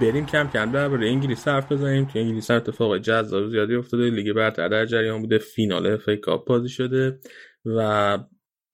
بریم 0.01 0.27
کم 0.27 0.49
کم 0.53 0.73
درباره 0.73 1.09
انگلیس 1.09 1.49
حرف 1.49 1.73
بزنیم. 1.73 2.05
تو 2.05 2.19
انگلیس 2.19 2.51
هم 2.51 2.57
اتفاق 2.57 2.99
جذاب 2.99 3.49
زیادی 3.49 3.75
افتاده. 3.75 4.11
لیگ 4.11 4.33
برتر 4.33 4.69
در 4.69 4.87
جریان 4.87 5.21
بوده. 5.21 5.39
فینال 5.39 5.87
FA 5.87 6.09
Cup 6.09 6.47
بازی 6.47 6.69
شده 6.69 7.21
و 7.65 7.79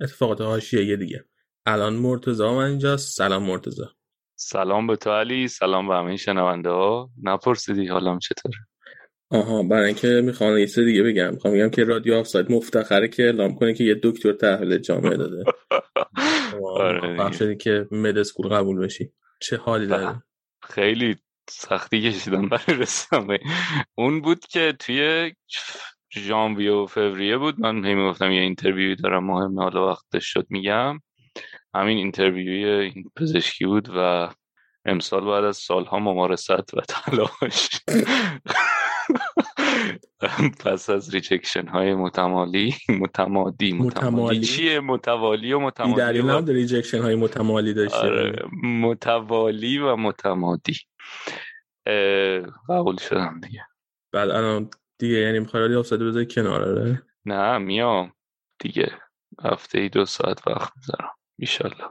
اتفاقات 0.00 0.40
حاشیه 0.40 0.96
دیگه. 0.96 1.24
الان 1.66 1.94
مرتضی 1.94 2.42
من 2.44 2.56
اینجا. 2.56 2.96
سلام 2.96 3.42
مرتضی. 3.42 3.82
سلام 4.36 4.86
به 4.86 4.96
تو 4.96 5.10
علی. 5.10 5.48
سلام 5.48 5.88
به 5.88 5.94
همه 5.94 6.16
شنونده 6.16 6.68
ها. 6.68 7.10
نپرسیدی 7.22 7.86
حالم 7.86 8.18
چطوره 8.18 8.54
آها 9.30 9.62
برای 9.62 9.86
اینکه 9.86 10.08
می‌خوام 10.24 10.58
یه 10.58 10.66
چیز 10.66 10.78
دیگه 10.78 11.02
بگم. 11.02 11.30
می‌خوام 11.30 11.54
بگم 11.54 11.70
که 11.70 11.84
رادیو 11.84 12.14
آفساید 12.14 12.52
مفتخره 12.52 13.08
که 13.08 13.22
اعلام 13.22 13.54
کنه 13.54 13.74
که 13.74 13.84
یه 13.84 14.00
دکتر 14.02 14.32
تحویل 14.32 14.78
جامعه 14.78 15.16
داده. 15.16 15.44
آره 16.76 17.32
شدی 17.32 17.56
که 17.56 17.86
med 17.90 18.18
school 18.18 18.48
قبول 18.48 18.78
بشی. 18.78 19.12
چه 19.40 19.56
حالی 19.56 19.86
داره؟ 19.86 20.22
خیلی 20.62 21.16
سختی 21.50 22.02
کشیدم 22.02 22.48
برای 22.48 22.78
این. 22.78 23.38
اون 23.94 24.20
بود 24.20 24.46
که 24.46 24.72
توی 24.78 25.32
ژانویه 26.14 26.72
و 26.72 26.86
فوریه 26.86 27.38
بود. 27.38 27.60
من 27.60 27.84
هی 27.84 27.94
می‌گفتم 27.94 28.32
یه 28.32 28.40
interview 28.40 28.91
ی 28.91 28.96
دارم 28.96 29.24
مهمه 29.24 29.62
حالا 29.62 29.88
وقتش 29.88 30.26
شد 30.26 30.46
میگم. 30.50 31.00
همین 31.74 31.98
interview 31.98 32.58
ی 32.58 32.64
این 32.64 33.10
پزشکی 33.16 33.64
بود 33.64 33.88
و 33.96 34.28
امسال 34.84 35.24
بعد 35.24 35.44
از 35.44 35.56
سالها 35.56 35.98
ممارست 35.98 36.74
و 36.74 36.80
تلاش. 36.80 37.68
پس 40.64 40.90
از 40.90 41.14
rejection 41.14 41.66
های 41.68 41.94
متمالی 41.94 42.74
متمادی 42.88 43.72
متمالی. 43.72 43.86
متمالی. 43.86 44.40
چیه 44.40 44.80
متوالی 44.80 45.52
و 45.52 45.58
بی 45.58 45.64
متمادی 45.64 45.94
دلیل 45.94 46.30
نبوده 46.30 46.52
rejection 46.52 47.02
های 47.02 47.14
متمالی 47.14 47.74
داشته. 47.74 47.98
آره 47.98 48.46
متوالی 48.62 49.78
و 49.78 49.96
متمادی. 49.96 50.76
قبول 52.68 52.96
شدم 52.96 53.40
دیگه. 53.42 53.66
بعد 54.12 54.30
الان 54.30 54.70
دیگه 54.98 55.16
یعنی 55.16 55.38
می‌خوای 55.38 55.74
آفساید 55.74 56.02
بذاری 56.02 56.26
کنار 56.26 56.62
آره؟ 56.62 57.02
نه 57.24 57.58
میام. 57.58 58.12
دیگه. 58.58 58.92
هفته 59.44 59.78
ای 59.78 59.88
دو 59.88 60.04
ساعت 60.04 60.48
وقت 60.48 60.72
می‌ذارم. 60.76 61.10
ایشالله 61.38 61.88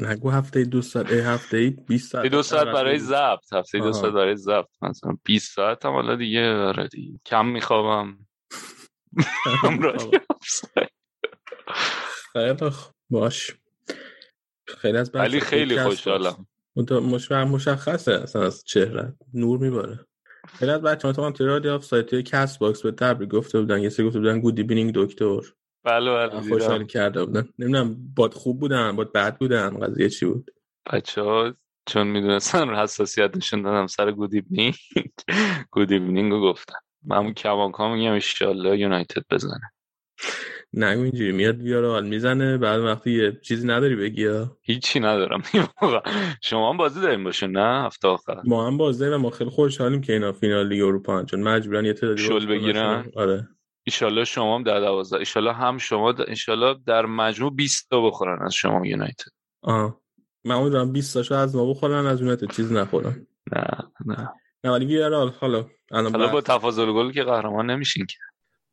نگو 0.00 0.30
هفته 0.30 0.64
دو 0.64 0.82
ساعت 0.82 1.12
ای 1.12 1.20
هفته 1.20 1.56
ای 1.56 1.70
20 1.70 2.12
ساعت 2.12 2.26
دو 2.26 2.42
ساعت 2.42 2.66
برای 2.66 2.98
ضبط 2.98 3.52
هفته 3.52 3.78
دو. 3.78 3.92
ساعت 3.92 4.12
برای 4.12 4.36
ضبط. 4.36 4.68
مثلا 4.82 5.16
20 5.24 5.54
ساعت 5.54 5.84
هم 5.86 5.92
حالا 5.92 6.16
دیگه 6.16 6.52
آره 6.54 6.88
دیگه. 6.88 7.20
کم 7.26 7.46
میخوابم. 7.46 8.18
آفساید. 10.30 10.90
خیلی 12.32 12.70
خوب. 12.70 12.94
باش. 13.10 13.56
خیلی 14.68 14.98
از 14.98 15.10
بچه‌ها 15.10 15.24
ولی 15.24 15.40
خیلی 15.40 15.82
خوشحالم. 15.82 16.46
مش- 16.76 17.30
مشخصه 17.32 18.12
اصلا 18.12 18.42
از 18.46 18.64
چهره. 18.64 19.14
نور 19.34 19.58
میباره. 19.58 20.06
خیلی 20.58 20.70
از 20.70 20.80
بچه 20.82 21.08
ها 21.08 21.12
تو 21.14 21.30
توی 21.30 21.46
رادیو 21.46 21.72
آف 21.72 21.84
سایت 21.84 22.14
کست 22.14 22.58
باکس 22.58 22.82
به 22.82 22.92
تبریک 22.92 23.28
گفته 23.28 23.60
بودن. 23.60 23.82
یه 23.82 23.88
سری 23.88 24.06
گفته 24.06 24.18
بودن 24.18 24.40
گودی 24.40 24.62
بینینگ 24.62 24.92
دکتر. 24.94 25.40
بله 25.88 26.10
بله 26.10 26.40
خوشحال 26.40 26.86
کرده 26.86 27.24
بودن 27.24 27.48
نمی‌دونم 27.58 27.96
باد 28.16 28.34
خوب 28.34 28.60
بودن 28.60 28.96
باد 28.96 29.12
بد 29.12 29.38
بودن 29.38 29.70
قضیه 29.80 30.08
چی 30.08 30.26
بود؟ 30.26 30.50
بچه 30.92 31.22
ها 31.22 31.54
چون 31.86 32.06
می‌دونستن 32.06 32.74
حساسیت 32.74 33.36
نشون 33.36 33.62
دادم 33.62 33.86
سر 33.86 34.12
گود 34.12 34.34
ایونینگ 34.34 34.74
گود 35.70 35.92
ایونینگ 35.92 36.32
رو 36.32 36.40
گفتن 36.40 36.78
من 37.04 37.34
کمانکا 37.34 37.94
میگم 37.94 38.12
ایشالله 38.12 38.78
یونایتد 38.78 39.22
بزنه. 39.30 39.72
نگو 40.72 41.02
اینجوری 41.02 41.32
میاد 41.32 41.62
ویارال 41.62 42.06
می‌زنه 42.06 42.58
بعد 42.58 42.80
وقتی 42.80 43.10
یه 43.10 43.40
چیزی 43.42 43.66
نداری 43.66 43.96
بگی. 43.96 44.28
هیچی 44.62 45.00
ندارم. 45.00 45.42
شما 46.48 46.70
هم 46.70 46.76
بازی 46.76 47.00
داریم 47.00 47.24
باشه 47.24 47.46
نه؟ 47.46 47.84
هفته 47.86 48.08
آخر. 48.08 48.42
ما 48.44 48.66
هم 48.66 48.76
باز 48.76 48.98
داریم 48.98 49.16
ما 49.16 49.30
خیلی 49.30 49.50
خوشحالیم 49.50 50.00
که 50.00 50.12
اینا 50.12 50.32
فینال 50.32 50.68
لیگ 50.68 50.82
اروپا. 50.82 51.24
چون 51.24 51.42
مجبورن 51.42 51.84
یه 51.84 51.92
تعدادی 51.92 52.22
شل 52.22 52.46
بگیرن؟ 52.46 53.10
آره. 53.16 53.48
ایشالله 53.88 54.24
شما 54.24 54.56
هم 54.56 54.62
در 54.62 54.80
دوازده 54.80 55.18
ایشالله 55.18 55.52
هم 55.52 55.78
شما 55.78 56.12
د... 56.12 56.20
ایشالله 56.20 56.76
در 56.86 57.06
مجموع 57.06 57.54
20 57.54 57.90
تا 57.90 58.00
بخورن 58.00 58.46
از 58.46 58.54
شما 58.54 58.86
یونایتد. 58.86 59.30
آه. 59.62 60.00
من 60.44 60.54
امیدوارم 60.54 60.92
20 60.92 61.14
تاشو 61.14 61.34
از 61.34 61.56
ما 61.56 61.70
بخورن 61.70 62.06
از 62.06 62.22
اونت 62.22 62.52
چیز 62.52 62.72
نخورن. 62.72 63.26
نه 63.52 63.66
نه. 64.06 64.32
نه 64.64 64.70
ولی 64.70 64.86
ویارال 64.86 65.32
حالا 65.40 65.66
الان 65.90 66.12
حالا 66.12 66.28
با 66.28 66.40
تفاضل 66.40 66.92
گل 66.92 67.12
که 67.12 67.22
قهرمان 67.22 67.70
نمیشین 67.70 68.06
که. 68.06 68.18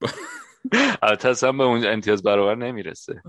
البته 1.01 1.30
اصلا 1.30 1.51
به 1.51 1.63
اون 1.63 1.86
امتیاز 1.86 2.24
برابر 2.24 2.55
نمی‌رسه. 2.55 3.22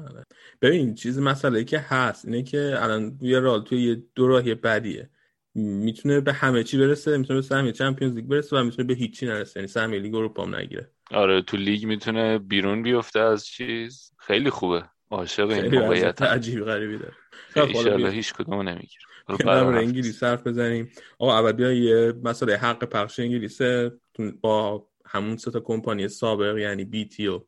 ببین 0.63 0.95
چیز 0.95 1.19
مسئله 1.19 1.65
که 1.65 1.79
هست 1.79 2.25
اینه 2.25 2.43
که 2.43 2.75
الان 2.79 3.19
ویارال 3.21 3.65
توی 3.65 3.83
یه 3.83 4.03
دو 4.15 4.29
راهی 4.29 4.55
بدیه. 4.55 5.11
می‌تونه 5.55 6.21
به 6.21 6.33
همه 6.33 6.65
چی 6.65 6.79
برسه 6.79 7.17
می‌تونه 7.17 7.39
به 7.41 7.47
سهمیه 7.47 7.73
چمپیونز 7.73 8.15
لیگ 8.15 8.25
برسه 8.25 8.57
و 8.57 8.65
می‌تونه 8.65 8.89
به 8.89 8.95
هیچی 8.95 9.27
نرسه 9.27 9.61
یعنی 9.61 9.69
سهمیه 9.69 10.01
لیگ 10.01 10.15
اروپا 10.15 10.45
هم 10.45 10.55
نگیره. 10.55 10.96
آره 11.11 11.43
تو 11.43 11.57
لیگ 11.57 11.87
می‌تونه 11.87 12.39
بیرون 12.39 12.83
بیفته 12.83 13.21
از 13.21 13.47
چیز. 13.47 14.13
خیلی 14.19 14.51
خوبه. 14.51 14.85
عاشق 15.11 15.49
این 15.51 15.79
موقعیت. 15.79 16.23
عجیب 16.23 16.65
غریبی 16.65 16.99
داره. 16.99 17.15
خب، 17.55 17.61
ایشالله 17.61 18.11
هیچ 18.11 18.35
کدومو 18.35 18.63
نمی‌گیره. 18.63 19.05
رفت. 19.29 19.47
انگلیس 19.47 20.23
حرف 20.23 20.47
بزنیم. 20.47 20.93
آقا 21.19 21.39
اول 21.39 21.53
بیا 21.53 21.73
یه 21.73 22.13
مسئله 22.25 22.57
حق 22.57 22.85
پخش 22.85 23.21
انگلیسه. 23.21 23.93
با 24.41 24.87
همون 25.07 25.37
سه 25.37 25.51
تا 25.51 25.61
کمپانی 25.61 26.09
سابق 26.09 26.59
یعنی 26.59 26.85
بیتی 26.85 27.27
و 27.27 27.41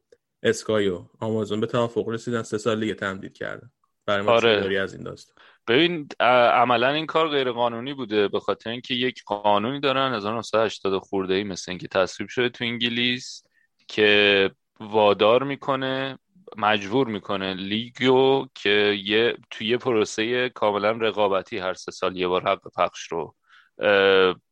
اسکای 0.42 0.88
و 0.88 1.04
آمازون 1.20 1.60
به 1.60 1.66
توافق 1.66 2.08
رسیدن. 2.08 2.42
سه 2.42 2.58
سال 2.58 2.80
دیگه 2.80 2.94
تمدید 2.94 3.32
کردن. 3.32 3.70
برای 4.06 4.22
ما 4.22 4.32
آره. 4.32 4.80
از 4.80 4.94
این 4.94 5.02
داستان. 5.02 5.36
ببین 5.68 6.08
عملا 6.20 6.88
این 6.88 7.06
کار 7.06 7.28
غیر 7.28 7.52
قانونی 7.52 7.94
بوده 7.94 8.28
به 8.28 8.40
خاطر 8.40 8.70
اینکه 8.70 8.94
یک 8.94 9.24
قانونی 9.24 9.80
دارن. 9.80 10.14
1980 10.14 10.98
خورده 10.98 11.34
ای 11.34 11.44
مثل 11.44 11.70
اینکه 11.70 11.88
تصویب 11.88 12.28
شده 12.28 12.48
تو 12.48 12.64
انگلیس. 12.64 13.42
که 13.88 14.50
وادار 14.80 15.42
می‌کنه 15.42 16.18
مجبور 16.56 17.06
می‌کنه 17.06 17.54
لیگو 17.54 18.46
که 18.54 18.98
یه 19.04 19.36
توی 19.50 19.66
یه 19.66 19.76
پروسه 19.76 20.48
کاملا 20.48 20.90
رقابتی 20.90 21.58
هر 21.58 21.74
سه 21.74 21.92
سال 21.92 22.16
یه 22.16 22.28
بار 22.28 22.48
حق 22.48 22.60
پخش 22.76 23.02
رو 23.02 23.34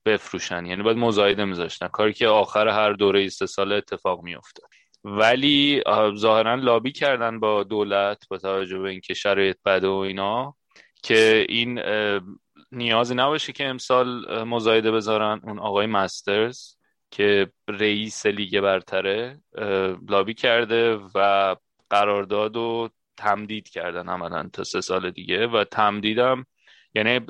بفروشن. 0.05 0.67
یعنی 0.67 0.83
باید 0.83 0.97
مزایده 0.97 1.45
میذاشتن. 1.45 1.89
کاری 1.89 2.13
که 2.13 2.29
آخر 2.29 2.69
هر 2.69 2.93
دوره 2.93 3.29
سه 3.29 3.47
ساله 3.47 3.75
اتفاق 3.75 4.23
میفته 4.23 4.63
ولی 5.05 5.83
ظاهرا 6.17 6.55
لابی 6.55 6.93
کردن 6.93 7.41
با 7.41 7.63
دولت 7.63 8.29
با 8.31 8.39
توجه 8.39 8.79
به 8.79 8.91
اینکه 8.91 9.15
شرایط 9.15 9.57
بده 9.65 9.89
و 9.89 9.95
اینا 9.95 10.57
که 11.03 11.47
این 11.49 11.81
نیازی 12.73 13.15
نباشه 13.15 13.53
که 13.53 13.67
امسال 13.67 14.43
مزایده 14.45 14.91
بذارن. 14.91 15.41
اون 15.45 15.59
آقای 15.59 15.87
مسترز 15.87 16.76
که 17.17 17.53
رئیس 17.69 18.27
لیگ 18.27 18.61
برتره 18.61 19.41
لابی 20.09 20.35
کرده 20.35 21.01
و 21.15 21.57
قرارداد 21.91 22.57
و 22.57 22.89
تمدید 23.17 23.69
کردن 23.69 24.09
عملا 24.09 24.49
تا 24.53 24.65
سه 24.65 24.81
سال 24.81 25.11
دیگه 25.11 25.47
و 25.47 25.65
تمدیدم 25.65 26.47
یعنی 26.95 27.27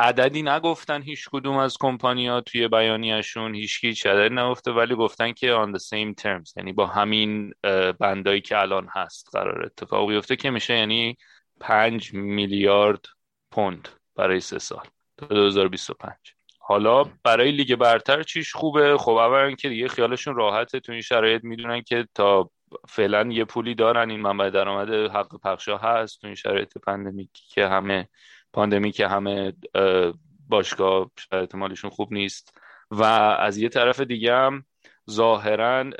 عددی 0.00 0.42
نگفتن 0.42 1.02
هیچ 1.02 1.28
کدوم 1.32 1.56
از 1.56 1.76
کمپانیا 1.80 2.40
توی 2.40 2.68
بیانیهشون 2.68 3.54
هیچ 3.54 3.84
هیچ 3.84 4.06
عددی 4.06 4.34
نگفته 4.34 4.70
ولی 4.70 4.94
گفتن 4.94 5.32
که 5.32 5.54
on 5.54 5.78
the 5.78 5.82
same 5.82 6.22
terms 6.22 6.52
یعنی 6.56 6.72
با 6.72 6.86
همین 6.86 7.52
بندایی 8.00 8.40
که 8.40 8.58
الان 8.58 8.88
هست 8.90 9.28
قرار 9.32 9.64
اتفاق 9.64 10.08
بیفته 10.08 10.36
که 10.36 10.50
میشه 10.50 10.74
یعنی 10.74 11.16
5 11.60 12.14
میلیارد 12.14 13.06
پوند 13.50 13.88
برای 14.14 14.40
سه 14.40 14.58
سال 14.58 14.84
تا 15.16 15.26
2025 15.26 16.35
حالا 16.68 17.04
برای 17.24 17.50
لیگ 17.50 17.74
برتر 17.74 18.22
چیش 18.22 18.52
خوبه؟ 18.52 18.96
خب 18.98 19.12
اولا 19.12 19.50
که 19.50 19.68
دیگه 19.68 19.88
خیالشون 19.88 20.36
راحته 20.36 20.80
تو 20.80 20.92
این 20.92 21.00
شرایط. 21.00 21.44
می‌دونن 21.44 21.82
که 21.82 22.08
تا 22.14 22.50
فعلا 22.88 23.28
یه 23.32 23.44
پولی 23.44 23.74
دارن. 23.74 24.10
این 24.10 24.20
منبع 24.20 24.50
درآمد 24.50 24.90
حق 24.90 25.40
پخشا 25.44 25.76
هست 25.76 26.20
تو 26.20 26.26
این 26.26 26.36
شرایط 26.36 26.78
پندمیکی 26.78 27.44
که 27.48 27.66
همه 27.66 28.08
پاندمی 28.52 28.92
که 28.92 29.08
همه 29.08 29.52
باشگاه 30.48 31.10
شرایط 31.30 31.54
مالشون 31.54 31.90
خوب 31.90 32.12
نیست. 32.12 32.58
و 32.90 33.02
از 33.02 33.58
یه 33.58 33.68
طرف 33.68 34.00
دیگه 34.00 34.34
هم 34.34 34.64
ظاهرا 35.10 35.90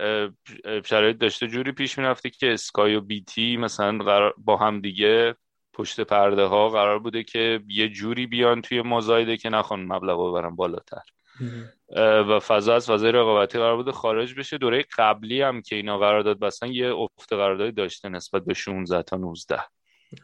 شرایط 0.84 1.18
داشته 1.18 1.46
جوری 1.46 1.72
پیش 1.72 1.98
می‌رفته 1.98 2.30
که 2.30 2.52
اسکای 2.52 2.94
و 2.94 3.00
بیتی 3.00 3.56
مثلا 3.56 3.98
با 4.36 4.56
هم 4.56 4.80
دیگه 4.80 5.34
پشت 5.76 6.00
پرده 6.00 6.44
ها 6.44 6.68
قرار 6.68 6.98
بوده 6.98 7.22
که 7.22 7.60
یه 7.68 7.88
جوری 7.88 8.26
بیان 8.26 8.62
توی 8.62 8.82
مزایده 8.82 9.36
که 9.36 9.48
نخوان 9.48 9.80
مبلغ 9.80 10.18
رو 10.18 10.32
برن 10.32 10.56
بالاتر 10.56 11.02
و 12.00 12.40
فضا 12.40 12.74
از 12.74 12.90
فضای 12.90 13.12
رقابتی 13.12 13.58
قرار 13.58 13.76
بوده 13.76 13.92
خارج 13.92 14.34
بشه. 14.34 14.58
دوره 14.58 14.84
قبلی 14.98 15.42
هم 15.42 15.62
که 15.62 15.76
اینا 15.76 15.98
قرارداد 15.98 16.38
بستن 16.38 16.72
یه 16.72 16.94
افت 16.94 17.32
قراردادی 17.32 17.72
داشته 17.72 18.08
نسبت 18.08 18.44
به 18.44 18.54
16 18.54 19.02
تا 19.02 19.16
19 19.16 19.60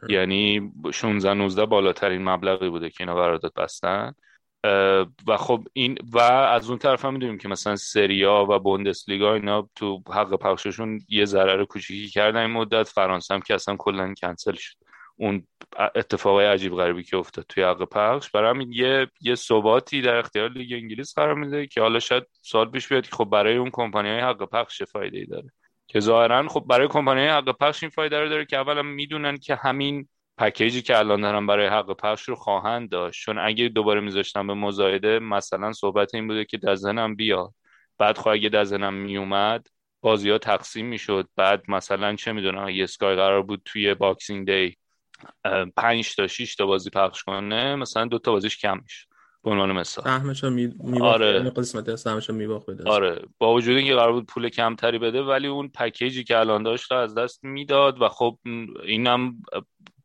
یعنی 0.09 0.71
16 0.93 1.33
19 1.33 1.65
بالاترین 1.65 2.23
مبلغی 2.23 2.69
بوده 2.69 2.89
که 2.89 2.95
اینا 2.99 3.15
قرارداد 3.15 3.53
بستن. 3.53 4.13
و 5.27 5.37
خب 5.37 5.63
این 5.73 5.97
و 6.11 6.19
از 6.19 6.69
اون 6.69 6.77
طرف 6.79 7.05
هم 7.05 7.13
می‌دونیم 7.13 7.37
که 7.37 7.47
مثلا 7.47 7.75
سریا 7.75 8.45
و 8.49 8.59
بوندسلیگا 8.59 9.33
اینا 9.33 9.69
تو 9.75 10.03
حق 10.09 10.35
پخششون 10.35 10.99
یه 11.09 11.25
ضرر 11.25 11.65
کوچیکی 11.65 12.09
کردن 12.09 12.41
این 12.41 12.51
مدت. 12.51 12.87
فرانسه 12.87 13.33
هم 13.33 13.41
که 13.41 13.53
اصلا 13.53 13.75
کلا 13.75 14.13
کنسل 14.21 14.53
شد 14.53 14.82
اون 15.15 15.47
اتفاقای 15.95 16.45
عجیب 16.45 16.75
غریبی 16.75 17.03
که 17.03 17.17
افتاد 17.17 17.45
توی 17.49 17.63
حق 17.63 17.83
پخش. 17.83 18.29
برای 18.31 18.49
همین 18.49 18.71
یه 18.71 19.07
یه 19.21 19.35
ثباتی 19.35 20.01
در 20.01 20.15
اختیار 20.15 20.49
لیگ 20.49 20.73
انگلیس 20.73 21.13
قرار 21.15 21.33
میده 21.35 21.67
که 21.67 21.81
حالا 21.81 21.99
شاید 21.99 22.23
سال 22.41 22.71
پیش 22.71 22.87
بیاد 22.87 23.03
که 23.03 23.15
خب 23.15 23.25
برای 23.25 23.57
اون 23.57 23.69
کمپانی 23.73 24.09
های 24.09 24.19
حق 24.19 24.49
پخش 24.49 24.83
فایده 24.83 25.17
ای 25.17 25.25
داره؟ 25.25 25.51
که 25.87 25.99
ظاهرا 25.99 26.47
خب 26.47 26.65
برای 26.69 26.87
کمپانی 26.87 27.19
های 27.21 27.29
حق 27.29 27.57
پخش 27.57 27.83
این 27.83 27.89
فایده 27.89 28.19
رو 28.19 28.29
داره 28.29 28.45
که 28.45 28.57
اولا 28.57 28.81
می‌دونن 28.81 29.37
که 29.37 29.55
همین 29.55 30.07
پکیجی 30.37 30.81
که 30.81 30.97
الان 30.97 31.21
دارن 31.21 31.47
برای 31.47 31.67
حق 31.67 31.93
پخش 31.93 32.29
رو 32.29 32.35
خواهند 32.35 32.89
داشت. 32.89 33.25
چون 33.25 33.37
اگه 33.39 33.69
دوباره 33.69 34.01
میذاشتن 34.01 34.47
به 34.47 34.53
مزایده 34.53 35.19
مثلا 35.19 35.71
صحبت 35.73 36.15
این 36.15 36.27
بوده 36.27 36.45
که 36.45 36.57
DAZN 36.57 37.03
م 37.03 37.15
بیاد. 37.15 37.53
بعد 37.97 38.17
خب 38.17 38.27
اگه 38.27 38.49
DAZN 38.49 38.84
م 38.84 38.93
میومد 38.93 39.67
بازی 40.01 40.29
ها 40.29 40.37
تقسیم 40.37 40.85
می‌شد. 40.85 41.29
بعد 41.35 41.63
مثلا 41.67 42.15
چه 42.15 42.31
می‌دونم 42.31 42.69
یه 42.69 42.83
Sky 42.83 43.15
قرار 43.15 43.41
بود 43.41 43.61
توی 43.65 43.93
Boxing 43.93 44.45
Day 44.51 44.77
پنج 45.75 46.15
تا 46.15 46.27
6 46.27 46.55
تا 46.55 46.65
بازی 46.65 46.89
پخش 46.89 47.23
کنه 47.23 47.75
مثلا 47.75 48.05
دو 48.05 48.19
تا 48.19 48.31
بازیش 48.31 48.57
کم 48.57 48.79
میشه 48.83 49.07
به 49.43 49.51
عنوان 49.51 49.71
مثال. 49.71 50.05
سهمش 50.05 50.43
می... 50.43 50.73
آره. 51.01 51.49
قسمت 51.49 51.95
سهمش 51.95 52.29
میباخت 52.29 52.69
بده 52.69 52.89
آره. 52.89 53.21
با 53.37 53.53
وجود 53.53 53.77
اینکه 53.77 53.95
قرار 53.95 54.11
بود 54.13 54.25
پول 54.25 54.49
کمتری 54.49 54.99
بده 54.99 55.21
ولی 55.21 55.47
اون 55.47 55.67
پکیجی 55.67 56.23
که 56.23 56.39
الان 56.39 56.63
داشت 56.63 56.91
رو 56.91 56.97
از 56.97 57.15
دست 57.15 57.43
می‌داد 57.43 58.01
و 58.01 58.09
خب 58.09 58.37
اینم 58.83 59.41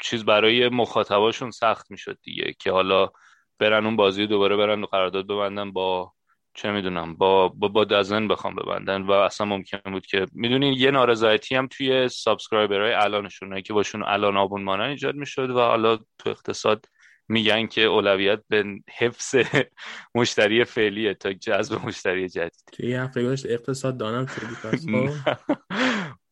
چیز 0.02 0.24
برای 0.24 0.68
مخاطباشون 0.68 1.50
سخت 1.50 1.90
می‌شد 1.90 2.18
دیگه 2.22 2.54
که 2.58 2.72
حالا 2.72 3.10
برن 3.58 3.84
اون 3.86 3.96
بازی 3.96 4.26
دوباره 4.26 4.56
برن 4.56 4.84
قرارداد 4.84 5.26
ببندن 5.26 5.72
با 5.72 6.12
چه 6.58 6.70
می‌دونم 6.70 7.14
با 7.14 7.48
با, 7.48 7.68
با 7.68 7.84
DAZN 7.84 8.28
بخوام 8.28 8.54
ببندن 8.54 9.02
و 9.02 9.10
اصلا 9.10 9.46
ممکن 9.46 9.78
بود 9.84 10.06
که 10.06 10.26
می‌دونین 10.32 10.72
یه 10.72 10.90
نارضایتی 10.90 11.54
هم 11.54 11.66
توی 11.66 12.08
subscriber 12.08 12.78
های 12.78 12.92
الانشون 12.92 13.62
که 13.62 13.72
باشون 13.72 14.02
الان 14.02 14.36
آبونمانن 14.36 14.82
ایجاد 14.82 15.14
می‌شد 15.14 15.50
و 15.50 15.58
حالا 15.58 15.96
تو 16.18 16.30
اقتصاد 16.30 16.86
میگن 17.28 17.66
که 17.66 17.82
اولویت 17.82 18.40
به 18.48 18.64
حفظ 18.98 19.34
مشتری 20.14 20.64
فعلیه 20.64 21.14
تا 21.14 21.32
جذب 21.32 21.86
مشتری 21.86 22.28
جدید. 22.28 22.76
یه 22.78 23.02
هفته 23.02 23.24
گذشت 23.24 23.46
اقتصاد 23.46 23.96
دانم 23.96 24.26
شدی 24.26 24.46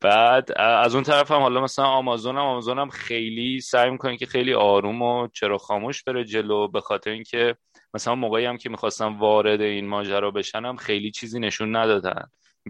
بعد 0.01 0.53
از 0.57 0.94
اون 0.94 1.05
طرف 1.05 1.30
هم 1.30 1.40
حالا 1.40 1.61
مثلا 1.61 1.84
آمازون 1.84 2.36
هم 2.36 2.42
آمازون 2.42 2.78
هم 2.78 2.90
خیلی 2.90 3.61
سعی 3.61 3.90
می‌کنه 3.90 4.16
که 4.16 4.26
خیلی 4.26 4.55
آروم 4.55 5.03
و 5.03 5.28
چرا 5.28 5.59
خاموش 5.59 6.03
بره 6.03 6.24
جلو 6.24 6.68
به 6.68 6.80
خاطر 6.80 7.11
اینکه 7.11 7.57
مثلا 7.94 8.14
موقعی 8.14 8.44
هم 8.44 8.57
که 8.57 8.68
می‌خواستم 8.68 9.18
وارد 9.18 9.61
این 9.61 9.86
ماجرا 9.86 10.30
بشن 10.30 10.64
هم 10.64 10.76
خیلی 10.76 11.11
چیزی 11.11 11.40
نشون 11.40 11.76
ندادن. 11.76 12.26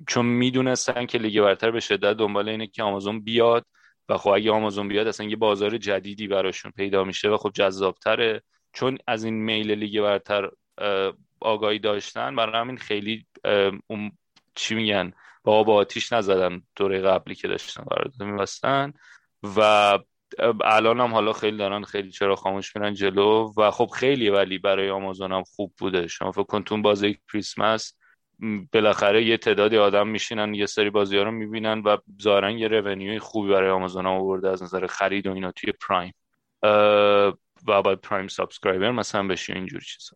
چون 0.09 0.27
می‌دونستن 0.27 1.07
که 1.07 1.19
لیگ 1.19 1.41
برتر 1.41 1.71
به 1.71 1.81
شدت 1.81 2.17
دنبال 2.17 2.49
اینه 2.49 2.67
که 2.67 2.83
آمازون 2.83 3.21
بیاد 3.21 3.67
و 4.09 4.19
خب 4.19 4.31
اگه 4.31 4.51
آمازون 4.51 4.89
بیاد 4.89 5.07
اصلا 5.07 5.27
یه 5.27 5.37
بازار 5.37 5.79
جدیدی 5.79 6.29
براشون 6.29 6.73
پیدا 6.77 7.05
میشه 7.05 7.29
و 7.29 7.37
خب 7.37 7.51
جذابتره. 7.55 8.43
چون 8.73 8.99
از 9.07 9.25
این 9.25 9.35
میل 9.35 9.71
لیگ 9.71 10.01
برتر 10.01 10.51
آگاهی 11.41 11.79
داشتن 11.79 12.37
برای 12.37 12.61
همین 12.61 12.77
خیلی 12.77 13.27
اون 13.87 14.13
چی 14.55 14.75
میگن 14.75 15.13
با 15.47 15.59
آب 15.59 15.71
آتیش 15.71 16.13
نزدن 16.13 16.63
دوره 16.77 17.01
قبلی 17.01 17.35
که 17.35 17.49
داشتن 17.49 17.83
قرارداد 17.83 18.23
میبستن. 18.23 18.93
و 19.57 19.99
الان 20.65 21.01
هم 21.01 21.15
حالا 21.15 21.33
خیلی 21.33 21.57
دارن 21.57 21.83
خیلی 21.83 22.11
چراغ 22.11 22.37
خاموش 22.37 22.77
میرن 22.77 22.95
جلو. 22.95 23.53
و 23.57 23.71
خب 23.71 23.87
خیلی 23.87 24.29
ولی 24.31 24.59
برای 24.59 24.91
آمازون 24.91 25.33
هم 25.33 25.45
خوب 25.45 25.73
بوده. 25.79 26.07
شما 26.07 26.33
فکر 26.33 26.43
کن 26.43 26.63
تو 26.63 26.83
بازی 26.83 27.19
کریسمس 27.33 27.99
بالاخره 28.73 29.25
یه 29.25 29.37
تعدادی 29.37 29.77
آدم 29.77 30.09
میشینن 30.09 30.55
یه 30.55 30.67
سری 30.67 30.91
بازی 30.91 31.17
ها 31.17 31.23
رو 31.23 31.31
می‌بینن 31.31 31.79
و 31.79 31.97
ظاهرا 32.23 32.51
یه 32.51 32.69
revenue 32.69 33.12
ی 33.12 33.19
خوبی 33.19 33.51
برای 33.51 33.71
آمازون 33.71 34.07
هم 34.07 34.13
آورده 34.13 34.51
از 34.51 34.63
نظر 34.63 34.87
خرید 34.87 35.27
و 35.27 35.33
اینا 35.33 35.53
توی 35.53 35.73
Prime 35.73 36.15
و 37.69 37.83
باید 37.83 38.01
Prime 38.01 38.29
subscriber 38.29 38.91
مثلا 38.91 39.27
بشه 39.27 39.53
اینجور 39.53 39.81
چیز 39.81 40.11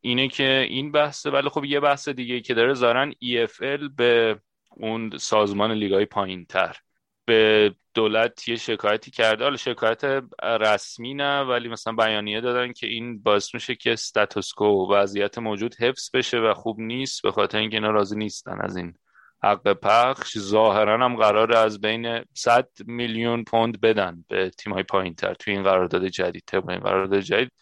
اینه 0.00 0.28
که 0.28 0.66
این 0.68 0.92
بحثه. 0.92 1.30
ولی 1.30 1.48
خب 1.48 1.64
یه 1.64 1.80
بحث 1.80 2.08
دیگه 2.08 2.40
که 2.40 2.54
داره 2.54 2.74
ظاهرا 2.74 3.10
EFL 3.10 3.90
به 3.96 4.40
اون 4.76 5.18
سازمان 5.18 5.72
لیگای 5.72 6.04
پایین 6.04 6.44
تر. 6.44 6.76
به 7.24 7.74
دولت 7.94 8.48
یه 8.48 8.56
شکایتی 8.56 9.10
کرده. 9.10 9.44
حالا 9.44 9.56
شکایت 9.56 10.22
رسمی 10.42 11.14
نه 11.14 11.40
ولی 11.40 11.68
مثلا 11.68 11.92
بیانیه 11.92 12.40
دادن 12.40 12.72
که 12.72 12.86
این 12.86 13.22
باعث 13.22 13.54
میشه 13.54 13.74
که 13.74 13.92
استاتوسکو 13.92 14.92
وضعیت 14.92 15.38
موجود 15.38 15.74
حفظ 15.74 16.10
بشه 16.14 16.38
و 16.38 16.54
خوب 16.54 16.80
نیست 16.80 17.22
به 17.22 17.30
خاطر 17.30 17.58
اینکه 17.58 17.76
اینا 17.76 17.90
راضی 17.90 18.16
نیستن 18.16 18.60
از 18.60 18.76
این 18.76 18.94
حق 19.42 19.72
پخش. 19.72 20.38
ظاهرا 20.38 21.04
هم 21.04 21.16
قرار 21.16 21.56
از 21.56 21.80
بین 21.80 22.24
100 22.34 22.68
میلیون 22.86 23.44
پوند 23.44 23.80
بدن 23.80 24.24
به 24.28 24.50
تیم 24.50 24.72
های 24.72 24.82
پایین 24.82 25.14
تر 25.14 25.34
توی 25.34 25.52
این 25.52 25.62
قرارداد 25.62 26.06
جدید. 26.06 26.44
طبق 26.46 26.68
این 26.68 26.80
قرارداد 26.80 27.20
جدید 27.20 27.52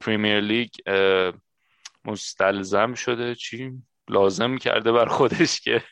پریمیر 0.00 0.40
لیگ 0.40 0.68
مستلزم 2.04 2.94
شده. 2.94 3.34
چی؟ 3.34 3.72
لازم 4.08 4.56
کرده 4.56 4.92
بر 4.92 5.06
خودش 5.06 5.60
که 5.60 5.82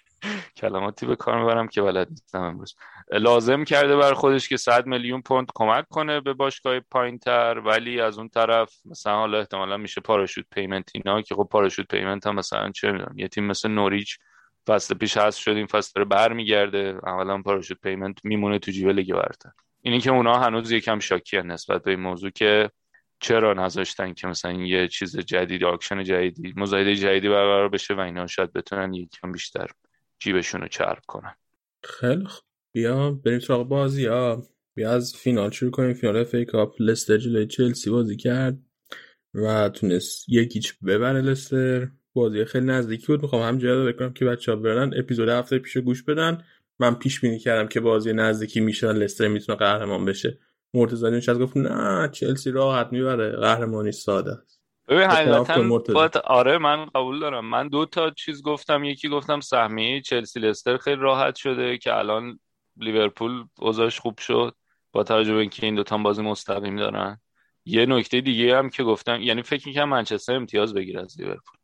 کلماتی 0.56 1.06
به 1.06 1.16
کار 1.16 1.38
می‌برم 1.38 1.68
که 1.68 1.82
بلد 1.82 2.08
نیستم 2.10 2.40
امروز. 2.40 2.74
لازم 3.12 3.64
کرده 3.64 3.96
بر 3.96 4.14
خودش 4.14 4.48
که 4.48 4.56
100 4.56 4.86
میلیون 4.86 5.22
پوند 5.22 5.46
کمک 5.54 5.88
کنه 5.88 6.20
به 6.20 6.32
باشگاه 6.32 6.80
پایین 6.80 7.18
تر 7.18 7.58
ولی 7.58 8.00
از 8.00 8.18
اون 8.18 8.28
طرف 8.28 8.72
مثلا 8.84 9.16
حالا 9.16 9.38
احتمالا 9.38 9.76
میشه 9.76 10.00
parachute 10.00 10.44
payment 10.50 10.90
اینا 10.94 11.22
که 11.22 11.34
خب 11.34 11.48
parachute 11.50 11.86
payment 11.88 12.26
هم 12.26 12.34
مثلا 12.34 12.70
چه 12.70 12.92
می‌دونم 12.92 13.18
یه 13.18 13.28
تیم 13.28 13.44
مثل 13.44 13.68
نوریچ 13.68 14.18
فصل 14.66 14.94
پیش 14.94 15.16
هست 15.16 15.38
شد 15.38 15.50
این 15.50 15.66
فصل 15.66 15.92
داره 15.94 16.08
برمیگرده 16.08 16.98
اولا 17.06 17.42
parachute 17.42 17.80
payment 17.80 18.18
میمونه 18.24 18.58
تو 18.58 18.70
جیب 18.70 18.88
لیگ 18.88 19.14
برتر. 19.14 19.50
اینی 19.82 20.00
که 20.00 20.10
اونا 20.10 20.38
هنوز 20.38 20.72
یکم 20.72 20.98
شاکی 20.98 21.42
نسبت 21.42 21.82
به 21.82 21.90
این 21.90 22.00
موضوع 22.00 22.30
که 22.30 22.70
چرا 23.20 23.52
نذاشتن 23.52 24.14
که 24.14 24.26
مثلا 24.26 24.52
یه 24.52 24.88
چیز 24.88 25.18
جدید 25.18 25.64
auction 25.64 26.04
جدیدی 26.04 26.54
مزایده 26.56 26.94
جدیدی 26.96 27.28
برقرار 27.28 27.68
بشه 27.68 27.94
و 27.94 28.00
اینا 28.00 28.26
شاید 28.26 28.52
بتونن 28.52 28.94
یکم 28.94 29.32
بیشتر 29.32 29.70
جیبشون 30.24 30.68
چرب 30.68 31.02
کنن. 31.06 31.34
خیلی 31.82 32.24
خوب 32.24 32.44
بیا 32.72 33.10
بریم 33.10 33.38
سراغ 33.38 33.68
بازی 33.68 34.06
ها 34.06 34.42
بیا 34.74 34.92
از 34.92 35.16
فینال 35.16 35.50
شروع 35.50 35.70
کنیم. 35.70 35.94
فینال 35.94 36.24
FA 36.24 36.44
Cup 36.44 36.74
لستر 36.80 37.16
جلوی 37.16 37.46
چلسی 37.46 37.90
بازی 37.90 38.16
کرد 38.16 38.58
و 39.34 39.68
تونست 39.68 40.28
یک 40.28 40.48
هیچ 40.48 40.74
ببره 40.86 41.20
لستر. 41.20 41.88
بازی 42.12 42.44
خیلی 42.44 42.66
نزدیکی 42.66 43.06
بود. 43.06 43.22
می‌خوام 43.22 43.42
هم 43.42 43.58
جدا 43.58 43.84
بکنم 43.84 44.12
که 44.12 44.24
بچه 44.24 44.52
ها 44.52 44.58
برن 44.58 44.94
اپیزود 44.96 45.28
هفته 45.28 45.58
پیش 45.58 45.76
گوش 45.76 46.02
بدن. 46.02 46.44
من 46.78 46.94
پیش 46.94 47.20
بینی 47.20 47.38
کردم 47.38 47.68
که 47.68 47.80
بازی 47.80 48.12
نزدیکی 48.12 48.60
میشه 48.60 48.92
لستر 48.92 49.28
می‌تونه 49.28 49.58
قهرمان 49.58 50.04
بشه. 50.04 50.38
مرتضی 50.74 51.10
نشست 51.10 51.40
گفت 51.40 51.56
نه 51.56 52.08
چلسی 52.08 52.50
راحت 52.50 52.92
می‌بره. 52.92 53.36
قهرمانی 53.36 53.92
ساده 53.92 54.32
است. 54.32 54.53
ببین 54.88 55.02
حقیقتا 55.02 56.20
آره 56.24 56.58
من 56.58 56.84
قبول 56.84 57.20
دارم. 57.20 57.44
من 57.44 57.68
دو 57.68 57.86
تا 57.86 58.10
چیز 58.10 58.42
گفتم. 58.42 58.84
یکی 58.84 59.08
گفتم 59.08 59.40
سهمیه 59.40 60.00
چلسی 60.00 60.40
لستر 60.40 60.76
خیلی 60.76 61.00
راحت 61.00 61.36
شده 61.36 61.78
که 61.78 61.94
الان 61.94 62.40
لیورپول 62.76 63.44
اوضاعش 63.58 64.00
خوب 64.00 64.18
شد. 64.18 64.54
با 64.92 65.04
توجه 65.04 65.34
به 65.34 65.40
اینکه 65.40 65.66
این 65.66 65.74
دوتا 65.74 65.96
هم 65.96 66.02
بازی 66.02 66.22
مستقیم 66.22 66.76
دارن. 66.76 67.20
یه 67.64 67.86
نکته 67.86 68.20
دیگه 68.20 68.58
هم 68.58 68.70
که 68.70 68.82
گفتم 68.84 69.22
یعنی 69.22 69.42
فکر 69.42 69.68
می‌کنم 69.68 69.88
منچستر 69.88 70.34
امتیاز 70.36 70.74
بگیره 70.74 71.00
از 71.00 71.20
لیورپول. 71.20 71.56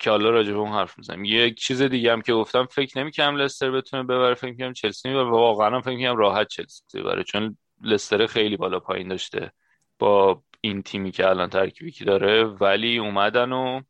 که 0.00 0.10
حالا 0.10 0.30
راجع 0.30 0.52
به 0.52 0.58
اون 0.58 0.72
حرف 0.72 0.98
می‌زنم 0.98 1.24
یک 1.24 1.58
چیز 1.58 1.82
دیگه 1.82 2.12
هم 2.12 2.22
که 2.22 2.34
گفتم 2.34 2.66
فکر 2.66 2.98
نمی‌کنم 2.98 3.36
لستر 3.36 3.70
بتونه 3.70 4.02
ببره. 4.02 4.34
فکر 4.34 4.50
می‌کنم 4.50 4.72
چلسی 4.72 5.08
می‌بره 5.08 5.24
و 5.24 5.30
واقعا 5.30 5.80
فکر 5.80 5.96
می‌کنم 5.96 6.16
راحت 6.16 6.48
چلسی 6.48 6.82
ببره 6.94 7.24
چون 7.24 7.58
لستر 7.82 8.26
خیلی 8.26 8.56
بالا 8.56 8.80
پایین 8.80 9.08
داشته. 9.08 9.52
با 9.98 10.42
این 10.60 10.82
تیمی 10.82 11.10
که 11.10 11.28
الان 11.28 11.48
ترکیبی 11.48 11.90
که 11.90 12.04
داره 12.04 12.44
ولی 12.44 12.98
اومدن 12.98 13.52
و 13.52 13.80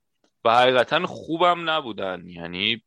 و 0.44 0.50
حقیقتا 0.50 1.06
خوبم 1.06 1.70
نبودن. 1.70 2.22
یعنی 2.28 2.82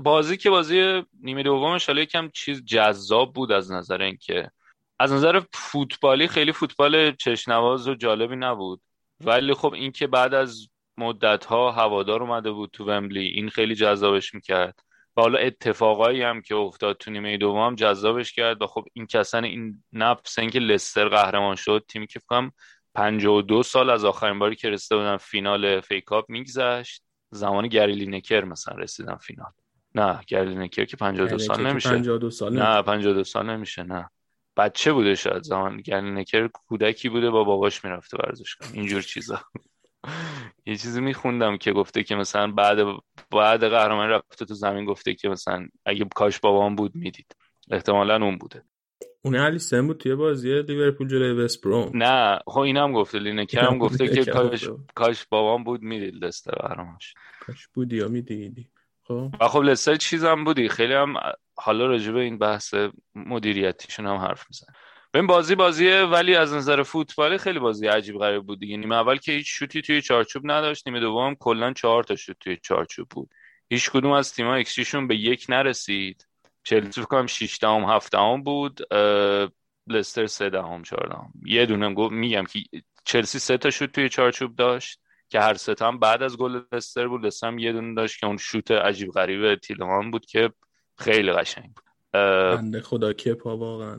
بازی 0.00 0.36
که 0.36 0.50
بازی 0.50 1.02
نیمه 1.22 1.42
دومش 1.42 1.86
حالا 1.86 2.02
یکم 2.02 2.30
چیز 2.34 2.64
جذاب 2.64 3.32
بود 3.32 3.52
از 3.52 3.72
نظر 3.72 4.02
اینکه. 4.02 4.50
از 4.98 5.12
نظر 5.12 5.42
فوتبالی 5.52 6.28
خیلی 6.28 6.52
فوتبال 6.52 7.12
چشنواز 7.12 7.88
و 7.88 7.94
جالبی 7.94 8.36
نبود. 8.36 8.80
ولی 9.20 9.54
خب 9.54 9.74
این 9.74 9.92
که 9.92 10.06
بعد 10.06 10.34
از 10.34 10.68
مدت 10.96 11.44
ها 11.44 11.72
هوادار 11.72 12.22
اومده 12.22 12.50
بود 12.52 12.70
تو 12.72 12.84
ومبلی 12.84 13.26
این 13.26 13.48
خیلی 13.48 13.74
جذابش 13.74 14.34
می‌کرد. 14.34 14.80
و 15.16 15.20
حالا 15.20 15.38
اتفاقایی 15.38 16.22
هم 16.22 16.42
که 16.42 16.54
افتاد 16.54 16.96
تو 16.96 17.10
نیمه 17.10 17.36
دوم 17.36 17.66
هم 17.66 17.74
جذابش 17.74 18.32
کرد 18.32 18.62
و 18.62 18.66
خب 18.66 18.84
این 18.92 19.06
کسن 19.06 19.44
این 19.44 19.82
نفس 19.92 20.38
اینکه 20.38 20.58
لستر 20.58 21.08
قهرمان 21.08 21.56
شد 21.56 21.84
تیمی 21.88 22.06
که 22.06 22.18
فکر 22.18 22.26
کنم 22.26 22.52
52 22.94 23.62
سال 23.62 23.90
از 23.90 24.04
آخرین 24.04 24.38
باری 24.38 24.56
که 24.56 24.70
رسیده 24.70 24.96
بودن 24.96 25.16
فینال 25.16 25.80
FA 25.80 26.00
Cup 26.00 26.30
میگذشت. 26.30 27.02
زمان 27.30 27.68
گری 27.68 27.94
لینکر 27.94 28.44
مثلا 28.44 28.74
رسیدن 28.74 29.16
فینال. 29.16 29.50
نه 29.94 30.20
گری 30.26 30.48
لینکر 30.48 30.84
که 30.84 30.96
52 30.96 31.38
سال 31.38 31.66
نمیشه. 31.66 31.88
52 31.88 32.30
سال 32.30 32.58
نه 32.58 32.82
52 32.82 33.24
سال 33.24 33.50
نمیشه 33.50 33.82
نه. 33.82 34.10
بچه 34.56 34.92
بوده 34.92 35.14
شاید 35.14 35.42
زمان 35.42 35.76
گری 35.76 36.00
لینکر 36.00 36.48
کودکی 36.48 37.08
بوده 37.08 37.30
با 37.30 37.44
باباش 37.44 37.84
می‌رفته 37.84 38.16
ورزشگاه. 38.16 38.68
اینجور 38.72 39.02
چیزا. 39.02 39.40
یه 40.66 40.76
چیزی 40.76 41.00
میخوندم 41.00 41.56
که 41.56 41.72
گفته 41.72 42.02
که 42.02 42.14
مثلا 42.14 42.52
بعد 42.52 42.78
بعد 43.30 43.64
قهرمانی 43.64 44.12
رفته 44.12 44.44
تو 44.44 44.54
زمین 44.54 44.84
گفته 44.84 45.14
که 45.14 45.28
مثلا 45.28 45.66
اگه 45.84 46.06
کاش 46.14 46.38
بابام 46.38 46.76
بود 46.76 46.94
می‌دید. 46.94 47.36
احتمالا 47.70 48.16
اون 48.16 48.38
بوده. 48.38 48.62
اون 49.22 49.36
الیسن 49.36 49.86
بود 49.86 49.96
توی 49.96 50.14
بازی 50.14 50.62
لیورپول 50.62 51.08
جلوی 51.08 51.44
وست 51.44 51.64
بروم 51.64 51.90
نه 51.94 52.38
خب 52.46 52.58
اینم 52.58 52.92
گفته 52.92 53.18
لینکر 53.18 53.60
هم 53.60 53.78
گفته 53.78 54.08
که 54.08 54.14
لینکر 54.14 54.32
کاش. 54.32 54.68
کاش 54.94 55.26
بابام 55.26 55.64
بود 55.64 55.82
می‌دید 55.82 56.24
لستر 56.24 56.52
قهرمانش. 56.52 57.14
کاش 57.40 57.68
بودی 57.74 57.96
یا 57.96 58.08
می‌دیدی 58.08 58.70
خب. 59.02 59.34
و 59.40 59.48
خب 59.48 59.60
لستر 59.60 59.96
چیزم 59.96 60.44
بودی 60.44 60.68
خیلی 60.68 60.94
هم 60.94 61.14
حالا 61.54 61.86
راجع 61.86 62.12
به 62.12 62.20
این 62.20 62.38
بحث 62.38 62.74
مدیریتیشون 63.14 64.06
هم 64.06 64.16
حرف 64.16 64.46
میزن 64.50 64.66
ببین 65.14 65.26
بازی 65.26 65.54
بازیه 65.54 66.02
ولی 66.02 66.34
از 66.34 66.54
نظر 66.54 66.82
فوتبالی 66.82 67.38
خیلی 67.38 67.58
بازی 67.58 67.86
عجیب 67.86 68.18
غریب 68.18 68.42
بود 68.42 68.60
دیگه. 68.60 68.76
نیمه 68.76 68.94
اول 68.94 69.16
که 69.16 69.32
هیچ 69.32 69.46
شوتی 69.50 69.82
توی 69.82 70.02
چارچوب 70.02 70.42
نداشت 70.44 70.88
نیمه 70.88 71.00
دوم 71.00 71.34
کلا 71.34 71.72
چهار 71.72 72.04
تا 72.04 72.16
شوت 72.16 72.36
توی 72.40 72.58
چارچوب 72.62 73.08
بود. 73.08 73.30
هیچ 73.70 73.90
کدوم 73.90 74.12
از 74.12 74.34
تیم‌ها 74.34 74.54
ایکسیشون 74.54 75.08
به 75.08 75.16
یک 75.16 75.46
نرسید. 75.48 76.26
چلسی 76.64 77.00
فکر 77.00 77.04
کنم 77.04 77.26
6 77.26 77.58
دهم 77.62 77.84
7 77.84 78.12
دهم 78.12 78.42
بود 78.42 78.80
لستر 79.86 80.26
3 80.26 80.50
دهم 80.50 80.82
4 80.82 81.08
دهم 81.08 81.32
یه 81.44 81.66
دونه 81.66 81.94
گفت 81.94 82.12
میگم 82.12 82.44
که 82.44 82.58
چلسی 83.04 83.38
سه 83.38 83.58
تا 83.58 83.70
شوت 83.70 83.92
توی 83.92 84.08
چارچوب 84.08 84.56
داشت 84.56 85.00
که 85.28 85.40
هر 85.40 85.54
سه 85.54 85.74
هم 85.80 85.98
بعد 85.98 86.22
از 86.22 86.36
گل 86.36 86.60
لستر 86.72 87.08
بود. 87.08 87.26
لستر 87.26 87.46
هم 87.46 87.58
یه 87.58 87.72
دونه 87.72 87.94
داشت 87.94 88.20
که 88.20 88.26
اون 88.26 88.36
شوت 88.36 88.70
عجیب 88.70 89.10
غریب 89.10 89.54
تیلمان 89.54 90.10
بود 90.10 90.26
که 90.26 90.52
خیلی 90.98 91.32
قشنگ 91.32 91.64
بود. 91.74 91.84
بنده 92.12 92.80
خدا 92.80 93.12
کپا 93.12 93.56
واقعا. 93.56 93.98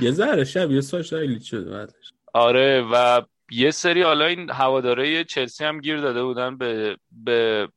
یه 0.00 0.10
ذره 0.10 0.44
شبیه 0.44 0.80
ساش 0.80 1.12
ایلیچ 1.12 1.50
شده 1.50 1.70
بعدش. 1.70 2.12
آره 2.32 2.86
و 2.92 3.22
یه 3.50 3.70
سری 3.70 4.02
حالا 4.02 4.24
این 4.24 4.50
هواداره 4.50 5.24
چلسی 5.24 5.64
هم 5.64 5.80
گیر 5.80 6.00
داده 6.00 6.24
بودن 6.24 6.56
به 6.56 6.96
به 7.10 7.68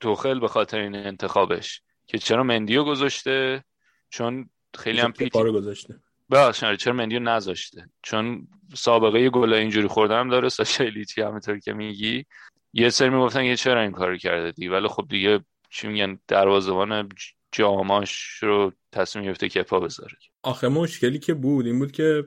توخل 0.00 0.40
به 0.40 0.48
خاطر 0.48 0.78
این 0.78 0.96
انتخابش 0.96 1.82
که 2.06 2.18
چرا 2.18 2.42
مندیو 2.42 2.84
گذاشته؟ 2.84 3.64
چون 4.10 4.50
خیلی 4.78 5.00
هم 5.00 5.12
پیک 5.12 5.32
گذاشته؟ 5.32 5.94
ببخشید 6.30 6.64
آره، 6.64 6.76
چرا 6.76 6.92
مندیو 6.92 7.20
نذاشته؟ 7.20 7.90
چون 8.02 8.48
سابقه 8.74 9.30
گل 9.30 9.52
اینجوری 9.52 9.86
خوردن 9.86 10.20
هم 10.20 10.28
داره 10.28 10.48
ساشا 10.48 10.84
ایلیچی 10.84 11.22
همونطور 11.22 11.58
که 11.58 11.72
میگی. 11.72 12.24
یه 12.72 12.90
سری 12.90 13.08
می‌گفتن 13.08 13.44
که 13.44 13.56
چرا 13.56 13.80
این 13.80 13.92
کارو 13.92 14.16
کرده 14.16 14.52
دی؟ 14.52 14.68
ولی 14.68 14.88
خب 14.88 15.06
دیگه 15.08 15.40
چی 15.70 15.88
میگن 15.88 16.18
دروازه‌بان 16.28 17.08
جاماش 17.52 18.38
رو 18.42 18.72
تصمیم 18.92 19.24
گرفته 19.24 19.48
کپا 19.48 19.80
بذاره. 19.80 20.16
آخه 20.42 20.68
مشکلی 20.68 21.18
که 21.18 21.34
بود 21.34 21.66
این 21.66 21.78
بود 21.78 21.92
که 21.92 22.24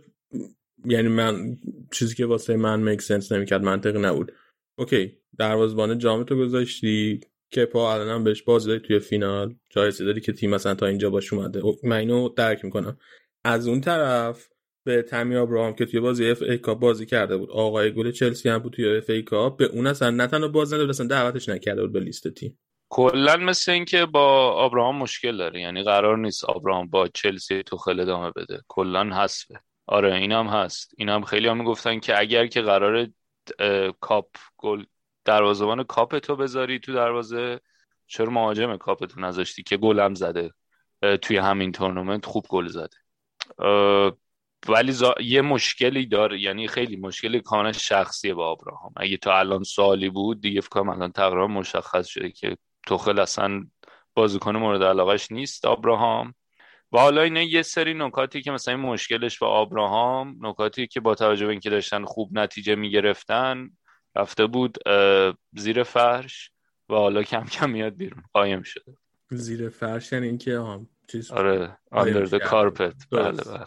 یعنی 0.86 1.08
من 1.08 1.58
چیزی 1.92 2.16
که 2.16 2.26
واسه 2.26 2.56
من 2.56 2.80
make 2.82 3.02
sense 3.02 3.32
نمی‌کرد 3.32 3.64
منطقی 3.64 4.00
نبود. 4.00 4.32
okay 4.80 5.18
دروازه‌بان 5.38 5.98
جام 5.98 6.24
تو 6.24 6.36
گذاشتی 6.38 7.20
کپا 7.56 7.94
الان 7.94 8.10
هم 8.10 8.24
بهش 8.24 8.42
بازی 8.44 8.68
دادی 8.70 8.88
توی 8.88 9.00
فینال 9.00 9.56
جایزه 9.70 10.06
دادی 10.06 10.22
که 10.22 10.34
تیم 10.34 10.50
مثلا 10.50 10.76
تا 10.76 10.86
اینجا 10.86 11.10
باش 11.10 11.34
اومده. 11.34 11.60
او- 11.60 11.80
من 11.84 11.98
اینو 11.98 12.30
درک 12.30 12.66
می‌کنم. 12.66 12.98
از 13.46 13.68
اون 13.68 13.82
طرف 13.82 14.50
به 14.86 15.02
تامی 15.02 15.36
ابراهام 15.36 15.74
که 15.76 15.86
توی 15.86 16.00
بازی 16.00 16.30
FA 16.30 16.42
Cup 16.42 16.80
بازی 16.80 17.06
کرده 17.06 17.38
بود 17.38 17.50
آقای 17.50 17.92
گل 17.94 18.12
چلسی 18.12 18.50
هم 18.50 18.58
بود 18.58 18.74
توی 18.74 18.98
FA 18.98 19.10
Cup 19.10 19.58
به 19.58 19.66
اون 19.66 19.88
اصلا 19.88 20.10
نه 20.10 20.28
تنها 20.28 20.48
باز 20.48 20.74
نداد 20.74 20.90
اصلا 20.90 21.08
دعوتش 21.08 21.50
نکرده 21.50 21.82
بود 21.82 21.92
به 21.92 22.00
لیست 22.00 22.28
تیم. 22.28 22.60
کلا 22.90 23.38
مثل 23.38 23.72
اینکه 23.72 24.06
با 24.06 24.52
آبراهام 24.52 24.98
مشکل 24.98 25.38
داره. 25.38 25.62
یعنی 25.62 25.84
قرار 25.84 26.18
نیست 26.18 26.46
آبراهام 26.46 26.88
با 26.90 27.08
چلسی 27.08 27.64
توخل 27.64 28.00
ادامه 28.00 28.32
بده. 28.32 28.62
کلا 28.68 29.16
حذفه. 29.16 29.60
آره 29.88 30.16
اینم 30.16 30.48
هست. 30.48 30.94
اینم 30.98 31.22
خیلی 31.22 31.48
هم 31.48 31.58
می‌گفتن 31.58 32.00
که 32.00 32.20
اگر 32.20 32.48
که 32.48 32.62
قرار 32.62 33.08
کاپ 34.00 34.28
گل 34.58 34.86
دروازه‌بان 35.26 35.84
کاپ 35.84 36.20
تو 36.20 36.36
بذاری 36.36 36.80
تو 36.80 36.94
دروازه 36.94 37.60
چرا 38.08 38.30
مهاجم 38.30 38.78
کاپ 38.78 39.06
تو 39.06 39.20
نذاشتی 39.22 39.64
که 39.64 39.78
گلم 39.78 40.14
زده. 40.14 40.52
اه، 41.02 41.18
توی 41.18 41.38
همین 41.38 41.72
تورنمنت 41.72 42.26
خوب 42.26 42.46
گل 42.50 42.68
زده. 42.68 42.98
ولی 44.68 44.94
زا- 44.94 45.22
یه 45.22 45.42
مشکلی 45.42 46.06
داره. 46.06 46.40
یعنی 46.40 46.68
خیلی 46.68 46.96
مشکلی 46.96 47.40
کاملا 47.40 47.72
شخصیه 47.72 48.34
با 48.34 48.48
آبراهام. 48.48 48.94
اگه 48.98 49.18
تا 49.18 49.40
الان 49.40 49.64
سوالی 49.64 50.10
بود 50.10 50.42
دیگه 50.42 50.62
فکر 50.62 50.70
کنم 50.70 50.90
الان 50.90 51.12
تقریبا 51.12 51.48
مشخص 51.48 52.08
شده 52.08 52.32
که 52.32 52.58
توخل 52.86 53.20
اصلا 53.20 53.64
بازیکن 54.14 54.56
مورد 54.56 54.84
علاقش 54.84 55.32
نیست 55.32 55.66
آبراهام 55.66 56.34
و 56.92 57.00
حالا 57.00 57.22
اینا 57.22 57.42
یه 57.42 57.62
سری 57.62 57.94
نکاتی 57.94 58.42
که 58.42 58.52
مثلا 58.52 58.74
این 58.74 58.84
مشکلش 58.84 59.40
با 59.40 59.48
آبراهام 59.48 60.38
نکاتی 60.42 60.88
که 60.88 61.00
با 61.00 61.16
توجه 61.16 61.46
به 61.46 61.52
اینکه 61.52 61.70
داشتن 61.70 62.06
خوب 62.06 62.30
نتیجه 62.40 62.76
می‌گرفتن 62.76 63.70
رفته 64.16 64.48
بود 64.48 64.78
زیر 65.54 65.84
فرش 65.84 66.52
و 66.90 66.94
حالا 66.94 67.24
کم 67.24 67.44
کم 67.44 67.70
میاد 67.70 67.96
بیرون 67.96 68.24
قایم 68.34 68.62
شده 68.64 68.98
زیر 69.32 69.70
فرش 69.70 70.12
یعنی 70.14 70.28
اینکه 70.28 70.80
چیز 71.08 71.32
آره 71.32 71.78
قایمش 71.92 72.28
under 72.28 72.32
the 72.32 72.40
کرده. 72.40 72.70
carpet 72.70 73.06
بله. 73.12 73.44
بله 73.44 73.66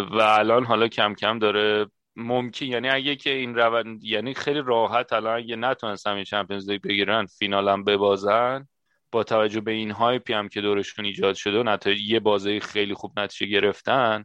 و 0.00 0.20
الان 0.20 0.64
حالا 0.64 0.88
کم 0.88 1.14
کم 1.14 1.38
داره 1.38 1.86
ممکن. 2.16 2.66
یعنی 2.66 2.88
اگه 2.88 3.16
که 3.16 3.30
این 3.30 3.54
روند 3.54 4.04
یعنی 4.04 4.34
خیلی 4.34 4.62
راحت 4.66 5.12
الان 5.12 5.36
اگه 5.36 5.56
نتونستن 5.56 6.10
این 6.10 6.24
چمپیونز 6.24 6.70
لیگ 6.70 6.82
بگیرن 6.82 7.26
فینال 7.26 7.68
هم 7.68 7.84
ببازن 7.84 8.68
با 9.12 9.24
توجه 9.24 9.60
به 9.60 9.70
این 9.70 9.90
هایپی 9.90 10.32
هم 10.32 10.48
که 10.48 10.60
دورشون 10.60 11.04
ایجاد 11.04 11.34
شده 11.34 11.60
و 11.60 11.62
نتایج 11.62 12.00
یه 12.00 12.20
بازی 12.20 12.60
خیلی 12.60 12.94
خوب 12.94 13.20
نتیجه 13.20 13.46
گرفتن 13.46 14.24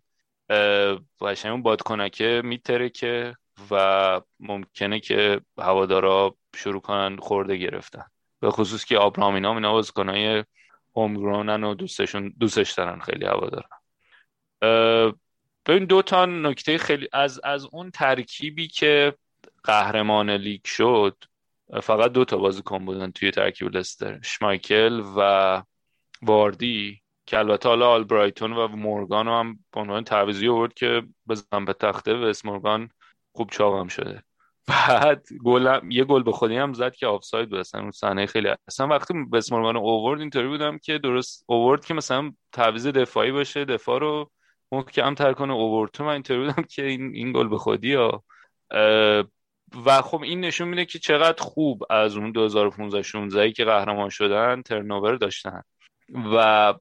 قشنگ 1.21 1.51
اون 1.51 1.61
بادکنکه 1.61 2.41
میتره 2.45 2.89
که 2.89 3.35
و 3.71 4.21
ممکنه 4.39 4.99
که 4.99 5.41
هوادارا 5.57 6.35
شروع 6.55 6.81
کنن 6.81 7.17
خورده 7.17 7.57
گرفتن. 7.57 8.03
به 8.39 8.51
خصوص 8.51 8.85
که 8.85 8.97
آبراهام 8.97 9.35
اینا 9.35 9.71
بازیکنای 9.71 10.43
هومگرونن 10.95 11.63
و 11.63 11.73
دوستشون 11.75 12.33
دوستش 12.39 12.71
دارن 12.71 12.99
خیلی 12.99 13.25
هوادارن 13.25 13.69
اه، 14.61 15.13
ببین 15.65 15.85
دو 15.85 16.01
تا 16.01 16.25
نکته 16.25 16.77
خیلی 16.77 17.07
از 17.13 17.41
از 17.43 17.67
اون 17.71 17.91
ترکیبی 17.91 18.67
که 18.67 19.13
قهرمان 19.63 20.29
لیگ 20.29 20.65
شد 20.65 21.23
فقط 21.83 22.11
دو 22.11 22.25
تا 22.25 22.37
بازیکن 22.37 22.85
بودن 22.85 23.11
توی 23.11 23.31
ترکیب 23.31 23.75
لستر. 23.75 24.21
شمایکل 24.21 25.03
و 25.17 25.63
واردی 26.21 27.01
که 27.25 27.39
البته 27.39 27.69
حالا 27.69 27.89
آلبرایتون 27.89 28.53
و 28.53 28.67
مورگان 28.67 29.27
هم 29.27 29.59
به 29.73 29.79
عنوان 29.79 30.03
تعویضی 30.03 30.47
آورد 30.47 30.73
که 30.73 31.03
بزن 31.29 31.65
به 31.65 31.73
تخته 31.73 32.13
و 32.13 32.23
اسم 32.23 32.49
مورگان 32.49 32.89
خوب 33.33 33.49
چاقم 33.49 33.87
شده. 33.87 34.23
بعد 34.67 35.27
گل 35.43 35.79
یه 35.89 36.03
گل 36.03 36.23
به 36.23 36.31
خودی 36.31 36.55
هم 36.55 36.73
زد 36.73 36.95
که 36.95 37.07
آفساید 37.07 37.49
بود. 37.49 37.59
اصلا 37.59 37.81
اون 37.81 37.91
صحنه 37.91 38.25
خیلی 38.25 38.49
اصلا 38.67 38.87
وقتی 38.87 39.13
بس 39.33 39.51
مورگان 39.51 39.77
اوورد 39.77 40.19
اینطوری 40.19 40.47
بودم 40.47 40.77
که 40.77 40.97
درست 40.97 41.43
اوورد 41.47 41.85
که 41.85 41.93
مثلا 41.93 42.33
تعویض 42.51 42.87
دفاعی 42.87 43.31
باشه 43.31 43.65
دفاع 43.65 43.99
رو 43.99 44.31
محکم 44.71 45.15
تر 45.15 45.33
کنه 45.33 45.53
اوورد. 45.53 45.91
تو 45.91 46.03
من 46.03 46.13
اینطوری 46.13 46.39
بودم 46.39 46.63
که 46.63 46.85
این 46.85 47.15
این 47.15 47.31
گل 47.31 47.47
به 47.47 47.57
خودی 47.57 47.93
ها. 47.93 48.23
و 49.85 50.01
خب 50.01 50.21
این 50.21 50.41
نشون 50.41 50.67
میده 50.67 50.85
که 50.85 50.99
چقدر 50.99 51.43
خوب 51.43 51.83
از 51.89 52.17
اون 52.17 52.31
2015 52.31 53.01
16 53.01 53.51
که 53.51 53.65
قهرمان 53.65 54.09
شدن 54.09 54.61
ترنوور 54.61 55.15
داشتن. 55.15 55.61
و 56.13 56.73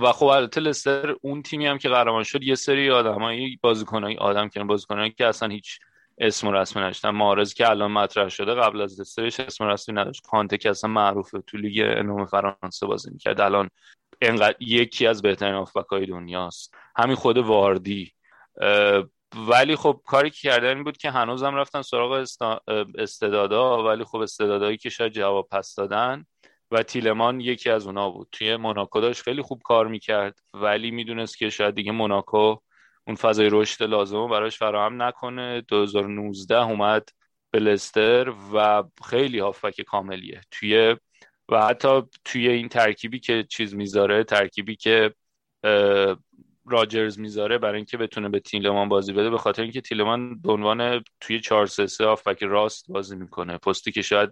و 0.00 0.12
خب 0.12 0.26
البته 0.26 0.60
لستر 0.60 1.14
اون 1.20 1.42
تیمی 1.42 1.66
هم 1.66 1.78
که 1.78 1.88
قهرمان 1.88 2.22
شد 2.22 2.42
یه 2.42 2.54
سری 2.54 2.90
آدمایی 2.90 3.58
بازیکنای 3.62 4.16
آدم 4.16 4.48
که 4.48 4.64
بازیکنایی 4.64 5.10
که 5.10 5.26
اصلا 5.26 5.48
هیچ 5.48 5.78
اسم 6.18 6.48
و 6.48 6.52
رسمی 6.52 6.82
نداشتن. 6.82 7.10
مارز 7.10 7.54
که 7.54 7.70
الان 7.70 7.92
مطرح 7.92 8.28
شده 8.28 8.54
قبل 8.54 8.80
از 8.80 9.00
لسترش 9.00 9.40
اسم 9.40 9.64
و 9.64 9.68
رسمی 9.68 9.94
نداشت. 9.94 10.22
کانته 10.26 10.58
که 10.58 10.70
اصلا 10.70 10.90
معروفه 10.90 11.42
تو 11.46 11.56
لیگ 11.56 11.84
انوم 11.96 12.26
فرانسه 12.26 12.86
بازی 12.86 13.10
می‌کرد. 13.10 13.40
الان 13.40 13.70
انقدر 14.22 14.56
یکی 14.60 15.06
از 15.06 15.22
بهترین 15.22 15.54
آفبک 15.54 16.08
دنیاست. 16.08 16.74
همین 16.96 17.16
خود 17.16 17.38
واردی. 17.38 18.12
ولی 19.48 19.76
خب 19.76 20.00
کاری 20.06 20.30
که 20.30 20.48
کردن 20.48 20.74
این 20.76 20.84
بود 20.84 20.96
که 20.96 21.10
هنوزم 21.10 21.54
رفتن 21.54 21.82
سراغ 21.82 22.26
استعدادا 22.98 23.84
ولی 23.84 24.04
خب 24.04 24.18
استعدادایی 24.18 24.76
که 24.76 24.90
شاید 24.90 25.12
جواب 25.12 25.48
پس 25.50 25.74
دادن 25.74 26.24
و 26.70 26.82
تیلمان 26.82 27.40
یکی 27.40 27.70
از 27.70 27.86
اونا 27.86 28.10
بود. 28.10 28.28
توی 28.32 28.56
موناکو 28.56 29.00
داشت 29.00 29.22
خیلی 29.22 29.42
خوب 29.42 29.60
کار 29.64 29.86
می‌کرد 29.86 30.38
ولی 30.54 30.90
می‌دونست 30.90 31.38
که 31.38 31.50
شاید 31.50 31.74
دیگه 31.74 31.92
موناکو 31.92 32.56
اون 33.06 33.16
فضای 33.16 33.48
رشد 33.52 33.82
لازم 33.82 34.28
براش 34.28 34.58
فراهم 34.58 35.02
نکنه. 35.02 35.60
2019 35.60 36.62
اومد 36.62 37.08
به 37.50 37.58
لستر 37.58 38.32
و 38.54 38.84
خیلی 39.04 39.38
هافک 39.38 39.80
کاملیه. 39.80 40.40
توی 40.50 40.96
و 41.52 41.66
حتی 41.66 42.02
توی 42.24 42.48
این 42.48 42.68
ترکیبی 42.68 43.20
که 43.20 43.44
چیز 43.48 43.74
می‌ذاره 43.74 44.24
ترکیبی 44.24 44.76
که 44.76 45.14
راجرز 46.66 47.18
می‌ذاره 47.18 47.58
برای 47.58 47.76
اینکه 47.76 47.96
بتونه 47.96 48.28
به 48.28 48.40
تیلمان 48.40 48.88
بازی 48.88 49.12
بده 49.12 49.30
به 49.30 49.38
خاطر 49.38 49.62
اینکه 49.62 49.80
تیلمان 49.80 50.40
به 50.40 50.52
عنوان 50.52 51.04
توی 51.20 51.40
4 51.40 51.66
3 51.66 51.86
3 51.86 52.04
هافبک 52.04 52.42
راست 52.42 52.84
بازی 52.88 53.16
می‌کنه. 53.16 53.58
پستی 53.58 53.92
که 53.92 54.02
شاید 54.02 54.30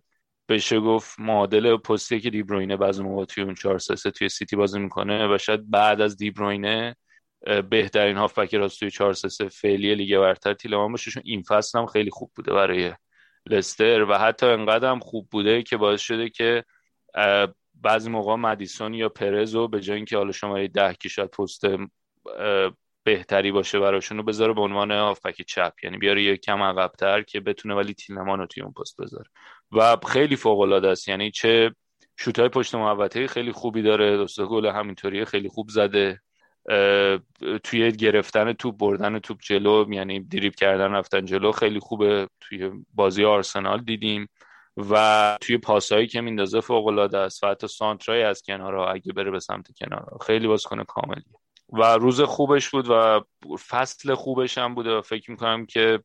بشه 0.48 0.80
گفت 0.80 1.20
معادل 1.20 1.76
پستی 1.76 2.20
که 2.20 2.30
دیبروینه 2.30 2.76
بعضی 2.76 3.02
موقع 3.02 3.24
توی 3.24 3.44
اون 3.44 3.54
4 3.54 3.78
3 3.78 3.96
3 3.96 4.10
توی 4.10 4.28
سیتی 4.28 4.56
بازی 4.56 4.78
می‌کنه 4.78 5.34
و 5.34 5.38
شاید 5.38 5.70
بعد 5.70 6.00
از 6.00 6.16
دیبروینه 6.16 6.96
بهترین 7.70 8.16
هافبک 8.16 8.54
راست 8.54 8.80
توی 8.80 8.90
4 8.90 9.12
3 9.12 9.28
3 9.28 9.48
فعلی 9.48 9.94
لیگ 9.94 10.18
برتر 10.18 10.54
تیلمان 10.54 10.92
باشه 10.92 11.10
چون 11.10 11.22
این 11.26 11.42
فصل 11.42 11.78
هم 11.78 11.86
خیلی 11.86 12.10
خوب 12.10 12.30
بوده 12.36 12.52
برای 12.52 12.92
لستر 13.46 14.02
و 14.02 14.14
حتی 14.14 14.46
انقدر 14.46 14.90
هم 14.90 14.98
خوب 14.98 15.28
بوده 15.30 15.62
که 15.62 15.76
باعث 15.76 16.00
شده 16.00 16.28
که 16.28 16.64
بعضی 17.74 18.10
موقع 18.10 18.34
مدیسون 18.34 18.94
یا 18.94 19.08
پرز 19.08 19.54
رو 19.54 19.68
به 19.68 19.80
جای 19.80 19.96
اینکه 19.96 20.16
حالا 20.16 20.32
شما 20.32 20.66
ده 20.66 20.94
که 21.00 21.08
شاید 21.08 21.30
پست 21.30 21.64
بهتری 23.04 23.52
باشه 23.52 23.80
براشون 23.80 24.16
رو 24.18 24.22
بذاره 24.22 24.52
به 24.52 24.60
عنوان 24.60 24.90
هافبک 24.90 25.42
چپ. 25.42 25.72
یعنی 25.82 25.98
بیاره 25.98 26.22
یه 26.22 26.36
کم 26.36 26.62
عقبتر 26.62 27.22
که 27.22 27.40
بتونه 27.40 27.74
ولی 27.74 27.94
تیلمان 27.94 28.38
رو 28.38 28.46
توی 28.46 28.62
اون 28.62 28.72
پست 28.72 29.00
بذاره. 29.00 29.30
و 29.72 29.96
خیلی 30.06 30.36
فوق 30.36 30.60
العاده 30.60 30.88
است. 30.88 31.08
یعنی 31.08 31.30
چه 31.30 31.74
شوتای 32.16 32.48
پشت 32.48 32.74
محوطه 32.74 33.26
خیلی 33.26 33.52
خوبی 33.52 33.82
داره. 33.82 34.16
دوستا 34.16 34.46
گل 34.46 34.66
همینطوری 34.66 35.24
خیلی 35.24 35.48
خوب 35.48 35.68
زده. 35.68 36.20
توی 37.64 37.92
گرفتن 37.92 38.52
توپ 38.52 38.76
بردن 38.76 39.18
توپ 39.18 39.38
جلو 39.42 39.92
یعنی 39.92 40.20
دریب 40.20 40.54
کردن 40.54 40.92
رفتن 40.92 41.24
جلو 41.24 41.52
خیلی 41.52 41.78
خوبه. 41.78 42.28
توی 42.40 42.70
بازی 42.94 43.24
آرسنال 43.24 43.82
دیدیم. 43.82 44.28
و 44.90 45.36
توی 45.40 45.58
پاسایی 45.58 46.06
که 46.06 46.20
میندازه 46.20 46.60
فوق 46.60 46.86
العاده 46.86 47.18
است 47.18 47.44
و 47.44 47.46
حتی 47.46 47.66
سانترای 47.66 48.22
از 48.22 48.42
کنارها 48.42 48.92
اگه 48.92 49.12
بره 49.12 49.30
به 49.30 49.40
سمت 49.40 49.66
کنار 49.78 50.18
خیلی 50.26 50.46
بازیکن 50.46 50.84
کاملیه. 50.84 51.24
و 51.72 51.82
روز 51.82 52.20
خوبش 52.20 52.68
بود 52.68 52.86
و 52.90 53.20
فصل 53.68 54.14
خوبش 54.14 54.58
هم 54.58 54.74
بوده 54.74 54.90
و 54.90 55.02
فکر 55.02 55.30
می‌کنم 55.30 55.66
که 55.66 56.02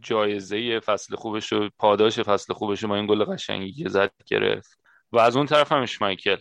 جایزه 0.00 0.80
فصل 0.80 1.16
خوبش 1.16 1.52
و 1.52 1.68
پاداش 1.78 2.20
فصل 2.20 2.54
خوبش 2.54 2.82
رو 2.82 2.88
با 2.88 2.96
این 2.96 3.06
گل 3.06 3.24
قشنگی 3.24 3.72
که 3.72 3.88
زد 3.88 4.12
گرفت. 4.26 4.78
و 5.12 5.18
از 5.18 5.36
اون 5.36 5.46
طرف 5.46 5.72
هم 5.72 5.86
اشمایکل 6.00 6.36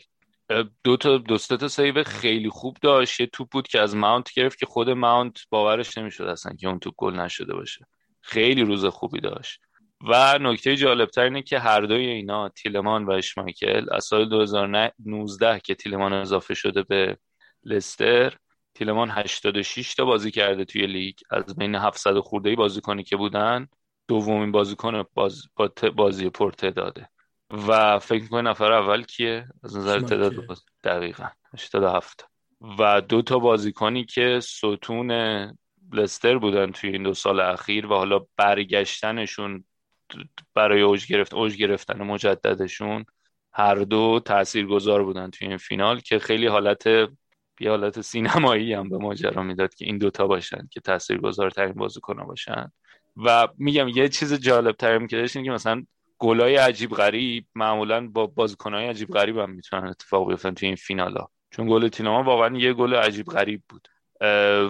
دو 0.83 0.97
تا 0.97 1.17
دو 1.17 1.37
تا 1.37 1.67
save 1.67 2.03
خیلی 2.03 2.49
خوب 2.49 2.77
داشت. 2.81 3.19
یه 3.19 3.25
توپ 3.25 3.49
بود 3.49 3.67
که 3.67 3.79
از 3.79 3.95
ماونت 3.95 4.33
گرفت 4.33 4.59
که 4.59 4.65
خود 4.65 4.89
ماونت 4.89 5.39
باورش 5.49 5.97
نمی‌شد 5.97 6.23
اصلا 6.23 6.53
که 6.53 6.67
اون 6.67 6.79
توپ 6.79 6.93
گل 6.97 7.19
نشده 7.19 7.53
باشه. 7.53 7.85
خیلی 8.21 8.61
روز 8.61 8.85
خوبی 8.85 9.21
داشت. 9.21 9.62
و 10.07 10.37
نکته 10.41 10.75
جالبتر 10.75 11.21
اینه 11.21 11.41
که 11.41 11.59
هر 11.59 11.81
دوی 11.81 12.05
اینا 12.05 12.49
تیلمان 12.49 13.05
و 13.05 13.11
اشمایکل 13.11 13.85
از 13.91 14.05
سال 14.05 14.29
2019 14.29 15.59
که 15.59 15.75
تیلمان 15.75 16.13
اضافه 16.13 16.53
شده 16.53 16.83
به 16.83 17.17
لستر 17.63 18.37
تیلمان 18.73 19.09
86 19.09 19.95
تا 19.95 20.05
بازی 20.05 20.31
کرده 20.31 20.65
توی 20.65 20.87
لیگ. 20.87 21.15
از 21.29 21.55
بین 21.55 21.75
700 21.75 22.19
خورده 22.19 22.49
ای 22.49 22.55
بازیکنی 22.55 23.03
که 23.03 23.17
بودن 23.17 23.67
دومین 24.07 24.51
بازیکن 24.51 25.03
باز 25.13 25.41
بازی 25.95 26.31
داده. 26.61 27.09
و 27.67 27.99
فکر 27.99 28.21
می‌کنه 28.21 28.49
نفر 28.49 28.71
اول 28.71 29.03
کیه؟ 29.03 29.47
از 29.63 29.77
نظر 29.77 29.99
تعداد 29.99 30.45
باز 30.45 30.63
دقیقا 30.83 31.27
87 31.53 32.27
و 32.79 33.01
دو 33.01 33.21
تا 33.21 33.39
بازیکنی 33.39 34.05
که 34.05 34.39
ستون 34.39 35.11
لستر 35.93 36.37
بودن 36.37 36.71
توی 36.71 36.89
این 36.89 37.03
دو 37.03 37.13
سال 37.13 37.39
اخیر 37.39 37.85
و 37.85 37.95
حالا 37.95 38.25
برگشتنشون 38.37 39.63
برای 40.55 40.81
اوج 40.81 41.07
گرفت 41.07 41.33
اوج 41.33 41.55
گرفتن 41.55 42.03
مجددشون 42.03 43.05
هر 43.53 43.75
دو 43.75 44.21
تاثیرگذار 44.25 45.03
بودن 45.03 45.29
توی 45.29 45.47
این 45.47 45.57
فینال 45.57 45.99
که 45.99 46.19
خیلی 46.19 46.47
حالت 46.47 46.87
یه 47.59 47.69
حالت 47.69 48.01
سینمایی 48.01 48.73
هم 48.73 48.89
به 48.89 48.97
ماجرا 48.97 49.43
می‌داد 49.43 49.73
که 49.73 49.85
این 49.85 49.97
دوتا 49.97 50.27
باشن 50.27 50.67
که 50.71 50.79
تاثیرگذارترین 50.79 51.73
بازیکن 51.73 52.23
باشن. 52.23 52.71
و 53.17 53.47
میگم 53.57 53.87
یه 53.87 54.09
چیز 54.09 54.33
جالب 54.33 54.75
ترم 54.75 55.07
که 55.07 55.17
داشتیم 55.17 55.43
که 55.43 55.51
مثلا 55.51 55.85
گلای 56.19 56.55
عجیب 56.55 56.89
غریب 56.89 57.45
معمولا 57.55 58.07
با 58.07 58.27
بازیکنهای 58.27 58.87
عجیب 58.87 59.09
غریب 59.09 59.37
هم 59.37 59.49
می‌تونن 59.49 59.87
اتفاق 59.87 60.29
بیفتن 60.29 60.53
توی 60.53 60.67
این 60.67 60.75
فینالا. 60.75 61.27
چون 61.51 61.67
گل 61.69 61.87
تینما 61.87 62.23
واقعا 62.23 62.57
یه 62.57 62.73
گل 62.73 62.93
عجیب 62.93 63.25
غریب 63.25 63.63
بود. 63.69 63.87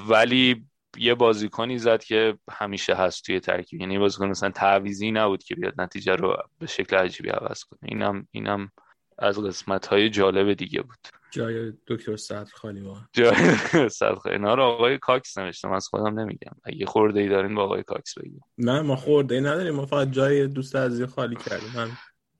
ولی 0.10 0.66
یه 0.98 1.16
بازیکنی 1.16 1.78
زد 1.78 2.04
که 2.04 2.38
همیشه 2.52 2.96
هست 2.96 3.26
توی 3.26 3.40
ترکیب. 3.40 3.82
یعنی 3.82 4.00
بازیکن 4.00 4.28
مثلا 4.28 4.50
تعویضی 4.50 5.12
نبود 5.12 5.44
که 5.44 5.56
بیاد 5.56 5.82
نتیجه 5.82 6.16
رو 6.16 6.38
به 6.60 6.68
شکل 6.68 6.96
عجیبی 6.96 7.30
عوض 7.30 7.64
کنه. 7.64 7.80
اینم 7.84 8.28
اینم 8.32 8.72
از 9.18 9.40
قسمت 9.40 9.88
های 9.88 10.10
جالب 10.10 10.54
دیگه 10.54 10.82
بود. 10.82 10.98
جای 11.32 11.74
دکتر 11.88 12.46
خالی 12.54 12.82
با. 12.82 12.98
جای 13.14 13.36
صدر 13.90 14.16
خالی. 14.16 14.36
اینا 14.36 14.54
رو 14.54 14.64
آقای 14.64 14.98
کاکس 14.98 15.38
نوشتم 15.38 15.72
از 15.72 15.88
خودم 15.88 16.20
نمیگم. 16.20 16.56
اگه 16.64 16.86
خرده 16.86 17.20
ای 17.20 17.30
دارین 17.30 17.56
با 17.56 17.64
آقای 17.64 17.84
کاکس 17.84 18.18
بگیم. 18.18 18.42
نه 18.58 18.82
ما 18.82 18.96
خرده 18.96 19.36
ای 19.36 19.42
نداریم. 19.42 19.76
ما 19.76 19.86
فقط 19.86 20.12
جای 20.12 20.48
دوست 20.48 20.76
عزیز 20.76 21.04
خالی 21.04 21.36
کردیم. 21.36 21.72
من 21.76 21.90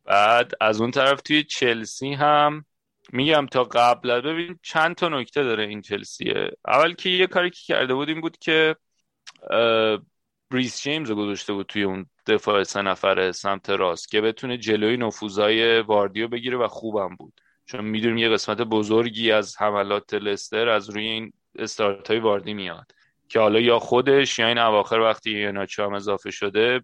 بعد 0.06 0.52
از 0.62 0.82
اون 0.82 0.92
طرف 0.92 1.22
توی 1.22 1.44
چلسی 1.44 2.14
هم 2.14 2.66
میگم 3.12 3.46
تا 3.46 3.64
قبل 3.64 4.22
ببین 4.22 4.60
چند 4.62 4.96
تا 4.96 5.10
نکته 5.10 5.44
داره 5.44 5.64
این 5.64 5.82
چلسیه. 5.82 6.52
اول 6.68 6.94
که 6.94 7.10
یه 7.10 7.28
کاری 7.28 7.50
که 7.50 7.62
کرده 7.66 7.94
بود 7.94 8.10
این 8.10 8.22
بود 8.22 8.38
که 8.38 8.76
بریس 10.52 10.82
جیمز 10.82 11.10
رو 11.10 11.16
گذاشته 11.16 11.54
بود 11.54 11.66
توی 11.66 11.84
اون 11.84 12.06
دفاع 12.28 12.64
سه 12.64 12.82
نفره 12.82 13.32
سمت 13.32 13.70
راست 13.70 14.10
که 14.10 14.22
بتونه 14.22 14.58
جلوی 14.58 14.98
نفوذای 14.98 15.82
واردیو 15.82 16.28
بگیره 16.28 16.58
و 16.58 16.68
خوبم 16.68 17.16
بود. 17.16 17.34
چون 17.66 17.86
می‌دونیم 17.86 18.18
یه 18.18 18.30
قسمت 18.30 18.62
بزرگی 18.62 19.32
از 19.32 19.62
حملات 19.62 20.14
لستر 20.14 20.70
از 20.70 20.90
روی 20.90 21.04
این 21.08 21.34
استارت 21.60 22.08
های 22.08 22.20
واردی 22.20 22.54
میاد 22.54 22.92
که 23.30 23.40
حالا 23.40 23.60
یا 23.60 23.80
خودش 23.80 24.40
یا 24.40 24.48
این 24.48 24.58
اواخر 24.58 25.00
وقتی 25.00 25.32
یاناچو 25.32 25.84
هم 25.84 25.94
اضافه 25.94 26.32
شده 26.32 26.82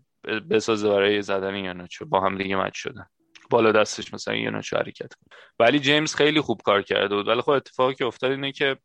بسازه 0.50 0.90
برای 0.90 1.22
زدن 1.22 1.56
یاناچو 1.56 2.06
با 2.06 2.22
هم 2.22 2.38
دیگه 2.38 2.56
مچ 2.56 2.78
شدن. 2.78 3.06
بالا 3.50 3.72
دستش 3.72 4.14
مثلا 4.14 4.36
یاناچو 4.36 4.78
حرکت 4.78 5.14
کنه. 5.14 5.38
ولی 5.60 5.80
جیمز 5.80 6.16
خیلی 6.16 6.42
خوب 6.42 6.62
کار 6.62 6.82
کرده 6.82 7.16
بود. 7.16 7.28
ولی 7.28 7.42
خب 7.42 7.50
اتفاقی 7.50 7.96
که 7.96 8.06
افتاد 8.06 8.32
اینه 8.32 8.52
که 8.52 8.78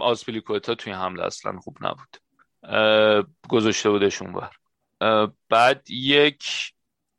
آسپیلیکوتا 0.00 0.74
توی 0.74 0.92
حمله 0.92 1.26
اصلا 1.26 1.58
خوب 1.58 1.76
نبود. 1.80 2.16
گذاشته 3.48 3.90
بودش 3.90 4.22
اونور 4.22 4.50
بعد 5.48 5.90
یک 5.90 6.44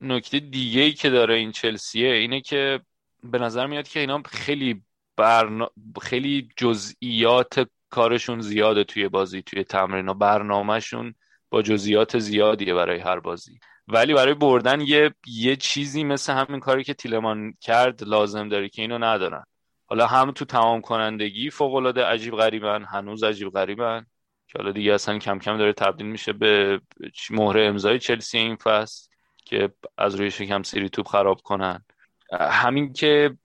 نکته 0.02 0.40
دیگه 0.40 0.82
ای 0.82 0.92
که 0.92 1.10
داره 1.10 1.36
این 1.36 1.52
چلسیه 1.52 2.14
اینه 2.14 2.42
که 2.42 2.80
به 3.24 3.38
نظر 3.38 3.68
میاد 3.68 3.88
که 3.88 4.00
اینا 4.00 4.22
خیلی 4.26 4.84
برنا... 5.18 5.72
خیلی 6.02 6.50
جزئیات 6.58 7.70
کارشون 7.90 8.42
زیاده 8.42 8.84
توی 8.84 9.08
بازی 9.08 9.42
توی 9.42 9.64
تمرین 9.64 10.10
و 10.10 10.14
برنامهشون 10.14 11.16
با 11.50 11.62
جزئیات 11.62 12.20
زیادیه 12.20 12.74
برای 12.74 13.00
هر 13.00 13.20
بازی. 13.20 13.60
ولی 13.90 14.14
برای 14.14 14.34
بردن 14.34 14.82
یه 14.82 15.14
یه 15.28 15.56
چیزی 15.56 16.04
مثل 16.04 16.34
همین 16.34 16.60
کاری 16.60 16.84
که 16.84 16.94
تیلمان 16.94 17.54
کرد 17.62 18.04
لازم 18.04 18.50
داره 18.50 18.70
که 18.70 18.82
اینو 18.82 18.98
ندارن. 18.98 19.44
حالا 19.86 20.08
هم 20.08 20.32
تو 20.32 20.46
تمام 20.46 20.82
کنندگی 20.82 21.50
فوق 21.50 21.76
العاده 21.76 22.06
عجیب 22.06 22.36
غریبن 22.36 22.84
هنوز 22.84 23.24
عجیب 23.24 23.50
غریبن. 23.50 24.06
که 24.48 24.60
حالا 24.60 24.72
دیگه 24.72 24.94
اصلا 24.94 25.18
کم 25.18 25.40
کم 25.40 25.58
داره 25.58 25.74
تبدیل 25.74 26.08
میشه 26.08 26.34
به 26.34 26.82
مهره 27.30 27.66
امضای 27.66 28.00
چلسی 28.00 28.38
این 28.38 28.56
فصل 28.56 29.10
که 29.46 29.70
از 29.98 30.16
روی 30.16 30.32
شکم 30.32 30.64
سری 30.64 30.90
توپ 30.90 31.08
خراب 31.08 31.42
کنن. 31.42 31.86
همین 32.32 32.94
که 32.94 33.38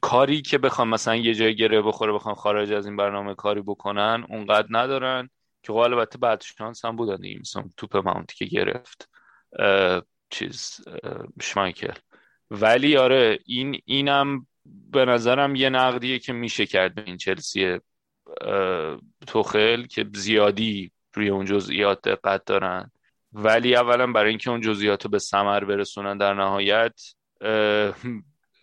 کاری 0.00 0.42
که 0.42 0.58
بخوام 0.58 0.88
مثلا 0.88 1.16
یه 1.16 1.34
جای 1.34 1.56
گره 1.56 1.82
بخوره 1.82 2.12
بخوام 2.12 2.34
خارج 2.34 2.72
از 2.72 2.86
این 2.86 2.96
برنامه 2.96 3.34
کاری 3.34 3.60
بکنن 3.60 4.26
اونقدر 4.28 4.66
ندارن 4.70 5.30
که 5.62 5.72
خب 5.72 5.78
البته 5.78 6.18
بعد 6.18 6.42
شانس 6.42 6.84
هم 6.84 6.96
بودن 6.96 7.16
دیگه. 7.16 7.40
توپ 7.76 7.96
ماونتی 7.96 8.36
که 8.36 8.44
گرفت. 8.44 9.08
چیز 10.30 10.80
شمایکل. 11.42 11.92
ولی 12.50 12.96
آره 12.96 13.38
این 13.46 13.80
اینم 13.84 14.46
به 14.64 15.04
نظرم 15.04 15.54
یه 15.54 15.70
نقدیه 15.70 16.18
که 16.18 16.32
میشه 16.32 16.66
کرد 16.66 16.94
به 16.94 17.02
این 17.06 17.16
چلسی 17.16 17.78
توخل 19.26 19.86
که 19.86 20.06
زیادی 20.14 20.92
روی 21.14 21.28
اون 21.28 21.44
جزئیات 21.44 22.08
دقت 22.08 22.44
دارن. 22.44 22.90
ولی 23.32 23.76
اولا 23.76 24.06
برای 24.06 24.28
اینکه 24.28 24.50
اون 24.50 24.60
جزئیات 24.60 25.04
رو 25.04 25.10
به 25.10 25.18
ثمر 25.18 25.64
برسونن 25.64 26.18
در 26.18 26.34
نهایت 26.34 27.00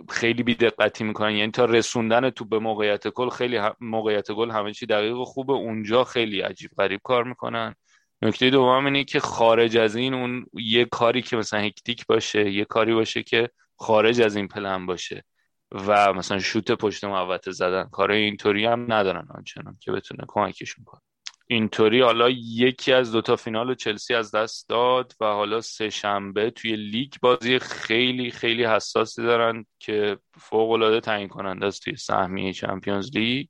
خیلی 0.10 0.44
بی 0.44 0.56
دقتی 0.56 1.04
می‌کنن. 1.04 1.32
یعنی 1.32 1.52
تا 1.52 1.66
رسوندن 1.66 2.30
تو 2.30 2.46
به 2.46 2.60
موقعیت 2.60 3.08
گل 3.08 3.30
خیلی 3.30 3.60
موقعیت 3.80 4.32
گل 4.32 4.52
همه 4.52 4.74
چی 4.74 4.86
دقیق 4.86 5.18
و 5.18 5.26
خوبه. 5.26 5.54
اونجا 5.54 6.04
خیلی 6.04 6.42
عجیب 6.42 6.72
غریب 6.78 7.00
کار 7.04 7.24
می‌کنن. 7.24 7.76
نکته 8.22 8.50
دوم 8.50 8.86
اینه 8.86 9.04
که 9.04 9.20
خارج 9.20 9.78
از 9.78 9.96
این 9.96 10.14
اون 10.14 10.46
یه 10.54 10.86
کاری 10.86 11.22
که 11.22 11.38
مثلا 11.38 11.60
هکتیک 11.60 12.06
باشه 12.06 12.52
یه 12.52 12.66
کاری 12.66 12.94
باشه 12.94 13.24
که 13.24 13.50
خارج 13.76 14.22
از 14.22 14.36
این 14.36 14.48
پلن 14.48 14.86
باشه 14.86 15.24
و 15.72 16.14
مثلا 16.14 16.40
شوت 16.40 16.72
پشت 16.72 17.04
محوطه 17.04 17.52
زدن. 17.52 17.90
کار 17.92 18.12
اینطوری 18.12 18.66
هم 18.66 18.94
ندارن 18.94 19.28
آنچنان 19.36 19.78
که 19.82 19.92
بتونه 19.92 20.24
کمکشون 20.28 20.86
کنه. 20.86 21.02
اینطوری 21.48 22.02
حالا 22.02 22.30
یکی 22.30 22.94
از 22.94 23.12
دوتا 23.12 23.36
فینال 23.36 23.76
چلسی 23.76 24.14
از 24.14 24.36
دست 24.36 24.70
داد 24.70 25.14
و 25.22 25.26
حالا 25.26 25.62
سه 25.62 25.90
شنبه 25.90 26.50
توی 26.50 26.76
لیگ 26.76 27.14
بازی 27.22 27.60
خیلی 27.60 28.32
خیلی 28.32 28.66
حساسی 28.66 29.24
دارن 29.24 29.66
که 29.80 30.18
فوق 30.38 30.72
العاده 30.72 31.00
تعیین 31.00 31.28
کننده 31.28 31.66
است 31.66 31.84
توی 31.84 31.96
سهمیه 31.96 32.54
چمپیونز 32.54 33.18
لیگ. 33.18 33.48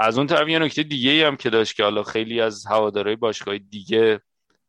از 0.00 0.18
اون 0.18 0.26
طرف 0.26 0.48
یه 0.48 0.58
نکته 0.58 0.82
دیگه 0.82 1.26
هم 1.26 1.36
که 1.36 1.50
داشت 1.50 1.76
که 1.76 1.84
حالا 1.84 2.02
خیلی 2.02 2.40
از 2.40 2.66
هوادارهای 2.66 3.16
باشگاه 3.16 3.58
دیگه 3.58 4.20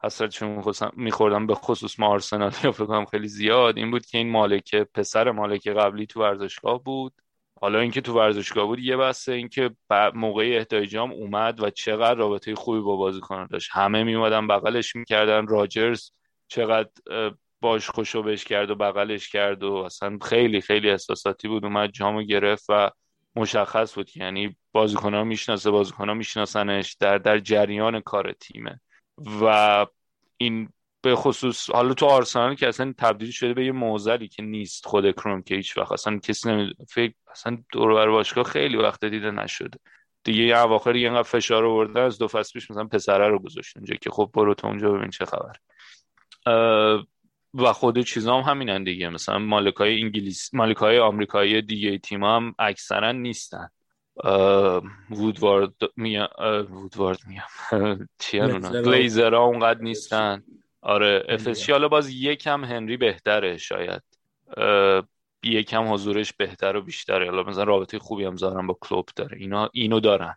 حسرتشون 0.03 0.63
میخوردم 0.93 1.47
به 1.47 1.55
خصوص 1.55 1.99
ما 1.99 2.07
آرسنال 2.07 2.49
فکر 2.49 3.05
خیلی 3.05 3.27
زیاد 3.27 3.77
این 3.77 3.91
بود 3.91 4.05
که 4.05 4.17
این 4.17 4.29
مالکه 4.29 4.87
پسر 4.93 5.31
مالکه 5.31 5.73
قبلی 5.73 6.05
تو 6.05 6.21
ورزشگاه 6.21 6.83
بود. 6.83 7.13
حالا 7.61 7.79
اینکه 7.79 8.01
تو 8.01 8.13
ورزشگاه 8.13 8.65
بود 8.65 8.79
یه 8.79 8.97
بسته 8.97 9.31
اینکه 9.31 9.71
موقع 10.13 10.55
احتیاجام 10.57 11.11
اومد 11.11 11.63
و 11.63 11.69
چقدر 11.69 12.15
رابطه 12.15 12.55
خوبی 12.55 12.79
با 12.79 12.95
بازیکن 12.95 13.45
داشت. 13.45 13.69
همه 13.73 14.03
میومدن 14.03 14.47
بغلش 14.47 14.95
می‌کردن 14.95 15.47
راجرز 15.47 16.11
چقدر 16.47 16.89
باش 17.61 17.89
خوشو 17.89 18.23
بش 18.23 18.43
کرد 18.43 18.69
و 18.69 18.75
بغلش 18.75 19.29
کرد 19.29 19.63
و 19.63 19.73
اصلا 19.73 20.17
خیلی 20.21 20.61
خیلی 20.61 20.89
احساساتی 20.89 21.47
بود. 21.47 21.65
اومد 21.65 21.91
جامو 21.91 22.23
گرفت 22.23 22.65
و 22.69 22.91
مشخص 23.39 23.95
بود. 23.95 24.17
یعنی 24.17 24.55
بازیکن 24.71 25.13
ها 25.13 25.23
می‌شناسه 25.23 25.71
بازیکن 25.71 26.09
ها 26.09 26.13
میشناسنش. 26.13 26.97
در 26.99 27.17
در 27.17 27.39
جریان 27.39 27.99
کار 27.99 28.31
تیمه. 28.31 28.79
و 29.41 29.85
این 30.37 30.69
به 31.01 31.15
خصوص 31.15 31.69
حالا 31.69 31.93
تو 31.93 32.05
آرسنال 32.05 32.55
که 32.55 32.67
اصلا 32.67 32.93
تبدیل 32.97 33.31
شده 33.31 33.53
به 33.53 33.65
یه 33.65 33.71
موزلی 33.71 34.27
که 34.27 34.43
نیست 34.43 34.85
خود 34.85 35.11
کروم 35.11 35.41
که 35.41 35.55
هیچ 35.55 35.77
وقت. 35.77 35.91
اصلا 35.91 36.17
کسی 36.19 36.49
نمی 36.49 36.73
فکر 36.89 37.13
اصلا 37.31 37.57
دور 37.71 37.93
بر 37.93 38.09
باشگاه 38.09 38.43
خیلی 38.43 38.77
وقت 38.77 39.05
دیده 39.05 39.31
نشده. 39.31 39.79
دیگه 40.23 40.43
یه 40.43 40.57
اواخر 40.57 40.95
یه 40.95 41.09
انقدر 41.09 41.23
فشار 41.23 41.65
آوردن 41.65 42.01
از 42.01 42.17
دو 42.17 42.27
فصل 42.27 42.53
پیش 42.53 42.71
مثلا 42.71 42.85
پسره 42.85 43.27
رو 43.27 43.39
گذاشت 43.39 43.77
اونجا 43.77 43.95
که 43.95 44.09
خب 44.09 44.29
برو 44.33 44.53
تو 44.53 44.67
اونجا 44.67 44.91
ببین 44.91 45.09
چه 45.09 45.25
خبر. 45.25 45.55
و 47.53 47.73
خود 47.73 47.99
چیزا 47.99 48.41
هم 48.41 48.51
همینن 48.51 48.83
دیگه. 48.83 49.09
مثلا 49.09 49.39
مالکای 49.39 50.01
انگلیس 50.01 50.53
مالکای 50.53 50.99
آمریکایی 50.99 51.61
دیگه 51.61 51.97
تیم 51.97 52.23
هم 52.23 52.55
اکثرا 52.59 53.11
نیستن. 53.11 53.69
وودوارد 55.09 55.73
میام 55.97 56.27
وودوارد 56.69 57.19
میام 57.27 57.47
چی 58.19 58.39
اونا 58.39 59.37
ها 59.37 59.43
اونقدر 59.43 59.81
نیستن. 59.81 60.43
آره 60.81 61.25
افسی 61.29 61.71
حالا 61.71 61.87
باز 61.87 62.09
یکم 62.09 62.65
هنری 62.65 62.97
بهتره 62.97 63.57
شاید. 63.57 64.01
یکم 65.43 65.93
حضورش 65.93 66.33
بهتر 66.33 66.75
و 66.75 66.81
بیشتره. 66.81 67.29
حالا 67.29 67.43
مثلا 67.43 67.63
رابطه 67.63 67.99
خوبی 67.99 68.23
هم 68.23 68.35
زارن 68.35 68.67
با 68.67 68.77
کلوب 68.81 69.09
داره. 69.15 69.37
اینا 69.37 69.69
اینو 69.73 69.99
دارن. 69.99 70.35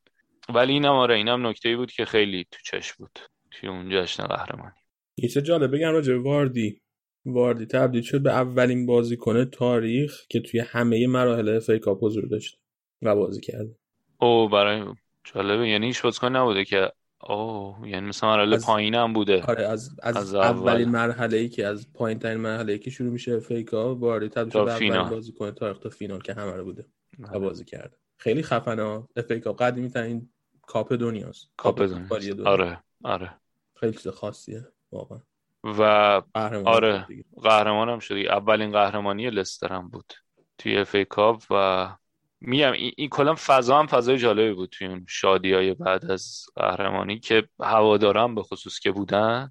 ولی 0.48 0.72
اینم 0.72 0.94
آره 0.94 1.14
اینم 1.14 1.46
نکته 1.46 1.76
بود 1.76 1.92
که 1.92 2.04
خیلی 2.04 2.46
تو 2.50 2.58
چش 2.64 2.92
بود. 2.92 3.18
توی 3.50 3.68
اون 3.68 3.90
جشن 3.90 4.24
قهرمانی. 4.24 4.72
یه 5.16 5.28
چه 5.28 5.42
جالب 5.42 5.76
بگم 5.76 5.92
راجع 5.92 6.16
واردی. 6.16 6.81
واردی 7.26 7.66
تبدیل 7.66 8.02
شد 8.02 8.22
به 8.22 8.30
اولین 8.30 8.86
بازیکن 8.86 9.44
تاریخ 9.44 10.26
که 10.28 10.40
توی 10.40 10.60
همه 10.60 11.06
مراحل 11.06 11.48
اف 11.48 11.70
کاپ 11.70 12.04
حضور 12.04 12.26
داشت 12.26 12.58
و 13.02 13.16
بازی 13.16 13.40
کرده 13.40 13.76
او 14.20 14.48
برای 14.48 14.84
جالبه 15.24 15.68
یعنی 15.68 15.86
هیچ 15.86 16.02
بازیکن 16.02 16.36
نبوده 16.36 16.64
که 16.64 16.92
اوه 17.28 17.88
یعنی 17.88 18.08
مثلا 18.08 18.36
مرحله 18.36 18.58
پایین 18.58 18.94
هم 18.94 19.12
بوده. 19.12 19.42
آره 19.42 19.64
از, 19.64 19.90
از, 20.02 20.16
از 20.16 20.34
اولین 20.34 20.88
مرحله 20.88 21.36
ای 21.36 21.48
که 21.48 21.66
از 21.66 21.92
پایین 21.92 22.18
ترین 22.18 22.36
مرحله 22.36 22.72
ای 22.72 22.78
که 22.78 22.90
شروع 22.90 23.12
میشه 23.12 23.40
فیکا 23.40 23.94
وارد 23.94 24.28
تبدیل 24.28 24.52
شده 24.52 24.72
اولین 24.72 25.02
بازیکن 25.02 25.50
تاریخ 25.50 25.78
تا 25.78 25.88
فینال 25.88 26.20
که 26.20 26.34
همه 26.34 26.52
رو 26.52 26.64
بوده 26.64 26.86
و 27.18 27.40
بازی 27.40 27.64
کرده. 27.64 27.96
خیلی 28.16 28.42
خفنه 28.42 29.08
فیکا 29.28 29.52
قدیمی 29.52 29.88
ترین 29.88 30.28
کاپ 30.62 30.92
دنیاست. 30.92 31.50
کاپ 31.56 31.82
دنیا. 31.82 32.50
آره 32.50 32.82
آره. 33.04 33.30
خیلی 33.76 33.92
چیز 33.92 34.08
خاصیه 34.08 34.68
واقعا. 34.92 35.20
و 35.64 35.82
آره 36.64 37.06
قهرمان 37.42 37.88
هم 37.88 37.98
شدی. 37.98 38.28
اولین 38.28 38.72
قهرمانی 38.72 39.30
لستر 39.30 39.72
هم 39.72 39.88
بود 39.88 40.12
توی 40.58 40.78
اف 40.78 40.96
کاپ 40.96 41.42
و 41.50 41.88
میگم 42.40 42.72
این, 42.72 42.92
این 42.96 43.08
کلا 43.08 43.34
فضا 43.38 43.78
هم 43.78 43.86
فضای 43.86 44.18
جالبی 44.18 44.52
بود 44.52 44.70
توی 44.70 44.86
اون 44.86 45.06
شادی 45.08 45.52
های 45.52 45.74
بعد 45.74 46.10
از 46.10 46.46
قهرمانی 46.56 47.18
که 47.18 47.48
هوادارم 47.60 48.34
به 48.34 48.42
خصوص 48.42 48.78
که 48.78 48.92
بودن 48.92 49.50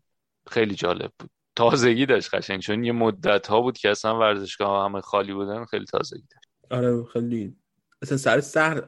خیلی 0.50 0.76
جالب 0.76 1.12
بود. 1.20 1.30
تازگی 1.56 2.06
داشت 2.06 2.36
قشنگ 2.36 2.60
چون 2.60 2.84
یه 2.84 2.92
مدت 2.92 3.48
ها 3.48 3.62
بود 3.62 3.78
که 3.78 3.90
اصلا 3.90 4.20
ورزشگاه 4.20 4.86
همه 4.86 5.02
خالی 5.02 5.34
بودن 5.34 5.66
خیلی 5.66 5.86
تازگی 5.86 6.28
داشت. 6.32 6.48
آره 6.72 7.04
خیلی. 7.04 7.56
اصلا 8.02 8.18
سر 8.18 8.40
سر 8.40 8.84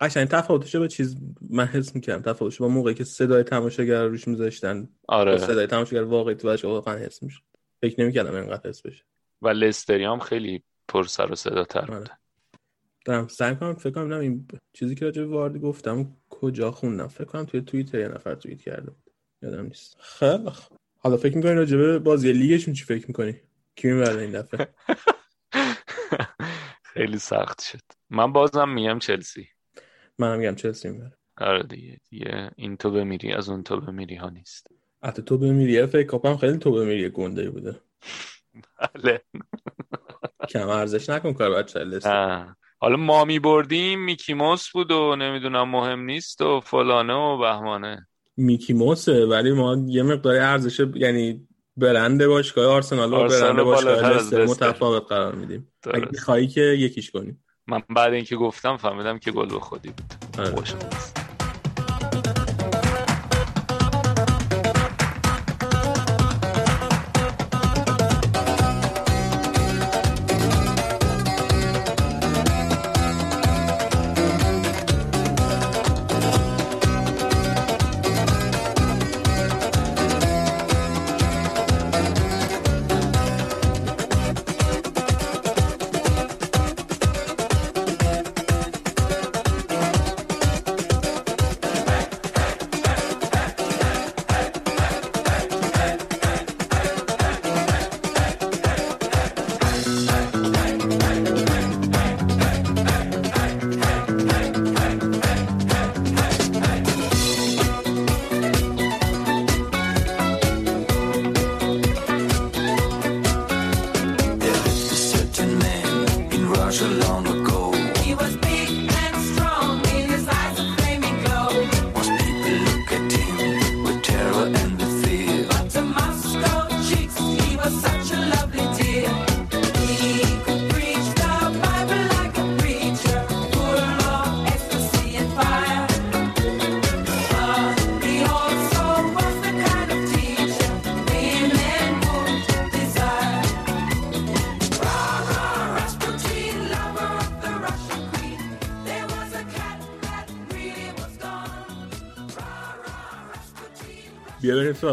قشنگ 0.00 0.28
تفاوتش 0.28 0.76
با 0.76 0.86
چیز 0.86 1.16
من 1.50 1.66
حس 1.66 1.94
می‌کردم. 1.94 2.32
تفاوتش 2.32 2.58
با 2.58 2.68
موقعی 2.68 2.94
که 2.94 3.04
صدای 3.04 3.42
تماشاگر 3.42 4.04
روش 4.04 4.28
میذاشتن. 4.28 4.88
آره. 5.08 5.38
صدای 5.38 5.66
تماشاگر 5.66 6.02
واقعی 6.02 6.34
تو 6.34 6.68
واقعا 6.68 6.98
حس 6.98 7.22
میشه 7.22 7.40
فکر 7.82 8.00
نمی‌کردم 8.00 8.34
اینقدر 8.34 8.70
حس 8.70 8.82
بشه. 8.82 9.04
و 9.42 9.48
لستری 9.48 10.04
هم 10.04 10.18
خیلی 10.18 10.62
پر 10.88 11.04
سر 11.04 11.32
و 11.32 11.34
صدا 11.34 11.64
تر 11.64 11.80
آره. 11.80 11.98
بود 11.98 12.10
دارم 13.04 13.28
سعی 13.28 13.56
کنم 13.56 13.74
فکر 13.74 13.90
کنم 13.90 14.20
این 14.20 14.48
چیزی 14.72 14.94
که 14.94 15.04
راجع 15.04 15.24
واردی 15.24 15.58
گفتم 15.58 16.16
کجا 16.30 16.70
خوندم. 16.70 17.08
فکر 17.08 17.24
کنم 17.24 17.44
توی 17.44 17.60
توییتر 17.60 17.98
یه 17.98 18.08
نفر 18.08 18.34
توییت 18.34 18.60
کرده 18.60 18.90
بود. 18.90 19.10
یادم 19.42 19.66
نیست. 19.66 19.96
خیلی 20.00 20.50
حالا 20.98 21.16
فکر 21.16 21.36
می‌کنی 21.36 21.52
راجع 21.52 21.76
به 21.76 21.98
بازی 21.98 22.32
لیگشون 22.32 22.74
چی 22.74 22.84
فکر 22.84 23.06
می‌کنی؟ 23.06 23.40
کی 23.76 23.88
می‌بره 23.88 24.22
این 24.22 24.30
دفعه؟ 24.40 24.68
خیلی 26.94 27.18
سخت 27.18 27.62
شد. 27.62 27.80
من 28.10 28.32
بازم 28.32 28.68
میگم 28.68 28.98
چلسی. 28.98 29.48
منم 30.18 30.38
میگم 30.38 30.54
چلسی 30.54 30.88
می‌بره. 30.88 31.12
آره 31.40 31.62
دیگه 31.62 32.00
دیگه 32.10 32.50
این 32.56 32.76
تو 32.76 32.90
بمیری 32.90 33.32
از 33.32 33.48
اون 33.48 33.62
تو 33.62 33.80
بمیری 33.80 34.14
ها 34.14 34.30
نیست. 34.30 34.66
حتی 35.02 35.22
تو 35.22 35.38
بمیری 35.38 35.86
فکر 35.86 36.06
کاپم 36.06 36.36
خیلی 36.36 36.58
تو 36.58 36.72
بمیری 36.72 37.08
گنده 37.08 37.50
بوده. 37.50 37.80
بله. 38.94 39.20
کم 40.48 40.68
ارزش 40.68 41.10
نکن 41.10 41.32
کار 41.32 41.50
بچه 41.50 42.00
حالا 42.80 42.96
ما 42.96 43.24
می 43.24 43.38
بردیم 43.38 44.04
میکی 44.04 44.34
موس 44.34 44.68
بود 44.70 44.90
و 44.90 45.16
نمی‌دونم 45.16 45.68
مهم 45.68 46.00
نیست 46.00 46.40
و 46.40 46.60
فلانه 46.60 47.14
و 47.14 47.38
بهمانه. 47.38 48.08
میکی 48.36 48.72
موسه 48.72 49.26
ولی 49.26 49.52
ما 49.52 49.84
یه 49.86 50.02
مقدار 50.02 50.36
ارزش 50.36 50.86
یعنی 50.94 51.48
برند 51.76 52.26
باشگاه 52.26 52.74
آرسنال 52.74 53.12
و 53.12 53.28
برند 53.28 53.62
باشگاه 53.62 54.16
لستر 54.16 54.44
متفاوت 54.44 55.08
قرار 55.08 55.34
میدیم. 55.34 55.72
اگه 55.94 56.08
میخوایی 56.10 56.46
که 56.46 56.60
یکیش 56.60 57.10
کنیم. 57.10 57.44
من 57.68 57.82
بعد 57.88 58.12
اینکه 58.12 58.36
گفتم 58.36 58.76
فهمیدم 58.76 59.18
که 59.18 59.30
گل 59.30 59.48
به 59.48 59.60
خودی 59.60 59.88
بود. 59.88 61.17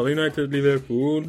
سراغ 0.05 0.09
یونایتد 0.09 0.55
لیورپول 0.55 1.23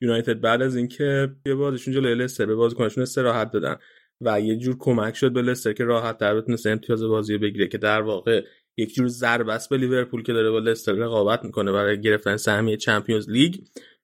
یونایتد 0.00 0.40
بعد 0.40 0.62
از 0.62 0.76
اینکه 0.76 1.28
یه 1.46 1.54
بازیشون 1.54 1.94
جلوی 1.94 2.14
لستر 2.14 2.46
به 2.46 2.54
بازیکنشون 2.54 3.02
استراحت 3.02 3.50
دادن 3.50 3.76
و 4.20 4.40
یه 4.40 4.56
جور 4.56 4.76
کمک 4.78 5.16
شد 5.16 5.32
به 5.32 5.42
لستر 5.42 5.72
که 5.72 5.84
راحت 5.84 6.18
تر 6.18 6.34
بتونست 6.34 6.66
امتیاز 6.66 7.02
بازی 7.02 7.38
بگیره 7.38 7.68
که 7.68 7.78
در 7.78 8.02
واقع 8.02 8.44
یک 8.76 8.94
جور 8.94 9.08
ضربه 9.08 9.52
است 9.52 9.70
به 9.70 9.76
لیورپول 9.76 10.22
که 10.22 10.32
داره 10.32 10.50
با 10.50 10.58
لستر 10.58 10.92
رقابت 10.92 11.44
می‌کنه 11.44 11.72
برای 11.72 12.00
گرفتن 12.00 12.36
سهمیه 12.36 12.76
چمپیونز 12.76 13.30
لیگ. 13.30 13.54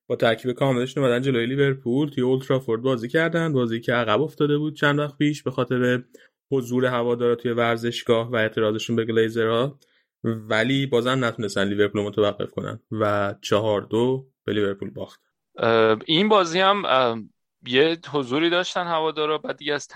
با 0.09 0.17
ترکیب 0.17 0.53
کاملشون 0.53 1.05
اومدن 1.05 1.23
جلوی 1.23 1.47
لیورپول 1.47 2.09
توی 2.09 2.23
اولترافورد 2.25 2.83
بازی 2.83 3.09
کردن 3.09 3.53
بازی 3.53 3.81
که 3.81 3.93
عقب 3.93 4.23
افتاده 4.23 4.59
بود 4.59 4.77
چند 4.77 4.99
وقت 4.99 5.19
پیش 5.19 5.43
به 5.43 5.51
خاطر 5.51 6.03
حضور 6.53 6.87
هوادارا 6.87 7.35
توی 7.35 7.51
ورزشگاه 7.51 8.31
و 8.31 8.37
اعتراضشون 8.37 8.97
به 8.97 9.05
گلیزرها. 9.05 9.79
ولی 10.25 10.87
بازم 10.87 11.25
نتونستن 11.25 11.65
لیورپول 11.65 12.03
متوقف 12.03 12.51
کنن 12.51 12.81
و 12.91 13.35
چهار 13.41 13.81
دو 13.81 14.27
به 14.45 14.53
لیورپول 14.53 14.91
باخت. 14.91 15.21
این 16.07 16.29
بازی 16.29 16.61
هم 16.61 17.31
یه 17.67 17.99
حضوری 18.11 18.51
داشتن 18.51 18.87
هوادارا 18.87 19.39
بعد 19.39 19.57
دیگه 19.57 19.75
از 19.75 19.89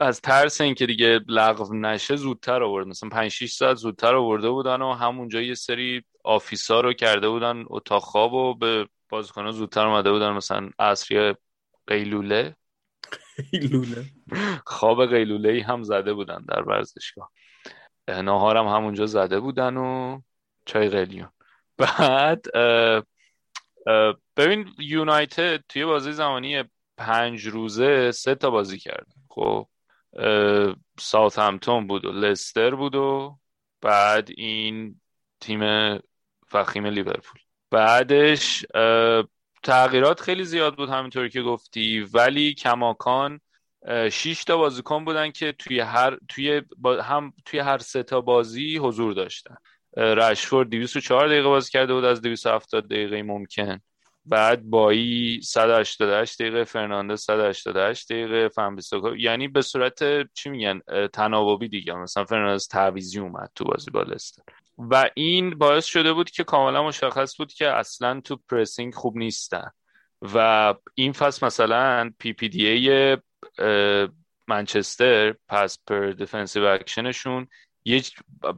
از 0.00 0.20
ترس 0.20 0.60
اینکه 0.60 0.86
دیگه 0.86 1.20
لغو 1.28 1.74
نشه 1.74 2.16
زودتر 2.16 2.62
آورد. 2.62 2.86
مثلا 2.86 3.08
5 3.08 3.30
6 3.30 3.52
ساعت 3.52 3.76
زودتر 3.76 4.14
آورده 4.14 4.50
بودن 4.50 4.82
و 4.82 4.92
همونجا 4.92 5.40
یه 5.40 5.54
سری 5.54 6.02
آفیسا 6.24 6.80
رو 6.80 6.92
کرده 6.92 7.28
بودن 7.28 7.64
اتاق 7.66 8.02
خواب 8.02 8.32
و 8.32 8.54
به 8.54 8.88
بازیکن‌ها 9.08 9.50
زودتر 9.50 9.86
اومده 9.86 10.12
بودن. 10.12 10.30
مثلا 10.30 10.70
عصری 10.78 11.34
قیلوله. 11.86 12.56
قیلوله. 13.50 14.04
خواب 14.66 15.06
قیلوله 15.06 15.64
هم 15.68 15.82
زده 15.82 16.14
بودن 16.14 16.44
در 16.48 16.62
ورزشگاه. 16.62 17.32
ناهارم 18.08 18.68
همونجا 18.68 19.06
زده 19.06 19.40
بودن 19.40 19.76
و 19.76 20.20
چای 20.66 20.88
قلیون. 20.88 21.28
بعد 21.78 22.46
ببین 24.36 24.74
یونایتد 24.78 25.64
توی 25.68 25.84
بازی 25.84 26.12
زمانی 26.12 26.64
پنج 26.96 27.46
روزه 27.46 28.12
سه 28.12 28.34
تا 28.34 28.50
بازی 28.50 28.78
کرد. 28.78 29.06
خب 29.28 29.68
ساوت 30.98 31.38
همتون 31.38 31.86
بود 31.86 32.04
و 32.04 32.12
لستر 32.12 32.74
بود 32.74 32.94
و 32.94 33.38
بعد 33.80 34.28
این 34.36 35.00
تیم 35.40 35.98
فخیم 36.48 36.86
لیورپول. 36.86 37.40
بعدش 37.70 38.66
تغییرات 39.62 40.20
خیلی 40.20 40.44
زیاد 40.44 40.76
بود 40.76 40.88
همینطوری 40.88 41.30
که 41.30 41.42
گفتی 41.42 42.00
ولی 42.00 42.54
کماکان 42.54 43.40
شش 43.88 44.44
تا 44.44 44.56
بازیکن 44.56 45.04
بودن 45.04 45.30
که 45.30 45.52
توی 45.52 45.80
هر 45.80 46.18
توی 46.28 46.62
هم 47.02 47.32
توی 47.44 47.60
هر 47.60 47.78
سه 47.78 48.02
تا 48.02 48.20
بازی 48.20 48.76
حضور 48.76 49.12
داشتن. 49.12 49.54
رشفورد 49.96 50.68
204 50.68 51.28
دقیقه 51.28 51.48
بازی 51.48 51.70
کرده 51.70 51.94
بود 51.94 52.04
از 52.04 52.22
270 52.22 52.88
دقیقه 52.88 53.22
ممکن. 53.22 53.80
بعد 54.24 54.62
بایی 54.62 55.40
188 55.42 56.42
دقیقه 56.42 56.64
فرناندز 56.64 57.20
188 57.20 58.12
دقیقه 58.12 58.48
ون‌بیساکا 58.48 59.16
یعنی 59.16 59.48
به 59.48 59.62
صورت 59.62 60.32
چی 60.32 60.50
میگن؟ 60.50 60.80
تناوبی 61.12 61.68
دیگه. 61.68 61.94
مثلا 61.94 62.24
فرناندز 62.24 62.68
تعویضی 62.68 63.18
اومد 63.18 63.50
تو 63.54 63.64
بازی 63.64 63.90
با 63.90 64.02
لستر. 64.02 64.42
و 64.78 65.10
این 65.14 65.50
باعث 65.50 65.84
شده 65.84 66.12
بود 66.12 66.30
که 66.30 66.44
کاملا 66.44 66.82
مشخص 66.82 67.36
بود 67.36 67.52
که 67.52 67.68
اصلا 67.68 68.20
تو 68.20 68.40
pressing 68.50 68.94
خوب 68.94 69.16
نیستن. 69.16 69.70
و 70.34 70.74
این 70.94 71.12
فصل 71.12 71.46
مثلا 71.46 72.10
PPDA 72.18 73.16
منچستر 74.48 75.34
pass 75.48 75.78
per 75.86 76.10
defensive 76.10 76.64
action 76.64 77.13
شون 77.13 77.46
یه 77.84 78.02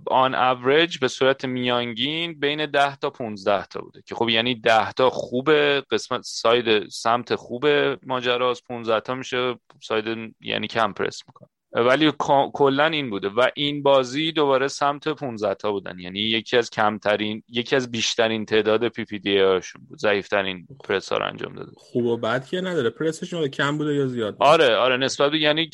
on 0.06 0.34
average 0.34 0.98
به 0.98 1.08
صورت 1.08 1.44
میانگین 1.44 2.40
بین 2.40 2.66
10 2.66 2.96
تا 2.96 3.10
15 3.10 3.66
تا 3.66 3.80
بوده 3.80 4.02
که 4.06 4.14
خب 4.14 4.28
یعنی 4.28 4.54
10 4.54 4.92
تا 4.92 5.10
خوبه 5.10 5.82
قسمت 5.90 6.22
side 6.22 6.88
سمت 6.88 7.34
خوب 7.34 7.66
ماجراست 8.02 8.64
15 8.64 9.00
تا 9.00 9.14
میشه 9.14 9.58
side 9.82 10.34
یعنی 10.40 10.66
کم 10.66 10.92
پرس 10.92 11.22
می‌کنه. 11.28 11.48
ولی 11.74 12.12
کلا 12.52 12.86
این 12.86 13.10
بوده. 13.10 13.28
و 13.28 13.48
این 13.54 13.82
بازی 13.82 14.32
دوباره 14.32 14.68
سمت 14.68 15.08
15 15.08 15.54
تا 15.54 15.72
بودن. 15.72 15.98
یعنی 15.98 16.20
یکی 16.20 16.56
از 16.56 16.70
کمترین 16.70 17.42
یکی 17.48 17.76
از 17.76 17.90
بیشترین 17.90 18.44
تعداد 18.44 18.88
PPDA 18.88 19.38
شون 19.38 19.82
بود. 19.88 19.98
ضعیفترین 19.98 20.66
پرس 20.84 21.12
ها 21.12 21.18
رو 21.18 21.26
انجام 21.26 21.54
داده 21.54 21.72
خوب 21.76 22.04
و 22.04 22.16
بد 22.16 22.46
که 22.46 22.60
نداره. 22.60 22.90
پرسشون 22.90 23.48
کم 23.48 23.78
بوده 23.78 23.94
یا 23.94 24.06
زیاد 24.06 24.36
بوده. 24.36 24.50
آره 24.50 24.76
آره. 24.76 24.96
نسبت 24.96 25.30
به 25.30 25.38
یعنی 25.38 25.70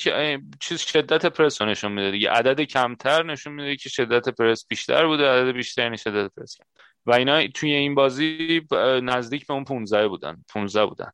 چیز 0.61 0.81
شدت 0.81 1.27
پرس 1.27 1.63
رو 1.63 1.69
نشون 1.69 1.93
میده 1.93 2.11
دیگه. 2.11 2.31
عدد 2.31 2.61
کمتر 2.61 3.23
نشون 3.23 3.53
میده 3.53 3.77
که 3.77 3.89
شدت 3.89 4.29
پرس 4.29 4.67
بیشتر 4.69 5.07
بوده. 5.07 5.29
عدد 5.29 5.53
بیشتر 5.53 5.83
یعنی 5.83 5.99
شدت 5.99 6.31
پرس 6.37 6.57
کم. 6.57 6.65
و 7.07 7.15
اینا 7.15 7.47
توی 7.47 7.73
این 7.73 7.95
بازی 7.95 8.61
نزدیک 9.03 9.47
به 9.47 9.55
اون 9.55 9.65
15 9.65 10.09
بودن. 10.09 10.45
15 10.53 10.87
بودن. 10.87 11.11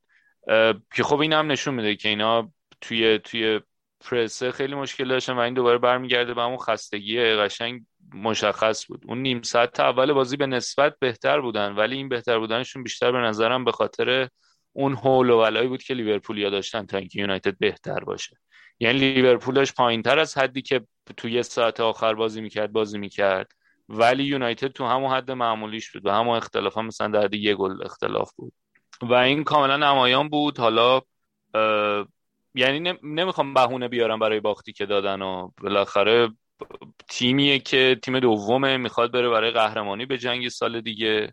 که 0.95 1.03
خب 1.03 1.21
این 1.21 1.33
هم 1.33 1.53
نشون 1.53 1.75
میده 1.75 1.97
که 1.97 2.09
اینا 2.09 2.53
توی 2.81 3.19
توی 3.19 3.61
پرسه 4.01 4.53
خیلی 4.53 4.75
مشکل 4.75 5.09
داشتن 5.09 5.33
و 5.33 5.39
این 5.39 5.55
دوباره 5.55 5.79
برمیگرده 5.79 6.35
به 6.35 6.43
همون 6.43 6.57
خستگی 6.57 7.21
قشنگ 7.21 7.83
مشخص 8.15 8.87
بود. 8.87 9.05
اون 9.09 9.23
نیم 9.23 9.43
ساعت 9.43 9.81
اول 9.81 10.13
بازی 10.13 10.37
به 10.37 10.47
نسبت 10.47 10.97
بهتر 11.01 11.41
بودن 11.41 11.73
ولی 11.73 11.97
این 11.97 12.09
بهتر 12.09 12.39
بودنشون 12.39 12.83
بیشتر 12.83 13.13
به 13.13 13.19
نظرم 13.19 13.65
به 13.65 13.73
خاطر 13.73 14.29
اون 14.73 14.95
هول 14.95 15.31
و 15.31 15.41
ولایی 15.43 15.69
بود 15.69 15.83
که 15.83 15.95
لیورپولیا 15.95 16.51
داشتن 16.51 16.87
تا 16.87 16.99
اینکه 16.99 17.21
یونایتد 17.21 17.59
بهتر 17.59 18.01
باشه. 18.01 18.37
یعنی 18.81 18.99
لیورپولش 18.99 19.73
پایین 19.73 20.03
تر 20.03 20.19
از 20.19 20.39
حدی 20.39 20.63
که 20.63 20.87
تو 21.17 21.29
یه 21.29 21.43
ساعت 21.43 21.81
آخر 21.81 22.15
بازی 22.15 22.41
می‌کرد 22.41 22.73
بازی 22.73 22.99
می‌کرد. 22.99 23.53
ولی 23.89 24.25
یونایتد 24.25 24.69
تو 24.69 24.87
همون 24.87 25.13
حد 25.13 25.31
معمولیش 25.31 25.93
بود 25.93 26.07
و 26.07 26.11
همون 26.11 26.37
اختلاف 26.37 26.79
هم 26.79 26.87
مثلا 26.87 27.09
در 27.09 27.35
یه 27.35 27.55
گل 27.55 27.83
اختلاف 27.85 28.33
بود. 28.37 28.53
و 29.03 29.15
این 29.15 29.45
کاملا 29.45 29.77
نمایان 29.77 30.29
بود. 30.29 30.59
حالا 30.59 31.01
یعنی 32.57 32.95
نمی‌خوام 33.03 33.55
بهونه 33.55 33.89
بیارم 33.89 34.19
برای 34.19 34.41
باختی 34.41 34.73
که 34.73 34.87
دادن 34.87 35.23
و 35.23 35.51
بالاخره 35.63 36.29
تیمیه 37.09 37.59
که 37.59 37.99
تیم 38.03 38.21
دومه 38.21 38.77
می‌خواد 38.77 39.13
بره 39.13 39.29
برای 39.29 39.51
قهرمانی 39.51 40.07
به 40.07 40.19
جنگ 40.19 40.49
سال 40.49 40.81
دیگه. 40.81 41.33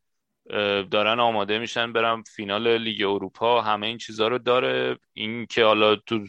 دارن 0.92 1.20
آماده 1.20 1.60
میشن 1.60 1.94
برم 1.94 2.24
فینال 2.24 2.78
لیگ 2.78 3.02
اروپا. 3.02 3.62
همه 3.62 3.88
این 3.88 3.98
چیزها 3.98 4.28
رو 4.28 4.38
داره. 4.38 4.98
این 5.14 5.46
که 5.46 5.64
حالا 5.64 5.96
تو 5.96 6.20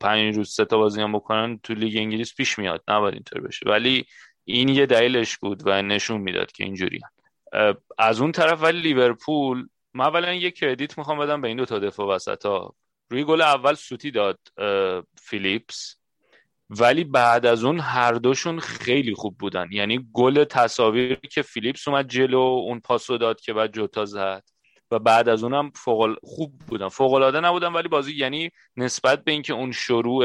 پنج 0.00 0.36
روز 0.36 0.50
سه 0.50 0.64
تا 0.64 0.78
بازی 0.78 1.00
هم 1.00 1.12
بکنن 1.12 1.58
تو 1.62 1.74
لیگ 1.74 1.96
انگلیس 1.96 2.34
پیش 2.34 2.58
میاد. 2.58 2.84
نباید 2.88 3.14
اینطور 3.14 3.40
بشه. 3.40 3.70
ولی 3.70 4.04
این 4.44 4.68
یه 4.68 4.86
دلیلش 4.86 5.36
بود 5.36 5.62
و 5.66 5.82
نشون 5.82 6.20
می‌داد 6.20 6.52
که 6.52 6.64
اینجوری 6.64 7.00
از 7.98 8.20
اون 8.20 8.32
طرف 8.32 8.62
ولی 8.62 8.80
لیورپول 8.80 9.68
من 9.94 10.04
اولا 10.04 10.34
یه 10.34 10.50
credit 10.50 10.98
می‌خوام 10.98 11.18
بدم 11.18 11.40
به 11.40 11.48
این 11.48 11.56
دو 11.56 11.64
تا 11.64 11.78
دفاع 11.78 12.06
وسط 12.06 12.46
ها 12.46 12.74
روی 13.10 13.24
گل 13.24 13.40
اول 13.40 13.74
سوتی 13.74 14.10
داد 14.10 14.38
فیلیپس. 15.22 15.94
ولی 16.70 17.04
بعد 17.04 17.46
از 17.46 17.64
اون 17.64 17.80
هر 17.80 18.12
دوشون 18.12 18.60
خیلی 18.60 19.14
خوب 19.14 19.38
بودن. 19.38 19.68
یعنی 19.72 20.08
گل 20.12 20.44
تساوی 20.44 21.00
رو 21.00 21.28
که 21.30 21.42
فیلیپس 21.42 21.88
اومد 21.88 22.08
جلو 22.08 22.38
اون 22.38 22.80
پاسو 22.80 23.18
داد 23.18 23.40
که 23.40 23.52
بعد 23.52 23.72
جوتا 23.72 24.04
زد. 24.04 24.42
و 24.90 24.98
بعد 24.98 25.28
از 25.28 25.42
اونم 25.42 25.70
فوق 25.70 26.16
خوب 26.22 26.58
بودن. 26.68 26.88
فوق 26.88 27.12
العاده 27.12 27.40
نبودن 27.40 27.72
ولی 27.72 27.88
بازی 27.88 28.14
یعنی 28.16 28.50
نسبت 28.76 29.24
به 29.24 29.32
اینکه 29.32 29.52
اون 29.52 29.72
شروع 29.72 30.24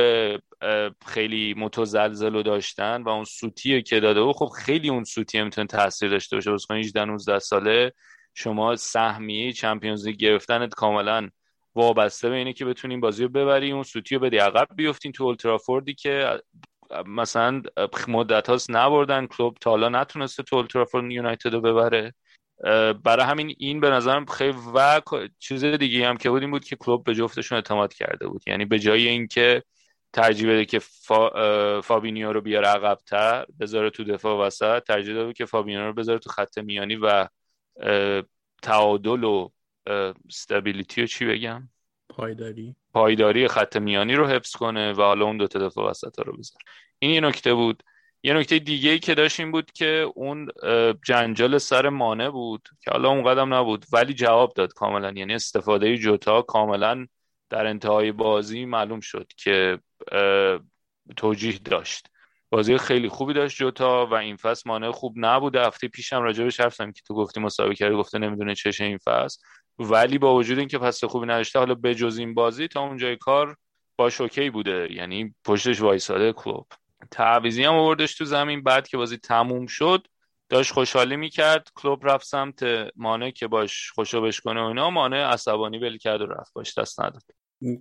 خیلی 1.05 1.53
متزلزل 1.57 2.33
رو 2.33 2.43
داشتن 2.43 3.03
و 3.03 3.09
اون 3.09 3.23
سوتی 3.23 3.81
که 3.81 3.99
داده 3.99 4.19
و 4.19 4.33
خب 4.33 4.45
خیلی 4.45 4.89
اون 4.89 5.03
سوتی 5.03 5.41
می‌تونه 5.41 5.67
تاثیر 5.67 6.09
داشته 6.09 6.35
باشه. 6.35 6.51
واسه 6.51 6.73
18 6.73 7.05
19 7.05 7.39
ساله 7.39 7.93
شما 8.33 8.75
سهمیه 8.75 9.53
چمپیونز 9.53 10.07
لیگ 10.07 10.15
گرفتنت 10.15 10.73
کاملا 10.73 11.29
وابسته 11.75 12.29
به 12.29 12.35
اینه 12.35 12.53
که 12.53 12.65
بتونین 12.65 12.99
بازی 12.99 13.23
رو 13.23 13.29
ببری 13.29 13.71
اون 13.71 13.83
سوتی 13.83 14.15
رو 14.15 14.21
بدی. 14.21 14.37
عقب 14.37 14.67
بیفتین 14.75 15.11
تو 15.11 15.23
اولترافوردی 15.23 15.93
که 15.93 16.41
مثلا 17.05 17.61
مدت 18.07 18.49
هاست 18.49 18.71
نبردن. 18.71 19.27
کلوب 19.27 19.57
تا 19.61 19.69
حالا 19.69 19.89
نتونسته 19.89 20.43
تو 20.43 20.55
اولترافورد 20.55 21.11
یونایتد 21.11 21.53
رو 21.53 21.61
ببره. 21.61 22.13
برای 23.03 23.25
همین 23.25 23.55
این 23.57 23.79
به 23.79 23.89
نظرم 23.89 24.25
خیلی 24.25 24.57
و 24.75 25.01
چیز 25.39 25.65
دیگه 25.65 26.07
هم 26.07 26.17
که 26.17 26.29
بود 26.29 26.41
این 26.41 26.51
بود 26.51 26.65
که 26.65 26.75
کلوب 26.75 27.03
به 27.03 27.15
جفتشون 27.15 27.55
اعتماد 27.55 27.93
کرده 27.93 28.27
بود. 28.27 28.43
یعنی 28.47 28.65
به 28.65 28.79
جای 28.79 29.07
اینکه 29.07 29.63
ترجیح 30.13 30.49
بده 30.49 30.65
که 30.65 30.79
فا... 30.79 31.81
فابینیو 31.81 32.33
رو 32.33 32.41
بیاره 32.41 32.67
عقبتر 32.67 33.45
بذاره 33.59 33.89
تو 33.89 34.03
دفاع 34.03 34.47
وسط 34.47 34.83
ترجیح 34.83 35.15
داده 35.15 35.33
که 35.33 35.45
فابینیو 35.45 35.85
رو 35.85 35.93
بذاره 35.93 36.19
تو 36.19 36.29
خط 36.29 36.57
میانی 36.57 36.95
و 36.95 37.27
تعادل 38.61 39.23
و 39.23 39.49
stability 39.87 41.01
رو 41.01 41.07
چی 41.07 41.25
بگم؟ 41.25 41.69
پایداری. 42.09 42.75
پایداری 42.93 43.47
خط 43.47 43.77
میانی 43.77 44.15
رو 44.15 44.27
حفظ 44.27 44.51
کنه 44.51 44.93
و 44.93 45.01
حالا 45.01 45.25
اون 45.25 45.37
دو 45.37 45.47
تا 45.47 45.59
دفاع 45.59 45.89
وسط 45.89 46.19
رو 46.19 46.37
بذاره. 46.37 46.65
این 46.99 47.11
یه 47.11 47.21
نکته 47.21 47.53
بود. 47.53 47.83
یه 48.23 48.33
نکته 48.33 48.59
دیگه 48.59 48.89
ای 48.91 48.99
که 48.99 49.15
داشت 49.15 49.39
این 49.39 49.51
بود 49.51 49.71
که 49.71 50.11
اون 50.15 50.49
جنجال 51.05 51.57
سر 51.57 51.89
مانع 51.89 52.29
بود 52.29 52.69
که 52.83 52.91
حالا 52.91 53.09
اون 53.09 53.23
قدم 53.23 53.53
نبود 53.53 53.85
ولی 53.93 54.13
جواب 54.13 54.53
داد 54.53 54.73
کاملا. 54.73 55.13
یعنی 55.15 55.33
استفاده 55.33 55.97
جوتا 55.97 56.41
کاملا 56.41 57.07
در 57.49 57.65
انتهای 57.65 58.11
بازی 58.11 58.65
معلوم 58.65 58.99
شد 58.99 59.27
که 59.37 59.79
توجیه 61.17 61.59
داشت. 61.65 62.07
بازی 62.49 62.77
خیلی 62.77 63.09
خوبی 63.09 63.33
داشت 63.33 63.57
جوتا 63.57 64.05
و 64.05 64.13
این 64.13 64.35
فصل 64.35 64.69
مانع 64.69 64.91
خوب 64.91 65.13
نبوده 65.17 65.65
هفته 65.65 65.87
پیشم 65.87 66.21
راجبش 66.21 66.59
حرف 66.59 66.81
که 66.81 67.01
تو 67.07 67.13
گفتی 67.13 67.39
مسابقه 67.39 67.75
کردی 67.75 67.95
گفته 67.95 68.17
نمی‌دونه 68.17 68.55
چشه 68.55 68.83
این 68.83 68.97
فصل. 68.97 69.39
ولی 69.79 70.17
با 70.17 70.35
وجود 70.35 70.59
اینکه 70.59 70.79
فصل 70.79 71.07
خوبی 71.07 71.27
نداشته 71.27 71.59
حالا 71.59 71.75
بجز 71.75 72.17
این 72.17 72.33
بازی 72.33 72.67
تا 72.67 72.81
اونجای 72.81 73.17
کار 73.17 73.55
با 73.97 74.09
شوکی 74.09 74.49
بوده. 74.49 74.87
یعنی 74.91 75.35
پشتش 75.45 75.81
وایساده 75.81 76.33
کلوب 76.33 76.67
تعویزی 77.11 77.63
هم 77.63 77.73
آوردش 77.73 78.15
تو 78.15 78.25
زمین 78.25 78.63
بعد 78.63 78.87
که 78.87 78.97
بازی 78.97 79.17
تموم 79.17 79.65
شد 79.65 80.07
داشت 80.49 80.73
خوشحالی 80.73 81.15
می‌کرد. 81.15 81.67
کلوب 81.75 82.09
رفت 82.09 82.25
سمت 82.25 82.63
مانع 82.95 83.29
که 83.29 83.47
باش 83.47 83.91
خوشو 83.91 84.31
کنه 84.43 84.61
و 84.61 84.63
اینا. 84.63 84.89
مانع 84.89 85.25
عصبانی 85.25 85.79
بل 85.79 85.97
کرد 85.97 86.21
و 86.21 86.25
رفت 86.25 86.53
باش 86.53 86.77
دست 86.77 87.01
نداد. 87.01 87.23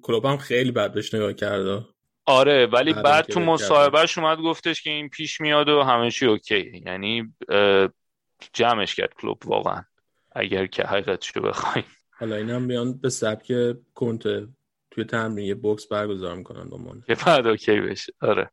کلوب 0.03 0.27
هم 0.27 0.37
خیلی 0.37 0.71
بد 0.71 0.93
بهش 0.93 1.15
نگاه 1.15 1.33
کرده 1.33 1.85
آره 2.27 2.67
ولی 2.67 2.93
بعد 2.93 3.25
تو 3.25 3.41
مصاحبهش 3.41 4.19
اومد 4.19 4.39
گفتش 4.39 4.83
که 4.83 4.91
این 4.91 5.09
پیش 5.09 5.41
میاد 5.41 5.69
و 5.69 5.83
همه 5.83 6.11
چی 6.11 6.27
اوکی. 6.27 6.83
یعنی 6.87 7.35
جمعش 8.53 8.95
کرد 8.95 9.15
کلوب 9.15 9.39
واقعا. 9.45 9.83
اگر 10.35 10.67
که 10.67 10.83
حقیقتشو 10.83 11.41
بخوایم. 11.41 11.85
حالا 12.11 12.37
اینم 12.37 12.69
بیان 12.69 12.99
به 12.99 13.09
سبک 13.09 13.53
کنت 13.95 14.23
توی 14.91 15.05
تمرین 15.05 15.47
یه 15.47 15.55
بوکس 15.55 15.87
برگزار 15.87 16.37
می‌کنن 16.37 16.69
دومان 16.69 17.03
که 17.07 17.15
بعد 17.27 17.47
اوکی 17.47 17.81
بشه. 17.81 18.13
آره. 18.21 18.51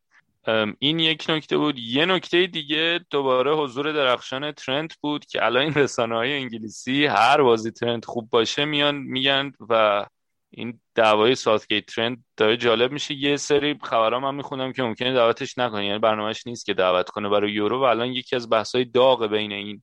این 0.78 0.98
یک 0.98 1.26
نکته 1.28 1.56
بود. 1.56 1.78
یه 1.78 2.06
نکته 2.06 2.46
دیگه 2.46 3.00
دوباره 3.10 3.54
حضور 3.54 3.92
درخشان 3.92 4.52
ترنت 4.52 4.94
بود 4.94 5.24
که 5.24 5.44
الان 5.44 5.62
این 5.62 5.74
رسانه 5.74 6.14
های 6.14 6.32
انگلیسی 6.32 7.06
هر 7.06 7.42
بازی 7.42 7.70
ترنت 7.70 8.04
خوب 8.04 8.30
باشه 8.30 8.64
میان 8.64 8.96
میگن 8.96 9.52
و 9.68 10.06
این 10.50 10.80
دعوای 10.94 11.34
ساتگیت 11.34 11.86
ترند 11.86 12.24
داره 12.36 12.56
جالب 12.56 12.92
میشه. 12.92 13.14
یه 13.14 13.36
سری 13.36 13.78
خبرها 13.82 14.20
من 14.20 14.34
می‌خونم 14.34 14.72
که 14.72 14.82
ممکنه 14.82 15.14
دعوتش 15.14 15.58
نکنه. 15.58 15.86
یعنی 15.86 15.98
برنامهش 15.98 16.46
نیست 16.46 16.66
که 16.66 16.74
دعوت 16.74 17.08
کنه 17.08 17.28
برای 17.28 17.52
یورو 17.52 17.80
و 17.80 17.82
الان 17.82 18.08
یکی 18.08 18.36
از 18.36 18.50
بحث‌های 18.50 18.84
داغ 18.84 19.26
بین 19.26 19.52
این 19.52 19.82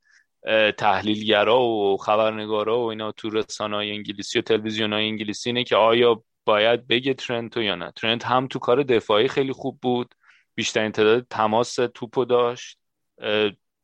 تحلیلگرا 0.77 1.61
و 1.61 1.97
خبرنگارا 1.97 2.79
و 2.79 2.89
اینا 2.89 3.11
تو 3.11 3.29
رسانه‌های 3.29 3.91
انگلیسی 3.91 4.39
و 4.39 4.41
تلویزیون‌های 4.41 5.07
انگلیسی 5.07 5.49
اینه 5.49 5.63
که 5.63 5.75
آیا 5.75 6.23
باید 6.45 6.87
بگه 6.87 7.13
ترنت 7.13 7.57
یا 7.57 7.75
نه. 7.75 7.91
ترنت 7.91 8.25
هم 8.25 8.47
تو 8.47 8.59
کار 8.59 8.83
دفاعی 8.83 9.27
خیلی 9.27 9.53
خوب 9.53 9.79
بود. 9.81 10.15
بیشترین 10.55 10.91
تعداد 10.91 11.25
تماس 11.29 11.75
توپو 11.75 12.25
داشت. 12.25 12.79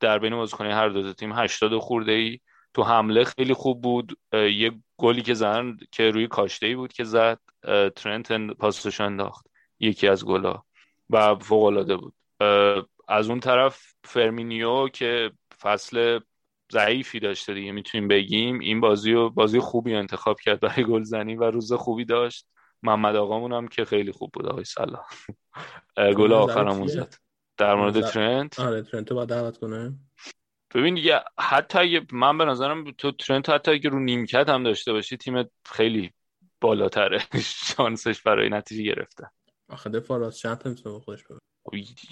در 0.00 0.18
بین 0.18 0.36
بازیکن 0.36 0.66
هر 0.66 0.88
دو 0.88 1.12
تیم 1.12 1.32
80 1.32 1.78
خورده 1.78 2.12
ای 2.12 2.40
تو 2.74 2.82
حمله 2.82 3.24
خیلی 3.24 3.54
خوب 3.54 3.82
بود. 3.82 4.18
یه 4.32 4.72
گلی 4.96 5.22
که 5.22 5.34
زدن 5.34 5.76
که 5.92 6.10
روی 6.10 6.28
کاشته 6.28 6.66
ای 6.66 6.74
بود 6.74 6.92
که 6.92 7.04
زد. 7.04 7.40
ترنت 7.96 8.32
پاسش 8.32 9.00
انداخت. 9.00 9.46
یکی 9.80 10.08
از 10.08 10.24
گلا. 10.24 10.62
و 11.10 11.34
فوق 11.34 11.62
العاده 11.62 11.96
بود 11.96 12.14
از 13.08 13.30
اون 13.30 13.40
طرف 13.40 13.94
فرمینیو 14.04 14.88
که 14.88 15.30
فصل 15.60 16.20
ضعیفی 16.72 17.20
داشته 17.20 17.54
دیگه 17.54 17.72
می‌تونیم 17.72 18.08
بگیم. 18.08 18.58
این 18.58 18.80
بازی 18.80 19.12
و 19.12 19.30
بازی 19.30 19.60
خوبی 19.60 19.94
انتخاب 19.94 20.40
کرد 20.40 20.60
برای 20.60 20.84
گلزنی 20.84 21.36
و 21.36 21.44
روز 21.44 21.72
خوبی 21.72 22.04
داشت. 22.04 22.46
محمد 22.82 23.16
آقامون 23.16 23.52
هم 23.52 23.68
که 23.68 23.84
خیلی 23.84 24.12
خوب 24.12 24.30
بود 24.32 24.46
آقای 24.46 24.64
سلام 24.64 25.04
گل 25.96 26.32
آخرمون 26.32 26.86
زد. 26.86 27.14
در 27.56 27.74
مورد 27.74 28.00
ترنت؟ 28.00 28.60
آره 28.60 28.82
ترنت 28.82 29.10
رو 29.10 29.16
باید 29.16 29.28
دعوت 29.28 29.58
کنه. 29.58 29.98
ببین 30.74 30.94
دیگه 30.94 31.20
حتی 31.38 31.78
اگه 31.78 32.06
من 32.12 32.38
به 32.38 32.44
نظرم 32.44 32.92
تو 32.92 33.12
ترنت 33.12 33.50
حتی 33.50 33.70
اگه 33.70 33.90
رو 33.90 33.98
نیمکت 33.98 34.48
هم 34.48 34.62
داشته 34.62 34.92
باشی 34.92 35.16
تیم 35.16 35.50
خیلی 35.66 36.12
بالاتره. 36.60 37.18
شانسش 37.76 38.22
برای 38.22 38.48
نتیجه 38.48 38.82
گرفته. 38.82 39.30
آخه 39.68 39.90
دفاع 39.90 40.18
راست 40.18 40.42
چند 40.42 40.58
تا 40.58 40.70
می‌تونه 40.70 41.00
خودش 41.00 41.24
ببره. 41.24 41.40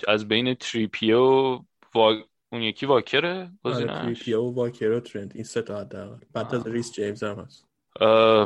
از 0.09 0.29
بین 0.29 0.55
تریپیه 0.55 1.55
و 1.95 2.23
اون 2.53 2.63
یکی 2.63 2.87
واکره 2.87 3.51
آره 3.63 3.87
تریپیه 3.87 4.41
و 4.41 4.55
واکر 4.55 4.91
و 4.91 5.01
ترنت 5.01 5.35
این 5.35 5.45
سه 5.45 5.63
تا 5.63 5.81
حداقل. 5.81 6.17
بعد 6.33 6.55
از 6.55 6.67
ریس 6.67 6.93
جیمز 6.93 7.23
هم 7.23 7.39
هست. 7.39 7.67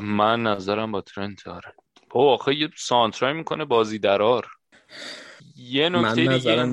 من 0.02 0.42
نظرم 0.42 0.92
با 0.92 1.00
ترنت 1.00 1.46
آره. 1.46 1.74
با 2.10 2.34
آخه 2.34 2.54
یه 2.54 2.70
سانترایی 2.76 3.32
می‌کنه 3.32 3.64
بازی 3.64 3.98
درآر. 3.98 4.46
یه 5.56 5.88
نکته 5.88 6.26
دیگه 6.26 6.66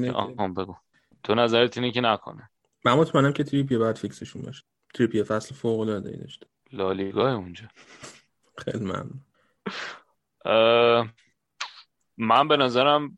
بگو. 0.57 0.75
تو 1.23 1.35
نظرت 1.35 1.77
اینه 1.77 1.91
که 1.91 2.01
نکنه. 2.01 2.49
من 2.85 2.93
مطمئنم 2.93 3.33
که 3.33 3.43
تریپیه 3.43 3.77
بعد 3.77 3.95
فیکسشون 3.95 4.41
باشه. 4.41 4.63
تریپیه 4.93 5.23
فصل 5.23 5.55
فوق 5.55 5.79
العاده 5.79 6.09
ای 6.09 6.17
داشته. 6.17 6.47
لالیگا 6.71 7.33
اونجا. 7.33 7.65
خیلی 8.63 8.85
ممنون. 8.85 9.23
من 12.17 12.47
به 12.47 12.57
نظرم 12.57 13.17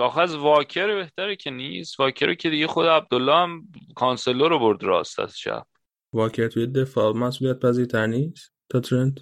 آخه 0.00 0.20
از 0.20 0.34
واکر 0.34 0.94
بهتره 0.94 1.36
که 1.36 1.50
نیست. 1.50 2.00
واکر 2.00 2.34
که 2.34 2.50
دیگه 2.50 2.66
خود 2.66 2.86
عبدالله 2.86 3.34
هم 3.34 3.68
کانسلو 3.94 4.48
رو 4.48 4.58
برد 4.58 4.82
راست 4.82 5.20
از 5.20 5.38
شب. 5.38 5.66
واکر 6.12 6.48
توی 6.48 6.66
دفاع 6.66 7.12
مسئولیت 7.12 7.58
پذیرتر 7.58 8.06
نیست؟ 8.06 8.52
تا 8.68 8.80
ترنت؟ 8.80 9.14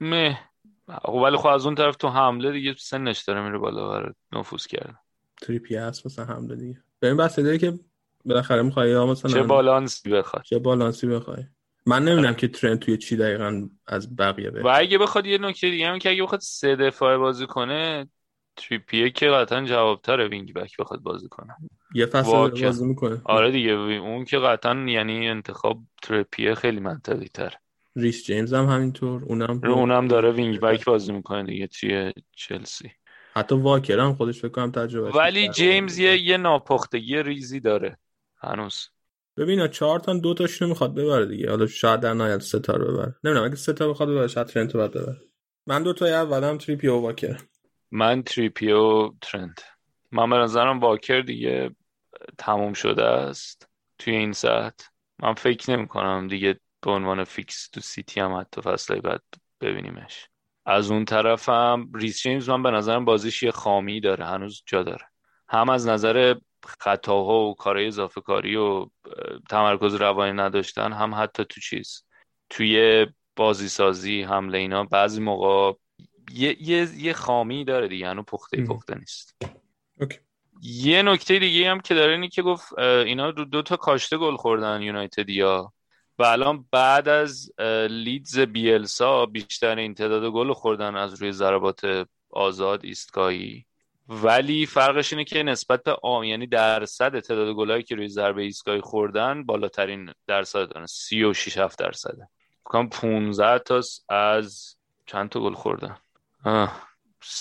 مه. 0.00 0.38
ولی 1.24 1.36
خب 1.36 1.46
از 1.46 1.66
اون 1.66 1.74
طرف 1.74 1.96
تو 1.96 2.08
حمله 2.08 2.52
دیگه 2.52 2.74
سنش 2.78 3.22
داره 3.22 3.42
میره 3.42 3.58
بالا 3.58 3.88
برای 3.88 4.12
نفوذ 4.32 4.66
کرده. 4.66 4.94
تریپیه 5.42 5.82
هست 5.82 6.06
مثلا 6.06 6.24
حمله 6.24 6.56
دیگه. 6.56 6.82
ببین 7.02 7.16
بس 7.16 7.38
داره 7.38 7.58
که 7.58 7.78
بالاخره 8.24 8.62
می‌خوای 8.62 8.90
یا 8.90 9.06
مثلا 9.06 9.32
چه 9.32 9.42
بالانسی 9.42 10.10
بخواد 10.10 10.42
چه 10.42 10.58
بالانسی 10.58 11.06
بخوای. 11.06 11.44
من 11.86 12.04
نمی‌دونم 12.04 12.34
که 12.34 12.48
ترنت 12.48 12.78
توی 12.78 12.98
چی 12.98 13.16
دقیقا 13.16 13.68
از 13.86 14.16
بقیه 14.16 14.50
بره. 14.50 14.62
و 14.62 14.72
اگه 14.74 14.98
بخواد 14.98 15.26
یه 15.26 15.38
نکته 15.38 15.70
دیگه 15.70 15.88
هم 15.88 15.98
که 15.98 16.10
اگه 16.10 16.22
بخواد 16.22 16.40
سه 16.40 16.76
دفاعه 16.76 17.18
بازی 17.18 17.46
کنه 17.46 18.08
تریپیه 18.60 19.10
که 19.10 19.26
قطعا 19.26 19.64
جوابتره 19.64 20.28
wing 20.28 20.54
back 20.54 20.76
بخواد 20.76 21.00
بازی 21.00 21.28
کنه. 21.28 21.56
یه 21.94 22.06
فصل. 22.06 22.48
بازی 22.62 22.84
می‌کنه. 22.84 23.20
آره 23.24 23.50
دیگه 23.50 23.70
اون 23.70 24.24
که 24.24 24.38
قطعا 24.38 24.84
یعنی 24.88 25.28
انتخاب 25.28 25.78
تریپیه 26.02 26.54
خیلی 26.54 26.80
منطقی 26.80 27.28
تر 27.28 27.54
ریس 27.96 28.26
جیمز 28.26 28.54
هم 28.54 28.66
همینطور 28.66 29.24
اونم 29.24 29.60
اونم 29.64 30.08
داره 30.08 30.30
wing 30.30 30.60
back 30.60 30.84
بازی 30.84 31.12
می‌کنه 31.12 31.44
دیگه 31.44 31.66
توی 31.66 32.12
چلسی. 32.32 32.90
حتی 33.34 33.54
واکر 33.54 33.98
هم 33.98 34.14
خودش 34.14 34.38
فکر 34.38 34.48
کنم 34.48 34.70
تجربه 34.70 35.10
ولی 35.10 35.48
جیمز 35.48 35.98
یه 35.98 36.18
یه 36.18 36.36
ناپختگی 36.36 37.22
ریزی 37.22 37.60
داره 37.60 37.98
هنوز. 38.38 38.88
ببین 39.36 39.68
چهار 39.68 40.00
تا 40.00 40.14
دو 40.14 40.34
تاشونو 40.34 40.68
می‌خواد 40.68 40.94
ببره 40.94 41.26
دیگه. 41.26 41.50
حالا 41.50 41.66
شاید 41.66 42.00
در 42.00 42.14
نهایت 42.14 42.40
سه 42.40 42.58
تا 42.58 42.72
رو 42.72 42.92
ببره. 42.92 43.14
نمی‌دونم 43.24 43.46
اگه 43.46 43.56
سه 43.56 43.72
تا 43.72 43.88
بخواد 43.88 44.08
ببره 44.08 44.28
شاید 44.28 44.46
ترنت 44.46 44.76
بعد 44.76 44.90
ببره. 44.90 45.20
من 45.66 45.82
دو 45.82 45.92
تا 45.92 46.06
اولم 46.06 46.58
تریپیه 46.58 46.94
و 46.94 47.00
واکر 47.00 47.36
من 47.90 48.22
تریپیه 48.22 49.10
ترنت. 49.20 49.64
من 50.12 50.30
به 50.30 50.36
نظرم 50.36 50.80
واکر 50.80 51.20
دیگه 51.20 51.70
تموم 52.38 52.72
شده 52.72 53.04
است 53.04 53.68
توی 53.98 54.16
این 54.16 54.32
ساعت. 54.32 54.90
من 55.18 55.34
فکر 55.34 55.70
نمی 55.70 55.88
کنم 55.88 56.28
دیگه 56.28 56.60
به 56.80 56.90
عنوان 56.90 57.24
فیکس 57.24 57.68
تو 57.68 57.80
سیتی 57.80 58.20
هم 58.20 58.40
حتی 58.40 58.60
فصله 58.60 59.00
بعد 59.00 59.22
ببینیمش. 59.60 60.28
از 60.66 60.90
اون 60.90 61.04
طرفم 61.04 61.90
ریس 61.94 62.22
جیمز 62.22 62.48
من 62.48 62.62
به 62.62 62.70
نظرم 62.70 63.04
بازیش 63.04 63.42
یه 63.42 63.50
خامی 63.50 64.00
داره 64.00 64.24
هنوز 64.24 64.62
جا 64.66 64.82
داره. 64.82 65.06
هم 65.48 65.68
از 65.68 65.88
نظر 65.88 66.34
خطاها 66.64 67.40
و 67.40 67.54
کارهای 67.54 67.86
اضافه 67.86 68.20
کاری 68.20 68.56
و 68.56 68.86
تمرکز 69.50 69.94
روانی 69.94 70.32
نداشتن 70.32 70.92
هم 70.92 71.14
حتی 71.14 71.44
تو 71.44 71.60
چیز. 71.60 72.04
توی 72.50 73.06
بازی 73.36 73.68
سازی 73.68 74.22
حمله 74.22 74.58
اینا 74.58 74.84
بعضی 74.84 75.20
موقع 75.20 75.78
یه, 76.34 76.56
یه،, 76.62 76.88
یه 76.96 77.12
خامی 77.12 77.64
داره 77.64 77.88
دیگه 77.88 78.08
هنو 78.08 78.22
پخته 78.22 78.64
پخته 78.64 78.94
نیست. 78.94 79.36
اوکی. 80.00 80.18
یه 80.62 81.02
نکته 81.02 81.38
دیگه 81.38 81.70
هم 81.70 81.80
که 81.80 81.94
داره 81.94 82.12
اینه 82.12 82.28
که 82.28 82.42
گفت 82.42 82.78
اینا 82.78 83.30
دو, 83.30 83.44
دو 83.44 83.62
تا 83.62 83.76
کاشته 83.76 84.16
گل 84.16 84.36
خوردن 84.36 84.82
یونایتدیا 84.82 85.72
و 86.18 86.22
الان 86.22 86.64
بعد 86.70 87.08
از 87.08 87.52
لیدز 87.88 88.38
بیلسا 88.38 89.26
بیشتر 89.26 89.76
این 89.76 89.94
تعداد 89.94 90.32
گل 90.32 90.52
خوردن 90.52 90.96
از 90.96 91.14
روی 91.14 91.32
ضربات 91.32 92.06
آزاد 92.30 92.84
ایستگاهی. 92.84 93.66
ولی 94.08 94.66
فرقش 94.66 95.12
اینه 95.12 95.24
که 95.24 95.42
نسبت 95.42 95.82
به 95.82 95.96
آم 96.02 96.24
یعنی 96.24 96.46
درصد 96.46 97.20
تعداد 97.20 97.54
گلایی 97.54 97.82
که 97.82 97.94
روی 97.94 98.08
ضربه 98.08 98.42
ایستگاهی 98.42 98.80
خوردن 98.80 99.44
بالاترین 99.44 100.12
درصد 100.26 100.68
دارن 100.68 100.86
36 100.86 101.58
7 101.58 101.78
درصده. 101.78 102.28
کام 102.64 102.88
15 102.88 103.58
تا 103.58 103.80
از 104.08 104.76
چند 105.06 105.28
تا 105.28 105.40
گل 105.40 105.54
خوردن. 105.54 105.96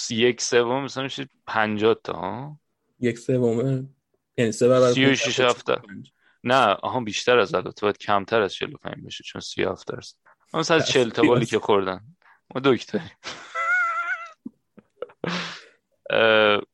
یک 0.10 0.42
سوم 0.42 0.84
مثلا 0.84 1.04
میشه 1.04 1.30
50 1.48 1.96
تا 2.04 2.14
ها 2.14 2.60
یک 3.00 3.20
سوم 3.20 3.90
یعنی 4.38 4.52
سه 4.52 4.68
برابر 4.68 4.94
36 4.94 5.40
7 5.40 5.66
نه 6.44 6.66
آها 6.66 7.00
بیشتر 7.00 7.40
از 7.40 7.56
البته. 7.56 7.82
باید 7.82 7.98
کمتر 7.98 8.42
از 8.42 8.54
45 8.54 9.06
بشه 9.06 9.24
چون 9.24 9.42
37 9.42 9.88
درصد. 9.88 10.18
مثلا 10.54 10.78
از 10.78 10.88
40 10.88 11.10
تا 11.10 11.22
گلی 11.22 11.46
که 11.46 11.60
خوردن. 11.60 12.02
ما 12.56 12.62
دکتریم. 12.64 13.12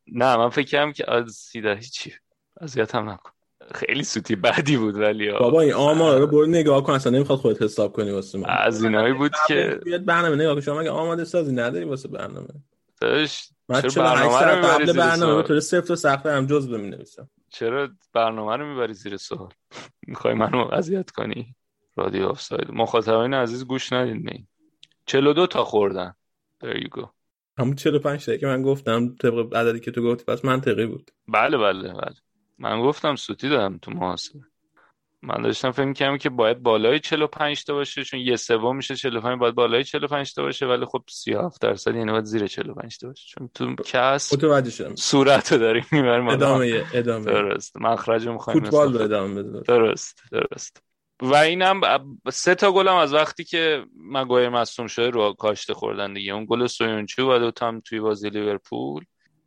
نه 0.08 0.38
من 0.38 0.50
فکر 0.50 0.68
کردم 0.68 0.92
که 0.92 1.12
از 1.12 1.32
سیده 1.32 1.76
هیچی. 1.76 2.14
اذیت 2.62 2.96
هم 2.96 3.10
نکن. 3.10 3.32
خیلی 3.74 4.04
سوتی 4.04 4.36
بعدی 4.36 4.78
بود 4.78 4.96
ولی 4.96 5.32
بابا 5.32 5.62
این 5.62 5.74
آمار 5.74 6.20
رو 6.20 6.28
برو 6.28 6.46
نگاه 6.46 6.84
کن 6.84 6.94
اصلا 6.94 7.12
نمی‌خواد 7.12 7.40
خودت 7.40 7.62
حساب 7.62 7.94
کنی 7.94 8.12
واسه 8.12 8.38
من. 8.38 8.46
از 8.50 8.84
اینایی 8.84 9.14
بود 9.14 9.32
که 9.48 9.80
بیاد 9.86 10.06
برنامه 10.06 10.36
نگاه 10.36 10.56
کن. 10.56 10.62
شما 10.62 10.80
مگه 10.80 10.90
آماده 10.90 11.24
سازی 11.24 11.52
نداری 11.52 11.86
واسه 11.86 12.08
برنامه؟ 12.08 12.48
داشت 13.02 13.52
من 13.70 13.82
چرا 13.82 13.90
48 13.90 14.00
برنامه 14.00 14.26
رو 14.26 14.30
ساعت 14.40 14.56
می‌بری 14.58 14.74
قبل 14.74 14.86
زیر 14.86 14.96
برنامه 14.96 15.18
سوال؟ 15.18 15.42
به 15.42 15.48
طور 15.48 15.60
صفر 15.60 15.82
تا 15.82 15.96
سخت 15.96 16.26
هم 16.26 16.46
جز 16.46 16.70
می 16.70 16.90
نویسم 16.90 17.30
چرا 17.50 17.90
برنامه 18.14 18.56
رو 18.56 18.74
می‌بری 18.74 18.94
زیر 18.94 19.18
سوال؟ 19.18 19.50
می‌خوای 20.08 20.34
منو 20.34 20.74
اذیت 20.74 21.12
کنی؟ 21.12 21.56
رادیو 21.98 22.26
آفساید. 22.26 22.72
مخاطبین 22.72 23.34
عزیز 23.34 23.66
گوش 23.66 23.94
ندید 23.94 24.30
این. 24.30 24.48
42 25.06 25.48
تا 25.48 25.64
خوردن. 25.64 26.14
There 26.64 26.78
you 26.78 27.00
go. 27.00 27.08
همون 27.60 27.76
45 27.76 28.24
دقیقه 28.24 28.38
که 28.40 28.48
من 28.48 28.62
گفتم 28.62 29.16
طبق 29.16 29.56
عددی 29.56 29.80
که 29.80 29.92
تو 29.92 30.02
گفتی 30.02 30.24
پس 30.28 30.46
منطقی 30.46 30.86
بود. 30.86 31.12
بله 31.28 31.58
بله 31.58 31.94
بله. 31.94 32.16
من 32.58 32.82
گفتم 32.82 33.16
سوتی 33.16 33.50
دادم 33.50 33.78
تو 33.78 33.92
محاسبه. 33.92 34.40
من 35.22 35.42
داشتم 35.42 35.72
فکر 35.72 35.86
می‌کردم 35.86 36.18
که 36.18 36.30
باید 36.30 36.64
بالای 36.64 37.00
45 37.00 37.64
تا 37.64 37.74
باشه 37.74 38.04
چون 38.04 38.20
یه 38.20 38.36
سوم 38.36 38.76
میشه 38.76 38.96
45 38.96 39.40
باید 39.40 39.56
بالای 39.56 39.84
45 39.84 40.34
تا 40.34 40.42
باشه 40.44 40.66
ولی 40.66 40.86
خب 40.86 41.04
37 41.10 41.62
درصد 41.62 41.96
یعنی 41.96 42.12
باید 42.12 42.26
زیر 42.26 42.48
45 42.48 42.98
تا 42.98 43.08
باشه. 43.08 43.28
چون 43.28 43.50
تو 43.54 43.76
کس 43.86 44.34
متوجه 44.34 44.70
شدم. 44.70 44.96
صورت 44.96 45.52
رو 45.52 45.58
داریم 45.58 45.86
می‌بریم 45.92 46.28
ادامه 46.28 46.86
ادامه. 46.94 47.26
درست. 47.26 47.78
مخرج 47.78 48.28
رو 48.28 48.34
می‌خوایم 48.34 48.60
فوتبال 48.60 48.94
رو 48.94 49.02
ادامه 49.02 49.44
بده 49.44 49.62
درست 49.62 50.22
درست. 50.32 50.82
و 51.22 51.36
اینم 51.36 51.82
سه 52.32 52.56
تا 52.56 52.72
گلم 52.72 52.96
از 52.96 53.14
وقتی 53.14 53.44
که 53.44 53.86
مگایر 53.98 54.50
مصدوم 54.50 54.88
شده 54.88 55.10
رو 55.10 55.34
کاشته 55.34 55.74
خوردن 55.74 56.14
دیگه. 56.14 56.34
اون 56.34 56.46
گل 56.50 56.68
سویونچو 56.68 57.32
و 57.32 57.40
دوتا 57.40 57.68
هم 57.68 57.80
توی 57.80 58.00
بازی 58.00 58.30
لیورپول. 58.30 59.06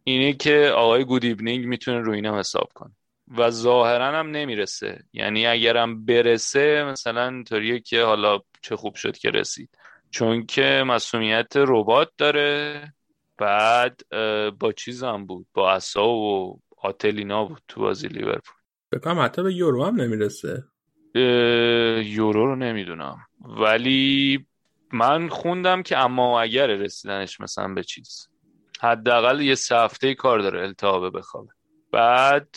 اینه 0.08 0.32
که 0.32 0.72
آقای 0.76 1.04
گود 1.04 1.24
ایونینگ 1.24 1.64
می‌تونه 1.64 1.98
روی 1.98 2.16
اینم 2.16 2.34
حساب 2.34 2.68
کنه. 2.74 2.90
و 3.38 3.50
ظاهرا 3.50 4.06
هم 4.06 4.30
نمی‌رسه. 4.30 5.04
یعنی 5.12 5.46
اگرم 5.46 6.04
برسه 6.04 6.84
مثلا 6.84 7.28
اینطوریه 7.28 7.80
که 7.80 8.02
حالا 8.02 8.40
چه 8.62 8.76
خوب 8.76 8.94
شد 8.94 9.16
که 9.16 9.30
رسید. 9.30 9.78
چون 10.10 10.46
که 10.46 10.84
مسئولیت 10.86 11.52
ربات 11.56 12.10
داره. 12.18 12.82
بعد 13.38 14.00
با 14.58 14.72
چیز 14.76 15.04
هم 15.04 15.26
بود. 15.26 15.46
با 15.54 15.72
اسا 15.72 16.08
و 16.08 16.60
آتلینا 16.76 17.44
بود 17.44 17.62
تو 17.68 17.80
بازی 17.80 18.08
لیورپول. 18.08 18.54
بکنم 18.92 19.20
حتی 19.20 19.42
به 19.42 19.54
یورو 19.54 19.84
هم 19.84 20.00
نمی‌رسه. 20.00 20.64
یورو 22.04 22.46
رو 22.46 22.56
نمی‌دونم. 22.56 23.18
ولی 23.40 24.46
من 24.92 25.28
خوندم 25.28 25.82
که 25.82 25.98
اما 25.98 26.40
اگر 26.40 26.66
رسیدنش 26.66 27.40
مثلا 27.40 27.74
به 27.74 27.82
چیز. 27.82 28.28
حداقل 28.80 29.40
یه 29.40 29.54
سه 29.54 29.76
هفته 29.76 30.14
کار 30.14 30.38
داره 30.38 30.62
التهاب 30.62 31.18
بخوابه 31.18 31.50
بعد 31.92 32.48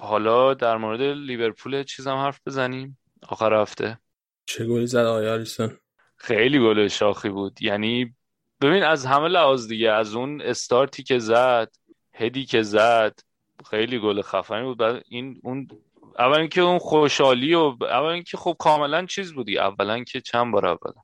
حالا 0.00 0.54
در 0.54 0.76
مورد 0.76 1.00
لیورپول 1.00 1.82
چیزم 1.82 2.14
حرف 2.14 2.40
بزنیم. 2.46 2.98
آخر 3.28 3.54
هفته. 3.54 3.98
چه 4.46 4.66
گلی 4.66 4.86
زد 4.86 5.04
آقای 5.04 5.28
آلیسون 5.28 5.78
خیلی 6.16 6.58
گل 6.58 6.88
شاخی 6.88 7.28
بود. 7.28 7.62
یعنی 7.62 8.14
ببین 8.60 8.82
از 8.82 9.06
همه 9.06 9.28
لحاظ 9.28 9.68
دیگه 9.68 9.92
از 9.92 10.14
اون 10.14 10.42
استارتی 10.42 11.02
که 11.02 11.18
زد 11.18 11.70
هدی 12.12 12.44
که 12.44 12.62
زد 12.62 13.18
خیلی 13.70 13.98
گل 13.98 14.22
خفنی 14.22 14.62
بود. 14.62 14.78
بعد 14.78 15.02
این 15.08 15.40
اون 15.44 15.68
اول 16.18 16.38
اینکه 16.38 16.60
اون 16.60 16.78
خوشحالی 16.78 17.54
و 17.54 17.76
اول 17.80 18.10
اینکه 18.10 18.36
خب 18.36 18.56
کاملا 18.58 19.06
چیز 19.06 19.34
بودی. 19.34 19.58
اولا 19.58 20.04
که 20.04 20.20
چند 20.20 20.52
بار 20.52 20.66
اولا 20.66 21.02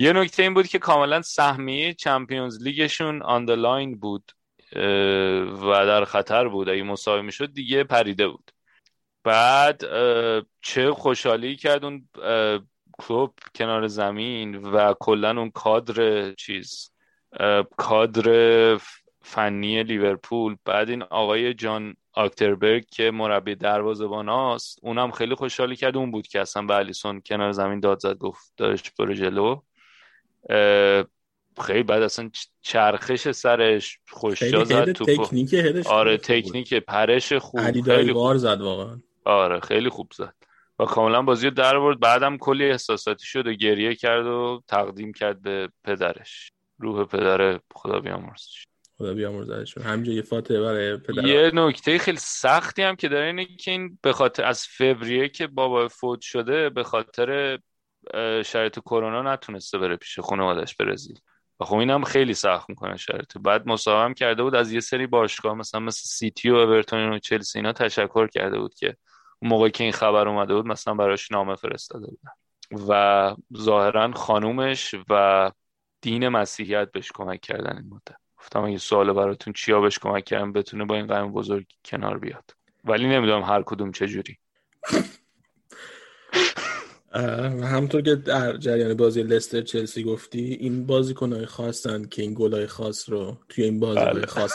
یه 0.00 0.12
نکته 0.12 0.42
این 0.42 0.54
بود 0.54 0.66
که 0.66 0.78
کاملا 0.78 1.22
سهمیه 1.22 1.94
چمپیونز 1.94 2.62
لیگشون 2.62 3.22
آن 3.22 3.50
لاین 3.50 3.98
بود 3.98 4.32
و 5.62 5.86
در 5.86 6.04
خطر 6.04 6.48
بود. 6.48 6.68
اگه 6.68 6.82
مساوی 6.82 7.22
می‌شد 7.22 7.52
دیگه 7.52 7.84
پریده 7.84 8.28
بود. 8.28 8.50
بعد 9.24 9.82
چه 10.62 10.92
خوشحالی 10.92 11.56
کرد 11.56 11.84
اون 11.84 12.08
کلوب 12.98 13.34
کنار 13.54 13.86
زمین 13.86 14.56
و 14.56 14.94
کلا 15.00 15.30
اون 15.30 15.50
کادر 15.50 16.32
چیز 16.32 16.90
کادر 17.76 18.78
فنی 19.22 19.82
لیورپول. 19.82 20.56
بعد 20.64 20.90
این 20.90 21.02
آقای 21.02 21.54
جان 21.54 21.96
آکتربرگ 22.12 22.86
که 22.90 23.10
مربی 23.10 23.54
دروازه‌باناست 23.54 24.78
اونم 24.82 25.10
خیلی 25.10 25.34
خوشحالی 25.34 25.76
کرد. 25.76 25.96
اون 25.96 26.10
بود 26.10 26.26
که 26.26 26.40
اصلا 26.40 26.62
به 26.62 26.74
الیسون 26.74 27.22
کنار 27.26 27.52
زمین 27.52 27.80
داد 27.80 27.98
زد 27.98 28.18
گفت 28.18 28.52
داشت 28.56 28.92
برو 28.98 29.14
جلو. 29.14 29.60
خیلی 31.60 31.82
بعد 31.82 32.02
اصلا 32.02 32.30
چرخش 32.62 33.30
سرش 33.30 33.98
خوشجا 34.08 34.64
زد 34.64 34.92
توپو 34.92 35.24
تکنیک 35.24 35.54
هدش 35.54 35.86
آره. 35.86 36.16
تکنیک 36.16 36.74
پرش 36.74 37.32
خوب 37.32 37.60
علی 37.60 37.82
خیلی 37.82 38.12
خوب. 38.12 38.36
زد 38.36 38.60
واقعا. 38.60 39.00
آره 39.24 39.60
خیلی 39.60 39.88
خوب 39.88 40.12
زد. 40.16 40.34
و 40.78 40.84
کاملا 40.84 41.22
بازی 41.22 41.46
رو 41.46 41.54
در 41.54 41.78
برد 41.78 42.00
بعدم 42.00 42.38
کلی 42.38 42.70
احساساتی 42.70 43.26
شد 43.26 43.46
و 43.46 43.52
گریه 43.52 43.94
کرد 43.94 44.26
و 44.26 44.62
تقدیم 44.68 45.12
کرد 45.12 45.42
به 45.42 45.68
پدرش. 45.84 46.52
روح 46.78 47.04
پدر 47.04 47.60
خدا 47.74 48.00
بیامرزش 48.00 48.66
خدا 49.02 49.14
بیامرزشون 49.14 49.82
همینجا 49.82 50.12
یه 50.12 50.22
فاتحه 50.22 50.60
برای 50.60 50.96
پدر 50.96 51.26
یه 51.26 51.50
نکته 51.54 51.98
خیلی 51.98 52.18
سختی 52.18 52.82
هم 52.82 52.96
که 52.96 53.08
داره 53.08 53.26
اینه 53.26 53.44
که 53.44 53.70
این 53.70 53.98
به 54.02 54.12
خاطر 54.12 54.44
از 54.44 54.66
فوریه 54.66 55.28
که 55.28 55.46
بابا 55.46 55.88
فوت 55.88 56.20
شده 56.20 56.70
به 56.70 56.82
خاطر 56.82 57.58
شرایط 58.44 58.78
کرونا 58.78 59.32
نتونسته 59.32 59.78
بره 59.78 59.96
پیش 59.96 60.18
خانوادش 60.18 60.76
برزیل 60.76 61.18
و 61.60 61.64
خب 61.64 61.76
اینم 61.76 62.04
خیلی 62.04 62.34
سخت 62.34 62.68
می‌کنه 62.68 62.96
شرایط. 62.96 63.38
بعد 63.38 63.66
مصاحبه 63.66 64.04
هم 64.04 64.14
کرده 64.14 64.42
بود 64.42 64.54
از 64.54 64.72
یه 64.72 64.80
سری 64.80 65.06
باشگاه 65.06 65.54
مثلا 65.54 65.80
مثل 65.80 66.02
سیتی 66.04 66.50
و 66.50 66.54
اورتون 66.54 67.12
و 67.12 67.18
چلسی 67.18 67.58
اینا 67.58 67.72
تشکر 67.72 68.26
کرده 68.26 68.58
بود 68.58 68.74
که 68.74 68.96
اون 69.42 69.50
موقعی 69.50 69.70
که 69.70 69.84
این 69.84 69.92
خبر 69.92 70.28
اومده 70.28 70.54
بود 70.54 70.66
مثلا 70.66 70.94
براش 70.94 71.32
نامه 71.32 71.56
فرستاده 71.56 72.06
بودن 72.06 72.32
و 72.88 73.34
ظاهرا 73.56 74.12
خانومش 74.12 74.94
و 75.10 75.50
دین 76.00 76.28
مسیحیت 76.28 76.92
بهش 76.92 77.12
کمک 77.14 77.40
کردن 77.40 77.76
این 77.76 77.88
مدت. 77.88 78.21
گفتم 78.42 78.64
اگه 78.64 78.78
سوال 78.78 79.12
براتون 79.12 79.52
چیا 79.52 79.80
بهش 79.80 79.98
کمک 79.98 80.24
کردن 80.24 80.52
بتونه 80.52 80.86
با 80.86 80.96
این 80.96 81.06
قیم 81.06 81.32
بزرگ 81.32 81.66
کنار 81.84 82.18
بیاد. 82.18 82.56
ولی 82.84 83.08
نمی‌دونم 83.08 83.42
هر 83.42 83.62
کدوم 83.62 83.92
چه 83.92 84.08
جوری 84.08 84.38
اه، 84.92 85.21
و 87.14 87.66
همونطور 87.66 88.02
که 88.02 88.14
در 88.14 88.56
جریان 88.56 88.94
بازی 88.94 89.22
لستر 89.22 89.60
چلسی 89.60 90.04
گفتی 90.04 90.56
این 90.60 90.86
بازیکنهای 90.86 91.46
خاصن 91.46 92.04
که 92.04 92.22
این 92.22 92.34
گلای 92.34 92.66
خاص 92.66 93.08
رو 93.10 93.36
توی 93.48 93.64
این 93.64 93.80
بازی 93.80 94.00
بله. 94.00 94.26
خاص 94.26 94.52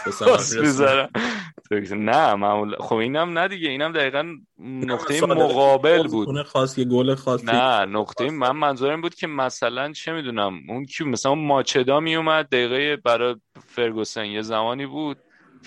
به 1.70 1.80
نه 1.96 2.36
معمول 2.36 2.76
خب 2.80 2.96
اینم 2.96 3.40
نه 3.40 3.48
دیگه 3.48 3.70
اینم 3.70 3.92
دقیقا 3.92 4.36
نقطه 4.60 5.26
مقابل 5.26 6.08
بود. 6.08 6.42
خاص 6.42 6.78
یه 6.78 6.86
گل 6.86 7.16
خاص 7.16 7.44
نه 7.44 7.86
نقطه 7.86 8.30
من 8.30 8.52
منظورم 8.52 9.02
بود 9.02 9.16
که 9.16 9.28
مثلا 9.28 9.92
چه 9.92 10.14
می‌دونم 10.14 10.54
اون 10.70 10.86
کیو 10.86 11.08
مثلا 11.08 11.36
ماچدا 11.36 12.00
میومد 12.00 12.50
دقیقه 12.50 12.96
برای 12.96 13.36
فرگوسن 13.68 14.26
یه 14.26 14.42
زمانی 14.42 14.86
بود. 14.86 15.18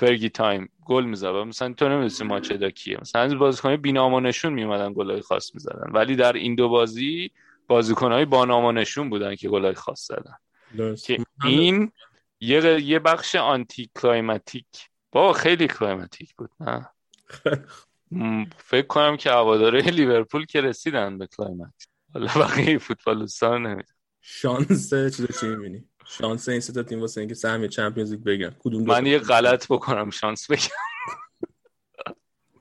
Fergie 0.01 0.29
time 0.29 0.69
گل 0.85 1.05
می‌زد. 1.05 1.27
مثلا 1.27 1.73
تو 1.73 1.89
نمی‌دونی 1.89 2.29
ماچدا 2.31 2.71
کیه 2.71 2.99
مثلا 3.01 3.23
از 3.23 3.35
بازیکن 3.35 3.77
بی‌نام 3.77 4.15
و 4.15 4.21
نشون 4.21 4.53
میومدن 4.53 4.93
گلای 4.93 5.21
خاص 5.21 5.55
می‌زدن. 5.55 5.91
ولی 5.93 6.17
در 6.17 6.33
این 6.33 6.55
دو 6.55 6.69
بازی 6.69 7.31
بازیکنهای 7.67 8.25
با 8.25 8.45
نام 8.45 8.65
و 8.65 8.73
نشون 8.73 9.11
بودن 9.11 9.35
که 9.35 9.49
گلای 9.49 9.75
خاص 9.75 10.07
زدن. 10.07 10.35
درست. 10.77 11.05
که 11.07 11.25
این 11.45 11.93
یه 12.41 12.81
یه 12.83 12.99
بخش 12.99 13.35
anticlimactic 13.35 14.67
بابا 15.13 15.33
خیلی 15.33 15.67
climactic 15.67 16.35
بود 16.35 16.51
نه؟ 16.61 16.89
فکر 18.71 18.87
کنم 18.87 19.17
که 19.17 19.31
هواداره 19.31 19.81
لیورپول 19.81 20.47
که 20.47 20.61
رسیدن 20.61 21.19
به 21.19 21.27
climax 21.27 21.89
حالا 22.15 22.27
بقیه 22.37 22.79
فوتبالیستان 22.79 23.63
نمی‌دونم. 23.63 23.97
شانس 24.21 24.91
چیزو 24.91 25.27
چی 25.41 25.47
می‌بینی؟ 25.47 25.85
شانس 26.19 26.49
این 26.49 26.61
سه 26.61 26.73
تا 26.73 26.83
تیم 26.83 27.01
واسه 27.01 27.21
اینکه 27.21 27.35
سهم 27.35 27.67
Champions 27.67 28.13
League 28.13 28.25
بگیرن 28.25 28.57
کدوم 28.59 28.85
دو 28.85 28.93
من 28.93 29.07
یه؟ 29.07 29.19
غلط 29.19 29.67
بکنم 29.71 30.11
شانس 30.11 30.51
بگم. 30.51 30.61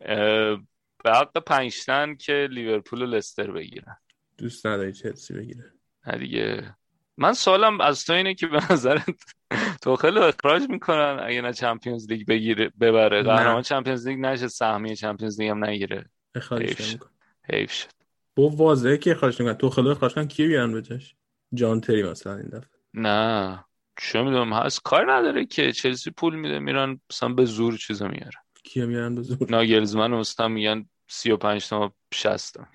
اه، 0.01 0.55
به 1.03 1.11
حق 1.11 1.43
پنجتن 1.43 2.15
که 2.15 2.47
لیورپول 2.51 3.01
و 3.01 3.05
لستر 3.05 3.51
بگیرن. 3.51 3.97
دوست 4.38 4.65
نداری 4.65 4.93
چلسی 4.93 5.34
بگیره. 5.34 5.73
نه 6.07 6.17
دیگه. 6.17 6.76
من 7.17 7.34
سوالم 7.34 7.81
از 7.81 8.05
تو 8.05 8.13
اینه 8.13 8.34
که 8.34 8.47
به 8.47 8.73
نظرت 8.73 9.34
توخل 9.81 10.17
رو 10.17 10.23
اخراج 10.23 10.69
می‌کنن 10.69 11.19
اگه 11.23 11.41
نه 11.41 11.53
چمپیونز 11.53 12.11
لیگ 12.11 12.27
بگیره 12.27 12.71
ببره. 12.81 13.23
قهرمان 13.23 13.61
چمپیونز 13.61 14.07
لیگ 14.07 14.19
نشه 14.19 14.47
سهمیه 14.47 14.95
چمپیونز 14.95 15.41
لیگ 15.41 15.49
هم 15.49 15.63
نگیره. 15.63 16.09
اخراجش 16.35 16.67
حیف 16.67 16.81
شد. 16.81 16.89
نمی‌کنه. 16.89 17.11
حیف 17.53 17.71
شد. 17.71 17.88
با 18.35 18.49
واضحه 18.49 18.97
که 18.97 19.11
اخراج 19.11 19.41
نمی‌کنن. 19.41 19.57
تو 19.57 19.69
خلو 19.69 19.89
اخراج 19.89 20.13
کن 20.13 20.27
کی 20.27 20.47
بیارن 20.47 20.73
به 20.73 20.81
جاش 20.81 21.15
جان 21.53 21.81
تری 21.81 22.03
مثلا 22.03 22.38
این 22.38 22.47
دفعه. 22.47 22.78
نه. 22.94 23.66
چه 24.02 24.22
می‌دونم 24.22 24.53
هست 24.53 24.82
کار 24.84 25.14
نداره 25.14 25.45
که 25.45 25.72
چلسی 25.72 26.11
پول 26.11 26.36
میده 26.36 26.60
میرن 26.60 26.99
مثلا 27.11 27.30
به 27.30 27.45
زور 27.45 27.78
چیزا 27.78 28.07
میاره. 28.07 28.38
کیا 28.64 28.86
میارن 28.86 29.16
به 29.16 29.22
زور؟ 29.22 29.38
ناگلزمن 29.49 30.14
و 30.14 30.18
مثلا 30.18 30.48
میگن 30.48 30.86
35 31.10 31.68
تا 31.68 31.94
60 32.14 32.53
تا. 32.53 32.66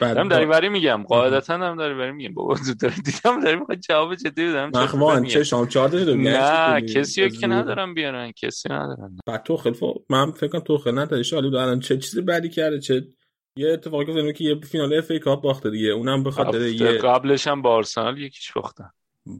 بعد 0.00 0.14
دارم 0.14 0.28
با- 0.28 0.34
داری 0.34 0.46
بری 0.46 0.68
میگم 0.68 1.02
قاعدتا 1.08 1.56
دارم 1.58 1.76
داری 1.76 1.94
بری 1.94 2.12
میگم. 2.12 2.34
بابا 2.34 2.54
زود 2.54 2.80
داری 2.80 2.94
دیدم 3.02 3.40
داری 3.40 3.56
می‌خواد 3.56 3.78
جواب 3.78 4.14
جدی 4.14 4.48
بدم. 4.48 4.70
مخوان. 4.74 5.24
چه 5.24 5.44
شام 5.44 5.68
چهار 5.68 5.90
نه 6.14 6.80
کسی 6.80 7.30
که. 7.30 7.46
ندارم 7.46 7.94
بیارن. 7.94 8.32
کسی 8.32 8.68
ندارن. 8.68 9.16
بعد 9.26 9.42
تو 9.42 9.56
خیلی 9.56 9.76
من 10.08 10.30
فکر 10.32 10.48
کنم 10.48 10.60
تو 10.60 10.78
خیلی 10.78 10.96
نداری. 10.96 11.24
شالی 11.24 11.46
الان 11.48 11.80
چه 11.80 11.98
چیزی 11.98 12.20
بدی 12.22 12.48
کرده؟ 12.48 12.80
چه 12.80 13.08
یه 13.56 13.68
اتفاقی 13.72 14.04
که 14.04 14.32
که 14.32 14.44
یه 14.44 14.60
فینال 14.60 14.94
اف 14.94 15.10
ای 15.10 15.18
کاپ 15.18 15.42
باخته 15.42 15.70
دیگه. 15.70 15.88
اونم 15.88 16.22
به 16.22 16.30
خاطر 16.30 16.60
یه 16.60 16.92
قبلش 16.92 17.46
هم 17.46 17.62
با 17.62 17.70
آرسنال 17.70 18.18
یکیش 18.18 18.52
باختن. 18.52 18.90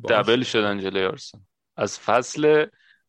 دبل 0.09 0.43
شدن 0.43 0.81
جلوی 0.81 1.05
آرسنال. 1.05 1.45
از 1.77 1.99
فصل 1.99 2.67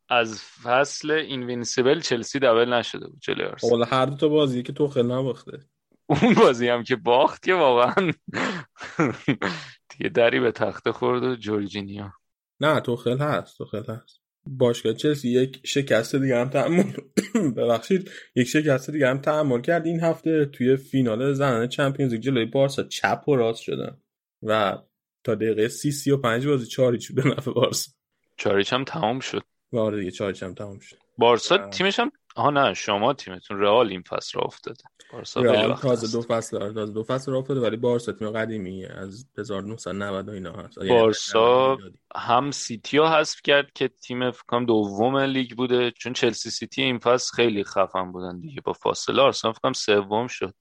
از 0.10 0.44
فصل 0.64 1.12
اینوینسیبل 1.12 2.00
چلسی 2.00 2.40
دبل 2.40 2.74
نشده 2.74 3.08
بود 3.08 3.20
جلوی 3.22 3.46
آرسنال. 3.46 3.84
هر 3.84 4.06
دو 4.06 4.16
تا 4.16 4.28
بازی 4.28 4.64
که 4.64 4.74
توخل 4.74 5.06
نباخته. 5.06 5.60
اون 6.06 6.34
بازی 6.34 6.68
هم 6.68 6.84
که 6.84 6.96
باخت 6.96 7.44
که 7.44 7.54
واقعا. 7.54 8.12
دیگه 9.90 10.10
دری 10.10 10.40
به 10.40 10.52
تخته 10.52 10.92
خورد 10.92 11.24
و 11.24 11.36
جورجینیا 11.36 12.14
نه 12.60 12.80
توخل 12.80 13.18
هست 13.18 13.58
توخل 13.58 13.84
هست. 13.84 14.22
باشگاه 14.46 14.94
چلسی 14.94 15.30
یک 15.30 15.62
شکست 15.64 16.16
دیگه 16.16 16.38
هم 16.38 16.50
تحمل 16.50 16.94
ببخشید 17.58 18.12
یک 18.36 18.48
شکست 18.48 18.90
دیگه 18.90 19.08
هم 19.08 19.18
تحمل 19.18 19.62
کرد. 19.62 19.86
این 19.86 20.00
هفته 20.00 20.46
توی 20.46 20.78
فینال 20.78 21.34
زنانه 21.34 21.68
چمپیونز 21.68 22.14
لیگ 22.14 22.22
جلوی 22.22 22.46
بارسا 22.46 22.84
چپ 22.84 23.24
و 23.28 23.36
راست 23.36 23.62
شدن. 23.62 23.98
و 24.44 24.78
تا 25.24 25.36
دقیقه 25.36 25.68
سی 25.68 25.92
سی 25.92 26.12
و 26.12 26.18
پنج 26.18 26.48
بازی 26.48 26.66
چاری 26.66 27.02
شد 27.02 27.16
به 27.16 27.24
نفع 27.24 27.52
بارسا. 27.52 27.92
چاریچ 28.38 28.74
هم 28.74 28.84
تمام 28.84 29.20
شد. 29.20 29.44
آره 29.74 30.00
دیگه 30.00 30.12
چاری 30.12 30.40
هم 30.42 30.54
تمام 30.54 30.80
شد. 30.80 30.98
بارسا 31.18 31.58
آه. 31.64 31.70
تیمش 31.70 32.00
هم 32.00 32.12
آها 32.36 32.50
نه 32.50 32.74
شما 32.74 33.14
تیمتون 33.14 33.60
رئال 33.60 33.90
این 33.90 34.02
فصل 34.02 34.40
را 34.40 34.46
افتاده. 34.46 34.84
بارسا 35.14 35.42
رئال 35.42 35.76
تازه. 35.76 36.18
دو 36.18 36.22
فصل 36.22 36.60
داره 36.60 36.74
تازه 36.74 36.94
دو 36.94 37.04
فصل 37.04 37.32
راه 37.32 37.42
افتاده 37.42 37.60
ولی 37.60 37.78
بارسا 37.78 38.12
تیم 38.12 38.30
قدیمیه 38.30 38.88
از 38.88 39.26
1990 39.38 40.30
و 40.30 40.32
اینا 40.32 40.52
هست. 40.52 40.78
یعنی 40.78 40.90
بارسا 40.90 41.76
90 41.76 41.94
هم 42.16 42.52
سیتی 42.52 42.98
ها 42.98 43.20
حذف 43.20 43.42
کرد 43.44 43.74
که 43.74 43.88
تیم 43.88 44.32
فکر 44.32 44.44
کنم 44.48 44.66
دوم 44.66 45.18
لیگ 45.18 45.52
بوده 45.52 45.92
چون 45.92 46.14
چلسی 46.14 46.50
سیتی 46.50 46.82
این 46.82 47.00
فصل 47.00 47.36
خیلی 47.36 47.64
خفن 47.64 48.12
بودن 48.12 48.40
دیگه 48.40 48.62
با 48.62 48.74
فاصله. 48.74 49.22
آرسنال 49.22 49.54
فکر 49.54 49.62
کنم 49.62 49.74
سوم 49.74 50.28
شد. 50.28 50.56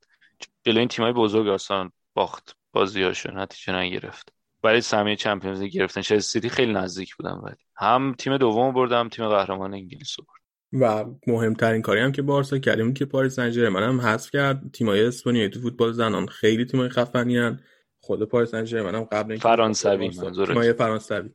جلوی 0.63 0.79
این 0.79 0.87
تیمای 0.87 1.11
بزرگ 1.11 1.47
آرسنال 1.47 1.89
باخت. 2.13 2.55
بازیاشو 2.73 3.31
نتیجه 3.31 3.73
نگرفت. 3.73 4.33
ولی 4.63 4.81
سهمیه 4.81 5.15
Champions 5.15 5.61
League 5.61 5.71
گرفتن. 5.71 6.01
چلسی 6.01 6.29
سیتی 6.29 6.49
خیلی 6.49 6.73
نزدیک 6.73 7.15
بودن 7.15 7.33
ولی. 7.43 7.55
هم 7.75 8.15
تیم 8.17 8.37
دوم 8.37 8.73
برد 8.73 8.91
هم 8.91 9.09
تیم 9.09 9.27
قهرمان 9.27 9.73
انگلیس 9.73 10.15
رو 10.19 10.25
برد 10.25 10.41
و 10.73 11.05
مهمترین 11.27 11.81
کاری 11.81 12.01
هم 12.01 12.11
که 12.11 12.21
بارسا 12.21 12.57
کرد 12.57 12.77
این 12.77 12.87
بود 12.87 12.97
که 12.97 13.05
پاریس 13.05 13.35
سن 13.35 13.49
ژرمن 13.51 13.83
هم 13.83 14.01
حذف 14.01 14.31
کرد. 14.31 14.71
تیمای 14.73 15.05
اسپانیایی 15.05 15.49
تو 15.49 15.59
فوتبال 15.59 15.91
زنان 15.91 16.27
خیلی 16.27 16.65
تیمای 16.65 16.89
خفنی 16.89 17.37
هن. 17.37 17.59
خود 17.99 18.23
پاریس 18.23 18.51
سن 18.51 18.65
ژرمن 18.65 18.95
هم 18.95 19.03
قبل 19.03 19.31
اینکه 19.31 19.43
فرانسوی 19.43 20.09
تیمای 20.45 20.73
فرانسوی. 20.73 21.29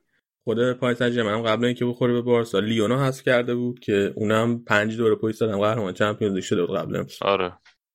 خود 0.44 0.72
پاریس 0.72 0.98
سن 0.98 1.10
ژرمن 1.10 1.34
هم 1.34 1.42
قبل 1.42 1.64
اینکه 1.64 1.84
بخوره 1.84 2.12
به 2.12 2.22
بارسا. 2.22 2.58
لیونو 2.58 2.98
حذف 2.98 3.22
کرده 3.22 3.54
بود 3.54 3.80
که 3.80 4.12
اونم 4.16 4.64
پنج 4.64 4.96
دوره 4.96 5.14
پشت 5.14 5.36
سر 5.36 5.48
هم 5.48 5.60
قهرمان 5.60 5.92
Champions 5.92 6.34
League 6.34 6.44
شده 6.44 6.66
بود 6.66 6.76
قبل 6.76 6.96
امسال 6.96 7.28
آره. 7.28 7.52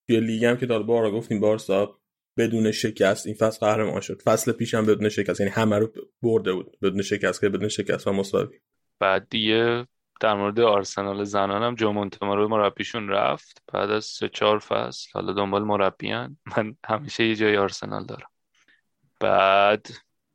توی 0.08 0.20
لیگ 0.20 0.46
هم 0.46 0.58
که 0.58 0.66
داد 0.66 0.86
بارسا 0.86 1.12
گفتیم 1.12 1.40
بارسا 1.40 2.01
بدون 2.38 2.72
شکست. 2.72 3.28
این 3.28 3.36
فصل 3.36 3.66
قهرمان 3.66 4.02
شد. 4.02 4.22
فصل 4.22 4.52
پیش 4.52 4.74
هم 4.74 4.86
بدون 4.86 5.10
شکست. 5.10 5.40
یعنی 5.40 5.52
همه 5.52 5.78
رو 5.78 5.94
برده 6.22 6.54
بود. 6.54 6.78
بدون 6.82 7.02
شکست 7.02 7.42
که 7.42 7.50
بدون 7.50 7.70
شکست 7.70 8.08
و 8.08 8.14
مساوی. 8.14 8.60
بعد 9.00 9.28
دیگه 9.30 9.88
در 10.22 10.34
مورد 10.34 10.60
آرسنال 10.60 11.24
زنان 11.24 11.78
هم 11.82 11.88
مونتمارو 11.88 12.48
مربیشون 12.48 13.10
رفت. 13.10 13.62
بعد 13.74 13.92
از 13.92 14.06
سه 14.06 14.30
چهار 14.30 14.60
فصل 14.60 15.10
حالا 15.14 15.34
دنبال 15.34 15.64
مربیان. 15.64 16.38
من 16.58 16.76
همیشه 16.86 17.26
یه 17.26 17.36
جای 17.36 17.58
آرسنال 17.58 18.06
دارم. 18.06 18.30
بعد 19.20 19.88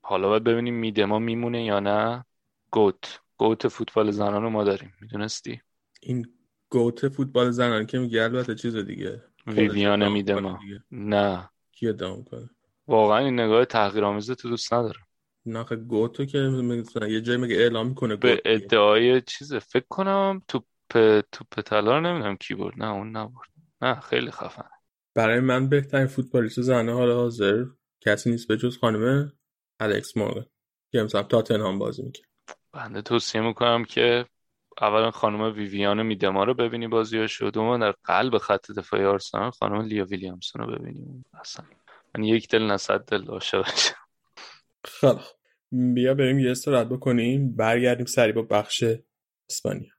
حالا 0.03 0.29
باید 0.29 0.45
ببینیم 0.45 0.75
میدما 0.75 1.19
میمونه 1.19 1.65
یا 1.65 1.81
نه. 1.81 2.25
گوت. 2.71 3.21
گوت 3.37 3.69
فوتبال 3.69 4.11
زنان 4.11 4.43
رو 4.43 4.51
ما 4.51 4.65
داریم. 4.65 4.93
می‌دونستی؟ 5.01 5.61
این 6.01 6.27
گوت 6.69 7.09
فوتبال 7.09 7.51
زنان 7.51 7.87
که 7.87 7.99
میگه 7.99 8.23
البته 8.23 8.55
چیز 8.55 8.77
دیگه. 8.77 9.23
ویویان 9.47 10.09
می‌کنه 10.09 10.59
دیگه. 10.59 10.83
نه. 10.91 11.51
کی 11.77 11.89
ادعا 11.89 12.17
می‌کنه 12.17 12.51
واقعا 12.87 13.19
این 13.19 13.41
نگاه 13.41 13.65
تحقیرآمیز 13.65 14.31
تو 14.31 14.49
دوست 14.49 14.75
ندارم. 14.75 15.07
نه 15.47 15.59
آخه 15.59 15.77
گوتو 15.77 16.25
که 16.25 16.39
مثلا 16.39 17.09
یه 17.09 17.21
جایی 17.21 17.39
میگه 17.39 17.57
اعلام 17.57 17.89
می‌کنه 17.89 18.17
به. 18.17 18.43
ادعای 18.45 19.21
چیزه 19.21 19.59
فکر 19.59 19.87
کنم 19.89 20.43
توپ 20.49 20.65
توپ 21.33 21.61
طلا 21.65 22.01
نمی‌دونم 22.01 22.37
کی 22.37 22.55
برد. 22.55 22.75
نه 22.79 22.91
اون 22.91 23.17
نبرد. 23.17 23.49
نه 23.83 24.01
خیلی 24.01 24.31
خفن 24.31 24.69
برای 25.15 25.41
من 25.41 25.69
بهترین 25.69 26.07
فوتبالیست 26.07 26.61
زنه 26.61 26.93
حال 26.93 27.13
حاضر 27.13 27.65
کسی 28.01 28.31
نیست 28.31 28.49
به 28.49 28.57
جز 28.57 28.79
خانم 28.79 29.33
الکس 29.81 30.17
مورگان 30.17 30.47
که 30.93 31.03
مثلا 31.03 31.23
تاتنهام 31.23 31.79
بازی 31.79 32.03
می‌کنه 32.03 32.27
بنده 32.73 33.03
توصیه 33.03 33.41
می‌کنم 33.41 33.85
که 33.85 34.27
اولا 34.83 35.11
خانم 35.11 35.43
ویویان 35.43 36.03
میدما 36.03 36.45
رو 36.45 36.55
ببینی 36.55 36.89
بازیاشو 36.89 37.51
دوم 37.51 37.79
در 37.81 37.95
قلب 38.05 38.39
خط 38.39 38.71
دفاعی 38.71 39.05
آرسنال 39.05 39.51
خانم 39.51 39.83
لیا 39.83 40.05
ویلیامسون 40.05 40.63
رو 40.63 40.79
ببینیم 40.79 41.25
اصلا. 41.41 41.67
من 42.17 42.25
یک 42.25 42.49
دل 42.49 42.63
نه 42.63 42.77
صد 42.77 43.01
دل 43.05 43.27
عاشقشم 43.29 43.97
خیلی 44.85 45.13
خوب. 45.13 45.37
بیا 45.95 46.15
بریم 46.15 46.39
یه 46.39 46.51
استراحت 46.51 46.89
بکنیم 46.89 47.57
برگردیم 47.57 48.07
سری 48.07 48.33
با 48.33 48.43
بخش 48.43 48.85
اسپانیا. 49.51 49.96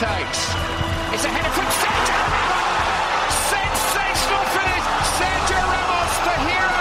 Takes. 0.00 0.42
It's 1.12 1.24
a 1.28 1.32
header 1.36 1.52
from 1.56 1.68
Sergio 1.80 2.20
Ramos! 2.32 3.34
Sensational 3.52 4.44
finish! 4.54 4.86
Sergio 5.18 5.60
Ramos, 5.72 6.12
the 6.26 6.34
hero! 6.46 6.80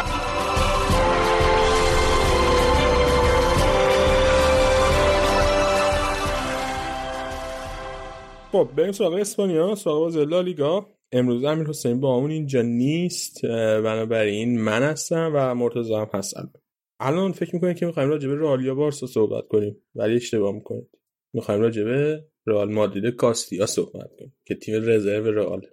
خب 8.52 8.70
بریم 8.78 8.91
سراغ 8.91 9.14
اسپانیا 9.14 9.76
سراغ 9.76 10.00
بازی 10.00 10.26
لالیگا 10.26 10.86
امروز 11.12 11.44
امیر 11.44 11.68
حسین 11.68 12.00
با 12.00 12.18
همون 12.18 12.32
اینجا 12.32 12.62
نیست 12.62 13.46
بنابراین 13.84 14.62
من 14.62 14.84
هستم 14.84 15.32
و 15.36 15.56
مرتضی 15.56 15.94
هم 15.94 16.10
هستم 16.14 16.54
الان 17.00 17.32
فکر 17.32 17.56
می‌کنید 17.56 17.78
که 17.78 17.86
می‌خوایم 17.86 18.10
راجع 18.10 18.30
به 18.30 18.36
رئال 18.36 18.66
یا 18.66 18.76
بارسا 18.76 19.08
صحبت 19.08 19.48
کنیم 19.48 19.78
ولی 19.96 20.16
اشتباه 20.16 20.52
می‌کنید 20.52 20.90
می‌خوایم 21.34 21.62
راجع 21.62 21.84
به 21.84 22.29
رئال 22.48 22.74
مادرید 22.74 23.16
کاستیا 23.16 23.66
صحبت 23.66 24.16
کنیم 24.20 24.36
که 24.45 24.56
تیم 24.56 24.76
رزرو 24.76 25.32
رئال. 25.32 25.68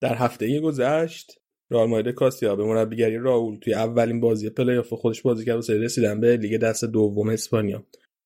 در 0.00 0.14
هفته 0.14 0.60
گذشت 0.60 1.40
رئال 1.70 1.88
مادرید 1.88 2.14
کاستیا 2.14 2.56
به 2.56 2.64
مربیگری 2.64 3.18
راول 3.18 3.56
توی 3.56 3.74
اولین 3.74 4.20
بازی 4.20 4.50
پلی 4.50 4.76
آف 4.76 4.92
خودش 4.92 5.22
بازی 5.22 5.44
کرد 5.44 5.54
واسه 5.54 5.74
رسیدن 5.74 6.20
به 6.20 6.36
لیگ 6.36 6.56
دست 6.56 6.84
دوم 6.84 7.28
اسپانیا. 7.28 7.78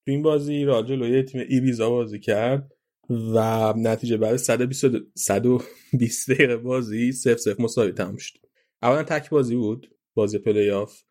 تو 0.06 0.10
این 0.10 0.22
بازی 0.22 0.64
رئال 0.64 0.86
جلوی 0.86 1.22
تیم 1.22 1.44
ایبیزا 1.48 1.90
بازی 1.90 2.20
کرد 2.20 2.72
و 3.34 3.72
نتیجه 3.76 4.16
بعد 4.16 4.36
120 4.36 4.86
120 5.14 6.30
دقیقه 6.30 6.56
بازی 6.56 7.12
0 7.12 7.36
0 7.36 7.62
مساوی 7.62 7.92
تمام 7.92 8.16
شد. 8.16 8.38
اولا 8.82 9.02
تک 9.02 9.30
بازی 9.30 9.56
بود 9.56 9.90
بازی 10.14 10.38
پلی 10.38 10.70
آف 10.70 11.02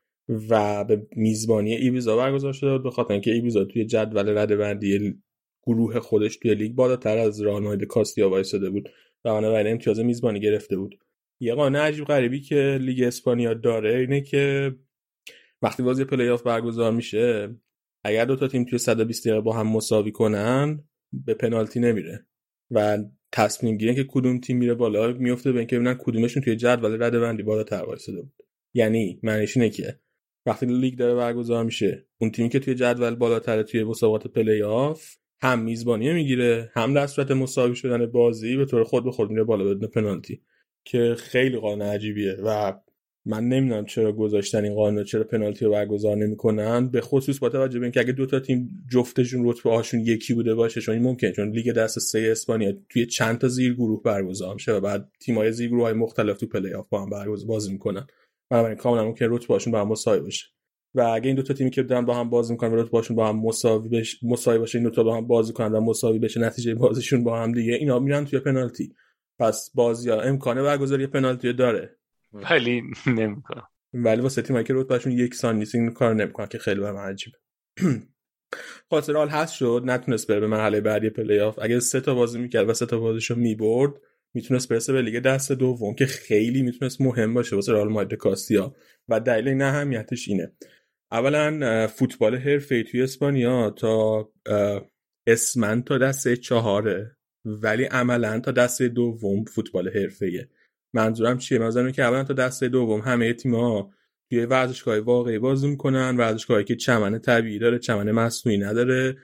و 0.49 0.83
به 0.83 1.07
میزبانی 1.11 1.75
ایبیزا 1.75 2.17
برگزار 2.17 2.53
شده 2.53 2.71
بود 2.71 2.83
به 2.83 2.91
خاطر 2.91 3.13
اینکه 3.13 3.31
ایبیزا 3.31 3.65
توی 3.65 3.85
جدول 3.85 4.37
رده 4.37 4.55
بندی 4.55 5.21
گروه 5.68 5.99
خودش 5.99 6.38
توی 6.38 6.56
لیگ 6.56 6.76
بالاتر 6.76 7.18
از 7.18 7.41
رئال 7.41 7.64
مادرید 7.64 7.88
کاستیا 7.88 8.30
وایساده 8.30 8.69
بود. 8.69 8.89
و 9.26 9.34
بنابراین 9.34 9.72
امتیاز 9.72 9.99
میزبانی 9.99 10.39
گرفته 10.39 10.77
بود. 10.77 10.99
یه 11.39 11.53
قانون 11.53 11.81
عجیب 11.81 12.06
غریبی 12.06 12.41
که 12.41 12.77
لیگ 12.81 13.03
اسپانیا 13.03 13.53
داره 13.53 13.95
اینه 13.95 14.22
که 14.22 14.76
وقتی 15.61 15.84
بازی 15.84 16.03
پلی 16.03 16.30
آف 16.30 16.44
برگزار 16.44 16.91
میشه 16.91 17.56
اگر 18.03 18.26
دو 18.26 18.35
تا 18.35 18.48
تیم 18.48 18.65
توی 18.65 18.80
120 18.80 19.27
دقیقه 19.27 19.41
با 19.41 19.53
هم 19.53 19.68
مساوی 19.68 20.11
کنن 20.11 20.84
به 21.14 21.34
پنالتی 21.34 21.80
نمیره. 21.80 22.26
و 22.72 22.98
تصمیم 23.31 23.77
گیری 23.77 23.95
که 23.95 24.06
کدوم 24.10 24.39
تیم 24.39 24.57
میره 24.57 24.73
بالا 24.73 25.14
میفته 25.14 25.52
به 25.52 25.60
اینکه 25.60 25.76
ببینن 25.76 25.98
کدومشون 25.99 26.44
توی 26.44 26.56
جدول 26.56 27.03
رده 27.03 27.19
بندی 27.19 27.44
بالاتر 27.44 27.84
وایساده 27.84 28.22
بود. 28.22 28.34
یعنی 28.73 29.19
معنیش 29.23 29.57
اینه 29.57 29.69
که 29.69 29.99
وقتی 30.45 30.65
لیگ 30.65 30.98
داره 30.98 31.15
برگزار 31.15 31.64
میشه 31.64 32.07
اون 32.22 32.31
تیمی 32.31 32.49
که 32.49 32.60
توی 32.60 32.76
جدول 32.76 33.15
بالاتر 33.15 33.64
توی 33.64 33.84
مسابقات 33.84 34.27
پلی 34.27 34.61
آف 34.61 35.15
هم 35.41 35.59
میزبانی 35.59 36.14
می‌گیره 36.14 36.72
هم 36.73 36.93
در 36.93 37.07
صورت 37.07 37.31
مساوی 37.31 37.76
شدن 37.76 38.05
بازی 38.05 38.57
به 38.57 38.65
طور 38.65 38.84
خود 38.84 39.03
به 39.03 39.11
خود 39.11 39.30
میره 39.30 39.43
بالا 39.43 39.64
بدون 39.64 39.89
پنالتی 39.89 40.41
که 40.85 41.15
خیلی 41.18 41.57
قانون 41.57 41.88
عجیبیه 41.88 42.38
و 42.43 42.73
من 43.26 43.43
نمی‌دونم 43.43 43.85
چرا 43.85 44.11
گذاشتن 44.11 44.64
این 44.64 44.76
قانون 44.76 45.03
چرا 45.03 45.23
پنالتی 45.23 45.65
رو 45.65 45.72
برگزار 45.72 46.18
نمی‌کنن. 46.18 46.88
به 46.88 47.01
خصوص 47.01 47.39
با 47.39 47.49
توجه 47.49 47.80
به 47.80 47.85
اینکه 47.85 47.99
اگه 47.99 48.11
دو 48.11 48.26
تا 48.26 48.39
تیم 48.39 48.69
جفتشون 48.91 49.49
رتبه 49.49 49.69
هاشون 49.69 49.99
یکی 49.99 50.34
بوده 50.34 50.55
باشه 50.55 50.81
چون 50.81 50.95
این 50.95 51.03
ممکنه 51.03 51.31
چون 51.31 51.51
لیگ 51.51 51.72
دست 51.72 51.99
سه 51.99 52.27
اسپانیا 52.31 52.73
توی 52.89 53.05
چند 53.05 53.38
تا 53.38 53.47
زیر 53.47 53.73
گروه 53.73 54.03
برگزار 54.03 54.53
میشه 54.53 54.72
و 54.72 54.80
بعد 54.80 55.11
تیم‌های 55.19 55.51
زیر 55.51 55.69
گروه 55.69 55.84
های 55.84 55.93
مختلف 55.93 56.38
تو 56.38 56.47
پلی 56.47 56.73
آف 56.73 56.89
با 56.89 57.01
هم 57.01 57.09
برگزار 57.09 57.47
بازی 57.47 57.72
می‌کنن. 57.72 58.07
بنابراین 58.49 58.77
کاملا 58.77 59.05
ممکنه 59.05 59.27
رتبه 59.31 59.53
هاشون 59.53 59.73
با 59.73 59.81
هم 59.81 59.88
مساوی 59.88 60.19
باشه. 60.19 60.45
و 60.95 61.01
اگه 61.01 61.27
این 61.27 61.35
دو 61.35 61.41
تا 61.41 61.53
تیمی 61.53 61.69
که 61.69 61.84
دارن 61.84 62.05
با 62.05 62.14
هم 62.14 62.30
بازی 62.30 62.53
می‌کنن 62.53 62.72
و 62.72 62.76
رتبه 62.76 62.97
هاشون 62.97 63.15
با 63.15 63.27
هم 63.27 63.39
مساوی 63.39 63.89
بشه 63.89 64.18
مساوی 64.23 64.57
باشه 64.57 64.77
این 64.77 64.88
دو 64.88 64.95
تا 64.95 65.03
با 65.03 65.18
هم 65.18 65.27
بازی 65.27 65.53
کنن 65.53 65.72
و 65.72 65.81
مساوی 65.81 66.19
بشه 66.19 66.39
نتیجه 66.39 66.76
بازیشون 66.76 67.23
با 67.23 67.39
هم 67.39 67.51
دیگه 67.51 67.73
اینا 67.73 67.99
میرن 67.99 68.26
توی 68.26 68.39
پنالتی. 68.39 68.93
پس 69.39 69.72
بازی 69.76 70.09
ها 70.09 70.22
امکانه 70.22 70.64
برگزاری 70.64 71.07
پنالتی 71.07 71.53
داره. 71.53 71.97
ولی 72.34 72.84
نمی‌کنه 73.07 73.64
ولی 73.93 74.22
واسه 74.22 74.41
تیمایی 74.41 74.65
که 74.65 74.73
رتبهشون 74.73 75.11
یکسان 75.11 75.55
نیست 75.55 75.76
این 75.76 75.91
کار 75.91 76.15
نمی‌کنه 76.15 76.47
که 76.47 76.57
خیلی 76.57 76.80
برام 76.80 76.97
عجیبه. 76.97 77.38
خاطر 78.89 79.14
حال 79.14 79.30
هست 79.30 79.53
شد 79.53 79.81
نتونست 79.85 80.27
بره 80.27 80.39
به 80.39 80.47
مرحله 80.47 80.81
بعدی 80.81 81.09
پلی 81.09 81.39
آف 81.39 81.59
اگه 81.61 81.80
سه 81.80 82.01
تا 82.01 82.15
بازی 82.15 82.39
می‌کرد 82.39 82.69
و 82.69 82.73
سه 82.73 82.85
تا 82.85 82.99
بازیشو 82.99 83.35
می‌برد 83.35 83.93
می‌تونست 84.34 84.69
برسه 84.69 84.93
به 84.93 85.01
لیگ 85.01 85.19
دست 85.19 85.51
دوم 85.51 85.95
که 85.95 86.05
خیلی 86.05 86.61
می‌تونست 86.61 87.01
مهم 87.01 87.34
باشه 87.34 87.55
واسه 87.55 87.73
رئال 87.73 87.89
مادرید 87.89 88.19
کاستیا 88.19 88.76
و 89.07 89.19
دلیل 89.19 89.47
این 89.47 89.61
اهمیتش 89.61 90.27
اینه. 90.27 90.51
اولا 91.11 91.88
فوتبال 91.88 92.35
حرفه‌ای 92.35 92.84
توی 92.84 93.01
اسپانیا 93.01 93.69
تا 93.69 94.29
اسمن 95.27 95.84
تا 95.84 95.97
دسته 95.97 96.38
چهاره 96.38 97.17
ولی 97.45 97.84
عملا 97.84 98.39
تا 98.39 98.51
دسته 98.51 98.88
دوم 98.88 99.45
فوتبال 99.45 99.89
حرفه‌ایه. 99.89 100.49
منظورم 100.93 101.38
چیه؟ 101.38 101.59
منظورم 101.59 101.91
که 101.91 102.03
اولا 102.03 102.23
تا 102.23 102.34
دسته 102.34 102.67
دوم 102.67 102.99
همه 103.01 103.34
تیم‌ها 103.34 103.91
توی 104.29 104.45
ورزشگاه 104.45 104.99
واقعی 104.99 105.39
بازی 105.39 105.67
می‌کنن 105.67 106.17
ورزشگاهی 106.17 106.63
که 106.63 106.75
چمن 106.75 107.19
طبیعی 107.19 107.59
داره 107.59 107.79
چمن 107.79 108.11
مصنوعی 108.11 108.57
نداره. 108.57 109.17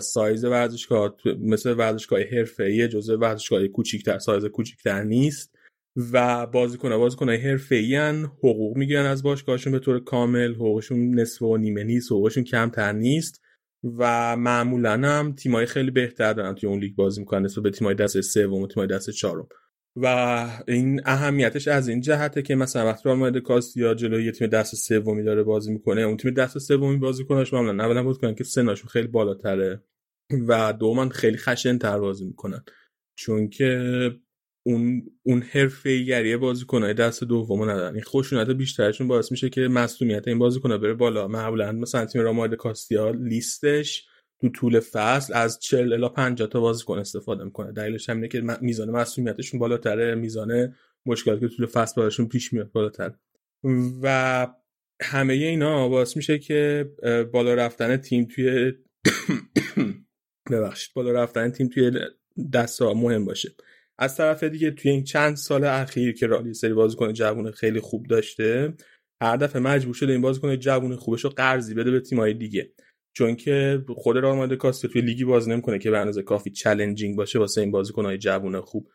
سایز 0.00 0.44
ورزشگاه 0.44 1.16
مثل 1.40 1.72
ورزشگاه 1.72 2.20
حرفه‌ای 2.22 2.88
جزء 2.88 3.16
ورزشگاه 3.16 3.68
کوچیک‌تر 3.68 4.18
سایز 4.18 4.44
کوچیک‌تر 4.44 5.02
نیست. 5.02 5.49
و 5.96 6.46
بازیکن 6.46 6.98
بازیکن 6.98 7.30
حرفه‌ای 7.30 7.96
ان 7.96 8.24
حقوق 8.24 8.76
می‌گیرن 8.76 9.06
از 9.06 9.22
باشگاهشون 9.22 9.72
به 9.72 9.78
طور 9.78 10.04
کامل 10.04 10.54
حقوقشون 10.54 11.20
نصف 11.20 11.42
و 11.42 11.56
نیمه 11.56 11.84
نیست 11.84 12.12
حقوقشون 12.12 12.44
کمتر 12.44 12.92
نیست 12.92 13.42
و 13.98 14.36
معمولا 14.36 14.92
هم 14.92 15.32
تیمای 15.32 15.66
خیلی 15.66 15.90
بهتر 15.90 16.32
دارن 16.32 16.54
توی 16.54 16.68
اون 16.68 16.78
لیگ 16.78 16.94
بازی 16.94 17.20
می‌کنن 17.20 17.42
نسبت 17.42 17.64
به 17.64 17.70
تیمای 17.70 17.94
دست 17.94 18.20
سوم 18.20 18.62
و 18.62 18.66
تیمای 18.66 18.86
دست 18.86 19.10
چهارم. 19.10 19.48
و 19.96 20.46
این 20.68 21.00
اهمیتش 21.04 21.68
از 21.68 21.88
این 21.88 22.00
جهته 22.00 22.42
که 22.42 22.54
مثلا 22.54 22.86
وقتی 22.86 23.02
رئال 23.04 23.18
مادرید 23.18 23.42
کاستیا 23.42 23.94
جلوی 23.94 24.32
تیم 24.32 24.48
دست 24.48 24.74
سومی 24.74 25.24
داره 25.24 25.42
بازی 25.42 25.72
می‌کنه 25.72 26.00
اون 26.00 26.16
تیم 26.16 26.34
دست 26.34 26.58
سومی 26.58 26.96
بازی 26.96 27.24
کناش 27.24 27.52
معمولا 27.52 27.84
اولا 27.84 28.02
بود 28.02 28.18
کنن 28.18 28.34
که 28.34 28.44
سنشون 28.44 28.88
خیلی 28.88 29.08
بالاتره 29.08 29.82
و 30.48 30.72
دوما 30.72 31.08
خیلی 31.08 31.36
خشن 31.36 31.78
تر 31.78 31.98
بازی 31.98 32.24
می‌کنن. 32.24 32.64
چون 33.18 33.48
که 33.48 34.10
اون 34.66 35.02
اون 35.22 35.42
حرفه‌ایگری 35.42 36.36
بازیکن‌های 36.36 36.94
دست 36.94 37.24
دومو 37.24 37.64
ندارن. 37.64 37.94
این 37.94 38.04
خشونت 38.04 38.50
بیشترشون 38.50 39.08
باعث 39.08 39.30
میشه 39.32 39.50
که 39.50 39.60
مسئولیت 39.60 40.28
این 40.28 40.38
بازیکن‌ها 40.38 40.78
بره 40.78 40.94
بالا. 40.94 41.28
معمولا 41.28 41.72
مثلا 41.72 42.06
تیم 42.06 42.22
رئال 42.22 42.56
کاستیا 42.56 43.10
لیستش 43.10 44.06
تو 44.40 44.48
طول 44.48 44.80
فصل 44.80 45.34
از 45.34 45.58
40 45.58 45.92
الی 45.92 46.08
50 46.08 46.48
تا 46.48 46.60
بازیکن 46.60 46.98
استفاده 46.98 47.44
می‌کنه. 47.44 47.72
دلیلش 47.72 48.08
همینه 48.08 48.28
که 48.28 48.42
میزان 48.60 48.90
مسئولیتشون 48.90 49.60
بالاتره 49.60 50.14
میزان 50.14 50.74
مشکلاتی 51.06 51.48
که 51.48 51.56
طول 51.56 51.66
فصل 51.66 52.00
براشون 52.00 52.28
پیش 52.28 52.52
میاد 52.52 52.72
بالاتر. 52.72 53.12
و 54.02 54.46
همه 55.02 55.32
اینا 55.32 55.88
باعث 55.88 56.16
میشه 56.16 56.38
که 56.38 56.90
بالا 57.32 57.54
رفتن 57.54 57.96
تیم 57.96 58.24
توی 58.24 58.72
ببخشید 60.50 60.94
بالا 60.94 61.12
رفتن 61.12 61.50
تیم 61.50 61.68
توی 61.68 61.92
دست 62.52 62.82
مهم 62.82 63.24
باشه. 63.24 63.54
از 64.00 64.16
طرف 64.16 64.44
دیگه 64.44 64.70
توی 64.70 64.90
این 64.90 65.04
چند 65.04 65.36
سال 65.36 65.64
اخیر 65.64 66.14
که 66.14 66.26
رالی 66.26 66.54
سری 66.54 66.72
بازیکن 66.72 67.12
جوون 67.12 67.50
خیلی 67.50 67.80
خوب 67.80 68.06
داشته 68.06 68.74
هر 69.22 69.36
دفعه 69.36 69.62
مجبور 69.62 69.94
شده 69.94 70.12
این 70.12 70.20
بازیکن 70.20 70.56
جوون 70.56 70.96
خوبش 70.96 71.24
رو 71.24 71.30
قرضی 71.30 71.74
بده 71.74 71.90
به 71.90 72.00
تیمای 72.00 72.34
دیگه. 72.34 72.72
چون 73.12 73.36
که 73.36 73.84
خود 73.96 74.16
رئال 74.16 74.36
مادرید 74.36 74.58
کاسته 74.58 74.88
توی 74.88 75.02
لیگی 75.02 75.24
بازی 75.24 75.50
نمی‌کنه 75.50 75.78
که 75.78 75.90
به 75.90 75.98
اندازه 75.98 76.22
کافی 76.22 76.50
چالنجینگ 76.50 77.16
باشه 77.16 77.38
واسه 77.38 77.60
این 77.60 77.70
بازیکن‌های 77.70 78.18
جوون 78.18 78.60
خوب. 78.60 78.90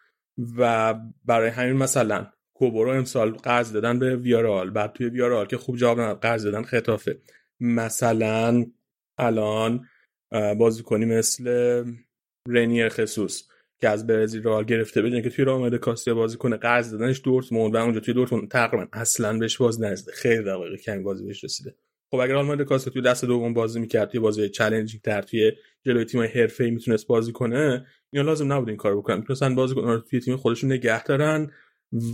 و 0.57 0.93
برای 1.25 1.49
همین 1.49 1.73
مثلا 1.73 2.27
کوبورو 2.53 2.89
امسال 2.89 3.31
قرض 3.31 3.73
دادن 3.73 3.99
به 3.99 4.15
ویارال 4.15 4.69
بعد 4.69 4.93
توی 4.93 5.09
ویارال 5.09 5.45
که 5.45 5.57
خوب 5.57 5.77
جواب 5.77 5.99
نداد 5.99 6.21
قرض 6.21 6.45
دادن 6.45 6.63
خطافه. 6.63 7.21
مثلا 7.59 8.65
الان 9.17 9.87
بازیکنی 10.57 11.05
مثل 11.05 11.45
رنیر 12.47 12.89
خصوص 12.89 13.47
که 13.81 13.89
از 13.89 14.07
برزیل 14.07 14.43
رئال 14.43 14.63
گرفته 14.63 15.01
بدون 15.01 15.21
که 15.21 15.29
توی 15.29 15.45
رئال 15.45 15.77
کاستیا 15.77 16.15
بازی 16.15 16.37
کنه 16.37 16.57
قرض 16.57 16.91
دادنش 16.91 17.21
دورتموند 17.23 17.75
و 17.75 17.77
اونجا 17.77 17.99
توی 17.99 18.13
دورتموند 18.13 18.51
تقریبا 18.51 18.87
اصلا 18.93 19.37
بهش 19.37 19.57
باز 19.57 19.81
نرسیده. 19.81 20.11
خیلی 20.11 20.43
دقیقه 20.43 20.77
کمی 20.77 21.03
بازی 21.03 21.25
بهش 21.25 21.43
رسیده. 21.43 21.75
خب 22.11 22.17
اگر 22.17 22.33
رئال 22.33 22.63
کاستیا 22.63 22.93
توی 22.93 23.01
دست 23.01 23.25
دوم 23.25 23.53
بازی 23.53 23.79
می‌کرد 23.79 24.09
توی 24.09 24.19
بازی 24.19 24.49
چالنجینگ 24.49 25.01
تر 25.01 25.21
توی 25.21 25.51
جلوی 25.85 26.05
تیم 26.05 26.21
حرفه‌ای 26.21 26.71
می‌تونست 26.71 27.07
بازی 27.07 27.31
کنه 27.31 27.85
اینا 28.13 28.25
لازم 28.25 28.53
نبود 28.53 28.67
این 28.67 28.77
کارو 28.77 29.01
بکنن. 29.01 29.17
می‌تونستن 29.17 29.55
بازی 29.55 29.75
کنن. 29.75 30.03
توی 30.09 30.19
تیم 30.19 30.35
خودشون 30.35 30.71
نگه 30.71 31.03
دارن 31.03 31.51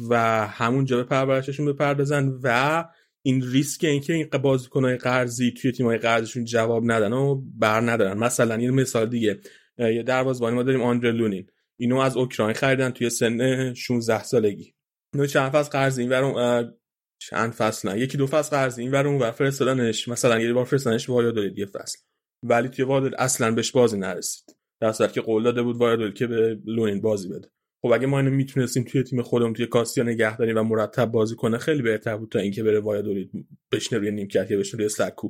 و 0.10 0.48
همونجا 0.48 0.98
به 0.98 1.04
پرورششون 1.04 1.66
بپردازن 1.66 2.40
و 2.44 2.84
این 3.22 3.44
ریسک 3.52 3.84
اینکه 3.84 4.14
این 4.14 4.28
بازیکن‌های 4.42 4.98
قرضی 4.98 5.52
توی 5.52 5.72
تیم‌های 5.72 5.98
قرضشون 5.98 6.46
جواب 6.46 6.92
ندن 6.92 7.14
و 7.14 7.42
بر 7.60 7.82
ندارن. 7.82 8.18
مثلا 8.18 8.62
یه 8.62 8.72
مثال 8.72 9.10
دیگه. 9.10 9.40
یه 9.78 10.04
دروازه‌بانی 10.04 10.56
ما 10.56 10.64
داریم 10.64 10.82
آندره 10.82 11.12
لونین. 11.12 11.48
اینو 11.80 11.98
از 11.98 12.18
اوکراین 12.18 12.54
خریدن 12.54 12.90
توی 12.90 13.10
سن 13.10 13.74
16 13.74 14.24
سالگی. 14.24 14.74
اینو 15.14 15.26
چند 15.26 15.52
فصل 15.52 15.70
قرض 15.70 16.00
ورون 16.00 16.74
چند 17.22 17.52
فصل 17.52 17.90
نه 17.90 18.00
یکی 18.00 18.18
دو 18.18 18.28
فصل 18.28 18.56
قرض 18.56 18.80
این 18.80 18.92
ورون 18.92 19.22
و 19.22 19.32
فرستادنش. 19.32 20.08
مثلا 20.08 20.40
یه 20.40 20.54
بار 20.54 20.66
فرستادنش 20.66 21.10
وایادولید 21.10 21.58
یه 21.58 21.66
فصل. 21.66 22.00
ولی 22.44 22.70
توی 22.70 22.86
وایادولید 22.86 23.16
اصلا 23.20 23.52
بهش 23.52 23.72
بازی 23.72 23.98
نرسید. 23.98 24.56
در 24.82 24.92
صورتی 24.92 25.14
که 25.14 25.22
قول 25.22 25.44
داده 25.44 25.62
بود 25.62 25.78
وایادولید 25.78 26.14
که 26.14 26.28
به 26.28 26.60
لونین 26.66 27.02
بازی 27.02 27.30
بده. 27.30 27.52
خب 27.82 27.92
اگه 27.92 28.08
ما 28.08 28.20
اینو 28.20 28.32
می‌تونستیم 28.32 28.84
توی 28.84 29.04
تیم 29.04 29.22
خودمون 29.22 29.54
توی 29.54 29.66
کاستیا 29.66 30.04
نگه 30.04 30.38
داریم 30.38 30.58
و 30.58 30.64
مرتب 30.64 31.06
بازی 31.06 31.36
کنه 31.36 31.58
خیلی 31.58 31.82
بهتر 31.82 32.18
بود 32.18 32.32
تا 32.32 32.40
اینکه 32.40 32.64
بره 32.64 32.80
وایادولید 32.80 33.32
بشنه 33.72 34.00
روی 34.00 34.12
نیمکت 34.12 34.52
یا 34.52 34.60
بشنه 34.60 34.78
روی 34.78 34.90
سکو. 34.90 35.30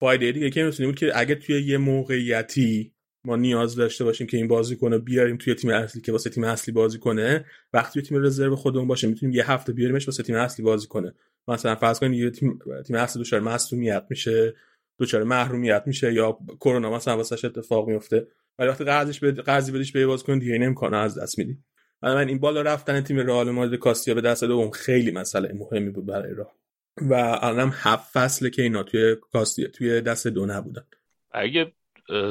فایده 0.00 0.32
دیگه 0.32 0.50
که 0.50 0.62
می‌تونیم 0.62 0.90
بود 0.90 0.98
که 0.98 1.12
اگه 1.14 1.34
توی 1.34 1.62
یه 1.62 1.78
موقعیتی 1.78 2.94
ما 3.24 3.36
نیاز 3.36 3.76
داشته 3.76 4.04
باشیم 4.04 4.26
که 4.26 4.36
این 4.36 4.48
بازیکن 4.48 4.92
رو 4.92 4.98
بیاریم 4.98 5.36
توی 5.36 5.54
تیم 5.54 5.70
اصلی 5.70 6.02
که 6.02 6.12
واسه 6.12 6.30
تیم 6.30 6.44
اصلی 6.44 6.74
بازی 6.74 6.98
کنه. 6.98 7.44
وقتی 7.72 7.92
توی 7.92 8.02
تیم 8.02 8.24
رزرو 8.24 8.56
خودمون 8.56 8.88
باشه 8.88 9.08
می‌تونیم 9.08 9.34
یه 9.34 9.50
هفته 9.50 9.72
بیاریمش 9.72 10.08
واسه 10.08 10.22
تیم 10.22 10.36
اصلی 10.36 10.64
بازی 10.64 10.86
کنه. 10.86 11.14
مثلا 11.48 11.74
فرض 11.74 12.00
کنید 12.00 12.20
یه 12.20 12.30
تیم 12.30 12.58
تیم 12.86 12.96
اصلی 12.96 13.22
دچار 13.22 13.40
مصونیت 13.40 14.06
میشه 14.10 14.54
دچار 14.98 15.24
محرومیت 15.24 15.82
میشه 15.86 16.12
یا 16.12 16.38
کرونا 16.60 16.90
مثلا 16.90 17.16
واسش 17.16 17.44
اتفاق 17.44 17.88
میفته 17.88 18.26
ولی 18.58 18.68
وقتی 18.68 18.84
قرضش 18.84 19.20
به 19.20 19.32
قرضی 19.32 19.72
بدیش 19.72 19.92
به 19.92 20.06
بازیکن 20.06 20.38
دیگه 20.38 20.58
نمی‌کنه 20.58 20.96
از 20.96 21.18
دست 21.18 21.38
میدی 21.38 21.58
من 22.02 22.28
این 22.28 22.38
بالا 22.38 22.62
رفتن 22.62 23.00
تیم 23.00 23.18
رئال 23.18 23.50
مادرید 23.50 23.80
کاستیا 23.80 24.14
به 24.14 24.20
دست 24.20 24.44
دوم 24.44 24.70
خیلی 24.70 25.10
مسئله 25.10 25.52
مهمی 25.52 25.90
بود 25.90 26.06
برای 26.06 26.34
راه 26.34 26.54
و 26.96 27.14
الان 27.42 27.72
هفت 27.74 28.12
فصله 28.12 28.50
که 28.50 28.62
اینا 28.62 28.82
توی 28.82 29.16
کاستیا 29.32 29.68
توی 29.68 30.00
دست 30.00 30.26
دو 30.26 30.46
نبودن. 30.46 30.84
اگه 31.30 31.72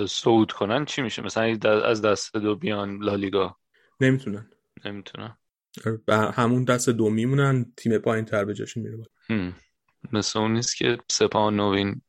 صعود 0.08 0.52
کنن 0.52 0.86
چی 0.86 1.02
میشه؟ 1.02 1.22
مثلا 1.22 1.58
از 1.86 2.02
دست 2.02 2.38
دو 2.38 2.56
بیان 2.56 3.04
لالیگا. 3.04 3.58
نمی‌تونن. 4.02 4.50
نمی‌تونن. 4.86 5.38
و 6.08 6.18
همون 6.18 6.64
دست 6.64 6.90
دو 6.90 7.10
میمونن 7.10 7.74
تیم 7.78 7.98
پایین 7.98 8.26
تر 8.26 8.46
به 8.46 8.54
جاشون 8.54 8.84
میره 8.84 9.06
مثل 10.12 10.40
اون 10.40 10.54
نیست 10.54 10.78
که 10.78 10.98
سپاه 11.12 11.52
نوین 11.52 12.02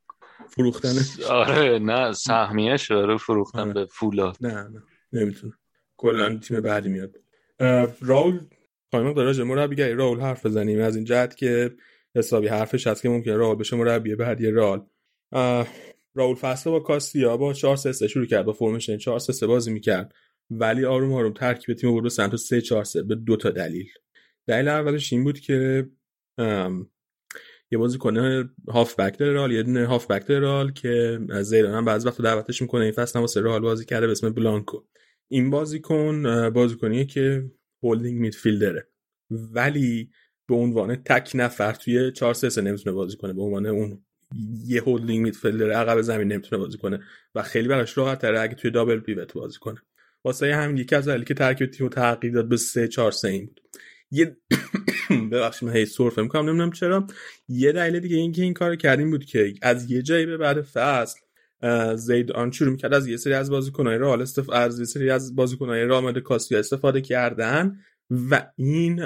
فروختن 0.49 0.93
آره 1.29 1.79
نه 1.79 2.13
سهمیه 2.13 2.77
شده 2.77 3.17
فروختن 3.17 3.59
آره. 3.59 3.73
به 3.73 3.85
فولاد 3.85 4.37
نه 4.41 4.53
نه. 4.53 4.83
نمی‌تونه 5.13 5.53
کلا 5.97 6.37
تیم 6.37 6.61
بعدی 6.61 6.89
میاد. 6.89 7.15
راول 8.01 8.39
قایمق 8.91 9.15
داره 9.15 9.43
مربیگری 9.43 9.93
راول 9.93 10.21
حرف 10.21 10.45
بزنیم. 10.45 10.81
از 10.81 10.95
این 10.95 11.05
جهت 11.05 11.37
که 11.37 11.75
حسابی 12.15 12.47
حرفش 12.47 12.87
هست 12.87 13.01
که 13.01 13.09
ممکنه 13.09 13.35
راول 13.35 13.55
بشه 13.55 13.75
مربی 13.75 14.15
بعدی 14.15 14.51
رال 14.51 14.85
راول 16.13 16.35
فصل 16.35 16.69
با 16.69 16.79
کاستیا 16.79 17.37
با 17.37 17.53
4 17.53 17.75
3 17.75 18.07
شروع 18.07 18.25
کرد 18.25 18.45
با 18.45 18.53
فرمشن 18.53 18.97
4 18.97 19.19
3 19.19 19.47
بازی 19.47 19.73
می‌کرد. 19.73 20.13
ولی 20.49 20.85
آروم 20.85 21.13
آروم 21.13 21.33
ترکیب 21.33 21.75
تیم 21.75 21.91
برد 21.91 22.03
به 22.03 22.09
سمت 22.09 22.35
3 22.35 22.61
4 22.61 22.83
3 22.83 23.03
به 23.03 23.15
دو 23.15 23.35
تا 23.37 23.49
دلیل. 23.49 23.89
دلیل 24.47 24.67
اولش 24.67 25.13
این 25.13 25.23
بود 25.23 25.39
که 25.39 25.89
یه 27.71 27.77
بازیکن 27.77 28.49
هاف 28.67 28.99
بک 28.99 29.17
داره 29.17 29.33
رال 29.33 29.51
یه 29.51 29.63
دونه 29.63 29.85
هاف 29.85 30.07
بک 30.07 30.27
داره 30.27 30.39
رال 30.39 30.71
که 30.71 31.19
زیدان 31.41 31.73
هم 31.73 31.85
بعضی 31.85 32.07
وقت 32.07 32.21
دعوتش 32.21 32.61
می‌کنه 32.61 32.83
این 32.83 32.91
فصل 32.91 33.19
هم 33.19 33.21
واسه 33.21 33.41
رال 33.41 33.61
بازی 33.61 33.85
کرده 33.85 34.05
به 34.05 34.11
اسم 34.11 34.29
بلانکو. 34.29 34.83
این 35.27 35.49
بازیکن 35.49 36.49
بازیکنیه 36.49 37.05
که 37.05 37.51
هولدینگ 37.83 38.19
میدفیلدره. 38.19 38.87
ولی 39.29 40.11
به 40.47 40.55
عنوان 40.55 40.95
تک 40.95 41.31
نفر 41.35 41.73
توی 41.73 42.11
4 42.11 42.33
3 42.33 42.61
نمی‌تونه 42.61 42.95
بازی 42.95 43.17
کنه 43.17 43.33
به 43.33 43.41
عنوان 43.41 43.65
اون. 43.65 44.05
یه 44.65 44.81
هولدینگ 44.81 45.23
میدفیلدر 45.23 45.71
عقب 45.71 46.01
زمین 46.01 46.27
نمی‌تونه 46.27 46.63
بازی 46.63 46.77
کنه 46.77 46.99
و 47.35 47.43
خیلی 47.43 47.67
براش 47.67 47.97
راحت 47.97 48.19
تره 48.19 48.39
اگه 48.39 48.55
توی 48.55 48.71
دابل 48.71 48.99
پیوت 48.99 49.33
بازی 49.33 49.59
کنه. 49.59 49.81
واسه 50.23 50.55
همین 50.55 50.77
یکی 50.77 50.95
از 50.95 51.05
دلایلی 51.05 51.25
که 51.25 51.33
ترکیب 51.33 51.71
تیمو 51.71 51.89
تغییر 51.89 52.33
داد 52.33 52.49
به 52.49 52.57
3 52.57 52.87
4 52.87 53.11
3 53.11 53.27
این 53.27 53.45
بود. 53.45 53.61
یه 54.11 54.37
ببخشید 55.31 55.69
من 55.69 55.75
هی 55.75 55.85
سرف 55.85 56.19
می‌کنم 56.19 56.49
نمی‌دونم 56.49 56.71
چرا. 56.71 57.07
یه 57.47 57.71
دلیل 57.71 57.99
دیگه 57.99 58.15
این 58.15 58.31
که 58.31 58.41
این 58.41 58.53
کار 58.53 58.75
کردیم 58.75 59.11
بود 59.11 59.25
که 59.25 59.53
از 59.61 59.91
یه 59.91 60.01
جایی 60.01 60.25
به 60.25 60.37
بعد 60.37 60.61
فصل 60.61 61.19
زیدان 61.95 62.51
شروع 62.51 62.71
می‌کرد 62.71 62.93
از 62.93 63.07
یه 63.07 63.17
سری 63.17 63.33
از 63.33 63.51
بازیکنهای 63.51 63.97
رئال 63.97 64.21
استف 64.21 64.49
از 64.49 64.79
یه 64.79 64.85
سری 64.85 65.09
از 65.09 65.35
بازیکنهای 65.35 65.85
رئال 65.85 66.03
مادرید 66.03 66.23
کاستیا 66.23 66.59
استفاده 66.59 67.01
کردن 67.01 67.79
و 68.29 68.47
این 68.55 69.01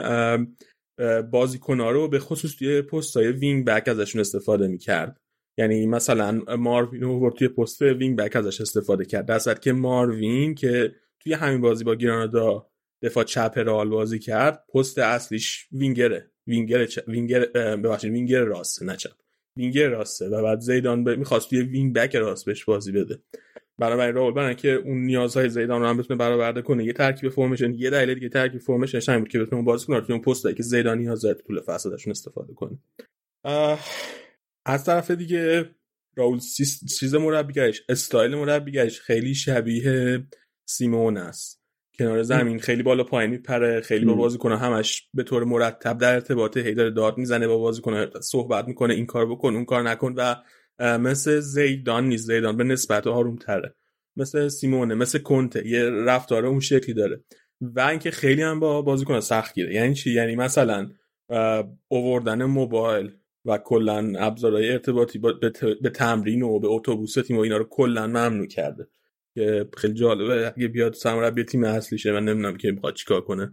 بازیکنها 1.32 1.92
رو 1.92 2.08
به 2.08 2.20
خصوص 2.20 2.56
توی 2.56 2.82
پست 2.82 3.18
های 3.18 3.32
وینگ 3.32 3.66
بک 3.66 3.88
ازشون 3.88 4.22
استفاده 4.22 4.68
می‌کرد. 4.68 5.22
یعنی 5.58 5.88
مثلا 5.88 6.42
ماروین 6.58 7.02
رو 7.02 7.32
توی 7.38 7.48
پست 7.48 7.82
وینگ 7.82 8.18
بک 8.18 8.36
ازش 8.36 8.62
استفاده 8.62 9.06
کرد. 9.06 9.26
در 9.26 9.54
که 9.54 9.74
ماروین 9.74 10.56
که 10.56 10.96
توی 11.20 11.34
همین 11.34 11.62
بازی 11.62 11.84
با 11.84 11.96
گرانادا 11.96 12.70
دفاع 13.02 13.24
چپ 13.24 13.54
رئال 13.56 13.90
بازی 13.90 14.20
کرد 14.20 14.64
پست 14.74 15.00
اصلیش 15.00 15.68
وینگره. 15.72 16.32
وینگر 16.48 16.86
چ... 16.86 17.00
وینگر 17.08 17.46
ببخشید 17.76 18.12
وینگر 18.12 18.44
راست 18.44 18.84
نه 18.84 18.96
چپ. 18.96 19.12
وینگر 19.58 19.90
راسته 19.90 20.30
و 20.30 20.44
بعد 20.44 20.60
زیدان 20.60 21.04
ب... 21.04 21.10
می‌خواست 21.10 21.50
توی 21.50 21.62
وینگ 21.62 21.94
بک 21.94 22.16
راست 22.16 22.46
بهش 22.46 22.66
بازی 22.66 22.92
بده. 22.92 23.20
برای 23.80 24.12
رائول 24.12 24.34
برای 24.34 24.56
که 24.56 24.74
اون 24.74 24.98
نیازهای 24.98 25.50
زیدان 25.50 25.82
رو 25.82 25.88
هم 25.88 25.98
بتونه 25.98 26.18
برآورده 26.18 26.62
کنه. 26.62 26.86
یه 26.86 26.94
ترکیب 26.94 27.30
formation 27.30 27.74
یه 27.74 27.90
دلیل 27.90 28.14
دیگه 28.14 28.30
ترکیب 28.30 28.62
formation 28.62 29.12
همین 29.12 29.20
بود 29.24 29.32
که 29.32 29.40
بتونه 29.40 29.62
بازی 29.62 29.86
کنه. 29.86 30.02
توی 30.02 30.14
اون 30.14 30.22
پستی 30.22 30.54
که 30.54 30.64
زیدان 30.64 30.98
نیاز 30.98 31.22
داره 31.22 31.38
طول 31.48 31.62
فصلشون 31.62 32.12
استفاده 32.12 32.54
کنه. 32.54 32.78
از 34.66 34.86
طرف 34.86 35.12
دیگه 35.12 35.70
رائول 36.16 36.40
چیز 37.00 37.16
مربیگرش 37.16 37.82
استایل 37.90 38.36
مربیگرش 38.36 39.00
خیلی 39.02 39.36
شبیه 39.36 40.24
سیمئونه 40.66 41.18
است. 41.18 41.62
کنار 42.00 42.24
زمین 42.24 42.60
خیلی 42.60 42.84
بالا 42.84 43.04
پایین 43.04 43.32
میپره 43.32 43.82
خیلی 43.82 44.06
با 44.06 44.14
بازیکن 44.14 44.52
همش 44.52 45.10
به 45.14 45.24
طور 45.24 45.44
مرتب 45.44 45.98
در 45.98 46.14
ارتباطه 46.14 46.60
هی 46.60 46.74
داره 46.74 46.92
داد 46.92 47.18
می‌زنه 47.18 47.48
با 47.48 47.58
بازیکن 47.58 48.10
صحبت 48.22 48.68
می‌کنه 48.68 48.94
این 48.94 49.06
کار 49.06 49.26
بکن 49.26 49.56
اون 49.56 49.66
کار 49.66 49.84
نکن 49.84 50.14
و 50.18 50.36
مثل 50.80 51.40
زیدان 51.40 52.08
نیست. 52.08 52.28
زیدان 52.28 52.58
به 52.58 52.64
نسبت 52.64 53.08
آروم 53.08 53.36
تره 53.36 53.76
مثل 54.16 54.48
سیمونه 54.48 54.96
مثل 54.96 55.20
کنته. 55.20 55.68
یه 55.68 55.90
رفتار 55.90 56.46
اون 56.46 56.60
شکلی 56.60 56.94
داره. 56.94 57.24
و 57.62 57.80
اینکه 57.80 58.12
خیلی 58.12 58.42
هم 58.42 58.60
با 58.60 58.82
بازیکن 58.82 59.20
سخت 59.20 59.54
گیره. 59.54 59.74
یعنی 59.74 59.94
چی؟ 59.94 60.14
یعنی 60.14 60.36
مثلا 60.36 60.90
اووردن 61.88 62.44
موبایل 62.44 63.12
و 63.46 63.58
کلا 63.58 64.14
ابزارهای 64.18 64.72
ارتباطی 64.72 65.20
به 65.82 65.90
تمرین 65.90 66.42
و 66.42 66.60
به 66.60 66.68
اتوبوس 66.68 67.14
تیم 67.14 67.38
و 67.38 67.40
اینا 67.40 67.58
رو 67.58 67.68
کلا 67.70 68.08
ممنوع 68.08 68.48
کرده. 68.48 68.88
که 69.36 69.70
خیلی 69.78 69.94
جالبه. 69.94 70.54
اگه 70.58 70.68
بیاد 70.68 70.94
سرمربی 70.94 71.44
تیم 71.44 71.64
اصلیشه 71.64 72.12
من 72.12 72.24
نمی‌دونم 72.26 72.58
که 72.58 72.72
می‌خواد 72.72 72.94
چیکار 72.94 73.22
کنه. 73.22 73.52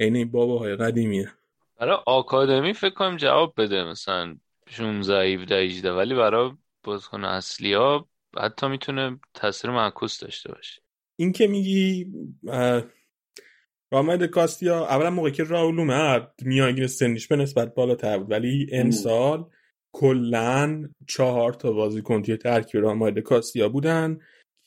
عین 0.00 0.16
این 0.16 0.30
باباهای 0.30 0.76
قدیمیه. 0.76 1.32
برای 1.80 1.96
آکادمی 2.06 2.74
فکر 2.74 2.94
کنم 2.94 3.16
جواب 3.16 3.54
بده. 3.56 3.84
مثلا 3.84 4.36
16 4.68 5.34
17 5.34 5.56
18 5.56 5.92
ولی 5.92 6.14
برای 6.14 6.50
بازیکن 6.84 7.24
اصلی 7.24 7.74
ها 7.74 8.08
حتی 8.38 8.68
می‌تونه 8.68 9.20
تاثیر 9.34 9.70
معکوس 9.70 10.20
داشته 10.20 10.52
باشه. 10.52 10.82
این 11.16 11.32
که 11.32 11.46
میگی 11.46 12.06
رامد 13.92 14.24
کاستیا 14.24 14.86
اولا 14.86 15.10
موقعی 15.10 15.32
که 15.32 15.44
راول 15.44 15.78
اومد 15.80 16.32
میانگین 16.42 16.86
سنیش 16.86 17.28
به 17.28 17.36
نسبت 17.36 17.74
بالاتر 17.74 18.18
بود 18.18 18.30
ولی 18.30 18.66
امسال 18.72 19.50
کلا 19.92 20.88
چهار 21.08 21.52
تا 21.52 21.72
بازیکن 21.72 22.22
توی 22.22 22.36
ترکیب 22.36 22.80
رامد 22.80 23.18
کاستیا 23.18 23.68
بودن 23.68 24.18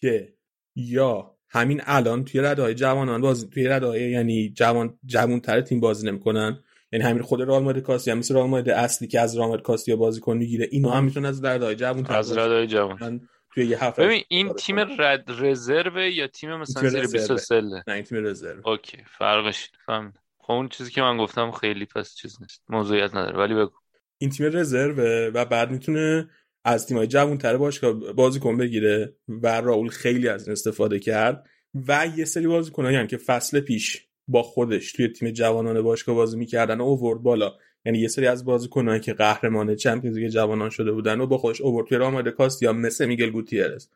که 0.02 0.34
یا 0.76 1.38
همین 1.50 1.82
الان 1.86 2.26
توی 2.26 2.42
رده 2.42 2.62
های 2.62 2.74
جوانان 2.74 3.22
بازی 3.22 3.48
توی 3.48 3.68
رده 3.68 3.86
های 3.86 4.12
یعنی 4.12 4.50
جوان 4.50 5.00
جوان 5.06 5.40
تر 5.40 5.62
تیم 5.62 5.80
بازی 5.80 6.08
نمی‌کنن 6.08 6.64
یعنی 6.92 7.06
همین 7.06 7.22
خود 7.24 7.42
رئال 7.42 7.64
مادرید 7.64 7.84
کاسیا 7.84 8.16
مثل 8.16 8.36
رئال 8.36 8.50
مادرید 8.50 8.70
اصلی 8.70 9.08
که 9.08 9.20
از 9.20 9.38
رئال 9.38 9.48
مادرید 9.48 9.66
کاسیا 9.66 9.96
بازیکن 9.96 10.38
می‌گیره 10.38 10.68
اینا 10.72 10.92
هم 10.92 11.04
می‌تونن 11.04 11.26
از 11.26 11.46
رده 11.46 11.66
های 11.66 11.76
جوان 11.76 12.06
از 12.06 12.38
رده 12.38 12.54
های 12.54 12.68
جوان. 12.68 13.30
توی 13.54 13.66
یه 13.66 13.84
هفته 13.84 14.04
ببین 14.04 14.24
این 14.28 14.54
تیم 14.54 14.80
رد 14.80 15.26
رزرو 15.28 16.00
یا 16.00 16.28
تیم 16.28 16.56
مثلا 16.56 16.90
زیر 16.90 17.08
23 17.08 17.62
نه 17.62 17.84
این 17.88 18.04
تیم 18.04 18.26
رزرو. 18.26 18.70
اوکی 18.70 18.98
فرقش 19.18 19.70
فهم 19.86 20.14
خب 20.38 20.52
اون 20.54 20.70
چیزی 20.70 20.92
که 20.92 21.02
من 21.02 21.18
گفتم 21.18 21.52
خیلی 21.52 21.86
پس 21.86 22.16
چیز 22.16 22.42
نیست 22.42 22.64
موضوعیت 22.70 23.16
نداره 23.16 23.38
ولی 23.38 23.54
بگو. 23.54 23.76
این 24.18 24.30
تیم 24.30 24.46
رزرو 24.46 24.96
و 25.34 25.46
بعد 25.46 25.72
می‌تونه 25.72 26.30
از 26.66 26.88
تیمای 26.88 27.08
جوان 27.08 27.38
تره 27.38 27.58
باشگاه 27.58 27.94
بازیکن 27.94 28.58
بگیره 28.58 29.16
و 29.28 29.62
راول 29.62 29.90
خیلی 29.90 30.28
از 30.28 30.44
این 30.44 30.52
استفاده 30.52 31.00
کرد 31.00 31.50
و 31.88 32.08
یه 32.18 32.26
سری 32.26 32.48
بازیکنایی 32.48 33.08
که 33.08 33.18
فصل 33.18 33.60
پیش 33.60 34.07
با 34.28 34.44
خودش 34.44 34.92
توی 34.92 35.08
تیم 35.08 35.32
جوانان 35.32 35.82
باشگاه 35.82 36.16
بازی 36.16 36.38
می‌کردن 36.38 36.82
و 36.82 36.84
اوورد 36.84 37.22
بالا. 37.22 37.54
یعنی 37.86 38.00
یه 38.00 38.08
سری 38.08 38.28
از 38.28 38.46
بازیکنایی 38.46 39.00
که 39.00 39.14
قهرمان 39.14 39.76
چمپیونز 39.76 40.18
لیگ 40.18 40.28
جوانان 40.30 40.70
شده 40.70 40.92
بودن 40.92 41.22
و 41.22 41.28
با 41.28 41.38
خودش 41.38 41.62
اوورد 41.62 41.88
توی 41.88 41.98
راماد 41.98 42.30
کاست 42.30 42.64
یا 42.64 42.74
مثل 42.74 43.06
میگل 43.06 43.30
گوتیرز 43.30 43.88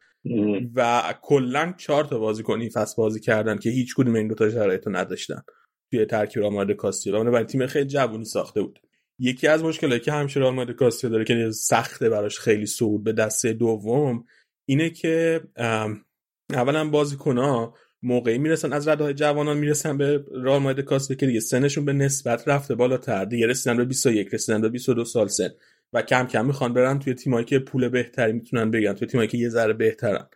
و 0.75 1.13
کلا 1.21 1.73
چهار 1.77 2.03
تا 2.03 2.19
بازیکن 2.19 2.61
این 2.61 2.69
فصل 2.69 2.93
بازی 2.97 3.19
کردن 3.19 3.57
که 3.57 3.69
هیچ 3.69 3.95
کدوم 3.95 4.15
این 4.15 4.27
دو 4.27 4.35
تا 4.35 4.49
شرایطو 4.49 4.89
نداشتن 4.89 5.41
توی 5.91 6.05
ترکیب 6.05 6.43
راماد 6.43 6.71
کاستی. 6.71 7.11
و 7.11 7.23
برای 7.23 7.43
تیم 7.43 7.67
خیلی 7.67 7.85
جوونی 7.85 8.25
ساخته 8.25 8.61
بود. 8.61 8.79
یکی 9.19 9.47
از 9.47 9.63
مشکلاتی 9.63 10.05
که 10.05 10.11
همیشه 10.11 10.39
رئال 10.39 10.53
مادرید 10.53 10.75
کاسیا 10.75 11.09
داره 11.09 11.23
که 11.23 11.51
سخته 11.51 12.09
براش 12.09 12.39
خیلی 12.39 12.65
صعود 12.65 13.03
به 13.03 13.13
دسته 13.13 13.53
دوم 13.53 14.25
اینه 14.65 14.89
که 14.89 15.41
اولا 16.49 16.89
بازیکن‌ها 16.89 17.75
موقعی 18.03 18.37
می‌رسن 18.37 18.73
از 18.73 18.87
رده 18.87 19.03
های 19.03 19.13
جوانان 19.13 19.57
می‌رسن 19.57 19.97
به 19.97 20.25
رئال 20.31 20.61
مادرید 20.61 20.85
کاسیا 20.85 21.17
که 21.17 21.25
دیگه 21.25 21.39
سنشون 21.39 21.85
به 21.85 21.93
نسبت 21.93 22.47
رفته 22.47 22.75
بالاتر. 22.75 23.25
دیگه 23.25 23.47
رسیدن 23.47 23.77
به 23.77 23.85
21 23.85 24.33
رسیدن 24.33 24.61
به 24.61 24.69
22 24.69 25.05
سال 25.05 25.27
سن. 25.27 25.49
و 25.93 26.01
کم 26.01 26.27
کم 26.27 26.45
می‌خوان 26.45 26.73
برن 26.73 26.99
توی 26.99 27.13
تیمایی 27.13 27.45
که 27.45 27.59
پول 27.59 27.89
بهتری 27.89 28.33
می‌تونن 28.33 28.71
بگیرن 28.71 28.93
توی 28.93 29.07
تیمایی 29.07 29.29
که 29.29 29.37
یه 29.37 29.49
ذره 29.49 29.73
بهترن. 29.73 30.27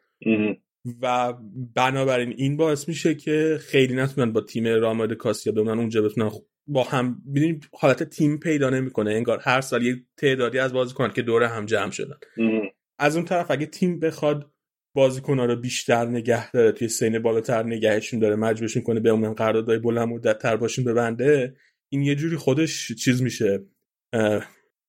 و 1.01 1.33
بنابراین 1.75 2.33
این 2.37 2.57
باعث 2.57 2.87
میشه 2.87 3.15
که 3.15 3.57
خیلی 3.61 3.95
نتونن 3.95 4.33
با 4.33 4.41
تیم 4.41 4.67
راماد 4.67 5.13
کاسیا 5.13 5.53
بمونن 5.53 5.79
اونجا 5.79 6.01
بتونن 6.01 6.31
با 6.67 6.83
هم 6.83 7.21
ببینیم 7.31 7.59
حالت 7.73 8.03
تیم 8.03 8.37
پیدا 8.39 8.69
نمی‌کنه. 8.69 9.11
انگار 9.11 9.39
هر 9.41 9.61
سال 9.61 9.83
یه 9.83 9.95
تعدادی 10.17 10.59
از 10.59 10.73
بازیکن 10.73 11.09
که 11.09 11.21
دوره 11.21 11.47
هم 11.47 11.65
جمع 11.65 11.91
شدن. 11.91 12.17
از 12.99 13.15
اون 13.15 13.25
طرف 13.25 13.51
اگه 13.51 13.65
تیم 13.65 13.99
بخواد 13.99 14.51
بازیکن‌ها 14.95 15.45
رو 15.45 15.55
بیشتر 15.55 16.05
نگه 16.05 16.51
داره 16.51 16.71
توی 16.71 16.87
سین 16.87 17.19
بالاتر 17.19 17.63
نگهشون 17.63 18.19
داره 18.19 18.35
مجبورشون 18.35 18.83
کنه 18.83 18.99
بمونن 18.99 19.33
قراردادهای 19.33 19.79
بلند 19.79 20.07
مدت 20.07 20.39
تر 20.39 20.55
باشون 20.55 20.85
ببنده. 20.85 21.55
این 21.89 22.01
یه 22.01 22.15
جوری 22.15 22.35
خودش 22.35 22.91
چیز 22.91 23.21
میشه 23.21 23.59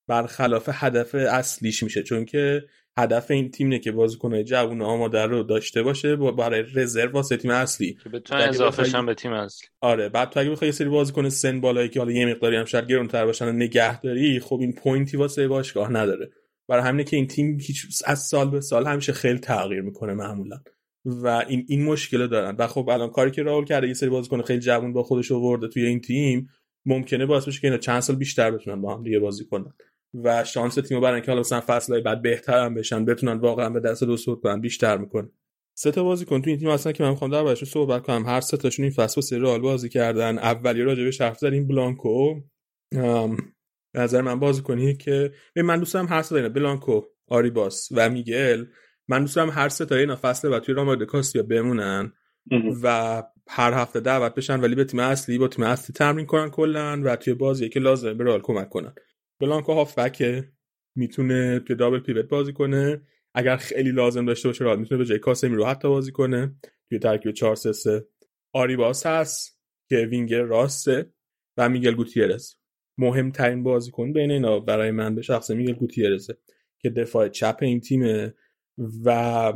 برخلاف 0.08 0.68
هدف 0.72 1.14
اصلیش 1.14 1.82
میشه. 1.82 2.02
چون 2.02 2.24
که 2.24 2.62
هدف 2.98 3.30
این 3.30 3.50
تیم 3.50 3.68
نه 3.68 3.78
که 3.78 3.92
بازیکن‌های 3.92 4.44
جوون 4.44 4.82
آماده 4.82 5.22
رو 5.22 5.42
داشته 5.42 5.82
باشه 5.82 6.16
برای 6.16 6.64
رزرو 6.74 7.10
واسه 7.10 7.36
تیم 7.36 7.50
اصلی. 7.50 7.98
که 8.04 8.08
بتونه 8.08 8.42
اضافه 8.42 9.02
به 9.02 9.14
تیم 9.14 9.32
اصلی. 9.32 9.68
آره 9.80 10.08
بعد 10.08 10.30
تو 10.30 10.40
اگه 10.40 10.50
بخوای 10.50 10.68
یه 10.68 10.72
سری 10.72 10.88
بازیکن 10.88 11.28
سن 11.28 11.60
بالایی 11.60 11.88
که 11.88 12.00
حالا 12.00 12.12
یه 12.12 12.26
مقداری 12.26 12.56
هم 12.56 12.64
شاید 12.64 12.86
گرونتر 12.86 13.26
باشن 13.26 13.52
نگهداری 13.52 14.40
خب 14.40 14.58
این 14.60 14.72
پوینتی 14.72 15.16
واسه 15.16 15.48
باشگاه 15.48 15.92
نداره. 15.92 16.30
برای 16.68 16.84
همینه 16.84 17.04
که 17.04 17.16
این 17.16 17.26
تیم 17.26 17.58
هیچ 17.60 17.86
از 18.06 18.22
سال 18.22 18.50
به 18.50 18.60
سال 18.60 18.86
همیشه 18.86 19.12
خیلی 19.12 19.38
تغییر 19.38 19.80
می‌کنه 19.80 20.14
معمولا. 20.14 20.60
و 21.04 21.26
این 21.48 21.64
این 21.68 21.84
مشکل 21.84 22.26
دارن. 22.26 22.56
و 22.58 22.66
خب 22.66 22.88
الان 22.88 23.10
کاری 23.10 23.30
که 23.30 23.42
راول 23.42 23.64
کرده 23.64 23.88
یه 23.88 23.94
سری 23.94 24.10
بازیکن 24.10 24.42
خیلی 24.42 24.60
جوون 24.60 24.92
با 24.92 25.02
خودش 25.02 25.32
آورده 25.32 25.68
توی 25.68 25.86
این 25.86 26.00
تیم 26.00 26.48
ممکنه 26.86 27.26
باعث 27.26 27.48
بشه 27.48 27.60
که 27.60 27.66
اینا 27.66 27.78
چند 27.78 28.00
سال 28.00 28.16
بیشتر 28.16 28.50
بتونن 28.50 28.80
با 28.80 28.94
هم 28.94 29.02
دیگه 29.02 29.18
بازی 29.18 29.44
کنن. 29.44 29.72
و 30.14 30.44
شانس 30.44 30.74
تیمو 30.74 31.00
برای 31.00 31.14
اینکه 31.14 31.30
حالا 31.30 31.40
مثلا 31.40 31.62
فصلهای 31.66 32.02
بعد 32.02 32.22
بهتر 32.22 32.64
هم 32.64 32.74
بشن 32.74 33.04
بتونن 33.04 33.38
واقعا 33.38 33.70
به 33.70 33.80
دست 33.80 34.04
دو 34.04 34.16
صعود 34.16 34.40
کنن 34.40 34.60
بیشتر 34.60 34.98
می‌کنه 34.98 35.28
سه 35.78 35.90
تا 35.90 36.04
بازیکن 36.04 36.42
تو 36.42 36.50
این 36.50 36.58
تیم 36.58 36.68
اصلا 36.68 36.92
که 36.92 37.02
من 37.02 37.10
می‌خوام 37.10 37.30
دربارشون 37.30 37.68
صحبت 37.68 38.02
کنم. 38.02 38.26
هر 38.26 38.40
سه 38.40 38.56
تاشون 38.56 38.82
این 38.82 38.92
فصل 38.92 39.20
واسه 39.20 39.38
رئال 39.38 39.60
بازی 39.60 39.88
کردن. 39.88 40.38
اولی 40.38 40.82
راجع 40.82 41.04
به 41.04 41.10
حرف 41.24 41.38
زدیم 41.38 41.66
بلانکو. 41.66 42.40
به 43.96 44.02
نظر 44.02 44.20
من 44.20 44.40
بازیکنی 44.40 44.96
که 44.96 45.32
من 45.56 45.78
دوست 45.78 45.94
دارم 45.94 46.06
هر 46.08 46.22
سه 46.22 46.48
بلانکو 46.48 47.02
آریباس 47.28 47.88
و 47.92 48.10
میگل. 48.10 48.64
من 49.08 49.20
دوست 49.20 49.36
دارم 49.36 49.50
هر 49.50 49.68
سه 49.68 49.84
تا 49.84 49.94
اینا 49.94 50.16
فصل 50.16 50.48
بعد 50.48 50.62
توی 50.62 50.74
راماد 50.74 51.02
کاسیا 51.02 51.42
بمونن 51.42 52.12
و 52.82 53.22
هر 53.48 53.72
هفته 53.72 54.00
دعوت 54.00 54.34
بشن 54.34 54.60
ولی 54.60 54.74
به 54.74 54.84
تیم 54.84 55.00
اصلی 55.00 55.38
با 55.38 55.48
تیم 55.48 55.64
اصلی 55.64 55.94
تمرین 55.94 56.26
کنن 56.26 56.50
کلا 56.50 57.02
و 57.04 57.16
توی 57.16 57.34
بازی 57.34 57.68
که 57.68 57.80
لازمه 57.80 58.14
به 58.14 58.24
رئال 58.24 58.40
کمک 58.40 58.68
کنن. 58.68 58.94
بلانکو 59.40 59.72
هافبکه 59.72 60.48
می‌تونه 60.96 61.60
توی 61.60 61.76
دابل 61.76 62.00
پیوت 62.00 62.28
بازی 62.28 62.52
کنه. 62.52 63.02
اگر 63.34 63.56
خیلی 63.56 63.92
لازم 63.92 64.26
داشته 64.26 64.48
باشه 64.48 64.64
راه 64.64 64.76
می‌تونه 64.76 64.98
به 64.98 65.04
جای 65.04 65.18
کاسمی 65.18 65.56
رو 65.56 65.64
حتی 65.64 65.88
بازی 65.88 66.12
کنه. 66.12 66.56
توی 66.88 66.98
ترکیب 66.98 67.32
4 67.32 67.56
3 67.56 67.72
3 67.72 68.04
آریباس 68.52 69.06
هست 69.06 69.60
که 69.88 69.96
وینگر 69.96 70.42
راسته 70.42 71.12
و 71.56 71.68
میگل 71.68 71.94
گوتیرز. 71.94 72.54
مهمترین 72.98 73.62
بازیکن 73.62 74.12
بین 74.12 74.30
اینا 74.30 74.60
برای 74.60 74.90
من 74.90 75.14
به 75.14 75.22
شخص 75.22 75.50
میگل 75.50 75.72
گوتیرزه 75.72 76.38
که 76.78 76.90
دفاع 76.90 77.28
چپ 77.28 77.58
این 77.60 77.80
تیمه 77.80 78.34
و 79.04 79.52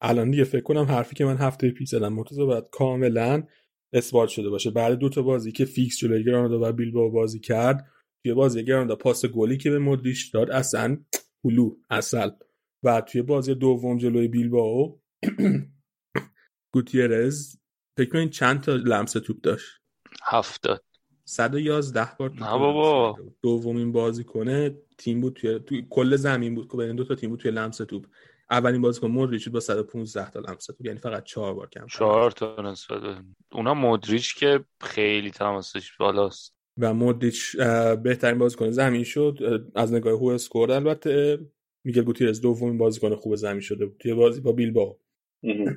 الان 0.00 0.30
دیگه 0.30 0.44
فکر 0.44 0.62
کنم 0.62 0.84
حرفی 0.84 1.14
که 1.14 1.24
من 1.24 1.36
هفته 1.36 1.70
پیش 1.70 1.88
زدم 1.88 2.12
مرتضی 2.12 2.44
باید 2.44 2.64
کاملا 2.70 3.42
اثبات 3.92 4.28
شده 4.28 4.50
باشه. 4.50 4.70
بعد 4.70 4.98
دو 4.98 5.08
تا 5.08 5.22
بازی 5.22 5.52
که 5.52 5.64
فیکس 5.64 5.98
جلوی 5.98 6.24
گرانادا 6.24 6.68
و 6.68 6.72
بیلبائو 6.72 7.10
بازی 7.10 7.40
کرد 7.40 7.86
توی 8.24 8.34
بازی 8.34 8.64
گرانادا 8.64 8.96
پاس 8.96 9.26
گلی 9.26 9.56
که 9.56 9.70
به 9.70 9.78
مدریش 9.78 10.30
داد 10.30 10.50
اصلا 10.50 11.04
هلو 11.44 11.76
اصل. 11.90 12.30
و 12.84 13.00
توی 13.00 13.22
بازی 13.22 13.54
دوم 13.54 13.98
جلوی 13.98 14.28
بیلبائو 14.28 14.98
گوتیرز 16.74 17.56
فکر 17.98 18.26
چند 18.26 18.60
تا 18.60 18.74
لمس 18.74 19.12
توپ 19.12 19.40
داشت؟ 19.40 19.78
هفتاد. 20.24 20.84
111 21.32 22.08
بار 22.18 22.28
توپ 22.28 22.42
نه 22.42 22.58
بابا. 22.58 23.18
دومین 23.42 23.92
بازیکن 23.92 24.70
تیم 24.98 25.20
بود 25.20 25.32
توی, 25.32 25.58
توی 25.58 25.86
کل 25.90 26.16
زمین 26.16 26.54
بود. 26.54 26.70
که 26.70 26.76
بین 26.76 26.96
دو 26.96 27.04
تا 27.04 27.14
تیم 27.14 27.30
بود 27.30 27.38
توی 27.38 27.50
لمس 27.50 27.76
توپ 27.76 28.06
اولین 28.50 28.82
بازیکن 28.82 29.06
مودریچ 29.10 29.44
بود 29.44 29.52
با 29.52 29.60
115 29.60 30.30
تا 30.30 30.40
لمس 30.40 30.66
توپ 30.66 30.86
یعنی 30.86 30.98
فقط 30.98 31.24
4 31.24 31.54
بار 31.54 31.68
کم 31.68 31.86
چهار 31.86 32.30
تا 32.30 32.62
نسبت 32.62 33.00
به 33.00 33.16
اونا 33.52 33.74
مودریچ 33.74 34.34
که 34.34 34.64
خیلی 34.80 35.30
تماسش 35.30 35.96
بالاست. 35.96 36.54
و 36.78 36.94
مودریچ 36.94 37.56
بهترین 38.02 38.38
بازیکن 38.38 38.70
زمین 38.70 39.04
شد. 39.04 39.38
از 39.74 39.94
نگاه 39.94 40.12
هو 40.12 40.26
اسکور 40.26 40.72
البته 40.72 41.38
میگل 41.84 42.02
گوتیرز 42.02 42.40
دومین 42.40 42.78
بازیکن 42.78 43.14
خوب 43.14 43.34
زمین 43.34 43.60
شده 43.60 43.86
بود. 43.86 43.96
توی 43.98 44.14
بازی 44.14 44.40
با 44.40 44.52
بیلبائو. 44.52 44.96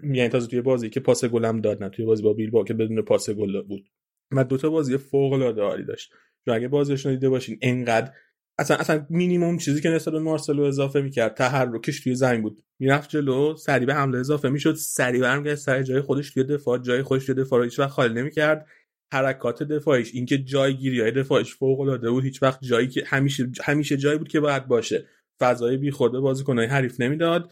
یعنی 0.04 0.30
تازه 0.30 0.48
توی 0.48 0.62
بازی 0.62 0.90
که 0.90 1.00
پاس 1.00 1.26
گلم 1.26 1.62
داد 1.62 1.84
نه 1.84 1.90
توی 1.90 2.06
بازی 2.06 2.24
با 2.24 2.34
بیلبائو 2.34 2.66
که 2.66 2.74
بدون 2.74 3.02
پاس 3.02 3.30
گل 3.30 3.62
بود. 3.62 3.90
و 4.32 4.44
دو 4.44 4.58
تا 4.58 4.70
بازی 4.70 4.98
فوق 4.98 5.34
العاده 5.34 5.62
عالی 5.62 5.84
داشت. 5.84 6.12
چون 6.46 6.54
اگه 6.56 6.68
بازیش 6.68 7.06
رو 7.06 7.12
دیده 7.12 7.30
باشین 7.30 7.58
انقدر 7.62 8.12
اصلا 8.60 8.78
اصلا 8.78 9.06
مینیمم 9.10 9.58
چیزی 9.58 9.82
که 9.82 9.90
نسبت 9.90 10.14
به 10.14 10.20
مارسلو 10.20 10.64
اضافه 10.64 11.02
می‌کرد 11.02 11.34
تحرکش 11.34 12.04
توی 12.04 12.16
زمین 12.16 12.42
بود. 12.42 12.64
می‌رفت 12.80 13.10
جلو 13.10 13.56
سریع 13.56 13.88
به 13.88 13.94
حمله 13.94 14.20
اضافه 14.20 14.50
می‌شد 14.50 14.74
سریع 14.76 15.22
برمیگشت 15.22 15.56
سر 15.56 15.84
جای 15.84 16.02
خودش 16.02 16.34
توی 16.34 16.44
دفاع 16.44 16.78
جای 16.78 17.04
خودش 17.04 17.26
توی 17.26 17.36
دفاع 17.36 17.60
رو 17.60 17.66
هیچ 17.66 17.80
وقت 17.80 17.90
خالی 17.90 18.14
نمی‌کرد. 18.14 18.68
حرکات 19.14 19.64
دفاعیش 19.64 20.14
اینکه 20.14 20.38
جایگیری 20.38 21.02
های 21.02 21.12
دفاعیش 21.12 21.56
فوق 21.56 21.80
العاده 21.80 22.12
بود 22.12 22.24
هیچ 22.24 22.44
وقت 22.44 22.60
جایی 22.64 22.88
که 22.88 23.04
همیشه 23.06 23.52
همیشه 23.64 23.98
جایی 23.98 24.18
بود 24.18 24.28
که 24.28 24.40
باید 24.40 24.68
باشه. 24.68 25.08
فضای 25.40 25.78
بیخورده 25.78 26.20
بازیکنهای 26.20 26.68
حریف 26.68 27.02
نمی‌داد 27.02 27.52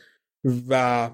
و 0.69 1.11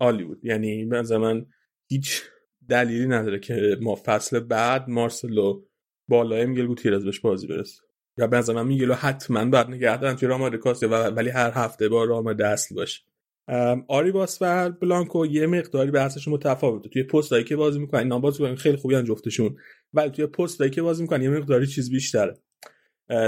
عالی 0.00 0.24
بود. 0.24 0.44
یعنی 0.44 0.84
به 0.84 1.18
من 1.18 1.46
هیچ 1.90 2.22
دلیلی 2.70 3.06
نداره 3.06 3.38
که 3.38 3.76
ما 3.80 3.98
فصل 4.04 4.40
بعد 4.40 4.88
مارسلو 4.88 5.62
بالای 6.08 6.46
میگل 6.46 6.66
گوتیرز 6.66 7.04
بهش 7.04 7.20
بازی 7.20 7.46
برسه. 7.46 7.82
یا 8.18 8.26
به 8.26 8.36
نظر 8.36 8.52
من 8.52 8.66
میگلو 8.66 8.94
حتما 8.94 9.44
بعد 9.44 9.70
نگه 9.70 9.96
دارن 9.96 10.16
توی 10.16 10.28
و 10.28 11.10
ولی 11.10 11.30
هر 11.30 11.50
هفته 11.54 11.88
با 11.88 12.04
راماده 12.04 12.46
اصل 12.46 12.74
باشه. 12.74 13.00
ام، 13.48 13.84
آریباس 13.88 14.38
و 14.40 14.70
بلانکو 14.70 15.26
یه 15.26 15.46
مقداری 15.46 15.90
بحثشون 15.90 16.34
متفاوته. 16.34 16.88
توی 16.88 17.02
پستایی 17.02 17.44
که 17.44 17.56
بازی 17.56 17.78
می‌کنن 17.78 18.00
اینا 18.00 18.18
بازی 18.18 18.42
می‌کنن 18.42 18.56
خیلی 18.56 18.76
خوبی 18.76 19.02
جفتشون. 19.02 19.56
ولی 19.92 20.10
توی 20.10 20.26
پستایی 20.26 20.70
که 20.70 20.82
بازی 20.82 21.02
می‌کنن 21.02 21.22
یه 21.22 21.30
مقداری 21.30 21.66
چیز 21.66 21.90
بیشتره. 21.90 22.38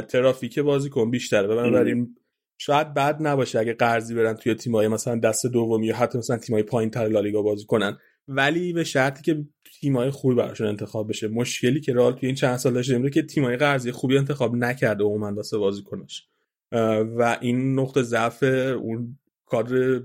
ترافیک 0.09 0.59
بازیکن 0.59 1.11
بیشتره. 1.11 1.47
و 1.47 1.57
بنابراین 1.57 2.17
شاید 2.59 2.95
بد 2.95 3.17
نباشه 3.21 3.59
اگه 3.59 3.75
قرضی 3.75 4.15
برن 4.15 4.35
توی 4.35 4.55
تیمای 4.55 4.89
مثلا 4.89 5.19
دست 5.19 5.47
دومی 5.47 5.87
یا 5.87 5.97
حتی 5.97 6.19
مثلا 6.19 6.37
تیمای 6.37 6.63
پایین 6.63 6.91
تر 6.91 7.09
لالیگا 7.09 7.43
بازی 7.43 7.65
کنن. 7.65 7.99
ولی 8.29 8.73
به 8.73 8.85
شرطی 8.85 9.23
که 9.23 9.45
تیمای 9.81 10.11
خوبی 10.11 10.35
براشون 10.35 10.67
انتخاب 10.67 11.09
بشه. 11.09 11.29
مشکلی 11.29 11.81
که 11.81 11.95
رئال 11.95 12.13
توی 12.13 12.27
این 12.27 12.35
چند 12.35 12.57
سال 12.57 12.75
داشته 12.75 12.97
اینه 12.97 13.11
که 13.11 13.23
تیمای 13.23 13.57
قرضی 13.57 13.93
خوبی 13.93 14.19
انتخاب 14.19 14.57
نکرده 14.57 15.05
عموما 15.05 15.35
واسه 15.35 15.59
بازیکناش. 15.59 16.29
اه، 16.73 16.99
و 16.99 17.39
این 17.41 17.79
نقطه 17.79 18.03
ضعف 18.03 18.43
اون 18.43 19.19
کادر 19.47 20.01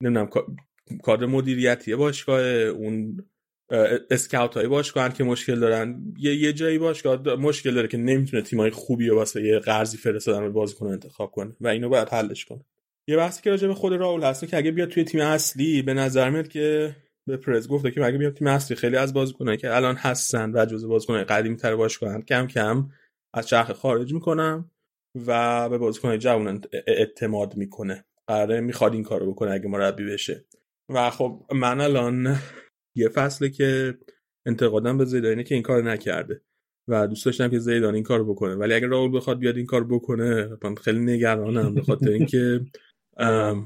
نمی‌دونم 0.00 0.26
کا- 0.26 0.46
کادر 1.02 1.26
مدیریتی 1.26 1.94
باشگاه 1.94 2.40
اون 2.42 3.24
اسکاوت 4.10 4.54
های 4.54 4.66
باشگاه 4.66 5.12
که 5.12 5.24
مشکل 5.24 5.60
دارن. 5.60 6.14
یه 6.18 6.34
یه 6.34 6.52
جایی 6.52 6.78
باشگاه 6.78 7.34
مشکل 7.36 7.74
داره 7.74 7.88
که 7.88 7.98
نمی‌تونه 7.98 8.42
تیمای 8.42 8.70
خوبی 8.70 9.06
رو 9.08 9.16
واسه 9.16 9.42
یه 9.42 9.58
قرضی 9.58 9.96
فرستادن 9.96 10.40
به 10.40 10.48
بازیکن 10.48 10.86
انتخاب 10.86 11.30
کنه 11.30 11.56
و 11.60 11.68
اینو 11.68 11.88
باید 11.88 12.08
حلش 12.08 12.44
کنه. 12.44 12.64
یه 13.08 13.16
بحثی 13.16 13.42
که 13.42 13.50
راجع 13.50 13.68
به 13.68 13.74
خود 13.74 13.92
راول 13.92 14.22
هست 14.22 14.46
که 14.46 14.56
اگه 14.56 14.70
بیاد 14.70 14.88
توی 14.88 15.04
تیم 15.04 15.20
اصلی 15.20 15.82
به 15.82 15.94
نظر 15.94 16.30
میاد 16.30 16.48
که 16.48 16.96
به 17.28 17.36
پرز 17.36 17.68
گفته 17.68 17.90
که 17.90 18.04
اگه 18.04 18.18
بیاد 18.18 18.34
تیم 18.34 18.46
اصلی 18.46 18.76
خیلی 18.76 18.96
از 18.96 19.14
بازیکنایی 19.14 19.58
که 19.58 19.76
الان 19.76 19.96
هستن 19.96 20.52
و 20.54 20.66
جزو 20.66 20.88
بازیکنای 20.88 21.24
قدیمی 21.24 21.56
تر 21.56 21.76
باشگاهن 21.76 22.22
کم 22.22 22.46
کم 22.46 22.88
از 23.34 23.46
چرخ 23.46 23.72
خارج 23.72 24.14
می‌کنم 24.14 24.70
و 25.26 25.68
به 25.68 25.78
بازیکنای 25.78 26.18
جوان 26.18 26.60
اعتماد 26.86 27.56
می‌کنه. 27.56 28.04
قراره 28.26 28.60
می‌خواد 28.60 28.92
این 28.92 29.02
کارو 29.02 29.32
بکنه 29.32 29.50
اگه 29.50 29.68
مربی 29.68 30.04
بشه. 30.04 30.44
و 30.88 31.10
خب 31.10 31.42
من 31.54 31.80
الان 31.80 32.36
یه 32.96 33.08
فصله 33.08 33.50
که 33.50 33.98
انتقادم 34.46 34.98
به 34.98 35.04
زیدانه 35.04 35.44
که 35.44 35.54
این 35.54 35.62
کار 35.62 35.82
نکرده 35.82 36.40
و 36.88 37.06
دوست 37.06 37.26
داشتم 37.26 37.48
که 37.48 37.58
زیدان 37.58 37.94
این 37.94 38.04
کارو 38.04 38.34
بکنه. 38.34 38.54
ولی 38.54 38.74
اگه 38.74 38.86
راول 38.86 39.16
بخواد 39.16 39.38
بیاد 39.38 39.56
این 39.56 39.66
کار 39.66 39.84
بکنه 39.84 40.48
من 40.64 40.74
خیلی 40.74 40.98
نگرانم 40.98 41.74
به 41.74 41.82
خاطر 41.82 42.10
اینکه 42.10 42.60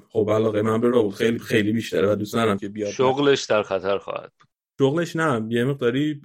خب 0.09 0.31
علاقه 0.31 0.63
من 0.63 0.81
به 0.81 0.89
راول 0.89 1.11
خیلی 1.11 1.39
خیلی 1.39 1.73
بیشتره 1.73 2.13
و 2.13 2.15
دوست 2.15 2.33
دارم 2.33 2.59
که 2.59 2.69
بیاد. 2.69 2.91
شغلش 2.91 3.45
در 3.45 3.63
خطر 3.63 3.99
خواهد 3.99 4.33
بود. 4.39 4.49
شغلش 4.79 5.17
نه 5.17 5.47
یه 5.49 5.65
مقداری 5.65 6.21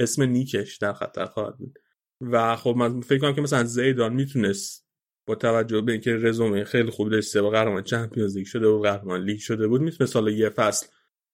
اسم 0.00 0.22
نیکش 0.22 0.76
در 0.76 0.92
خطر 0.92 1.24
خواهد 1.24 1.58
بود. 1.58 1.78
و 2.20 2.56
خب 2.56 2.74
من 2.76 3.00
فکر 3.00 3.18
کنم 3.18 3.34
که 3.34 3.40
مثلا 3.40 3.64
زیدان 3.64 4.12
می‌تونست 4.12 4.86
با 5.26 5.34
توجه 5.34 5.80
به 5.80 5.92
اینکه 5.92 6.16
رزومه 6.16 6.64
خیلی 6.64 6.90
خوبی 6.90 7.10
داشت 7.10 7.28
سه 7.28 7.42
بار 7.42 7.52
قهرمان 7.52 7.82
چمپیونز 7.82 8.36
لیگ 8.36 8.46
شده 8.46 8.68
بود 8.68 8.82
قهرمان 8.82 9.24
لیگ 9.24 9.38
شده 9.38 9.68
بود 9.68 9.80
می‌تونست 9.80 10.12
سال 10.12 10.32
یه 10.32 10.48
فصل 10.48 10.86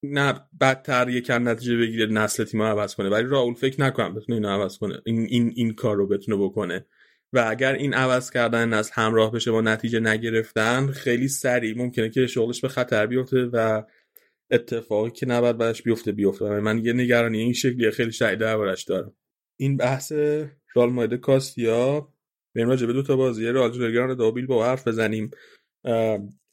نه 0.03 0.33
بدتر 0.61 1.09
یکم 1.09 1.49
نتیجه 1.49 1.77
بگیره 1.77 2.05
نسل 2.05 2.43
تیم 2.43 2.61
عوض 2.61 2.95
کنه. 2.95 3.09
ولی 3.09 3.27
راول 3.27 3.53
فکر 3.53 3.81
نکنم 3.81 4.13
بتونه 4.13 4.35
اینو 4.35 4.49
عوض 4.49 4.77
کنه 4.77 5.01
این 5.05 5.19
این 5.19 5.51
این 5.55 5.73
کار 5.73 5.95
رو 5.95 6.07
بتونه 6.07 6.37
بکنه. 6.37 6.85
و 7.33 7.45
اگر 7.49 7.73
این 7.73 7.93
عوض 7.93 8.31
کردن 8.31 8.69
نسل 8.69 8.91
همراه 8.93 9.31
بشه 9.31 9.51
با 9.51 9.61
نتیجه 9.61 9.99
نگرفتن 9.99 10.87
خیلی 10.87 11.27
سریع 11.27 11.77
ممکنه 11.77 12.09
که 12.09 12.27
شغلش 12.27 12.61
به 12.61 12.67
خطر 12.67 13.05
بیفته 13.05 13.45
و 13.45 13.83
اتفاقی 14.51 15.11
که 15.11 15.25
نباید 15.25 15.57
بعدش 15.57 15.81
بیفته 15.81 16.11
بیفته. 16.11 16.45
من 16.45 16.85
یه 16.85 16.93
نگرانی 16.93 17.39
این 17.39 17.53
شکلی 17.53 17.91
خیلی 17.91 18.11
شدید 18.11 18.39
دربارش 18.39 18.83
دارم. 18.83 19.13
این 19.59 19.77
بحث 19.77 20.11
رال 20.73 20.89
مایده 20.89 21.17
کاستیا 21.17 22.13
بریم 22.55 22.67
راجع 22.67 22.87
به 22.87 22.93
دو 22.93 23.03
تا 23.03 23.15
بازی 23.15 23.45
رئال 23.45 23.71
جلوگران 23.71 24.15
دابیل 24.15 24.45
با 24.45 24.65
حرف 24.65 24.87
بزنیم. 24.87 25.31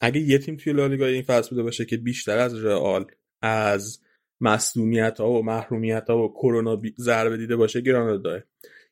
اگه 0.01 0.21
یه 0.21 0.37
تیم 0.37 0.57
توی 0.57 0.73
لالیگا 0.73 1.05
این 1.05 1.21
فصل 1.21 1.49
بوده 1.49 1.63
باشه 1.63 1.85
که 1.85 1.97
بیشتر 1.97 2.37
از 2.37 2.65
رئال 2.65 3.05
از 3.41 4.01
مصدومیت 4.41 5.19
ها 5.19 5.31
و 5.31 5.43
محرومیت 5.43 6.09
ها 6.09 6.23
و 6.23 6.33
کرونا 6.33 6.81
ضربه 6.97 7.37
دیده 7.37 7.55
باشه 7.55 7.81
گرانادا 7.81 8.39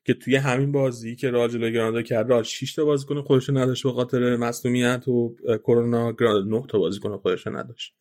که 0.06 0.14
توی 0.14 0.36
همین 0.36 0.72
بازی 0.72 1.16
که 1.16 1.30
رئال 1.30 1.48
جلوی 1.48 2.02
کرد 2.02 2.30
رئال 2.30 2.42
6 2.42 2.74
تا 2.74 2.84
بازیکن 2.84 3.22
خودش 3.22 3.50
نداشت 3.50 3.82
به 3.82 3.92
خاطر 3.92 4.36
مصدومیت 4.36 5.08
و 5.08 5.36
کرونا 5.58 6.12
گرانادا 6.12 6.58
9 6.58 6.66
تا 6.68 6.78
بازیکن 6.78 7.16
خودش 7.16 7.46
نداشت. 7.46 7.94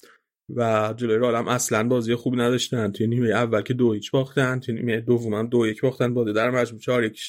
و 0.56 0.94
جلوی 0.98 1.18
رئال 1.18 1.36
هم 1.36 1.48
اصلا 1.48 1.88
بازی 1.88 2.16
خوبی 2.16 2.38
نداشتن. 2.38 2.92
توی 2.92 3.08
نیمه 3.08 3.30
اول 3.30 3.62
که 3.62 3.74
دو 3.74 3.94
هیچ 3.94 4.12
باختن 4.12 4.60
توی 4.60 4.76
نیمه 4.76 5.02
دوم 5.02 5.34
هم 5.34 5.48
دو 5.48 5.68
یک 5.68 5.82
باختن 5.82 6.14
بازی 6.14 6.34
در 6.34 6.50
مجموع 6.50 6.82
چهار 6.82 7.04
یک 7.04 7.22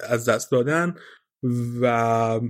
از 0.00 0.28
دست 0.28 0.50
دادن. 0.50 0.94
و 1.80 2.40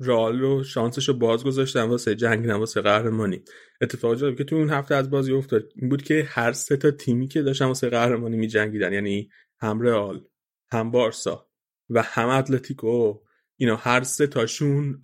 رئال 0.00 0.38
رو 0.38 0.64
شانسش 0.64 1.08
رو 1.08 1.14
باز 1.14 1.44
گذاشتن 1.44 1.82
واسه 1.82 2.14
جنگیدن 2.14 2.54
واسه 2.54 2.80
قهرمانی 2.80 3.42
اتفاق 3.80 4.14
جالبی 4.16 4.36
که 4.36 4.44
تو 4.44 4.56
اون 4.56 4.70
هفته 4.70 4.94
از 4.94 5.10
بازی 5.10 5.32
افتاد. 5.32 5.72
این 5.76 5.88
بود 5.88 6.02
که 6.02 6.24
هر 6.28 6.52
سه 6.52 6.76
تا 6.76 6.90
تیمی 6.90 7.28
که 7.28 7.42
داشتن 7.42 7.64
واسه 7.64 7.88
قهرمانی 7.88 8.36
می 8.36 8.48
جنگیدن 8.48 8.92
یعنی 8.92 9.30
هم 9.58 9.80
رئال 9.80 10.24
هم 10.72 10.90
بارسا 10.90 11.46
و 11.90 12.02
هم 12.02 12.28
اتلتیکو 12.28 13.20
اینا 13.56 13.76
هر 13.76 14.02
سه 14.02 14.26
تاشون 14.26 15.00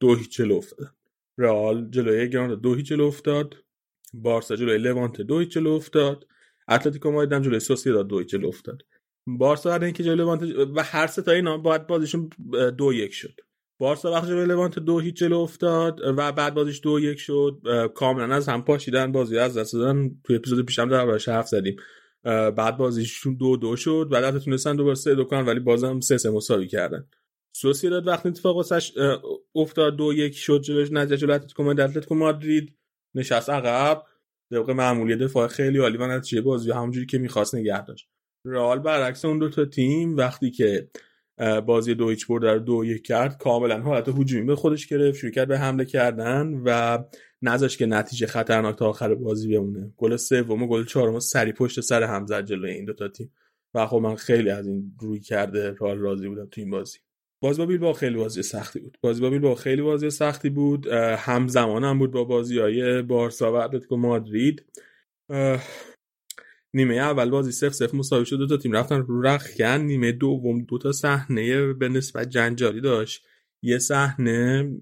دو 0.00 0.14
هیچ 0.14 0.36
جلو 0.36 0.54
افتادن. 0.54 0.90
رئال 1.38 1.90
جلوی 1.90 2.28
گرانادا 2.30 2.54
دو 2.54 2.74
هیچ 2.74 2.86
جلو 2.86 3.04
افتاد. 3.04 3.54
بارسا 4.14 4.56
جلوی 4.56 4.78
لوانت 4.78 5.20
دو 5.20 5.38
هیچ 5.38 5.50
جلو 5.50 5.70
افتاد. 5.70 6.26
اتلتیکو 6.68 7.10
مادرید 7.10 7.42
جلوی 7.42 7.60
سوسییداد 7.60 8.08
دو 8.08 8.18
هیچ 8.18 8.28
جلو 8.28 8.48
افتاد. 8.48 8.82
بارسا 9.26 9.70
بعد 9.70 9.82
اینکه 9.82 10.02
جلوی 10.02 10.16
لوانت 10.16 10.42
و 10.76 10.82
هر 10.82 11.06
سه 11.06 11.22
تا 11.22 11.32
اینا 11.32 11.58
باید 11.58 11.86
بازیشون 11.86 12.30
دو 12.78 12.92
یک 12.92 13.12
شد. 13.12 13.40
بارسا 13.78 14.12
وقتی 14.12 14.26
جلوی 14.26 14.46
لوانت 14.46 14.78
دو 14.78 14.98
هیچ 14.98 15.16
جلو 15.16 15.38
افتاد 15.38 16.00
و 16.04 16.32
بعد 16.32 16.54
بازیش 16.54 16.80
دو 16.82 17.00
یک 17.00 17.18
شد. 17.18 17.60
کاملا 17.94 18.34
از 18.34 18.48
هم 18.48 18.64
پاشیدن 18.64 19.12
بازی 19.12 19.38
از 19.38 19.58
دست 19.58 19.72
دادن 19.72 20.10
توی 20.24 20.36
اپیزود 20.36 20.66
پیشم 20.66 20.88
دربارش 20.88 21.28
حرف 21.28 21.48
زدیم. 21.48 21.76
بعد 22.24 22.76
بازیشون 22.76 23.34
دو 23.34 23.56
دو 23.56 23.76
شد. 23.76 24.08
بعد 24.12 24.24
حتی 24.24 24.44
تونستن 24.44 24.76
دوباره 24.76 24.94
سه 24.94 25.14
دو 25.14 25.24
کنن 25.24 25.46
ولی 25.46 25.60
بازم 25.60 26.00
سه 26.00 26.18
سه 26.18 26.30
مساوی 26.30 26.68
کردن. 26.68 27.06
سوسیداد 27.56 28.06
وقتی 28.06 28.28
اتفاق 28.28 28.56
واسش 28.56 28.92
افتاد 29.54 29.96
دو 29.96 30.12
یک 30.12 30.36
شد 30.36 30.60
جلوش 30.60 30.92
نتیجه 30.92 31.16
جلو 31.16 31.32
اتلتیکو 31.32 31.62
اتلتیکو 31.62 32.14
مادرید 32.14 32.76
نشست 33.14 33.50
عقب. 33.50 34.02
طبق 34.50 34.70
معمولی 34.70 35.16
دفاع 35.16 35.48
خیلی 35.48 35.78
عالی 35.78 35.98
و 35.98 36.06
نتیجه 36.06 36.42
بازی 36.42 36.70
همونجوری 36.70 37.06
که 37.06 37.18
می‌خواست 37.18 37.54
نگه 37.54 37.84
داشت. 37.84 38.08
رئال 38.46 38.78
برعکس 38.78 39.24
اون 39.24 39.38
دو 39.38 39.48
تا 39.48 39.64
تیم 39.64 40.16
وقتی 40.16 40.50
که 40.50 40.90
بازی 41.66 41.94
دو 41.94 42.08
هیچ 42.08 42.26
برد 42.26 42.44
رو 42.44 42.58
دو 42.58 42.84
یک 42.84 43.02
کرد. 43.02 43.38
کاملا 43.38 43.80
حالت 43.80 44.08
هجومی 44.08 44.44
به 44.44 44.56
خودش 44.56 44.86
گرفت 44.86 45.18
شروع 45.18 45.32
کرد 45.32 45.48
به 45.48 45.58
حمله 45.58 45.84
کردن 45.84 46.62
و 46.64 46.98
نذاشت 47.42 47.78
که 47.78 47.86
نتیجه 47.86 48.26
خطرناک 48.26 48.78
تا 48.78 48.88
آخر 48.88 49.14
بازی 49.14 49.56
بمونه. 49.56 49.92
گل 49.96 50.16
سوم 50.16 50.62
و 50.62 50.66
گل 50.66 50.84
چهارم 50.84 51.18
سری 51.18 51.52
پشت 51.52 51.80
سر 51.80 52.02
هم 52.02 52.26
زد 52.26 52.44
جلوی 52.44 52.70
این 52.70 52.84
دو 52.84 52.92
تا 52.92 53.08
تیم. 53.08 53.32
و 53.74 53.86
خب 53.86 53.96
من 53.96 54.14
خیلی 54.14 54.50
از 54.50 54.66
این 54.66 54.92
روی 55.00 55.20
کرده 55.20 55.74
رئال 55.80 55.98
راضی 55.98 56.28
بودم 56.28 56.46
تو 56.46 56.60
این 56.60 56.70
بازی. 56.70 56.98
بازی 57.40 57.58
با 57.58 57.66
بیلبائو 57.66 57.92
خیلی 57.92 58.16
بازی 58.16 58.42
سختی 58.42 58.80
بود. 58.80 58.98
بازی 59.00 59.20
با 59.20 59.30
بیلبائو 59.30 59.54
خیلی 59.54 59.82
بازی 59.82 60.10
سختی 60.10 60.50
بود. 60.50 60.86
همزمان 61.18 61.84
هم 61.84 61.98
بود 61.98 62.10
با 62.10 62.24
بازی 62.24 62.58
های 62.58 63.02
بارسا 63.02 63.52
و 63.52 63.56
اتلتیکو 63.56 63.96
مادرید. 63.96 64.64
نیمه 66.74 66.94
اول 66.94 67.30
بازی 67.30 67.52
صفر 67.52 67.70
صفر 67.70 67.96
مساوی 67.96 68.26
شد. 68.26 68.36
دو 68.36 68.46
تا 68.46 68.56
تیم 68.56 68.72
رفتن 68.72 69.00
رو 69.00 69.22
رخکن 69.22 69.80
نیمه 69.80 70.12
دوم 70.12 70.64
دو 70.64 70.78
تا 70.78 70.92
صحنه 70.92 71.72
به 71.72 71.88
نسبت 71.88 72.28
جنجالی 72.28 72.80
داشت. 72.80 73.26
یه 73.62 73.78
صحنه 73.78 74.72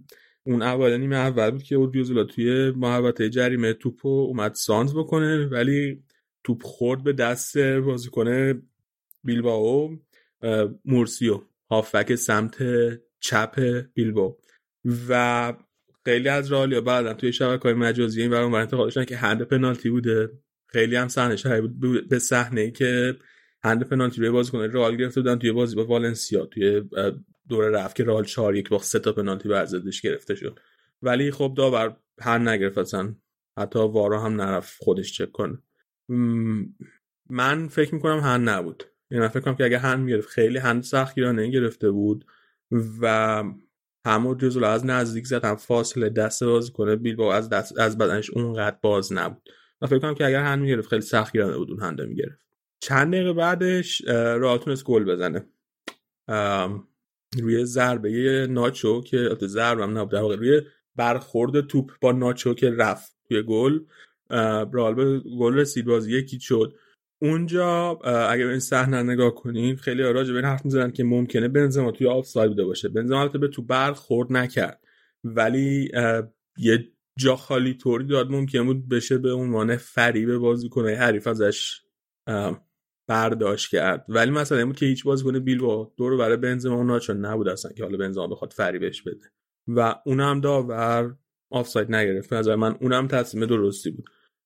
اون 0.44 0.62
اول 0.62 0.97
نیمه 0.97 1.16
اول 1.16 1.51
بود 1.51 1.62
که 1.62 1.74
اودیوزولا 1.74 2.24
توی 2.24 2.70
محوطه 2.70 3.28
جریمه 3.28 3.73
توپ 3.73 4.06
اومد 4.06 4.55
سانز 4.55 4.94
بکنه 4.94 5.47
ولی 5.47 6.02
توپ 6.44 6.62
خورد 6.62 7.05
به 7.05 7.12
دست 7.12 7.59
بازیکن 7.59 8.62
بیلباو 9.24 9.98
مورسیو. 10.85 11.40
هافک 11.70 12.14
سمت 12.14 12.56
چپ 13.20 13.85
بیلباو 13.94 14.39
و 15.09 15.55
خیلی 16.05 16.28
از 16.28 16.52
رالیا 16.52 16.81
بعدا 16.81 17.14
توی 17.14 17.32
شبکه 17.32 17.62
های 17.62 17.74
مجازی 17.74 18.23
این 18.23 18.31
برام 18.31 18.55
انتقاد 18.55 19.05
که 19.05 19.16
هند 19.16 19.43
پنالتی 19.43 19.90
بوده. 19.90 20.31
خیلی 20.72 20.96
هم 20.96 21.08
صحنه 21.08 21.36
شبیه 21.36 21.60
بود. 21.60 22.08
به 22.08 22.18
صحنه 22.18 22.70
که 22.70 23.16
هند 23.64 23.88
پنالتی 23.88 24.20
روی 24.20 24.30
بازیکن 24.30 24.58
رئال 24.58 24.96
گرفته 24.96 25.20
بودن 25.20 25.38
توی 25.38 25.52
بازی 25.52 25.76
با 25.76 25.84
والنسیا 25.84 26.46
توی 26.46 26.82
دوره 27.48 27.70
رفت 27.70 27.96
که 27.96 28.04
رئال 28.04 28.24
4 28.24 28.56
یک 28.56 28.68
با 28.68 28.78
سه 28.78 28.98
تا 28.98 29.12
پنالتی 29.12 29.48
ضدش 29.66 30.00
گرفته 30.00 30.34
شد. 30.34 30.58
ولی 31.02 31.30
خب 31.30 31.54
داور 31.56 31.96
هر 32.20 32.38
نگرفت 32.38 32.78
اصلا. 32.78 33.14
حتی 33.58 33.78
وارا 33.78 34.20
هم 34.20 34.40
نرفت 34.40 34.84
خودش 34.84 35.12
چک 35.12 35.32
کنه. 35.32 35.58
من 37.30 37.68
فکر 37.68 37.94
می‌کنم 37.94 38.20
هن 38.20 38.48
نبود. 38.48 38.84
یعنی 39.10 39.28
فکر 39.28 39.40
کنم 39.40 39.54
که 39.54 39.64
اگه 39.64 39.78
هن 39.78 40.00
می‌گرفت 40.00 40.28
خیلی 40.28 40.58
هند 40.58 40.82
سختگیرانه 40.82 41.50
گرفته 41.50 41.90
بود 41.90 42.24
و 43.00 43.44
همون 44.06 44.38
جزو 44.38 44.64
از 44.64 44.86
نزدیک 44.86 45.26
زد 45.26 45.44
هم 45.44 45.56
فاصله 45.56 46.08
دست 46.08 46.44
باز 46.44 46.70
کنه 46.70 46.96
بیل 46.96 47.16
با 47.16 47.34
از 47.34 47.48
دست 47.48 47.78
از 47.78 47.98
بدنش 47.98 48.30
اونقدر 48.30 48.76
باز 48.82 49.12
نبود. 49.12 49.48
من 49.82 49.88
فکر 49.88 49.98
کنم 49.98 50.14
که 50.14 50.26
اگر 50.26 50.42
هن 50.42 50.59
می‌گرفت 50.59 50.88
خیلی 50.88 51.02
سختگیرانه 51.02 51.56
بود 51.56 51.70
اون 51.70 51.80
هنده 51.80 52.06
می‌گرفت. 52.06 52.38
چند 52.80 53.12
دقیقه 53.14 53.32
بعدش 53.32 54.02
رئال 54.09 54.59
تونست 54.59 54.84
گل 54.84 55.04
بزنه. 55.04 55.46
روی 57.38 57.64
ضربه 57.64 58.46
ناچو 58.50 59.00
که 59.00 59.36
ضربه 59.40 59.82
هم 59.82 59.98
نبود 59.98 60.12
در 60.12 60.20
واقع 60.20 60.36
روی 60.36 60.62
برخورد 60.96 61.66
توپ 61.66 61.92
با 62.00 62.12
ناچو 62.12 62.54
که 62.54 62.70
رفت 62.70 63.16
توی 63.28 63.42
گل. 63.42 63.80
رئال 64.72 64.94
به 64.94 65.20
گل 65.38 65.54
رسید 65.54 65.84
بازی 65.84 66.18
یکی 66.18 66.40
شد. 66.40 66.74
اونجا 67.22 67.90
اگر 68.30 68.46
این 68.46 68.59
صحنه 68.59 69.02
نگاه 69.02 69.34
کنیم 69.34 69.76
خیلی 69.76 70.02
راجع 70.02 70.32
به 70.32 70.42
حرف 70.42 70.64
می‌زنن 70.64 70.90
که 70.90 71.04
ممکنه 71.04 71.48
بنزما 71.48 71.90
توی 71.90 72.06
آفساید 72.06 72.48
بوده 72.48 72.64
باشه. 72.64 72.88
بنزما 72.88 73.20
البته 73.20 73.38
به 73.38 73.48
تو 73.48 73.62
برخورد 73.62 74.32
نکرد. 74.32 74.80
ولی 75.24 75.90
یه 76.59 76.91
جا 77.18 77.36
خالی 77.36 77.74
طوری 77.74 78.06
داد 78.06 78.30
ممکن 78.30 78.66
بود 78.66 78.89
بشه 78.89 79.18
به 79.18 79.32
عنوان 79.32 79.76
فریب 79.76 80.36
بازیکنهای 80.36 80.94
حریف 80.94 81.26
ازش 81.26 81.80
برداشت 83.06 83.70
کرد. 83.70 84.05
ولی 84.09 84.30
مثلا 84.30 84.59
این 84.59 84.66
بود 84.66 84.76
که 84.76 84.86
هیچ 84.86 85.05
بازیکن 85.05 85.39
بیل 85.39 85.59
با 85.59 85.93
دور 85.97 86.16
برای 86.16 86.36
بنزما 86.36 86.74
اون 86.74 86.98
چون 86.98 87.16
نبود 87.16 87.48
اصلا 87.48 87.72
که 87.72 87.82
حالا 87.84 87.97
بنزما 87.97 88.26
بخواد 88.26 88.52
فریبش 88.52 89.02
بده. 89.02 89.30
و 89.68 89.94
اونم 90.06 90.40
داور 90.40 91.16
آفساید 91.51 91.94
نگرفت. 91.94 92.32
نظر 92.32 92.56
من 92.56 92.76
اونم 92.80 93.09
تصمیم 93.09 93.47
درستی 93.47 93.90
بود. 93.90 94.05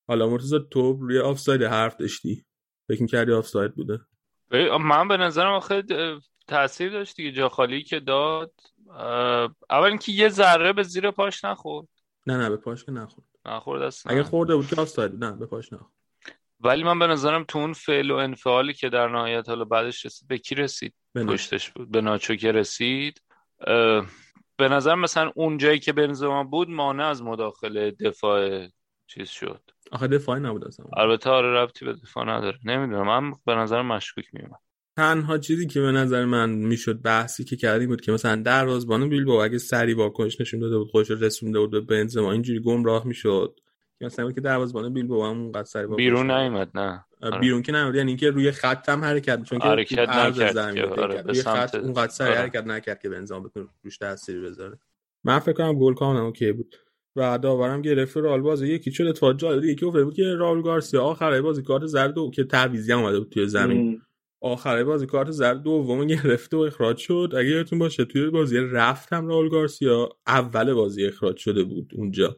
حالا 0.09 0.29
مرتضی 0.29 0.59
تو 0.71 0.93
روی 0.93 1.19
آفساید 1.19 1.63
حرف 1.63 1.97
داشتی؟ 1.97 2.45
فکر 2.89 3.07
کردی 3.07 3.33
آفساید 3.33 3.75
بوده؟ 3.75 4.01
من 4.81 5.09
به 5.09 5.17
نظرم 5.17 5.53
آخه 5.53 5.83
تاثیر 6.47 6.93
داشت 6.93 7.17
دیگه. 7.17 7.33
جا 7.33 7.49
خالی 7.49 7.83
که 7.83 8.01
داد. 8.01 8.53
اول 9.71 9.89
اینکه 9.89 10.13
یه 10.13 10.29
ذره 10.29 10.73
به 10.73 10.83
زیر 10.83 11.11
پاش 11.11 11.45
نخورد. 11.45 11.89
نه 12.27 12.37
نه 12.37 12.51
به 12.51 12.57
پاش 12.57 12.85
که 12.85 12.93
نخورد. 12.93 13.27
نخورد 13.47 13.83
اصلا 13.83 14.13
اگه 14.13 14.23
خورده 14.23 14.57
بود 14.57 14.67
که 14.67 14.81
آفساید 14.81 15.25
نه 15.25 15.33
به 15.33 15.47
پاش 15.47 15.73
نخورد. 15.73 15.93
ولی 16.61 16.85
من 16.85 16.99
به 16.99 17.07
نظرم 17.07 17.45
تو 17.45 17.59
اون 17.59 17.73
فعل 17.73 18.11
و 18.11 18.15
انفعالی 18.15 18.73
که 18.73 18.89
در 18.89 19.09
نهایت 19.09 19.49
حالا 19.49 19.65
بعدش 19.65 20.07
رسید 20.07 20.29
به 20.29 20.39
کی 20.39 20.55
رسید؟ 20.55 20.95
پشتش 21.15 21.71
بود. 21.71 21.91
به 21.91 22.01
ناچو 22.01 22.35
که 22.35 22.53
رسید. 22.53 23.23
به 24.57 24.69
نظر 24.69 24.95
مثلا 24.95 25.33
اون 25.35 25.59
جایی 25.59 25.79
که 25.79 25.93
بنزما 25.93 26.45
بود 26.45 26.71
مانع 26.71 27.07
از 27.07 27.23
مداخله 27.23 27.91
دفاع 27.91 28.69
چیز 29.07 29.29
شد. 29.29 29.71
آخه 29.93 30.07
دفاعی 30.09 30.41
نبود 30.41 30.65
اصلا 30.65 30.87
البته 30.97 31.31
آره 31.31 31.63
ربطی 31.63 31.85
به 31.85 31.93
دفاع 31.93 32.25
نداره. 32.25 32.59
نمی‌دونم 32.65 33.07
من 33.07 33.33
به 33.47 33.55
نظر 33.55 33.83
مشکوک 33.83 34.25
میومد 34.33 34.61
تنها 34.97 35.39
چیزی 35.39 35.67
که 35.67 35.81
به 35.81 35.93
نظر 35.93 36.25
من 36.25 36.51
می‌شد 36.51 37.03
بحثی 37.03 37.45
که 37.45 37.57
کردیم 37.57 37.89
بود 37.89 38.01
که 38.01 38.13
مثلا 38.13 38.43
در 38.43 38.65
رازبان 38.65 39.09
بیلبائو 39.09 39.41
اگه 39.41 39.59
سری 39.59 39.95
واکنش 39.95 40.41
نشون 40.41 40.61
داده 40.61 40.79
بود 40.79 40.91
خودش 40.91 41.11
رسونده 41.11 41.59
بود 41.59 41.71
به 41.71 41.81
بنزما 41.81 42.33
اینجوری 42.33 42.61
گمراه 42.61 43.07
می‌شد. 43.07 43.61
مثلا 44.01 44.33
که 44.33 44.41
دروازه‌بان 44.41 44.93
بیلبائو 44.95 45.31
هم 45.31 45.41
اونقدر 45.41 45.65
سری 45.65 45.87
بیرون 45.87 46.31
نیومد 46.31 46.71
نه. 46.75 47.05
آره. 47.23 47.39
بیرون 47.39 47.63
که 47.63 47.73
نمیاد 47.73 47.95
یعنی 47.95 48.11
اینکه 48.11 48.31
روی 48.31 48.51
خط 48.51 48.89
هم 48.89 49.05
حرکت 49.05 49.43
چون 49.43 49.59
که 49.59 49.65
حرکت 49.65 50.09
نکرد 50.09 50.59
آره 50.59 51.23
روی 51.23 51.43
خط 51.43 51.75
اونقدر 51.75 52.13
سری 52.13 52.29
آره. 52.29 52.39
حرکت 52.39 52.67
نکرد 52.67 53.01
که 53.01 53.09
بنزما 53.09 53.41
بتونه 53.41 53.67
روش 53.85 53.99
تاثیر 53.99 54.41
بذاره. 54.41 54.79
من 55.25 55.39
فکر 55.39 55.53
کنم 55.53 55.79
گل 55.79 55.95
کاملا 55.95 56.25
اوکی 56.25 56.53
بود. 56.53 56.77
و 57.17 57.39
داورم 57.39 57.83
گرفت 57.83 58.17
رئال 58.17 58.41
بازی 58.41 58.69
یکی 58.69 58.93
شد 58.93 59.05
اتفاق 59.05 59.37
جالب 59.37 59.65
یکی 59.65 59.87
افتاد 59.87 60.05
بود 60.05 60.15
که 60.15 60.35
راول 60.35 60.63
گارسیا 60.63 61.03
آخر 61.03 61.41
بازی 61.41 61.63
کارت 61.63 61.87
زرد 61.87 62.15
دو 62.15 62.31
که 62.31 62.45
تعویضی 62.45 62.93
هم 62.93 62.99
اومده 62.99 63.19
بود 63.19 63.31
توی 63.31 63.47
زمین. 63.47 64.03
آخر 64.41 64.85
بازی 64.85 65.07
کارت 65.07 65.31
زرد 65.31 65.63
دوم 65.63 66.07
گرفت 66.07 66.55
و 66.55 66.59
اخراج 66.59 66.97
شد. 66.97 67.33
اگه 67.37 67.49
یادتون 67.49 67.79
باشه 67.79 68.05
توی 68.05 68.31
بازی 68.31 68.59
رفتم 68.59 69.27
راول 69.27 69.49
گارسیا 69.49 70.09
اول 70.27 70.75
بازی 70.75 71.07
اخراج 71.07 71.37
شده 71.37 71.63
بود 71.65 71.93
اونجا. 71.95 72.37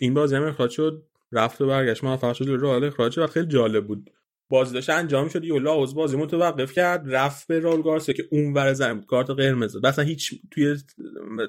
این 0.00 0.14
بازی 0.14 0.36
هم 0.36 0.44
اخراج 0.44 0.70
شد 0.70 1.06
رفت 1.32 1.60
و 1.60 1.66
برگشت. 1.66 2.04
موفق 2.04 2.32
شد 2.32 2.48
رئال 2.48 2.84
اخراج 2.84 3.18
و 3.18 3.26
خیلی 3.26 3.46
جالب 3.46 3.86
بود. 3.86 4.10
بازی 4.50 4.74
داشت 4.74 4.90
انجام 4.90 5.28
شد. 5.28 5.44
یه 5.44 5.60
لاوز 5.60 5.94
بازی 5.94 6.16
متوقف 6.16 6.72
کرد 6.72 7.14
رفت 7.14 7.48
به 7.48 7.60
رال 7.60 7.82
گارسیا 7.82 8.14
که 8.14 8.24
اون 8.30 8.52
ور 8.52 8.72
زمین 8.72 9.02
کارت 9.02 9.30
قرمز 9.30 9.76
اصلا 9.84 10.04
هیچ 10.04 10.34
توی 10.50 10.76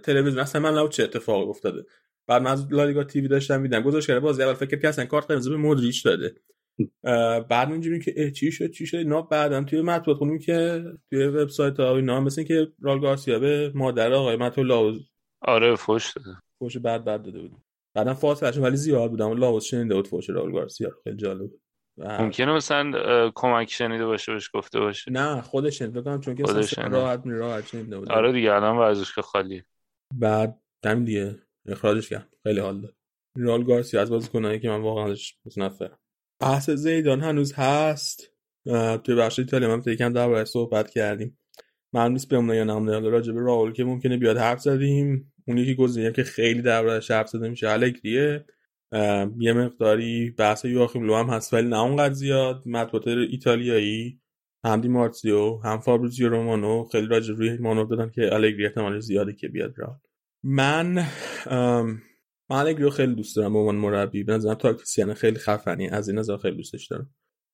تلویزیون 0.04 0.42
اصلا 0.42 0.62
من 0.62 0.90
چه 0.90 1.04
اتفاقی 1.04 1.50
افتاده. 1.50 1.86
بعد 2.28 2.42
من 2.42 2.52
از 2.52 2.74
لالیگا 2.74 3.04
تیوی 3.04 3.28
داشتم 3.28 3.62
میدم 3.62 3.82
گذاشت 3.82 4.08
کرده 4.08 4.20
بازی 4.20 4.44
اول 4.44 4.54
فکر 4.54 4.80
که 4.80 4.88
اصلا 4.88 5.06
کارت 5.06 5.28
قرمز 5.28 5.50
به 5.50 5.58
مودریچ 5.58 6.06
داده. 6.06 6.36
بعد 7.50 7.72
اینجوری 7.72 8.00
که 8.00 8.32
چی 8.32 8.52
شد 8.52 8.72
چی 8.72 8.86
شد؟ 8.86 8.98
اینا 8.98 9.22
بعدم 9.22 9.66
توی 9.66 9.82
مطبوعات 9.82 10.18
خونیم 10.18 10.40
که 10.40 10.84
توی 11.10 11.26
وبسایت 11.28 11.80
ها 11.80 11.96
اینا 11.96 12.20
مثل 12.22 12.44
که 12.44 12.68
رال 12.82 13.00
گارسیا 13.00 13.40
به 13.40 13.72
مادر 13.76 14.14
آقای 14.14 14.36
ماتو 14.36 14.64
لاوز 14.64 15.10
آره 15.42 15.76
فوش 15.76 16.14
داده. 16.14 16.38
فوش 16.60 16.78
بعد 16.78 17.04
بعد 17.06 17.24
داده 17.24 17.40
بود 17.42 17.52
بعدم 17.96 18.14
فاصله 18.14 18.62
ولی 18.62 18.76
زیاد 18.76 19.10
بودم. 19.10 19.34
لاوز 19.34 19.64
شنیده 19.64 19.96
بود 19.96 20.08
فوش 20.08 20.30
رال 20.30 20.52
گارسیا 20.52 20.92
خیلی 21.04 21.18
جالب 21.18 21.50
بود. 21.50 21.62
ممکنه 21.98 22.54
مثلا 22.54 23.32
کمک 23.36 23.72
شنیده 23.72 24.06
باشه 24.06 24.34
بهش 24.34 24.50
گفته 24.54 24.80
باشه. 24.80 25.12
نه 25.12 25.42
خودش 25.42 25.80
شنیده. 25.80 26.02
کنم 26.02 26.20
چون 26.20 26.36
که 26.36 26.44
راحت 26.90 27.26
می 27.26 27.34
راحت 27.38 27.68
شنیده 27.68 28.00
بود. 28.00 28.12
آره 28.12 28.32
دیگه 28.32 28.54
الان 28.54 28.78
ورزشگاه 28.78 29.26
خالی 29.26 29.64
بعد 30.16 30.62
همین 30.86 31.04
دیگه. 31.04 31.36
اخراجش 31.66 32.10
کرد. 32.10 32.34
خیلی 32.44 32.60
حال 32.60 32.82
داد. 32.82 32.96
رال 33.38 33.64
گارسیا 33.64 34.02
از 34.02 34.10
بازیکنایی 34.10 34.60
که 34.60 34.70
من 34.70 34.82
واقعا 34.82 35.12
ازش 35.12 35.36
متنفرم. 35.46 36.00
بحث 36.40 36.70
زیدان 36.70 37.22
هنوز 37.22 37.54
هست. 37.54 38.32
توی 39.04 39.16
بخش 39.16 39.40
ایتالیا 39.40 39.78
من 39.78 39.84
یکم 39.86 40.14
درباره 40.14 40.46
صحبت 40.46 40.90
کردیم. 40.90 41.38
من 41.94 42.12
نیست 42.12 42.30
بمونه 42.30 42.56
یا 42.56 42.64
نمونه. 42.64 43.00
راجع 43.00 43.34
به 43.34 43.40
راول 43.40 43.74
که 43.74 43.84
ممکنه 43.84 44.18
بیاد 44.18 44.38
حرف 44.38 44.62
زدیم. 44.62 45.34
اون 45.48 45.58
یکی 45.58 45.76
گزینه 45.76 46.12
که 46.12 46.24
خیلی 46.24 46.62
درباره 46.62 47.02
حرف 47.10 47.30
زده 47.30 47.50
میشه 47.50 47.70
الگریه. 47.70 48.46
یه 49.40 49.54
مقداری 49.54 50.30
بحث 50.30 50.66
یواخیم 50.66 51.04
لو 51.04 51.16
هم 51.16 51.30
هست 51.30 51.54
ولی 51.54 51.68
نه 51.68 51.80
اونقدر 51.80 52.14
زیاد. 52.14 52.64
مطبوعات 52.66 53.08
ایتالیایی 53.08 54.20
هم 54.64 54.82
دی 54.82 54.88
مارتیو 54.88 55.58
هم 55.58 55.80
فابریزیو 55.80 56.30
رومانو 56.30 56.84
خیلی 56.84 57.08
راجع 57.08 57.34
روی 57.34 57.58
مانو 57.58 57.86
دادن 57.86 58.10
که 58.10 58.34
الگری 58.34 58.66
احتمال 58.66 59.00
زیاده 59.00 59.34
که 59.34 59.48
بیاد 59.48 59.74
را 59.78 60.02
من 60.44 61.06
من 62.50 62.58
الگری 62.58 62.90
خیلی 62.90 63.16
دوست 63.16 63.36
دارم 63.36 63.54
به 63.54 63.60
عنوان 63.60 63.76
مربی. 63.76 64.24
به 64.24 64.34
نظرم 64.34 64.54
تاکتیسیان 64.54 65.14
خیلی 65.14 65.38
خفنی. 65.38 65.90
از 65.90 66.10
این 66.10 66.18
نظر 66.18 66.38
خیلی 66.38 66.58
دوستش 66.58 66.88
دارم. 66.88 67.10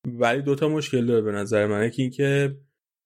ولی 0.06 0.42
دوتا 0.42 0.68
مشکل 0.68 1.06
داره 1.06 1.20
به 1.20 1.32
نظر 1.32 1.66
من. 1.66 1.86
یکی 1.86 2.02
اینکه 2.02 2.56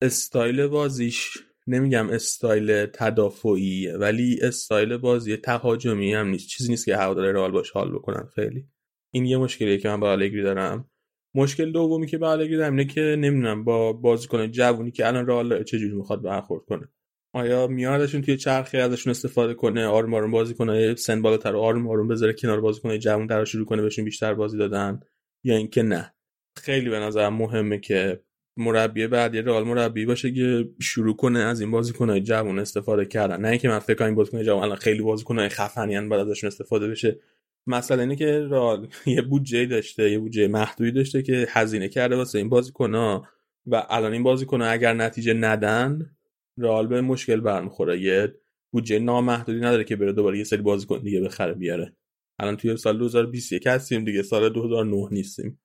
استایل 0.01 0.67
بازیش 0.67 1.37
نمیگم 1.67 2.09
استایل 2.09 2.85
تدافعی 2.85 3.87
ولی 3.87 4.39
استایل 4.41 4.97
بازی 4.97 5.37
تهاجمی 5.37 6.13
هم 6.13 6.27
نیست. 6.27 6.47
چیزی 6.47 6.69
نیست 6.69 6.85
که 6.85 6.97
هوادار 6.97 7.31
رئال 7.31 7.51
باش 7.51 7.71
حال 7.71 7.91
بکنن. 7.91 8.29
خیلی. 8.35 8.65
این 9.13 9.25
یه 9.25 9.37
مشکلیه 9.37 9.77
که 9.77 9.89
من 9.89 9.99
با 9.99 10.11
الگری 10.11 10.43
دارم. 10.43 10.89
مشکل 11.35 11.71
دومی 11.71 12.07
که 12.07 12.17
با 12.17 12.31
الگری 12.31 12.57
دارم 12.57 12.73
اینه 12.73 12.85
که 12.85 13.01
نمی‌دونم 13.01 13.63
با 13.63 13.93
بازیکن 13.93 14.51
جوونی 14.51 14.91
که 14.91 15.07
الان 15.07 15.27
رئال 15.27 15.63
چجوری 15.63 15.95
می‌خواد 15.95 16.21
برخورد 16.21 16.65
کنه. 16.65 16.89
آیا 17.33 17.67
میاردشون 17.67 18.21
توی 18.21 18.37
چرخه 18.37 18.77
ازشون 18.77 19.11
استفاده 19.11 19.53
کنه 19.53 19.85
آروم 19.85 20.13
آروم 20.13 20.31
بازی 20.31 20.53
کنه 20.53 20.95
سن 20.95 21.21
بالاتر 21.21 21.55
آروم 21.55 21.87
آروم 21.87 22.07
بذاره 22.07 22.33
کنار 22.33 22.61
بازیکن 22.61 22.97
جوون 22.97 23.25
در 23.25 23.45
شروع 23.45 23.65
کنه 23.65 23.81
بهشون 23.81 24.05
بیشتر 24.05 24.33
بازی 24.33 24.57
دادن 24.57 24.99
یا 25.43 25.55
اینکه 25.55 25.83
نه؟ 25.83 26.13
خیلی 26.57 26.89
به 26.89 26.99
نظر 26.99 27.29
مهمه 27.29 27.79
که 27.79 28.21
مربی 28.57 29.07
بعد 29.07 29.35
یه 29.35 29.41
رئال 29.41 29.63
مربی 29.63 30.05
باشه 30.05 30.31
که 30.31 30.69
شروع 30.81 31.15
کنه 31.15 31.39
از 31.39 31.61
این 31.61 31.71
بازیکن‌های 31.71 32.21
جوان 32.21 32.59
استفاده 32.59 33.05
کردن. 33.05 33.41
نه 33.41 33.47
اینکه 33.47 33.69
من 33.69 33.79
فکر 33.79 33.95
کنم 33.95 34.07
این 34.07 34.15
بازیکن 34.15 34.43
جوان 34.43 34.63
الان 34.63 34.75
خیلی 34.75 35.01
بازیکن‌های 35.01 35.49
خفنی 35.49 35.97
ان 35.97 36.09
بعد 36.09 36.19
ازشون 36.19 36.47
استفاده 36.47 36.87
بشه. 36.87 37.19
مثلا 37.67 38.01
اینه 38.01 38.15
که 38.15 38.39
رال 38.39 38.87
یه 39.05 39.21
بودجه 39.21 39.65
داشته 39.65 40.11
یه 40.11 40.19
بودجه 40.19 40.47
محدودی 40.47 40.91
داشته 40.91 41.21
که 41.21 41.47
هزینه 41.49 41.89
کرده 41.89 42.15
واسه 42.15 42.37
این 42.37 42.49
بازیکن‌ها 42.49 43.27
و 43.65 43.85
الان 43.89 44.13
این 44.13 44.23
بازیکن‌ها 44.23 44.67
اگر 44.67 44.93
نتیجه 44.93 45.33
ندن 45.33 46.15
رال 46.59 46.87
به 46.87 47.01
مشکل 47.01 47.39
برمیخوره. 47.39 48.01
یه 48.01 48.35
بودجه 48.73 48.99
نامحدودی 48.99 49.59
نداره 49.59 49.83
که 49.83 49.95
بره 49.95 50.13
دوباره 50.13 50.37
یه 50.37 50.43
سری 50.43 50.61
بازیکن 50.61 50.99
دیگه 50.99 51.21
بخره 51.21 51.53
بیاره. 51.53 51.95
الان 52.39 52.57
توی 52.57 52.77
سال 52.77 52.97
2021 52.97 53.67
هستیم 53.67 54.03
دیگه 54.05 54.23
سال 54.23 54.49
2009 54.49 55.07
نیستیم. 55.11 55.61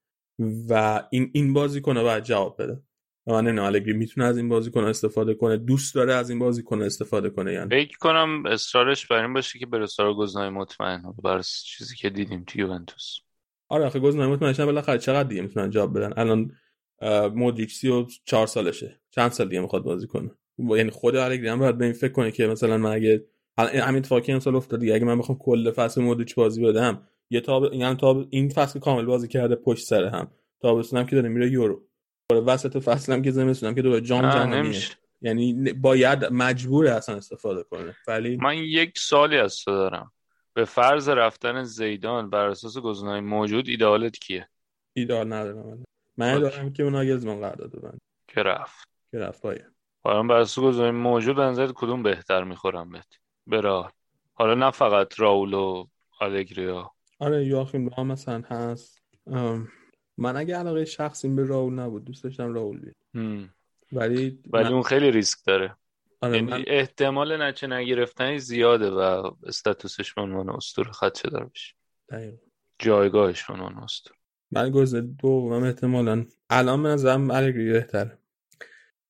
و 0.68 1.02
این 1.10 1.30
این 1.34 1.52
بازیکن 1.52 1.94
باید 1.94 2.24
جواب 2.24 2.62
بده. 2.62 2.80
من 3.26 3.44
نمی‌دونم 3.44 3.66
الگری 3.66 3.92
می‌تونه 3.92 4.26
از 4.26 4.36
این 4.36 4.48
بازیکن 4.48 4.84
استفاده 4.84 5.34
کنه؟ 5.34 5.56
دوست 5.56 5.94
داره 5.94 6.14
از 6.14 6.30
این 6.30 6.38
بازیکن 6.38 6.82
استفاده 6.82 7.30
کنه 7.30 7.52
یعنی 7.52 7.70
فکر 7.70 7.98
کنم 7.98 8.46
اصرارش 8.46 9.06
بر 9.06 9.22
این 9.22 9.32
باشه 9.32 9.58
که 9.58 9.66
بره 9.66 9.86
سراغ 9.86 10.16
گزینه‌های 10.16 10.50
مطمئن. 10.50 11.02
بر 11.22 11.42
چیزی 11.64 11.96
که 11.96 12.10
دیدیم 12.10 12.44
تو 12.46 12.58
یوونتوس. 12.58 13.16
آره 13.68 13.84
آخه 13.84 13.98
گزینه‌های 13.98 14.32
مطمئن 14.32 14.66
بالاخره 14.66 14.98
چقدر 14.98 15.28
دیگه 15.28 15.42
می‌تونن 15.42 15.70
جواب 15.70 15.98
بدن؟ 15.98 16.12
الان 16.16 16.50
مودریچ 17.34 17.74
34 17.74 18.46
سالشه. 18.46 19.00
چند 19.10 19.30
سال 19.30 19.48
دیگه 19.48 19.60
می‌خواد 19.60 19.82
بازی 19.82 20.06
کنه؟ 20.06 20.30
یعنی 20.58 20.90
خود 20.90 21.16
الگری 21.16 21.48
هم 21.48 21.58
باید 21.58 21.78
به 21.78 21.84
این 21.84 21.94
فکر 21.94 22.12
کنه 22.12 22.30
که 22.30 22.46
مثلا 22.46 22.78
من 22.78 22.92
اگه 22.92 23.24
همین 23.58 23.96
اتفاقی 23.96 24.32
امسال 24.32 24.56
افتاد 24.56 24.80
دیگه 24.80 24.94
اگه 24.94 25.04
من 25.04 25.18
بخوام 25.18 25.38
کل 25.38 25.70
فصل 25.70 26.02
مودریچ 26.02 26.34
بازی 26.34 26.62
بدم 26.62 27.02
یه 27.30 27.40
تاب 27.40 27.74
یعنی 27.74 27.96
تاب 27.96 28.26
این 28.30 28.48
فصل 28.48 28.78
کامل 28.78 29.04
بازی 29.04 29.28
کرده 29.28 29.54
پشت 29.54 29.86
سر 29.86 30.04
هم. 30.04 30.30
تابستونم 30.60 31.06
که 31.06 31.16
داره 31.16 31.28
میره 31.28 31.50
یورو. 31.50 31.82
وسط 32.46 32.78
فصلم 32.78 33.22
که 33.22 33.30
زمستونم 33.30 33.74
که 33.74 33.82
دوباره 33.82 34.00
جام 34.00 34.30
جهانیه 34.30 34.80
یعنی 35.22 35.72
باید 35.72 36.24
مجبور 36.24 36.86
اصلا 36.86 37.16
استفاده 37.16 37.62
کنه. 37.62 37.96
ولی 38.08 38.36
من 38.36 38.56
یک 38.56 38.98
سالی 38.98 39.38
از 39.38 39.56
تو 39.56 39.70
دارم. 39.70 40.12
به 40.54 40.64
فرض 40.64 41.08
رفتن 41.08 41.62
زیدان 41.64 42.30
بر 42.30 42.48
اساس 42.48 42.78
گزینه‌های 42.78 43.20
موجود 43.20 43.68
ایدئالت 43.68 44.18
کیه؟ 44.18 44.48
ایدئال 44.92 45.32
ندارم. 45.32 45.84
من 46.16 46.34
من 46.34 46.40
دارم 46.40 46.72
که 46.72 46.82
اون 46.82 46.92
ناگلزمان 46.92 47.40
قرارداد 47.40 47.76
ببند 47.76 48.00
که 48.28 48.42
رفت. 48.42 48.88
که 49.10 49.18
رفت 49.18 49.42
باید. 49.42 49.73
حالا 50.04 50.22
بر 50.22 50.36
اساس 50.36 50.64
گزینه‌های 50.64 50.90
موجود 50.90 51.36
به 51.36 51.72
کدوم 51.74 52.02
بهتر 52.02 52.44
می‌خورم 52.44 52.90
بهت؟ 52.90 53.08
برا 53.46 53.92
حالا 54.32 54.54
نه 54.54 54.70
فقط 54.70 55.20
راول 55.20 55.54
و 55.54 55.86
آلگریا. 56.20 56.90
آره 57.18 57.46
یاخیم 57.46 57.88
هم 57.88 58.06
مثلا 58.06 58.42
هست. 58.46 59.02
من 60.18 60.36
اگه 60.36 60.56
علاقه 60.56 60.84
شخصیم 60.84 61.36
به 61.36 61.44
راول 61.44 61.72
نبود 61.72 62.04
دوست 62.04 62.24
داشتم 62.24 62.54
راول 62.54 62.78
بیاد 62.78 63.48
ولی 63.92 64.38
ولی 64.50 64.72
اون 64.72 64.82
خیلی 64.82 65.10
ریسک 65.10 65.38
داره. 65.46 65.76
آره 66.20 66.36
یعنی 66.36 66.50
من... 66.50 66.64
احتمال 66.66 67.42
نچه 67.42 67.66
نگرفتنی 67.66 68.38
زیاده 68.38 68.90
و 68.90 69.30
استاتوسش 69.46 70.14
به 70.14 70.22
عنوان 70.22 70.50
اسطوره 70.50 70.92
خدشه 70.92 71.30
دار 71.30 71.44
بشه. 71.44 71.74
دقیقا. 72.08 72.36
جایگاهش 72.78 73.44
به 73.44 73.54
عنوان 73.54 73.78
اسطوره. 73.78 74.18
من 74.50 74.70
گزینه 74.70 75.06
دوم 75.22 75.62
احتمالا 75.62 76.24
الان 76.50 76.82
به 76.82 76.88
نظرم 76.88 77.30
الگری 77.30 77.72
بهتره. 77.72 78.18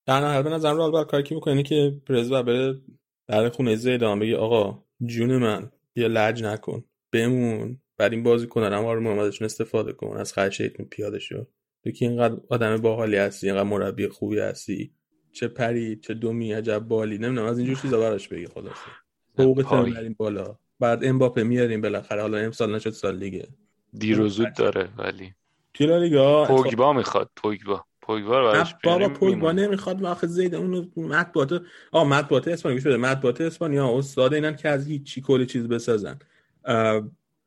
در 0.07 0.21
نهایت 0.21 0.45
به 0.45 0.51
نظرم 0.51 0.77
رال 0.77 0.91
باید 0.91 1.07
کاری 1.07 1.23
که 1.23 1.35
می‌کنه 1.35 1.63
که 1.63 2.01
پرز 2.07 2.33
و 2.33 2.43
بره 2.43 2.81
در 3.29 3.49
خونه 3.49 3.77
زیدان 3.77 4.19
بگی 4.19 4.35
آقا 4.35 4.83
جون 5.07 5.37
من 5.37 5.71
یا 5.97 6.07
لج 6.07 6.43
نکن 6.43 6.85
بمون. 7.13 7.81
بعد 7.97 8.13
این 8.13 8.23
بازی 8.23 8.47
کنن 8.47 8.73
هم 8.73 8.85
آره 8.85 9.01
محمدشون 9.01 9.45
استفاده 9.45 9.93
کن 9.93 10.17
از 10.17 10.33
خرشیتون 10.33 10.87
پیاده 10.87 11.19
شو 11.19 11.47
تو 11.85 11.91
که 11.91 12.07
اینقدر 12.07 12.37
آدم 12.49 12.77
باحالی 12.77 13.17
هستی 13.17 13.47
اینقدر 13.47 13.69
مربی 13.69 14.09
خوبی 14.09 14.39
هستی؟ 14.39 14.93
چه 15.33 15.49
پری 15.49 15.97
چه 15.97 16.15
دومی 16.15 16.53
عجب 16.53 16.79
بالی 16.79 17.19
نمی‌دونم 17.19 17.47
از 17.47 17.59
اینجور 17.59 17.77
چیزا 17.77 18.01
براش 18.01 18.29
بگی 18.29 18.47
خلاصه. 18.47 18.91
حقوقت 19.39 19.73
میاریم 19.73 20.15
بالا. 20.19 20.59
بعد 20.81 21.05
امباپه 21.05 21.43
میاریم 21.43 21.81
بالاخره 21.81 22.21
حالا 22.23 22.39
امسال 22.39 22.75
نشد 22.75 22.91
سال 22.91 23.19
دیگه. 23.19 23.49
دیر 23.93 24.21
و 24.21 24.29
زود 24.29 24.53
داره 24.57 24.89
ولی 24.99 25.35
توی 25.75 25.87
لالیگا 25.87 26.45
پوگبا 26.45 26.93
می‌خواد 26.93 27.31
پوگبا. 27.37 27.85
پوگبا 28.07 28.41
رو 28.41 28.53
براش 28.53 28.75
بابا 28.85 29.09
پوگبا 29.09 29.53
نمی‌خواد 29.53 30.05
آخه 30.05 30.27
زید 30.27 30.55
اونو 30.55 30.85
مطبوعات 30.97 31.63
آ 31.93 32.05
مطبوعات 32.05 32.49
اسپانیا 32.49 32.77
گوش 32.77 32.87
بده 32.87 32.97
مطبوعات 32.97 33.41
اسپانیا. 33.41 33.99
استاد 33.99 34.35
اینن 34.35 34.57
که 34.57 34.69
از 34.69 34.87
هیچ 34.87 35.03
چی 35.03 35.21
کلی 35.21 35.47
چیز 35.47 35.69
بسازن. 35.69 36.19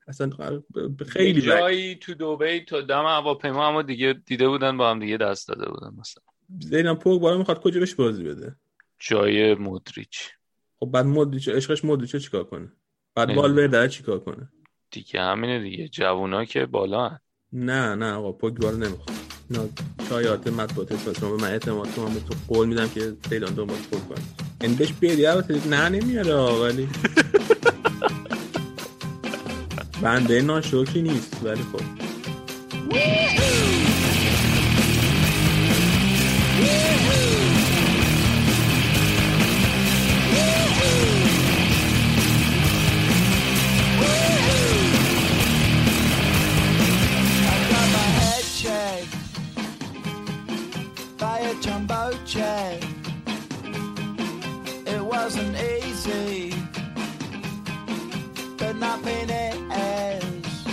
اصلا 0.07 0.29
خیلی 1.07 1.41
جایی 1.41 1.95
تو 1.95 2.13
دبی 2.13 2.59
تا 2.59 2.81
دم 2.81 3.05
هواپیما 3.05 3.67
اما 3.67 3.81
دیگه 3.81 4.13
دیده 4.25 4.47
بودن 4.47 4.77
با 4.77 4.89
هم 4.89 4.99
دیگه 4.99 5.17
دست 5.17 5.47
داده 5.47 5.69
بودن 5.69 5.91
مثلا. 5.99 6.23
زیدان 6.59 6.95
پوگ 6.95 7.21
بالا 7.21 7.37
می‌خواد 7.37 7.61
کجا 7.61 7.79
بهش 7.79 7.93
بازی 7.93 8.23
بده؟ 8.23 8.55
جای 8.99 9.55
مودریچ. 9.55 10.29
خب 10.79 10.85
بعد 10.85 11.05
مودریچ 11.05 11.49
عشقش 11.49 11.85
مودریچ 11.85 12.15
چیکار 12.15 12.43
کنه؟ 12.43 12.71
بعد 13.15 13.37
والورده 13.37 13.87
چیکار 13.87 14.19
کنه؟ 14.19 14.49
دیگه 14.91 15.21
همینه 15.21 15.59
دیگه. 15.59 15.87
جوونا 15.87 16.45
که 16.45 16.65
بالا 16.65 17.09
هن. 17.09 17.19
نه 17.53 17.95
نه 17.95 18.13
آقا 18.13 18.31
پوگ 18.31 18.53
بالا 18.53 18.77
نمی‌خواد. 18.77 19.16
شایعات 20.09 20.47
مطبوعات 20.47 20.91
اسپانیا 20.91 21.37
من 21.37 21.51
اعتماد 21.51 21.95
کنم 21.95 22.13
به 22.13 22.19
تو 22.19 22.33
قول 22.47 22.67
میدم 22.67 22.89
که 22.89 23.13
زیدان 23.29 23.53
دنبال 23.53 23.77
پوگ 23.91 23.99
کنه 24.09 24.17
این 24.61 24.75
بهش 24.75 24.93
بیادی 24.93 25.25
البته 25.25 25.67
نه 25.67 25.89
نمیاره 25.89 26.33
ولی 26.33 26.87
بنده 30.01 30.41
ناشکری 30.41 31.01
نیست 31.01 31.37
ولی 31.43 31.61
خب. 31.61 31.81
It 52.27 52.83
wasn't 55.13 55.55
easy, 55.55 56.53
but 58.57 58.75
nothing 58.75 59.29
is. 59.29 60.67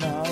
No. 0.00 0.22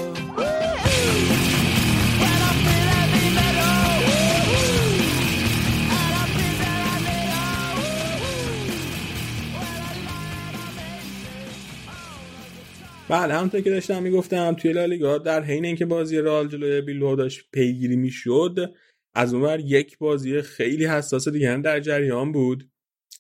بله 13.09 13.35
همونطور 13.35 13.61
که 13.61 13.71
داشتم 13.71 14.03
می‌گفتم 14.03 14.55
توی 14.55 14.73
لالیگا 14.73 15.19
در 15.19 15.43
حین 15.43 15.65
اینکه 15.65 15.87
بازی 15.87 16.19
رئال 16.19 16.49
جلوی 16.49 16.81
بیلو 16.81 17.17
داشت 17.17 17.45
پیگیری 17.53 17.97
می‌شد 17.97 18.75
از 19.15 19.35
اونور 19.35 19.61
یک 19.61 19.99
بازی 19.99 20.43
خیلی 20.43 20.87
حساس 20.87 21.29
دیگه 21.29 21.51
هم 21.51 21.63
در 21.63 21.81
جریان 21.81 22.33
بود. 22.33 22.69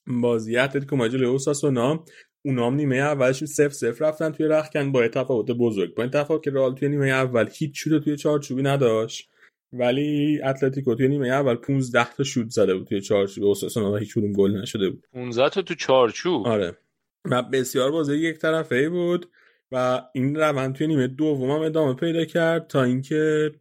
بازی 0.06 0.56
اتلتیکو 0.56 0.96
مادرید 0.96 1.12
جلوی 1.12 1.26
اوساسونا. 1.26 2.04
اونام 2.44 2.74
نیمه 2.74 2.96
اولش 2.96 3.44
صفر 3.44 3.68
صفر 3.68 4.04
رفتن 4.04 4.30
توی 4.30 4.46
رختکن 4.46 4.92
با 4.92 5.08
تفاوت 5.08 5.50
بزرگ. 5.50 5.94
با 5.94 6.02
این 6.02 6.12
تفاوت 6.12 6.42
که 6.42 6.50
رئال 6.50 6.74
توی 6.74 6.88
نیمه 6.88 7.08
اول 7.08 7.48
هیچ 7.52 7.84
شوت 7.84 8.04
توی 8.04 8.16
چارچوبی 8.16 8.62
نداشت 8.62 9.30
ولی 9.72 10.40
اتلتیکو 10.42 10.94
توی 10.94 11.08
نیمه 11.08 11.28
اول 11.28 11.54
15 11.54 12.12
تا 12.12 12.24
شوت 12.24 12.50
زده 12.50 12.74
بود 12.74 12.86
توی 12.86 13.00
چارچوب 13.00 13.44
اوساسونا 13.44 13.92
و 13.92 13.96
هیچ 13.96 14.14
کدوم 14.14 14.32
گل 14.32 14.50
نشده 14.50 14.90
بود. 14.90 15.06
15 15.12 15.48
تا 15.48 15.62
تو 15.62 15.74
چارچوب؟ 15.74 16.46
آره. 16.46 16.76
و 17.24 17.42
بسیار 17.42 17.90
بازی 17.90 18.16
یک 18.16 18.38
طرفه 18.38 18.88
بود 18.88 19.30
و 19.72 20.02
این 20.14 20.36
روند 20.36 20.74
توی 20.74 20.86
نیمه 20.86 21.06
دوم 21.06 21.50
هم 21.50 21.60
ادامه 21.60 21.94
پیدا 21.94 22.24
کرد 22.24 22.66
تا 22.66 22.82
اینکه 22.82 23.52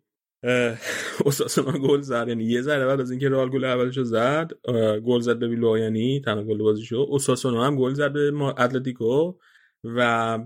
اوساسونا 1.26 1.78
گل 1.88 2.02
زد. 2.02 2.26
یعنی 2.28 2.44
یه 2.44 2.61
ذره 2.61 2.86
بعد 2.86 3.02
از 3.02 3.11
اینکه 3.11 3.30
رئال 3.30 3.49
گل 3.49 3.64
اولشو 3.64 4.03
زد 4.03 4.52
گل 5.06 5.20
زد 5.20 5.40
به 5.40 5.48
ویلو 5.48 5.78
یعنی 5.78 6.22
تنها 6.22 6.44
گل 6.44 6.57
بازیشو. 6.57 6.95
اوساسونا 6.95 7.65
هم 7.65 7.76
گل 7.76 7.94
زد 7.94 8.14
به 8.14 8.34
اتلتیکو. 8.41 9.34
و 9.84 10.40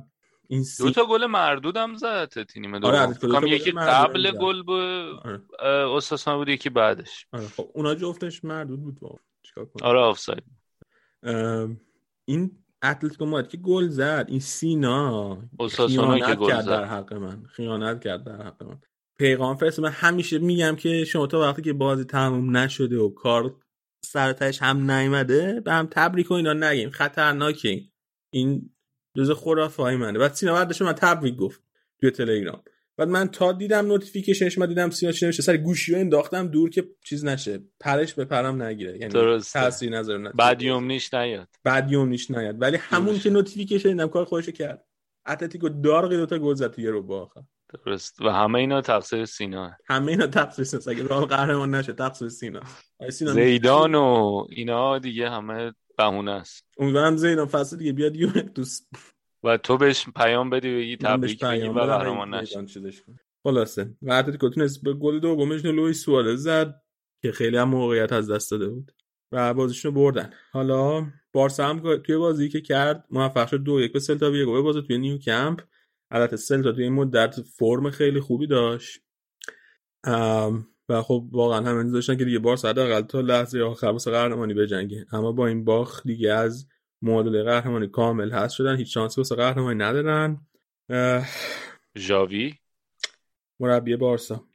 این 0.47 0.63
سی... 0.63 0.83
دو 0.83 0.91
تا 0.91 1.05
گل 1.05 1.25
مردود 1.25 1.77
هم 1.77 1.95
زد 1.95 2.43
تیم 2.43 2.79
دو 2.79 2.87
آره 2.87 3.15
آره 3.33 3.49
یکی 3.49 3.71
قبل 3.71 4.31
گل 4.31 4.63
به 4.63 4.73
اوساسونا 5.69 6.37
بود 6.37 6.49
یکی 6.49 6.69
بعدش. 6.69 7.27
آره 7.33 7.47
خب 7.47 7.71
اونا 7.73 7.95
جفتش 7.95 8.43
مردود 8.43 8.81
بود 8.81 8.99
با 8.99 9.19
چیکار 9.43 9.65
کنم؟ 9.65 9.87
آره 9.87 9.99
آفساید. 9.99 10.43
این 12.25 12.51
اتلتیکو 12.83 13.25
مادرید 13.25 13.51
که 13.51 13.57
گل 13.57 13.87
زد. 13.87 14.25
این 14.27 14.39
سینا 14.39 15.37
اوساسونا 15.59 16.19
که 16.19 16.35
گل 16.35 16.47
کرد 16.47 16.61
زد. 16.61 16.69
در 16.69 16.85
حق 16.85 17.13
من. 17.13 17.43
خیانت 17.45 18.03
کرد 18.03 18.23
در 18.23 18.41
حق 18.41 18.63
من. 18.63 18.79
پیغام 19.17 19.55
فرست 19.55 19.79
من 19.79 19.89
همیشه 19.89 20.39
میگم 20.39 20.75
که 20.75 21.05
شما 21.05 21.27
تا 21.27 21.39
وقتی 21.39 21.61
که 21.61 21.73
بازی 21.73 22.03
تموم 22.03 22.57
نشده 22.57 22.97
و 22.97 23.09
کار 23.09 23.55
سرتش 24.05 24.61
هم 24.61 24.91
نیومده 24.91 25.59
به 25.59 25.71
هم 25.71 25.87
تبریک 25.91 26.31
و 26.31 26.33
اینا 26.33 26.53
نگیم. 26.53 26.89
خطرناکه. 26.89 27.81
این 28.33 28.69
جز 29.17 29.31
خرافه 29.31 29.83
های 29.83 29.95
منه. 29.95 30.19
بعد 30.19 30.33
سینا 30.33 30.53
بعدش 30.53 30.81
من 30.81 30.93
تبریک 30.93 31.35
گفت 31.35 31.61
توی 31.99 32.11
تلگرام. 32.11 32.63
بعد 32.97 33.07
من 33.07 33.27
تا 33.27 33.51
دیدم 33.51 33.87
نوتیفیکیشنش 33.87 34.57
من 34.57 34.67
دیدم 34.67 34.89
سینا 34.89 35.11
چی 35.11 35.25
نمیشه 35.25 35.43
سر 35.43 35.57
گوشی 35.57 35.91
رو 35.93 35.99
انداختم 35.99 36.47
دور 36.47 36.69
که 36.69 36.87
چیز 37.05 37.25
نشه. 37.25 37.59
پرش 37.79 38.13
به 38.13 38.25
پرم 38.25 38.61
نگیره. 38.61 38.97
یعنی. 38.97 39.39
تاثیر 39.53 39.97
نذاره. 39.97 40.31
بد 40.31 40.61
یمنیش 40.61 41.13
نیاد. 41.13 41.47
بد 41.63 41.91
یمنیش 41.91 42.31
نیاد. 42.31 42.61
ولی 42.61 42.77
همون 42.77 43.19
که 43.19 43.29
نوتیفیکیشن 43.29 43.89
دیدم 43.89 44.07
کار 44.07 44.25
خودشو 44.25 44.51
کرد. 44.51 44.85
اتلتیکو 45.27 45.69
دارقی 45.69 46.17
دوتا 46.17 46.39
گل 46.39 46.53
زد 46.53 46.71
تو 46.71 46.81
یه 46.81 46.89
رو 46.89 47.03
با 47.03 47.21
آخر. 47.21 47.41
درست. 47.85 48.21
و 48.21 48.29
همه 48.29 48.59
اینا 48.59 48.81
تقصیر 48.81 49.25
سینا. 49.25 49.77
همه 49.85 50.11
اینا 50.11 50.27
تقصیر 50.27 50.65
سینا. 50.65 50.83
اگه 50.87 51.03
رئال 51.03 51.25
قهرمان 51.25 51.75
نشه؟ 51.75 51.93
تقصیر 51.93 52.29
سینا. 52.29 52.61
زیدان 53.09 53.95
و 53.95 54.45
اینا 54.49 54.99
دیگه 54.99 55.29
همه 55.29 55.73
بهونه 55.97 56.31
است. 56.31 56.67
امیدوارم 56.77 57.15
زیدان 57.15 57.45
فصل 57.45 57.77
دیگه 57.77 57.91
بیاد 57.91 58.15
یوونتوس 58.15 58.81
و 59.43 59.57
تو 59.57 59.77
بهش 59.77 60.05
پیام 60.15 60.49
بدی 60.49 60.75
بگی 60.75 60.97
تبریک 60.97 61.45
بگی 61.45 61.67
و 61.67 61.73
قهرمان 61.73 62.33
نشه. 62.33 62.65
خلاصه. 63.43 63.95
و 64.01 64.11
اتلتیکو 64.11 64.49
تونست 64.49 64.83
به 64.83 64.93
گل 64.93 65.19
دومش 65.19 65.65
لوئیس 65.65 66.05
سوارز 66.05 66.43
زد 66.43 66.81
که 67.21 67.31
خیلی 67.31 67.57
هم 67.57 67.69
موقعیت 67.69 68.13
از 68.13 68.31
دست 68.31 68.51
داده 68.51 68.69
بود. 68.69 68.91
و 69.31 69.53
بازیشون 69.53 69.93
بردن. 69.93 70.33
حالا 70.51 71.07
بارسا 71.33 71.67
هم 71.67 71.97
توی 71.97 72.17
بازی 72.17 72.49
که 72.49 72.61
کرد 72.61 73.05
موفق 73.09 73.47
شد 73.47 73.57
دو 73.57 73.81
یک 73.81 73.93
به 73.93 73.99
سلتا 73.99 74.31
ویگو. 74.31 74.61
ببازه 74.61 74.81
توی 74.81 74.97
نیو 74.97 75.17
کمپ 75.17 75.61
البته 76.11 76.37
سلتا 76.37 76.71
توی 76.71 76.83
این 76.83 76.93
مدت 76.93 77.41
فرم 77.41 77.89
خیلی 77.89 78.19
خوبی 78.19 78.47
داشت. 78.47 79.01
و 80.89 81.01
خب 81.01 81.27
واقعا 81.31 81.61
هم 81.61 81.77
امید 81.77 81.93
داشتن 81.93 82.17
که 82.17 82.25
دیگه 82.25 82.39
بارسا 82.39 82.69
حداقل 82.69 83.01
تا 83.01 83.21
لحظه 83.21 83.61
آخر 83.61 83.87
واسه 83.87 84.11
قهرمانی 84.11 84.53
بجنگه 84.53 85.05
اما 85.11 85.31
با 85.31 85.47
این 85.47 85.63
باخت 85.65 86.07
دیگه 86.07 86.31
از 86.33 86.67
معادله 87.01 87.43
قهرمانی 87.43 87.87
کامل 87.87 88.31
هست 88.31 88.55
شدن 88.55 88.77
هیچ 88.77 88.93
شانسی 88.93 89.21
واسه 89.21 89.35
قهرمانی 89.35 89.79
ندارن. 89.79 90.47
ژاوی؟ 91.97 92.53
مربی 93.59 93.95
بارسا. 93.95 94.47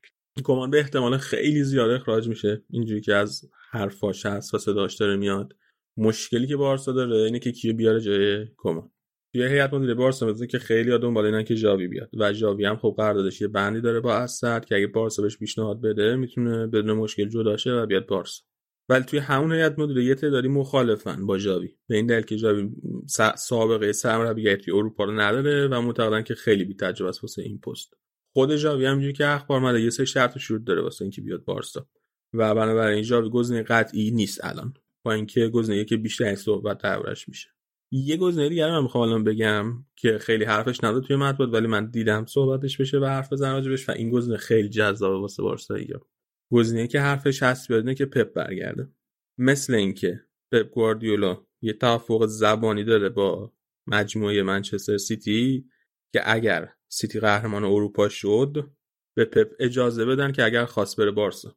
کمان 0.44 0.70
به 0.70 0.78
احتمال 0.78 1.18
خیلی 1.18 1.64
زیاد 1.64 1.90
اخراج 1.90 2.28
میشه. 2.28 2.62
اینجوری 2.70 3.00
که 3.00 3.14
از 3.14 3.50
حرفاش 3.70 4.26
هست 4.26 4.54
و 4.54 4.58
صداش 4.58 4.94
داره 4.94 5.16
میاد. 5.16 5.56
مشکلی 5.96 6.46
که 6.46 6.56
بارسا 6.56 6.92
داره 6.92 7.16
اینه 7.16 7.38
که 7.38 7.52
کیو 7.52 7.76
بیاره 7.76 8.00
جای 8.00 8.46
کمان. 8.56 8.90
توی 9.32 9.42
هیئت 9.42 9.74
مدیره 9.74 9.94
بارسا 9.94 10.32
که 10.46 10.58
خیلی 10.58 10.98
دنبال 10.98 11.26
اینن 11.26 11.42
که 11.42 11.54
ژاوی 11.54 11.88
بیاد. 11.88 12.10
و 12.18 12.32
ژاوی 12.32 12.64
هم 12.64 12.76
خب 12.76 12.94
قراردادش 12.96 13.40
یه 13.40 13.48
بندی 13.48 13.80
داره 13.80 14.00
با 14.00 14.14
اسد 14.14 14.64
که 14.64 14.76
اگه 14.76 14.86
بارسا 14.86 15.22
بهش 15.22 15.38
پیشنهاد 15.38 15.80
بده 15.80 16.16
می‌تونه 16.16 16.66
بدون 16.66 16.92
مشکل 16.92 17.28
جدا 17.28 17.56
شه 17.56 17.72
و 17.72 17.86
بیاد 17.86 18.06
بارسا. 18.06 18.42
ولی 18.88 19.04
توی 19.04 19.18
همون 19.18 19.52
هیئت 19.52 19.78
مدیره 19.78 20.04
یه 20.04 20.14
تعدادی 20.14 20.48
مخالفن 20.48 21.26
با 21.26 21.38
ژاوی. 21.38 21.76
به 21.88 21.96
این 21.96 22.06
دلیل 22.06 22.22
که 22.22 22.36
ژاوی 22.36 22.70
س- 23.06 23.36
سابقه 23.36 23.92
سرمربیگری 23.92 24.56
توی 24.56 24.74
اروپا 24.74 25.04
رو 25.04 25.20
نداره 25.20 25.68
و 25.68 25.80
معتقدن 25.80 26.22
که 26.22 26.34
خیلی 26.34 26.64
بی 26.64 26.74
تجربه 26.74 27.08
است 27.08 27.24
واسه 27.24 27.42
این 27.42 27.58
پست. 27.58 27.94
خود 28.32 28.56
ژاوی 28.56 28.86
همونجوری 28.86 29.12
که 29.12 29.26
اخبار 29.28 29.60
اومده 29.60 29.80
یه 29.80 29.90
شرط 29.90 30.36
و 30.36 30.38
شروط 30.38 30.64
داره 30.64 30.82
واسه 30.82 31.04
اینکه 31.04 31.22
بیاد 31.22 31.44
بارسا. 31.44 31.86
و 32.32 32.54
بنابراین 32.54 33.02
ژاوی 33.02 33.30
گزینه 33.30 33.62
قطعی 33.62 34.10
نیست 34.10 34.44
الان. 34.44 34.74
با 35.04 35.12
اینکه 35.12 35.48
گزینه‌ای 35.48 35.84
که 35.84 35.96
بیشتر 35.96 36.34
صحبت 36.34 36.78
دربارش 36.78 37.28
میشه. 37.28 37.48
یه 37.94 38.16
گزینه 38.16 38.48
دیگه 38.48 38.66
من 38.66 38.82
می‌خوام 38.82 39.08
الان 39.08 39.24
بگم 39.24 39.84
که 39.96 40.18
خیلی 40.18 40.44
حرفش 40.44 40.84
نداد 40.84 41.02
توی 41.02 41.16
مطبوعات 41.16 41.54
ولی 41.54 41.66
من 41.66 41.90
دیدم 41.90 42.26
صحبتش 42.26 42.80
بشه 42.80 42.98
و 42.98 43.04
حرف 43.04 43.32
بزنم 43.32 43.54
راجبش 43.54 43.88
و 43.88 43.92
این 43.92 44.10
گزینه 44.10 44.36
خیلی 44.36 44.68
جذابه 44.68 45.18
واسه 45.18 45.42
بارسایی‌ها 45.42 46.00
گزینه‌ای 46.52 46.88
که 46.88 47.00
حرفش 47.00 47.42
هست 47.42 47.68
بیاد 47.68 47.94
که 47.94 48.06
پپ 48.06 48.32
برگرده. 48.32 48.88
مثل 49.38 49.74
اینکه 49.74 50.20
پپ 50.52 50.70
گواردیولا 50.70 51.46
یه 51.62 51.72
توافق 51.72 52.26
زبانی 52.26 52.84
داره 52.84 53.08
با 53.08 53.52
مجموعه 53.86 54.42
منچستر 54.42 54.96
سیتی 54.96 55.64
که 56.12 56.20
اگر 56.24 56.68
سیتی 56.88 57.20
قهرمان 57.20 57.64
اروپا 57.64 58.08
شد 58.08 58.70
به 59.16 59.24
پپ 59.24 59.52
اجازه 59.60 60.04
بدن 60.04 60.32
که 60.32 60.44
اگر 60.44 60.64
خواست 60.64 60.96
بره 60.96 61.10
بارسا. 61.10 61.56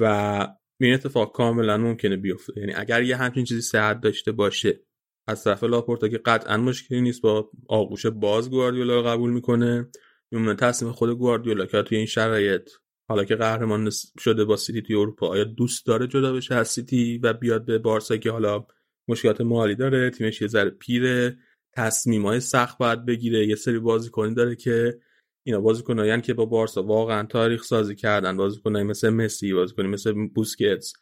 و 0.00 0.48
این 0.80 0.94
اتفاق 0.94 1.32
کاملا 1.32 1.76
ممکنه 1.76 2.16
بیفته. 2.16 2.52
یعنی 2.60 2.72
اگر 2.74 3.02
یه 3.02 3.16
همچین 3.16 3.44
چیزی 3.44 3.60
صحت 3.60 4.00
داشته 4.00 4.32
باشه 4.32 4.80
از 5.26 5.44
طرف 5.44 5.64
لاپورتا 5.64 6.08
که 6.08 6.18
قطعا 6.18 6.56
مشکلی 6.56 7.00
نیست 7.00 7.22
با 7.22 7.50
آغوش 7.68 8.06
باز 8.06 8.50
گواردیولا 8.50 9.02
قبول 9.02 9.30
می‌کنه. 9.30 9.88
میمونه 10.30 10.54
تصمیم 10.54 10.92
خود 10.92 11.10
گواردیولا 11.10 11.66
که 11.66 11.82
توی 11.82 11.98
این 11.98 12.06
شرایط 12.06 12.70
حالا 13.08 13.24
که 13.24 13.36
قهرمان 13.36 13.90
شده 14.18 14.44
با 14.44 14.56
سیتی 14.56 14.82
توی 14.82 14.96
اروپا 14.96 15.28
آیا 15.28 15.44
دوست 15.44 15.86
داره 15.86 16.06
جدا 16.06 16.32
بشه 16.32 16.54
از 16.54 16.68
سیتی 16.68 17.18
و 17.18 17.32
بیاد 17.32 17.64
به 17.64 17.78
بارسا 17.78 18.16
که 18.16 18.30
حالا 18.30 18.66
مشکلات 19.08 19.40
مالی 19.40 19.74
داره 19.74 20.10
تیمش 20.10 20.42
یه 20.42 20.48
ذره 20.48 20.70
پیره 20.70 21.38
تصمیم 21.72 22.26
های 22.26 22.40
سخت 22.40 22.78
باید 22.78 23.04
بگیره 23.04 23.46
یه 23.46 23.54
سری 23.54 23.78
بازیکنی 23.78 24.34
داره 24.34 24.56
که 24.56 24.98
اینا 25.46 25.60
بازیکنایی 25.60 26.20
که 26.20 26.34
با 26.34 26.44
بارسا 26.44 26.82
واقعا 26.82 27.26
تاریخ 27.26 27.62
سازی 27.62 27.94
کردن 27.94 28.36
بازیکنایی 28.36 28.84
مثل 28.84 29.08
مسی 29.10 29.54
بازیکنی 29.54 29.88
مثل 29.88 30.28
بوسکتس 30.34 30.92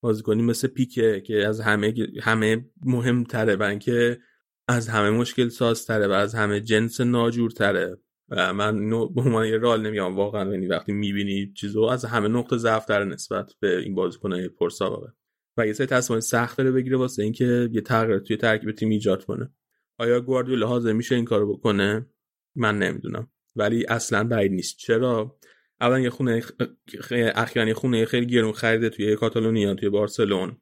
بازیکنی 0.00 0.42
مثل 0.42 0.68
پیکه 0.68 1.20
که 1.20 1.46
از 1.46 1.60
همه 1.60 1.94
همه 2.22 2.66
مهمتره 2.84 3.56
و 3.56 3.62
اینکه 3.62 4.18
از 4.68 4.88
همه 4.88 5.10
مشکل 5.10 5.48
سازتره 5.48 6.06
و 6.06 6.10
از 6.12 6.34
همه 6.34 6.60
جنس 6.60 7.00
ناجورتره. 7.00 7.98
و 8.28 8.54
من 8.54 8.90
به 8.90 9.20
عنوان 9.20 9.46
یه 9.46 9.56
رال 9.56 9.86
نمیام 9.86 10.16
واقعا 10.16 10.50
یعنی 10.50 10.66
وقتی 10.66 10.92
می‌بینی 10.92 11.52
چیزو 11.52 11.82
از 11.82 12.04
همه 12.04 12.28
نقطه 12.28 12.56
ضعف 12.56 12.86
داره 12.86 13.04
نسبت 13.04 13.52
به 13.60 13.78
این 13.78 13.94
بازیکنای 13.94 14.48
پرسابقه 14.48 15.12
و 15.56 15.66
یه 15.66 15.72
سری 15.72 15.86
تصمیم 15.86 16.20
سخت 16.20 16.58
داره 16.58 16.72
بگیره 16.72 16.96
واسه 16.96 17.22
اینکه 17.22 17.68
یه 17.72 17.80
تغییر 17.80 18.18
توی 18.18 18.36
ترکیب 18.36 18.72
تیم 18.72 18.88
ایجاد 18.88 19.24
کنه. 19.24 19.50
آیا 19.98 20.20
گواردیولا 20.20 20.66
حاضر 20.66 20.92
میشه 20.92 21.14
این 21.14 21.24
کارو 21.24 21.56
بکنه؟ 21.56 22.06
من 22.56 22.78
نمی‌دونم. 22.78 23.28
ولی 23.56 23.86
اصلا 23.86 24.24
بعید 24.24 24.52
نیست. 24.52 24.76
چرا؟ 24.78 25.38
اولا 25.80 26.00
یه 26.00 26.10
خونه 26.10 26.42
اخیرا 27.34 27.68
یه 27.68 27.74
خونه 27.74 28.04
خیلی 28.04 28.26
گرون 28.26 28.52
خریده 28.52 28.90
توی 28.90 29.16
کاتالونیا 29.16 29.74
توی 29.74 29.88
بارسلون. 29.88 30.56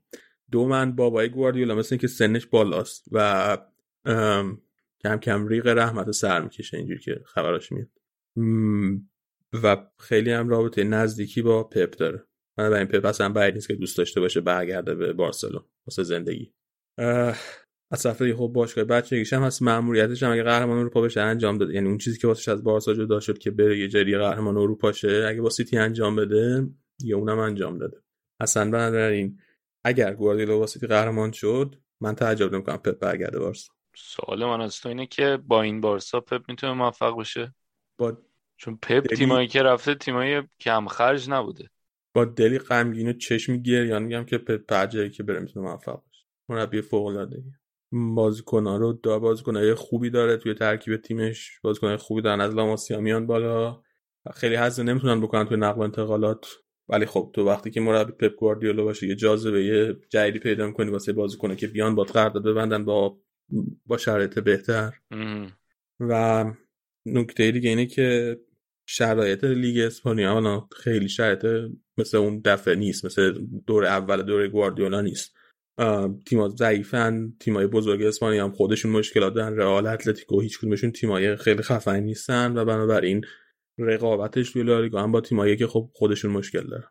دو 0.51 0.67
من 0.67 0.97
بابای 0.97 1.29
گواردیولا 1.29 1.75
مثل 1.75 1.95
اینکه 1.95 2.07
سنش 2.07 2.47
بالاست 2.47 3.05
و 3.13 3.59
کم 5.03 5.19
کم 5.23 5.47
ریق 5.47 5.67
رحمت 5.67 6.11
سر 6.11 6.41
می‌کشه 6.43 6.77
اینجوری 6.77 7.01
که 7.01 7.21
خبراش 7.25 7.73
میاد. 7.73 7.89
و 9.63 9.77
خیلی 9.99 10.31
هم 10.31 10.49
رابطه 10.49 10.85
نزدیکی 10.85 11.43
با 11.43 11.65
پپ 11.65 11.91
داره. 11.91 12.25
من 12.59 12.73
این 12.73 12.87
پپ 12.87 13.05
اصلا 13.05 13.29
بعید 13.29 13.55
نیست 13.55 13.69
که 13.69 13.75
دوست 13.75 13.99
داشته 13.99 14.21
باشه 14.21 14.41
برگرده 14.41 14.95
به 14.95 15.13
بارسلون 15.13 15.65
واسه 15.87 16.03
زندگی. 16.03 16.53
از 17.91 18.03
طرف 18.03 18.33
خب 18.33 18.51
باشگاه 18.55 18.85
بچگیش 18.85 19.33
هم 19.33 19.43
هست 19.43 19.63
ماموریتش 19.63 20.23
هم 20.23 20.33
اگه 20.33 20.43
قهرمان 20.43 20.79
اروپا 20.79 21.01
بشه 21.01 21.21
انجام 21.21 21.59
داده 21.59 21.75
یعنی 21.75 21.89
اون 21.89 21.99
چیزی 21.99 22.19
که 22.19 22.27
واسش 22.27 22.49
از 22.49 22.65
بارسا 22.65 22.95
جدا 22.95 23.21
شد 23.21 23.39
که 23.39 23.51
بره 23.51 23.79
یه 23.79 23.89
جری 23.89 24.19
قهرمان 24.19 24.57
اروپا 24.57 24.93
شه 24.93 25.27
اگه 25.29 25.41
با 25.41 25.51
سیتی 25.51 25.79
انجام 25.79 26.17
بده 26.17 26.69
یا 27.05 27.19
اونم 27.19 27.39
انجام 27.39 27.79
داده. 27.79 28.03
اصلا 28.41 28.71
بنابراین 28.71 29.39
اگر 29.85 30.15
گواردیولا 30.15 30.59
با 30.59 30.67
سیتی 30.67 30.87
قهرمان 30.87 31.33
شد 31.33 31.75
من 32.01 32.15
تعجب 32.15 32.55
نمی‌کنم 32.55 32.77
پپ 32.77 32.99
برگرده 32.99 33.39
بارسا. 33.39 33.73
سوال 33.97 34.45
من 34.45 34.61
از 34.61 34.81
تو 34.81 34.89
اینه 34.89 35.07
که 35.07 35.39
با 35.47 35.63
این 35.63 35.81
بارسا 35.81 36.21
پپ 36.21 36.43
می‌تونه 36.49 36.73
موفق 36.73 37.21
بشه؟ 37.21 37.55
با 37.99 38.19
چون 38.57 38.79
پپ 38.83 39.07
دلی... 39.07 39.17
تیمایی 39.17 39.49
که 39.49 39.63
رفته 39.63 39.95
تیمایی 39.95 40.43
کم 40.61 40.87
خرج 40.87 41.31
نبوده. 41.31 41.71
با 42.15 42.25
دلی 42.25 42.59
غمگین 42.59 43.09
و 43.09 43.13
چشمی 43.13 43.63
گریان 43.63 44.03
میگم 44.03 44.25
که 44.25 44.39
پپ 44.39 44.91
که 45.11 45.23
بره 45.23 45.41
می‌تونه 45.41 45.67
موفق 45.67 46.03
بشه 46.11 46.25
مربی 46.49 46.81
فوق 46.81 47.07
العاده 47.07 47.43
بازیکن‌ها 47.93 48.77
رو 48.77 48.93
دا 48.93 49.19
بازیکن‌های 49.19 49.75
خوبی 49.75 50.11
داره 50.11 50.37
توی 50.37 50.55
ترکیب 50.55 50.97
تیمش. 50.97 51.61
بازیکن‌های 51.63 51.97
خوبی 51.97 52.23
دارن 52.23 52.41
از 52.41 52.55
لاماسیا 52.55 53.01
میان 53.01 53.27
بالا. 53.27 53.83
خیلی 54.35 54.55
هزینه 54.55 54.93
نمی‌تونن 54.93 55.21
بکنن 55.21 55.45
توی 55.45 55.57
نقل 55.57 55.81
و 55.81 55.83
انتقالات. 55.83 56.47
ولی 56.89 57.07
خب 57.07 57.31
تو 57.35 57.45
وقتی 57.45 57.71
که 57.71 57.81
مربی 57.81 58.13
پپ 58.13 58.35
گواردیولا 58.37 58.85
باشه 58.85 59.07
یه 59.07 59.15
جاذبه 59.15 59.65
یه 59.65 59.97
جدیدی 60.11 60.39
پیدا 60.39 60.67
می‌کنی 60.67 60.91
واسه 60.91 61.13
بازیکن‌ها 61.13 61.55
که 61.55 61.67
بیان 61.67 61.95
با 61.95 62.05
قرارداد 62.05 62.45
ببندن 62.45 62.85
با 62.85 63.19
با 63.87 63.97
شرایط 63.97 64.39
بهتر. 64.39 64.93
و 66.01 66.45
نکته 67.07 67.51
دیگه 67.51 67.69
اینه 67.71 67.87
که 67.87 68.39
شرایط 68.87 69.45
لیگ 69.45 69.79
اسپانیا 69.79 70.69
خیلی 70.77 71.09
شرایط 71.09 71.47
مثل 71.99 72.17
اون 72.17 72.41
دفعه 72.45 72.75
نیست 72.75 73.05
مثل 73.05 73.47
دور 73.67 73.85
اول 73.85 74.23
دور 74.23 74.49
گواردیولا 74.49 75.01
نیست. 75.01 75.38
تیم‌ها 76.25 76.49
ضعیفن 76.49 77.33
تیمای 77.41 77.67
بزرگ 77.67 78.03
اسپانیا 78.03 78.45
هم 78.45 78.53
خودشون 78.53 78.93
مشکلات 78.93 79.35
دارن. 79.35 79.57
رئال 79.57 79.87
اتلتیکو 79.87 80.41
هیچ 80.41 80.59
کدومشون 80.59 80.93
تیمای 80.93 81.37
خیلی 81.37 81.63
خفنی 81.63 82.01
نیستن 82.01 82.57
و 82.57 82.65
بنابراین 82.65 83.25
رقابتش 83.79 84.51
توی 84.51 84.63
لالیگا 84.63 85.03
هم 85.03 85.13
با 85.13 85.21
تیمایی 85.21 85.57
که 85.57 85.67
خب 85.67 85.91
خودشون 85.93 86.31
مشکل 86.31 86.67
دارن. 86.67 86.89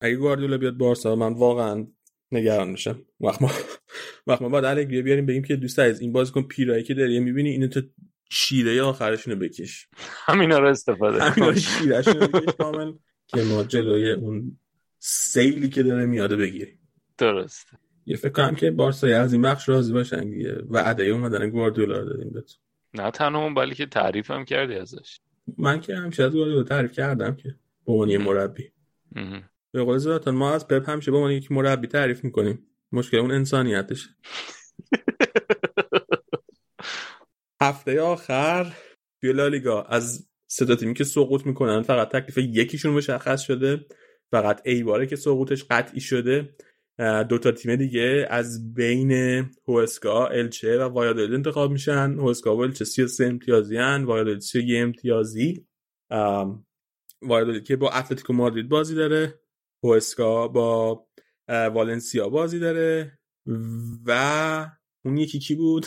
اگه 0.00 0.16
گواردیولا 0.16 0.58
بیاد 0.58 0.76
بارسا 0.76 1.16
من 1.16 1.32
واقعا 1.32 1.86
نگران 2.32 2.70
میشم. 2.70 3.02
وقت 3.20 3.42
ما 3.42 3.50
وقت 4.26 4.42
ما 4.42 4.48
بعد 4.48 4.64
الگری 4.64 5.02
بیاریم 5.02 5.26
بگیم 5.26 5.42
که 5.42 5.56
دوست 5.56 5.78
عزیز 5.78 6.00
این 6.00 6.12
بازیکن 6.12 6.42
پیرایی 6.42 6.82
که 6.82 6.94
داری 6.94 7.20
می‌بینی 7.20 7.50
اینو 7.50 7.66
تو 7.66 7.80
شیره 8.30 8.82
آخرشونو 8.82 9.36
بکش. 9.36 9.88
همینا 10.24 10.58
رو 10.58 10.68
استفاده 10.68 11.22
همینا 11.22 11.46
رو 11.46 12.28
بکش 12.28 12.54
کامل 12.58 12.92
که 13.26 13.42
ما 13.42 13.64
جلوی 13.64 14.10
اون 14.10 14.58
سیلی 14.98 15.68
که 15.68 15.82
داره 15.82 16.06
میاده 16.06 16.36
بگیریم. 16.36 16.78
درست 17.18 17.66
یه 18.06 18.16
فکر 18.16 18.32
کنم 18.32 18.54
که 18.54 18.70
بارسا 18.70 19.06
از 19.06 19.32
این 19.32 19.42
بخش 19.42 19.68
راضی 19.68 19.92
باشن 19.92 20.30
دیگه. 20.30 20.62
و 20.70 20.78
عدای 20.78 21.10
اومدن 21.10 21.50
گواردیولا 21.50 21.98
رو 21.98 22.04
دادیم 22.08 22.30
بهت 22.30 22.56
نه 22.94 23.10
تنها 23.10 23.44
اون 23.44 23.54
بلکه 23.54 23.74
که 23.74 23.86
تعریف 23.86 24.30
هم 24.30 24.44
کردی 24.44 24.74
ازش. 24.74 25.20
من 25.58 25.80
که 25.80 25.96
همیشه 25.96 26.22
از 26.22 26.32
گواردیولا 26.32 26.62
تعریف 26.62 26.92
کردم 26.92 27.34
که 27.34 27.54
به 27.86 27.92
عنوان 27.92 28.16
مربی. 28.16 28.72
به 29.72 29.82
قول 29.82 29.98
زلاتان 29.98 30.34
ما 30.34 30.54
از 30.54 30.68
پپ 30.68 30.88
همیشه 30.88 31.10
به 31.10 31.16
عنوان 31.16 31.32
یک 31.32 31.52
مربی 31.52 31.86
تعریف 31.86 32.24
می‌کنیم. 32.24 32.66
مشکل 32.92 33.16
اون 33.16 33.30
انسانیتشه. 33.30 34.08
هفته 37.62 38.00
آخر 38.00 38.72
توی 39.20 39.32
لالیگا 39.32 39.82
از 39.82 40.28
سه 40.46 40.76
تیمی 40.76 40.94
که 40.94 41.04
سقوط 41.04 41.46
می‌کنن 41.46 41.82
فقط 41.82 42.08
تکلیف 42.08 42.38
یکیشون 42.38 42.92
مشخص 42.92 43.40
شده. 43.40 43.86
فقط 44.30 44.60
ایباره 44.64 45.06
که 45.06 45.16
سقوطش 45.16 45.64
قطعی 45.70 46.00
شده. 46.00 46.54
دو 47.28 47.38
تا 47.38 47.52
تیم 47.52 47.76
دیگه 47.76 48.26
از 48.30 48.74
بین 48.74 49.12
هوسکا 49.68 50.26
الچه 50.26 50.78
و 50.78 50.82
وایادولید 50.82 51.34
انتخاب 51.34 51.70
میشن. 51.70 52.14
هوسکا 52.18 52.56
و 52.56 52.60
الچه 52.60 52.84
33 52.84 53.26
امتیازی 53.26 53.76
هن 53.76 54.04
وایادولید 54.04 54.40
31 54.40 54.82
امتیازی. 54.82 55.66
وایادولید 57.22 57.64
که 57.64 57.76
با 57.76 57.90
اتلتیکو 57.90 58.32
مادرید 58.32 58.68
بازی 58.68 58.94
داره. 58.94 59.40
هوسکا 59.82 60.48
با 60.48 61.06
والنسیا 61.48 62.28
بازی 62.28 62.58
داره. 62.58 63.18
و 64.06 64.70
اون 65.04 65.16
یکی 65.16 65.38
کی 65.38 65.54
بود؟ 65.54 65.86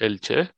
الچه. 0.00 0.50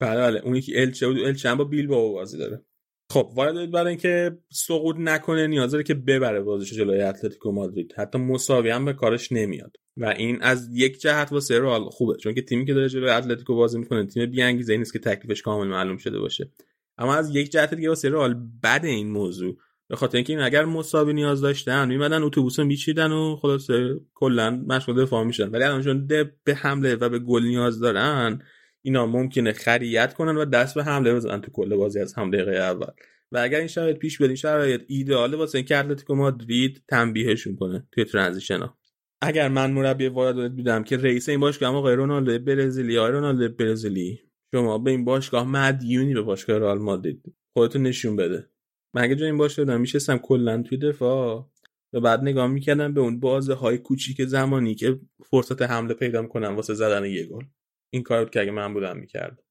بله 0.00 0.16
بله 0.16 0.40
اون 0.40 0.56
یکی 0.56 0.76
الچه 0.76 1.08
بود. 1.08 1.18
الچه 1.18 1.48
هم 1.48 1.56
با 1.56 1.64
بیل 1.64 1.86
با 1.86 2.12
بازی 2.12 2.38
داره. 2.38 2.65
خب 3.10 3.32
وایادولید 3.36 3.70
برای 3.70 3.88
اینکه 3.88 4.38
سقوط 4.52 4.96
نکنه 4.98 5.46
نیاز 5.46 5.70
داره 5.70 5.84
که 5.84 5.94
ببره 5.94 6.40
بازیش 6.40 6.72
جلوی 6.72 7.00
اتلتیکو 7.00 7.52
مادرید. 7.52 7.94
حتی 7.96 8.18
مساوی 8.18 8.70
هم 8.70 8.84
به 8.84 8.92
کارش 8.92 9.32
نمیاد. 9.32 9.76
و 9.96 10.06
این 10.06 10.42
از 10.42 10.68
یک 10.72 11.00
جهت 11.00 11.32
واسه 11.32 11.60
رئال 11.60 11.84
خوبه 11.84 12.16
چون 12.16 12.34
که 12.34 12.42
تیمی 12.42 12.66
که 12.66 12.74
داره 12.74 12.88
جلوی 12.88 13.10
اتلتیکو 13.10 13.54
بازی 13.54 13.78
می‌کنه 13.78 14.06
تیم 14.06 14.30
بیانگیزه 14.30 14.76
نیست 14.76 14.92
که 14.92 14.98
تکلیفش 14.98 15.42
کامل 15.42 15.66
معلوم 15.66 15.96
شده 15.96 16.18
باشه. 16.18 16.50
اما 16.98 17.14
از 17.14 17.36
یک 17.36 17.50
جهت 17.50 17.74
دیگه 17.74 17.88
واسه 17.88 18.10
رئال 18.10 18.34
بد 18.62 18.84
این 18.84 19.10
موضوع. 19.10 19.56
به 19.88 19.96
خاطر 19.96 20.16
اینکه 20.16 20.32
این 20.32 20.42
اگر 20.42 20.64
مساوی 20.64 21.12
نیاز 21.12 21.40
داشتن 21.40 21.88
میمدن 21.88 22.22
اتوبوس 22.22 22.58
میچیدن 22.58 23.12
و 23.12 23.36
خلاصه 23.36 24.00
کلا 24.14 24.50
مشغول 24.50 25.02
دفاع 25.02 25.24
میشن. 25.24 25.48
ولی 25.48 25.64
الان 25.64 25.82
چون 25.82 26.06
به 26.44 26.54
حمله 26.54 26.94
و 26.94 27.08
به 27.08 27.18
گل 27.18 27.42
نیاز 27.42 27.80
دارن 27.80 28.42
اینا 28.86 29.06
ممکنه 29.06 29.52
خریت 29.52 30.14
کنن 30.14 30.36
و 30.36 30.44
دست 30.44 30.74
به 30.74 30.84
حمله 30.84 31.14
بزنن 31.14 31.40
تو 31.40 31.50
کل 31.50 31.76
بازی 31.76 32.00
از 32.00 32.14
هم 32.14 32.30
دقیقه 32.30 32.56
اول. 32.56 32.92
و 33.32 33.38
اگر 33.38 33.58
این 33.58 33.66
شرایط 33.66 33.96
پیش 33.96 34.18
بیاد 34.18 34.30
این 34.30 34.36
شرایط 34.36 34.82
ایدئاله 34.86 35.36
واسه 35.36 35.58
اینکه 35.58 35.76
اتلتیکو 35.76 36.14
مادرید 36.14 36.84
تنبیهشون 36.88 37.56
کنه 37.56 37.86
توی 37.92 38.04
ترانزیشن 38.04 38.58
ها. 38.58 38.78
اگر 39.22 39.48
من 39.48 39.70
مربی 39.72 40.08
وارد 40.08 40.56
بودم 40.56 40.84
که 40.84 40.96
رئیس 40.96 41.28
این 41.28 41.40
باشگاه 41.40 41.74
آقای 41.74 41.96
رونالدو 41.96 42.38
برزیلی 42.38 42.98
آقای 42.98 43.12
رونالدو 43.12 43.54
برزیلی. 43.54 44.20
شما 44.54 44.78
به 44.78 44.90
این 44.90 45.04
باشگاه 45.04 45.48
مدیونی 45.48 46.14
به 46.14 46.22
باشگاه 46.22 46.58
رئال 46.58 46.78
مادرید 46.78 47.34
خودتون 47.52 47.82
نشون 47.82 48.16
بده. 48.16 48.50
من 48.94 49.02
اگه 49.02 49.14
جای 49.14 49.28
این 49.28 49.38
باشگاه 49.38 49.64
بودم 49.64 49.80
میشستم 49.80 50.18
کلا 50.18 50.62
توی 50.62 50.78
دفاع 50.78 51.50
و 51.92 52.00
بعد 52.00 52.20
نگاه 52.20 52.46
می‌کردم 52.46 52.94
به 52.94 53.00
اون 53.00 53.20
بازه 53.20 53.54
های 53.54 53.78
کوچیک 53.78 54.24
زمانی 54.24 54.74
که 54.74 55.00
فرصت 55.30 55.62
حمله 55.62 55.94
پیدا 55.94 56.22
می‌کنم 56.22 56.56
واسه 56.56 56.74
زدن 56.74 57.04
یه 57.04 57.26
گل. 57.26 57.44
این 57.90 58.02
کار 58.02 58.24
بود 58.24 58.32
که 58.32 58.40
اگه 58.40 58.50
من 58.50 58.74
بودم 58.74 58.96
می‌کرد. 58.96 59.42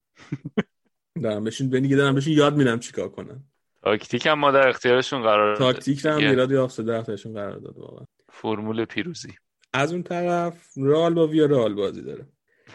دارم 1.24 1.44
به 1.44 1.80
دیگه 1.80 1.95
دارم 1.95 2.16
بهشون 2.16 2.34
یاد 2.34 2.57
میدم 2.57 2.80
چیکار 2.80 3.10
کنن 3.10 3.44
تاکتیک 3.82 4.26
هم 4.26 4.40
ما 4.40 4.52
در 4.52 4.68
اختیارشون 4.68 5.22
قرار 5.22 5.56
داد. 5.56 5.74
تاکتیک 5.74 6.06
هم 6.06 6.30
میراد 6.30 6.52
یافته 6.52 6.84
در 6.84 6.95
اختیارشون 6.95 7.34
قرار 7.34 7.60
داد 7.60 7.78
واقعا. 7.78 8.06
فرمول 8.30 8.86
پیروزی. 8.86 9.34
از 9.74 9.94
اون 9.94 10.03
طرف 10.03 10.68
رئال 10.78 11.14
با 11.14 11.28
ویارئال 11.28 11.74
بازی 11.74 12.02
داره. 12.02 12.26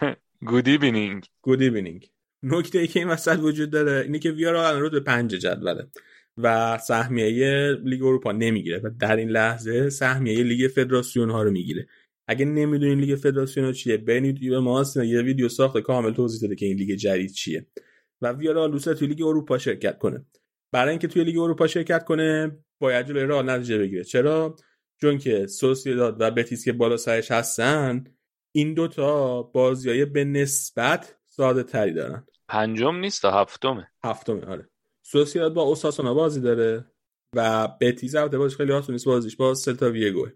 good 0.49 0.67
evening 0.67 1.25
good 1.41 1.61
evening 1.61 2.09
نکته 2.43 2.79
ای 2.79 2.87
که 2.87 2.99
این 2.99 3.09
وسط 3.09 3.39
وجود 3.39 3.69
داره 3.69 4.01
اینه 4.05 4.19
که 4.19 4.31
ویارئال 4.31 4.79
رتبه 4.79 4.99
پنج 4.99 5.31
جدوله 5.31 5.87
و 6.37 6.77
سهمیه 6.77 7.71
لیگ 7.83 8.03
اروپا 8.03 8.31
نمی‌گیره 8.31 8.81
و 8.83 8.89
در 8.99 9.15
این 9.15 9.29
لحظه 9.29 9.89
سهمیه 9.89 10.43
لیگ 10.43 10.71
فدراسیون 10.71 11.29
ها 11.29 11.43
رو 11.43 11.51
می‌گیره. 11.51 11.87
اگه 12.31 12.45
نمی‌دونین 12.45 12.99
لیگ 12.99 13.15
فدراسیون 13.15 13.73
چیه 13.73 13.97
برید 13.97 14.43
یه 14.43 14.59
ماست 14.59 14.97
یه 14.97 15.21
ویدیو 15.21 15.49
ساخت 15.49 15.77
کامل 15.77 16.13
توضیح 16.13 16.41
داده 16.41 16.55
که 16.55 16.65
این 16.65 16.77
لیگ 16.77 16.91
جدید 16.91 17.31
چیه. 17.31 17.65
و 18.21 18.31
ویارئال 18.31 18.71
دوست 18.71 18.93
توی 18.93 19.07
لیگ 19.07 19.21
اروپا 19.21 19.57
شرکت 19.57 19.97
کنه. 19.97 20.25
برای 20.71 20.89
اینکه 20.89 21.07
توی 21.07 21.23
لیگ 21.23 21.37
اروپا 21.37 21.67
شرکت 21.67 22.03
کنه 22.03 22.57
باید 22.79 23.07
جلوی 23.07 23.23
رئال 23.23 23.49
نتیجه 23.49 23.77
بگیره. 23.77 24.03
چرا؟ 24.03 24.55
چون 25.01 25.17
که 25.17 25.47
سوسیداد 25.47 26.17
و 26.19 26.31
بتیس 26.31 26.65
که 26.65 26.73
بالا 26.73 26.97
سرش 26.97 27.31
هستن 27.31 28.03
این 28.51 28.73
دوتا 28.73 29.43
بازیای 29.43 30.05
به 30.05 30.23
نسبت 30.23 31.15
ساده 31.25 31.63
تری 31.63 31.93
دارن. 31.93 32.27
پنجم 32.47 32.95
نیست 32.95 33.21
تا 33.21 33.31
هفتمه. 33.31 33.87
هفتمه 34.03 34.45
آره. 34.45 34.69
سوسیداد 35.05 35.53
با 35.53 35.61
اوساسونا 35.61 36.13
بازی 36.13 36.41
داره 36.41 36.85
و 37.35 37.67
بتیس 37.81 38.15
البته 38.15 38.37
بازیش 38.37 38.57
خیلی 38.57 38.71
آسون 38.71 38.93
نیست 38.93 39.05
بازیش 39.05 39.35
با 39.35 39.53
سلتا 39.53 39.91
ویگو 39.91 40.27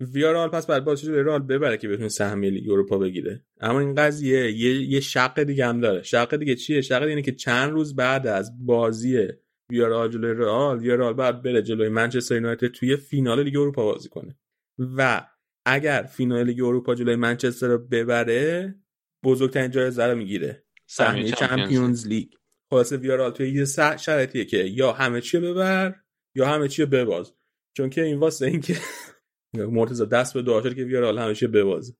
ویارئال 0.00 0.48
پس 0.48 0.66
باید 0.66 0.84
بازیش 0.84 1.08
رو 1.08 1.22
رئال 1.28 1.42
ببره 1.42 1.76
که 1.76 1.88
بتونه 1.88 2.08
سهمیه 2.08 2.50
لیگ 2.50 2.70
اروپا 2.70 2.98
بگیره. 2.98 3.44
اما 3.60 3.80
این 3.80 3.94
قضیه 3.94 4.52
یه 4.52 4.82
یه 4.82 5.00
شق 5.00 5.42
دیگه 5.42 5.66
هم 5.66 5.80
داره. 5.80 6.02
شق 6.02 6.36
دیگه 6.36 6.54
چیه؟ 6.54 6.80
شق 6.80 7.02
اینه 7.02 7.22
که 7.22 7.32
چند 7.32 7.70
روز 7.70 7.96
بعد 7.96 8.26
از 8.26 8.66
بازی 8.66 9.28
ویارئال 9.70 10.10
جلوی 10.10 10.34
رئال 10.34 10.78
ویارئال 10.78 11.14
باید 11.14 11.42
بره 11.42 11.62
جلوی 11.62 11.88
منچستر 11.88 12.34
یونایتد 12.34 12.66
توی 12.66 12.96
فینال 12.96 13.42
لیگ 13.42 13.56
اروپا 13.56 13.84
بازی 13.84 14.08
کنه. 14.08 14.38
و 14.78 15.26
اگر 15.66 16.02
فینال 16.02 16.42
لیگ 16.42 16.62
اروپا 16.62 16.94
جلوی 16.94 17.16
منچستر 17.16 17.68
رو 17.68 17.78
ببره 17.78 18.74
بزرگترین 19.24 19.70
جایزه 19.70 20.06
رو 20.06 20.18
می‌گیره. 20.18 20.64
سهمیه 20.86 21.32
چمپیونز 21.32 22.06
لیگ. 22.06 22.28
خلاصه 22.70 22.96
ویارال 22.96 23.30
توی 23.30 23.50
یه 23.50 23.64
شرایطیه 23.96 24.44
که 24.44 24.56
یا 24.56 24.92
همه 24.92 25.20
چی 25.20 25.38
ببر 25.38 25.94
یا 26.34 26.46
همه 26.48 26.68
چی 26.68 26.84
بباز. 26.84 27.32
چون 27.76 27.90
که 27.90 28.02
این 28.02 28.18
واسه 28.18 28.46
اینکه 28.46 28.76
مرتضی 29.54 30.06
دست 30.06 30.34
به 30.34 30.42
دعا 30.42 30.60
که 30.60 30.84
ویارال 30.84 31.18
همیشه 31.18 31.48
ببازه. 31.48 31.94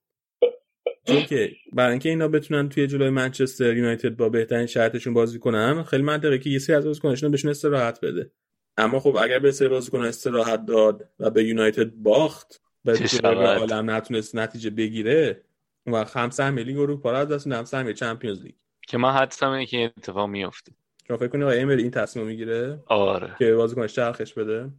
چون 1.03 1.23
که 1.23 1.51
برای 1.73 1.91
اینکه 1.91 2.09
اینا 2.09 2.27
بتونن 2.27 2.69
توی 2.69 2.87
جلوی 2.87 3.09
منچستر 3.09 3.77
یونایتد 3.77 4.15
با 4.15 4.29
بهترین 4.29 4.65
شرطشون 4.65 5.13
بازی 5.13 5.39
کنن 5.39 5.83
خیلی 5.83 6.03
منطقه 6.03 6.39
که 6.39 6.49
یه 6.49 6.59
سری 6.59 6.75
از 6.75 6.85
بازیکناشون 6.85 7.31
بهشون 7.31 7.51
استراحت 7.51 8.01
بده. 8.01 8.31
اما 8.77 8.99
خب 8.99 9.17
اگر 9.21 9.39
به 9.39 9.51
سری 9.51 9.67
بازیکن 9.67 10.01
استراحت 10.01 10.65
داد 10.65 11.09
و 11.19 11.29
به 11.29 11.43
یونایتد 11.43 11.89
باخت 11.89 12.61
و 12.85 12.91
عالم 13.25 13.89
نتونست 13.89 14.35
نتیجه 14.35 14.69
بگیره 14.69 15.41
و 15.87 16.05
خمس 16.05 16.35
سهمیه 16.35 16.63
لیگ 16.63 16.79
اروپا 16.79 17.11
رو 17.11 17.17
از 17.17 17.27
دست 17.27 17.63
سهمیه 17.63 17.93
چمپیونز 17.93 18.43
لیگ. 18.43 18.53
که 18.87 18.97
من 18.97 19.11
حدسم 19.11 19.49
اینه 19.49 19.65
که 19.65 19.77
این 19.77 19.89
اتفاق 19.97 20.29
میفته 20.29 20.71
شما 21.07 21.17
فکر 21.17 21.27
کنید 21.27 21.43
آقای 21.43 21.59
امری 21.59 21.81
این 21.81 21.91
تصمیم 21.91 22.25
می‌گیره 22.25 22.83
آره. 22.85 23.35
که 23.39 23.53
بازیکنش 23.53 23.93
چرخش 23.93 24.33
بده؟ 24.33 24.69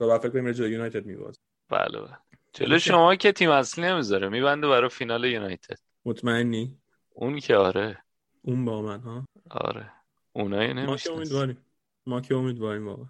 و 0.00 0.06
بعد 0.06 0.20
فکر 0.20 0.30
کنید 0.30 0.54
جلوی 0.54 0.72
یونایتد 0.72 1.06
میبازه. 1.06 1.40
بله 1.70 2.00
بله. 2.00 2.18
جلو 2.52 2.78
شما 2.78 3.14
که 3.14 3.32
تیم 3.32 3.50
اصلی 3.50 3.84
نمی‌ذاره 3.84 4.28
میبنده 4.28 4.68
برای 4.68 4.88
فینال 4.88 5.24
یونایتد. 5.24 5.78
مطمئنی؟ 6.04 6.78
اون 7.10 7.38
که 7.40 7.56
آره. 7.56 7.98
اون 8.42 8.64
با 8.64 8.82
من 8.82 9.00
ها؟ 9.00 9.24
آره. 9.50 9.92
اونایی 10.32 10.72
ما 10.72 10.96
که 10.96 11.12
امیدواریم. 11.12 11.58
ما 12.06 12.20
که 12.20 12.34
امیدواریم 12.34 12.88
واقعا 12.88 13.06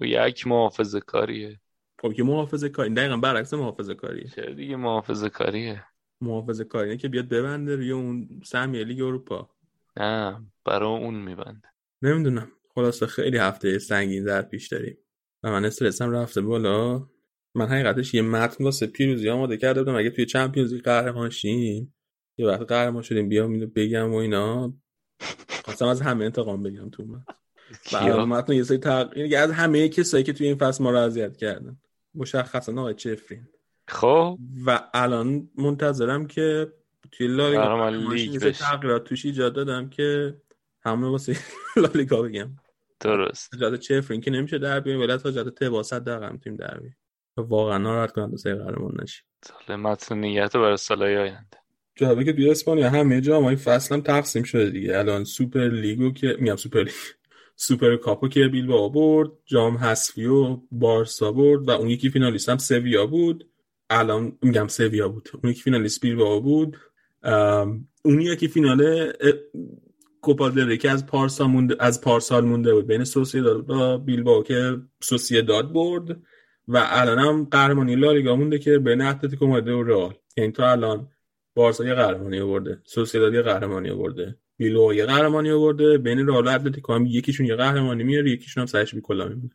و 0.00 0.04
یک 0.04 0.46
محافظه 0.46 1.00
کاریه. 1.00 1.60
خب 2.02 2.12
که 2.12 2.22
محافظه 2.22 2.68
کاری. 2.68 2.94
دقیقا 2.94 3.16
برعکس 3.16 3.54
محافظه 3.54 3.94
کاریه. 3.94 4.28
چرا 4.28 4.52
دیگه 4.52 4.76
محافظه 4.76 5.28
کاریه؟ 5.28 5.84
محافظه 6.20 6.64
کاری. 6.64 6.96
که 6.96 7.08
بیاد 7.08 7.28
ببنده 7.28 7.76
روی 7.76 7.90
اون 7.90 8.40
سهمیه 8.44 8.84
لیگ 8.84 9.02
اروپا. 9.02 9.50
نه 9.96 10.42
برای 10.64 10.88
اون 10.88 11.14
میبنده. 11.14 11.68
نمی‌دونم. 12.02 12.52
خلاصه 12.74 13.06
خیلی 13.06 13.38
هفته 13.38 13.78
سنگین 13.78 14.24
در 14.24 14.42
پیش 14.42 14.68
داریم. 14.68 14.98
و 15.42 15.50
من 15.50 15.64
استرسم 15.64 16.10
رفته 16.10 16.40
بالا. 16.40 17.08
من 17.54 17.66
حقیقتش 17.66 18.14
یه 18.14 18.22
متن 18.22 18.64
واسه 18.64 18.86
پیروزی 18.86 19.28
آماده 19.28 19.56
کرده 19.56 19.82
بودم. 19.82 19.96
اگه 19.96 20.10
توی 20.10 20.26
چمپیونز 20.26 20.72
لیگ 20.72 20.84
قهرمان 20.84 21.30
شیم 21.30 21.94
یه 22.38 22.46
وقت 22.46 22.62
قهرمان 22.62 23.02
شدیم 23.02 23.28
بیام 23.28 23.52
اینو 23.52 23.66
بگم 23.66 24.12
و 24.12 24.16
اینا. 24.16 24.74
خواستم 25.64 25.86
از 25.86 26.00
همه 26.00 26.24
انتقام 26.24 26.62
بگم 26.62 26.90
تو 26.90 27.04
من 27.04 27.24
متن. 28.24 28.52
یه 28.52 28.62
سری 28.62 28.78
تغییر 28.78 29.36
از 29.36 29.50
همه 29.50 29.88
کسایی 29.88 30.24
که 30.24 30.32
توی 30.32 30.46
این 30.46 30.56
فصل 30.56 30.84
ما 30.84 30.90
رو 30.90 30.96
اذیت 30.96 31.36
کردن. 31.36 31.76
مشخصا 32.14 32.72
آقای 32.72 32.94
چفرین. 32.94 33.46
خب. 33.88 34.38
و 34.66 34.80
الان 34.94 35.48
منتظرم 35.58 36.26
که 36.26 36.72
توی 37.12 37.26
لالیگا 37.26 37.88
لیگ 37.88 38.50
تغییرات 38.50 39.04
توش 39.04 39.24
ایجاد 39.24 39.54
دادم 39.54 39.88
که 39.88 40.36
همون 40.84 41.10
واسه 41.10 41.36
لالیگا 41.82 42.22
بگم. 42.22 42.50
درست. 43.00 43.56
جاده 43.60 43.78
چفرین 43.78 44.20
که 44.20 44.30
نمیشه 44.30 44.58
در 44.58 44.80
بیاریم 44.80 45.02
ولی 45.02 45.16
تا 45.16 45.30
جاده 45.30 45.50
تباست 45.50 45.94
در 45.94 46.36
تیم 46.36 46.56
در 46.56 46.78
بیاریم. 46.78 46.96
واقعا 47.36 47.78
ناراحت 47.78 48.12
کننده 48.12 48.36
سه 48.36 48.54
قهرمان 48.54 48.96
نشی. 49.02 49.22
سال 49.42 49.76
متن 49.76 50.18
نیت 50.18 50.56
برای 50.56 50.76
سالهای 50.76 51.16
آینده. 51.16 51.56
جالبه 51.94 52.24
که 52.24 52.32
توی 52.32 52.50
اسپانیا 52.50 52.90
همه 52.90 53.20
جا 53.20 53.40
ما 53.40 53.48
این 53.48 53.58
فصل 53.58 53.94
هم 53.94 54.00
تقسیم 54.00 54.42
شده 54.42 54.70
دیگه. 54.70 54.98
الان 54.98 55.24
سوپر 55.24 55.68
لیگو 55.68 56.10
که 56.10 56.36
میگم 56.38 56.56
سوپر 56.56 56.82
لیگ 56.82 56.92
سوپر 57.56 57.96
کاپو 57.96 58.28
که 58.28 58.48
بیلبائو 58.48 58.90
برد 58.90 59.30
جام 59.46 59.76
حذفی 59.76 60.24
و 60.24 60.60
بارسا 60.70 61.32
برد 61.32 61.68
و 61.68 61.70
اون 61.70 61.90
یکی 61.90 62.10
فینالیست 62.10 62.48
هم 62.48 62.58
سویا 62.58 63.06
بود. 63.06 63.48
الان 63.90 64.38
میگم 64.42 64.68
سویا 64.68 65.08
بود. 65.08 65.28
اون 65.42 65.52
یکی 65.52 65.62
فینالیست 65.62 66.00
بیلبائو 66.00 66.40
بود. 66.40 66.76
اون 68.04 68.20
یکی 68.20 68.48
فینال 68.48 69.12
کوپا 70.20 70.48
دل 70.48 70.62
ری 70.62 70.76
که 70.76 70.90
از 70.90 71.06
پارسا 71.06 71.46
مونده 71.46 71.76
از 71.80 72.00
پارسال 72.00 72.44
مونده 72.44 72.74
بود. 72.74 72.86
بین 72.86 73.04
سوسیداد 73.04 73.70
و 73.70 73.98
بیلبائو 73.98 74.42
که 74.42 74.76
سوسیداد 75.00 75.72
برد. 75.72 76.22
و 76.68 76.86
الان 76.90 77.18
هم 77.18 77.44
قهرمانی 77.44 77.96
لالیگا 77.96 78.36
مونده 78.36 78.58
که 78.58 78.78
بین 78.78 79.00
اتلتیکو 79.00 79.46
مادرید 79.46 79.74
و 79.74 79.82
رئال. 79.82 80.14
یعنی 80.36 80.52
تا 80.52 80.70
الان 80.70 81.08
بارسا 81.54 81.84
یه 81.84 81.94
قهرمانی 81.94 82.40
آورده 82.40 82.80
سوسیداد 82.84 83.34
یه 83.34 83.42
قهرمانی 83.42 83.90
آورده 83.90 84.36
بیلبائو 84.56 84.94
یه 84.94 85.06
قهرمانی 85.06 85.50
آورده 85.50 85.98
بین 85.98 86.28
رئال 86.28 86.46
و 86.46 86.50
اتلتیکو 86.50 86.92
هم 86.92 87.06
یکیشون 87.06 87.46
یه 87.46 87.56
قهرمانی 87.56 88.04
میاره 88.04 88.30
یکیشون 88.30 88.60
هم 88.60 88.66
سرش 88.66 88.94
بی‌کلاه 88.94 89.28
میمونه 89.28 89.50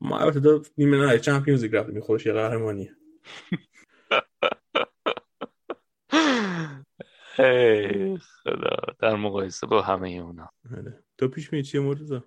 ما 0.00 0.18
البته 0.18 0.40
دو 0.40 0.62
نیمه 0.78 0.96
نهایی 0.96 1.20
چمپیونز 1.20 1.62
لیگ 1.62 1.76
رفتیم 1.76 2.00
خودش 2.00 2.26
یه 2.26 2.32
قهرمانیه. 2.32 2.96
ای 7.38 8.18
خدا 8.18 8.76
در 8.98 9.16
مقایسه 9.16 9.66
با 9.66 9.82
همه 9.82 10.08
اونا 10.08 10.50
آره. 10.76 11.04
تو 11.18 11.28
پیش 11.28 11.52
می 11.52 11.62
چیه 11.62 11.80
مرتضی؟ 11.80 12.20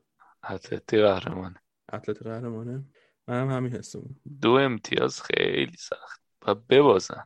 اتلتی 0.49 1.01
قهرمانه. 1.01 1.55
اتلت 1.93 2.23
قهرمانه. 2.23 2.83
منم 3.27 3.51
همین 3.51 3.71
حسم 3.71 4.01
دو 4.41 4.51
امتیاز 4.51 5.21
خیلی 5.21 5.77
سخت. 5.77 6.21
و 6.47 6.55
ببازن. 6.55 7.23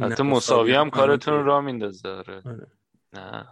حتی 0.00 0.22
مساوی 0.22 0.72
هم 0.72 0.80
هم 0.80 0.90
کارتون. 0.90 1.44
را 1.44 1.60
میندازه 1.60 2.08
آره. 2.08 2.42
آره. 2.44 2.66
نه. 3.12 3.46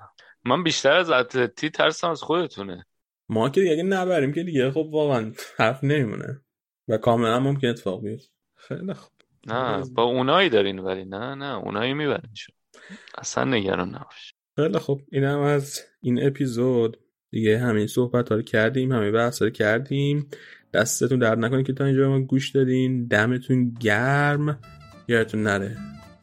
من 0.44 0.62
بیشتر 0.62 0.92
از 0.92 1.10
اتلتی 1.10 1.70
ترسم 1.70 2.10
از 2.10 2.22
خودتونه. 2.22 2.86
ما 3.28 3.50
که 3.50 3.60
دیگه 3.60 3.82
نبریم 3.82 4.32
که 4.32 4.42
دیگه. 4.42 4.70
خب 4.70 4.88
واقعا 4.92 5.32
حرف 5.56 5.84
نمیمونه. 5.84 6.40
و 6.88 6.98
کاملا 6.98 7.40
ممکن 7.40 7.66
اتفاق 7.66 8.02
بیفته. 8.02 8.32
خیلی 8.56 8.94
خوب. 8.94 9.12
نه 9.46 9.84
با 9.94 10.02
اونایی 10.02 10.48
دارین 10.48 10.78
ولی. 10.78 11.04
نه 11.04 11.34
نه 11.34 11.58
اونایی 11.58 11.94
می‌برین 11.94 12.34
شو. 12.34 12.52
اصلا 13.18 13.44
نگران 13.44 13.88
نباش. 13.88 14.34
خیلی 14.56 14.78
خب 14.78 15.00
اینم 15.12 15.38
از 15.38 15.80
این 16.00 16.26
اپیزود. 16.26 17.00
دیگه 17.30 17.58
همین 17.58 17.86
صحبت 17.86 18.28
ها 18.28 18.34
رو 18.34 18.42
کردیم 18.42 18.92
همین 18.92 19.12
بحث 19.12 19.42
رو 19.42 19.50
کردیم. 19.50 20.30
دستتون 20.74 21.18
درد 21.18 21.38
نکنه 21.38 21.62
که 21.62 21.72
تا 21.72 21.84
اینجا 21.84 22.08
ما 22.08 22.20
گوش 22.20 22.50
دادین. 22.50 23.06
دمتون 23.06 23.74
گرم. 23.80 24.58
یادتون 25.08 25.42
نره. 25.42 25.76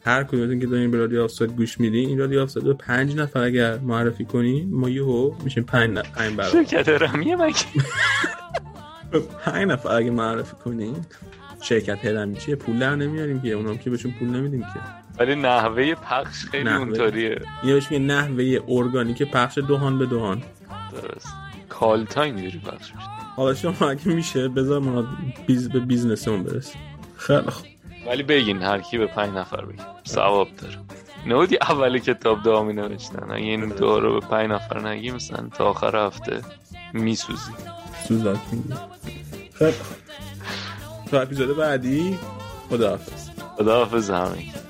هر 0.06 0.24
کدومتون 0.24 0.60
که 0.60 0.66
دارین 0.68 0.92
به 0.92 0.98
رادیو 0.98 1.24
آفساید 1.24 1.52
گوش 1.52 1.80
میدین 1.80 2.10
این 2.10 2.18
رادیو 2.18 2.42
آفساید 2.42 2.68
رو 2.68 2.74
پنج 2.74 3.16
نفر 3.16 3.40
اگر 3.40 3.78
معرفی 3.78 4.26
کنین 4.26 4.70
ما 4.74 4.90
یهو 4.90 5.34
میشیم 5.44 5.64
پنج 5.64 5.90
نفر. 5.90 6.10
پنج 6.10 6.36
برابر. 6.36 6.64
شرکت 6.64 6.90
رمیه 6.90 7.36
مگه؟ 7.36 7.56
پنج 9.46 9.68
نفر 9.68 9.96
اگه 9.96 10.12
معرفی 10.12 10.56
کنین. 10.64 10.96
شرکت 11.62 12.06
هرمی 12.06 12.36
چیه؟ 12.36 12.56
پول 12.56 12.80
در 12.80 12.96
نمیاریم 12.96 13.42
که. 13.42 13.50
اونام 13.50 13.78
که 13.78 13.90
بهشون 13.90 14.12
پول 14.20 14.28
نمیدیم 14.28 14.62
که. 14.62 14.80
ولی 15.20 15.36
نحوه 15.36 15.96
پخش 15.96 16.46
خیلی. 16.46 16.70
اونطوریه. 16.70 17.42
اینو 17.64 17.76
بهش 17.76 17.92
میگه 17.92 18.04
نحوه 18.04 18.60
ارگانیک 18.68 19.24
پخش 19.24 19.58
دهان 19.58 20.00
به 20.00 20.06
دهان 20.06 20.44
درست. 20.92 21.28
cult 21.70 22.11
ها 22.11 22.22
اینجوری 22.22 22.60
پخش 22.60 22.96
میشه. 22.96 23.15
حالا 23.36 23.54
شما 23.54 23.90
اگه 23.90 24.08
میشه 24.08 24.48
بذار 24.48 24.80
ما 24.80 25.08
بیز 25.48 25.70
به 25.70 25.80
business 25.80 26.26
مون 26.26 26.44
برسیم. 26.44 26.82
خیلی 27.18 27.50
خوب. 27.50 27.66
ولی 28.08 28.24
بگین 28.24 28.62
هر 28.62 28.82
کی 28.82 28.98
به 28.98 29.08
پنج 29.08 29.34
نفر 29.34 29.66
بگین 29.66 29.86
ثواب 30.08 30.48
داره. 30.58 30.78
نودی 31.28 31.58
اول 31.62 32.00
کتاب 32.00 32.44
دعا 32.44 32.64
می 32.64 32.74
نوشتن. 32.74 33.32
اگه 33.32 33.46
این 33.46 33.70
دعا 33.70 33.98
رو 33.98 34.20
به 34.20 34.28
پنج 34.28 34.52
نفر 34.52 34.88
نگی 34.88 35.12
مثلا 35.12 35.50
تا 35.58 35.66
آخر 35.66 36.06
هفته 36.06 36.42
میسوزی. 36.94 37.52
سوزاک 38.08 38.40
میگه 38.52 38.76
خیلی 39.54 39.72
خوب. 39.72 39.98
تا 41.12 41.22
اپیزود 41.22 41.58
بعدی 41.58 42.20
خداحافظ. 42.70 43.30
خدا 43.58 43.80
حافظ 43.86 44.10
همه. 44.10 44.65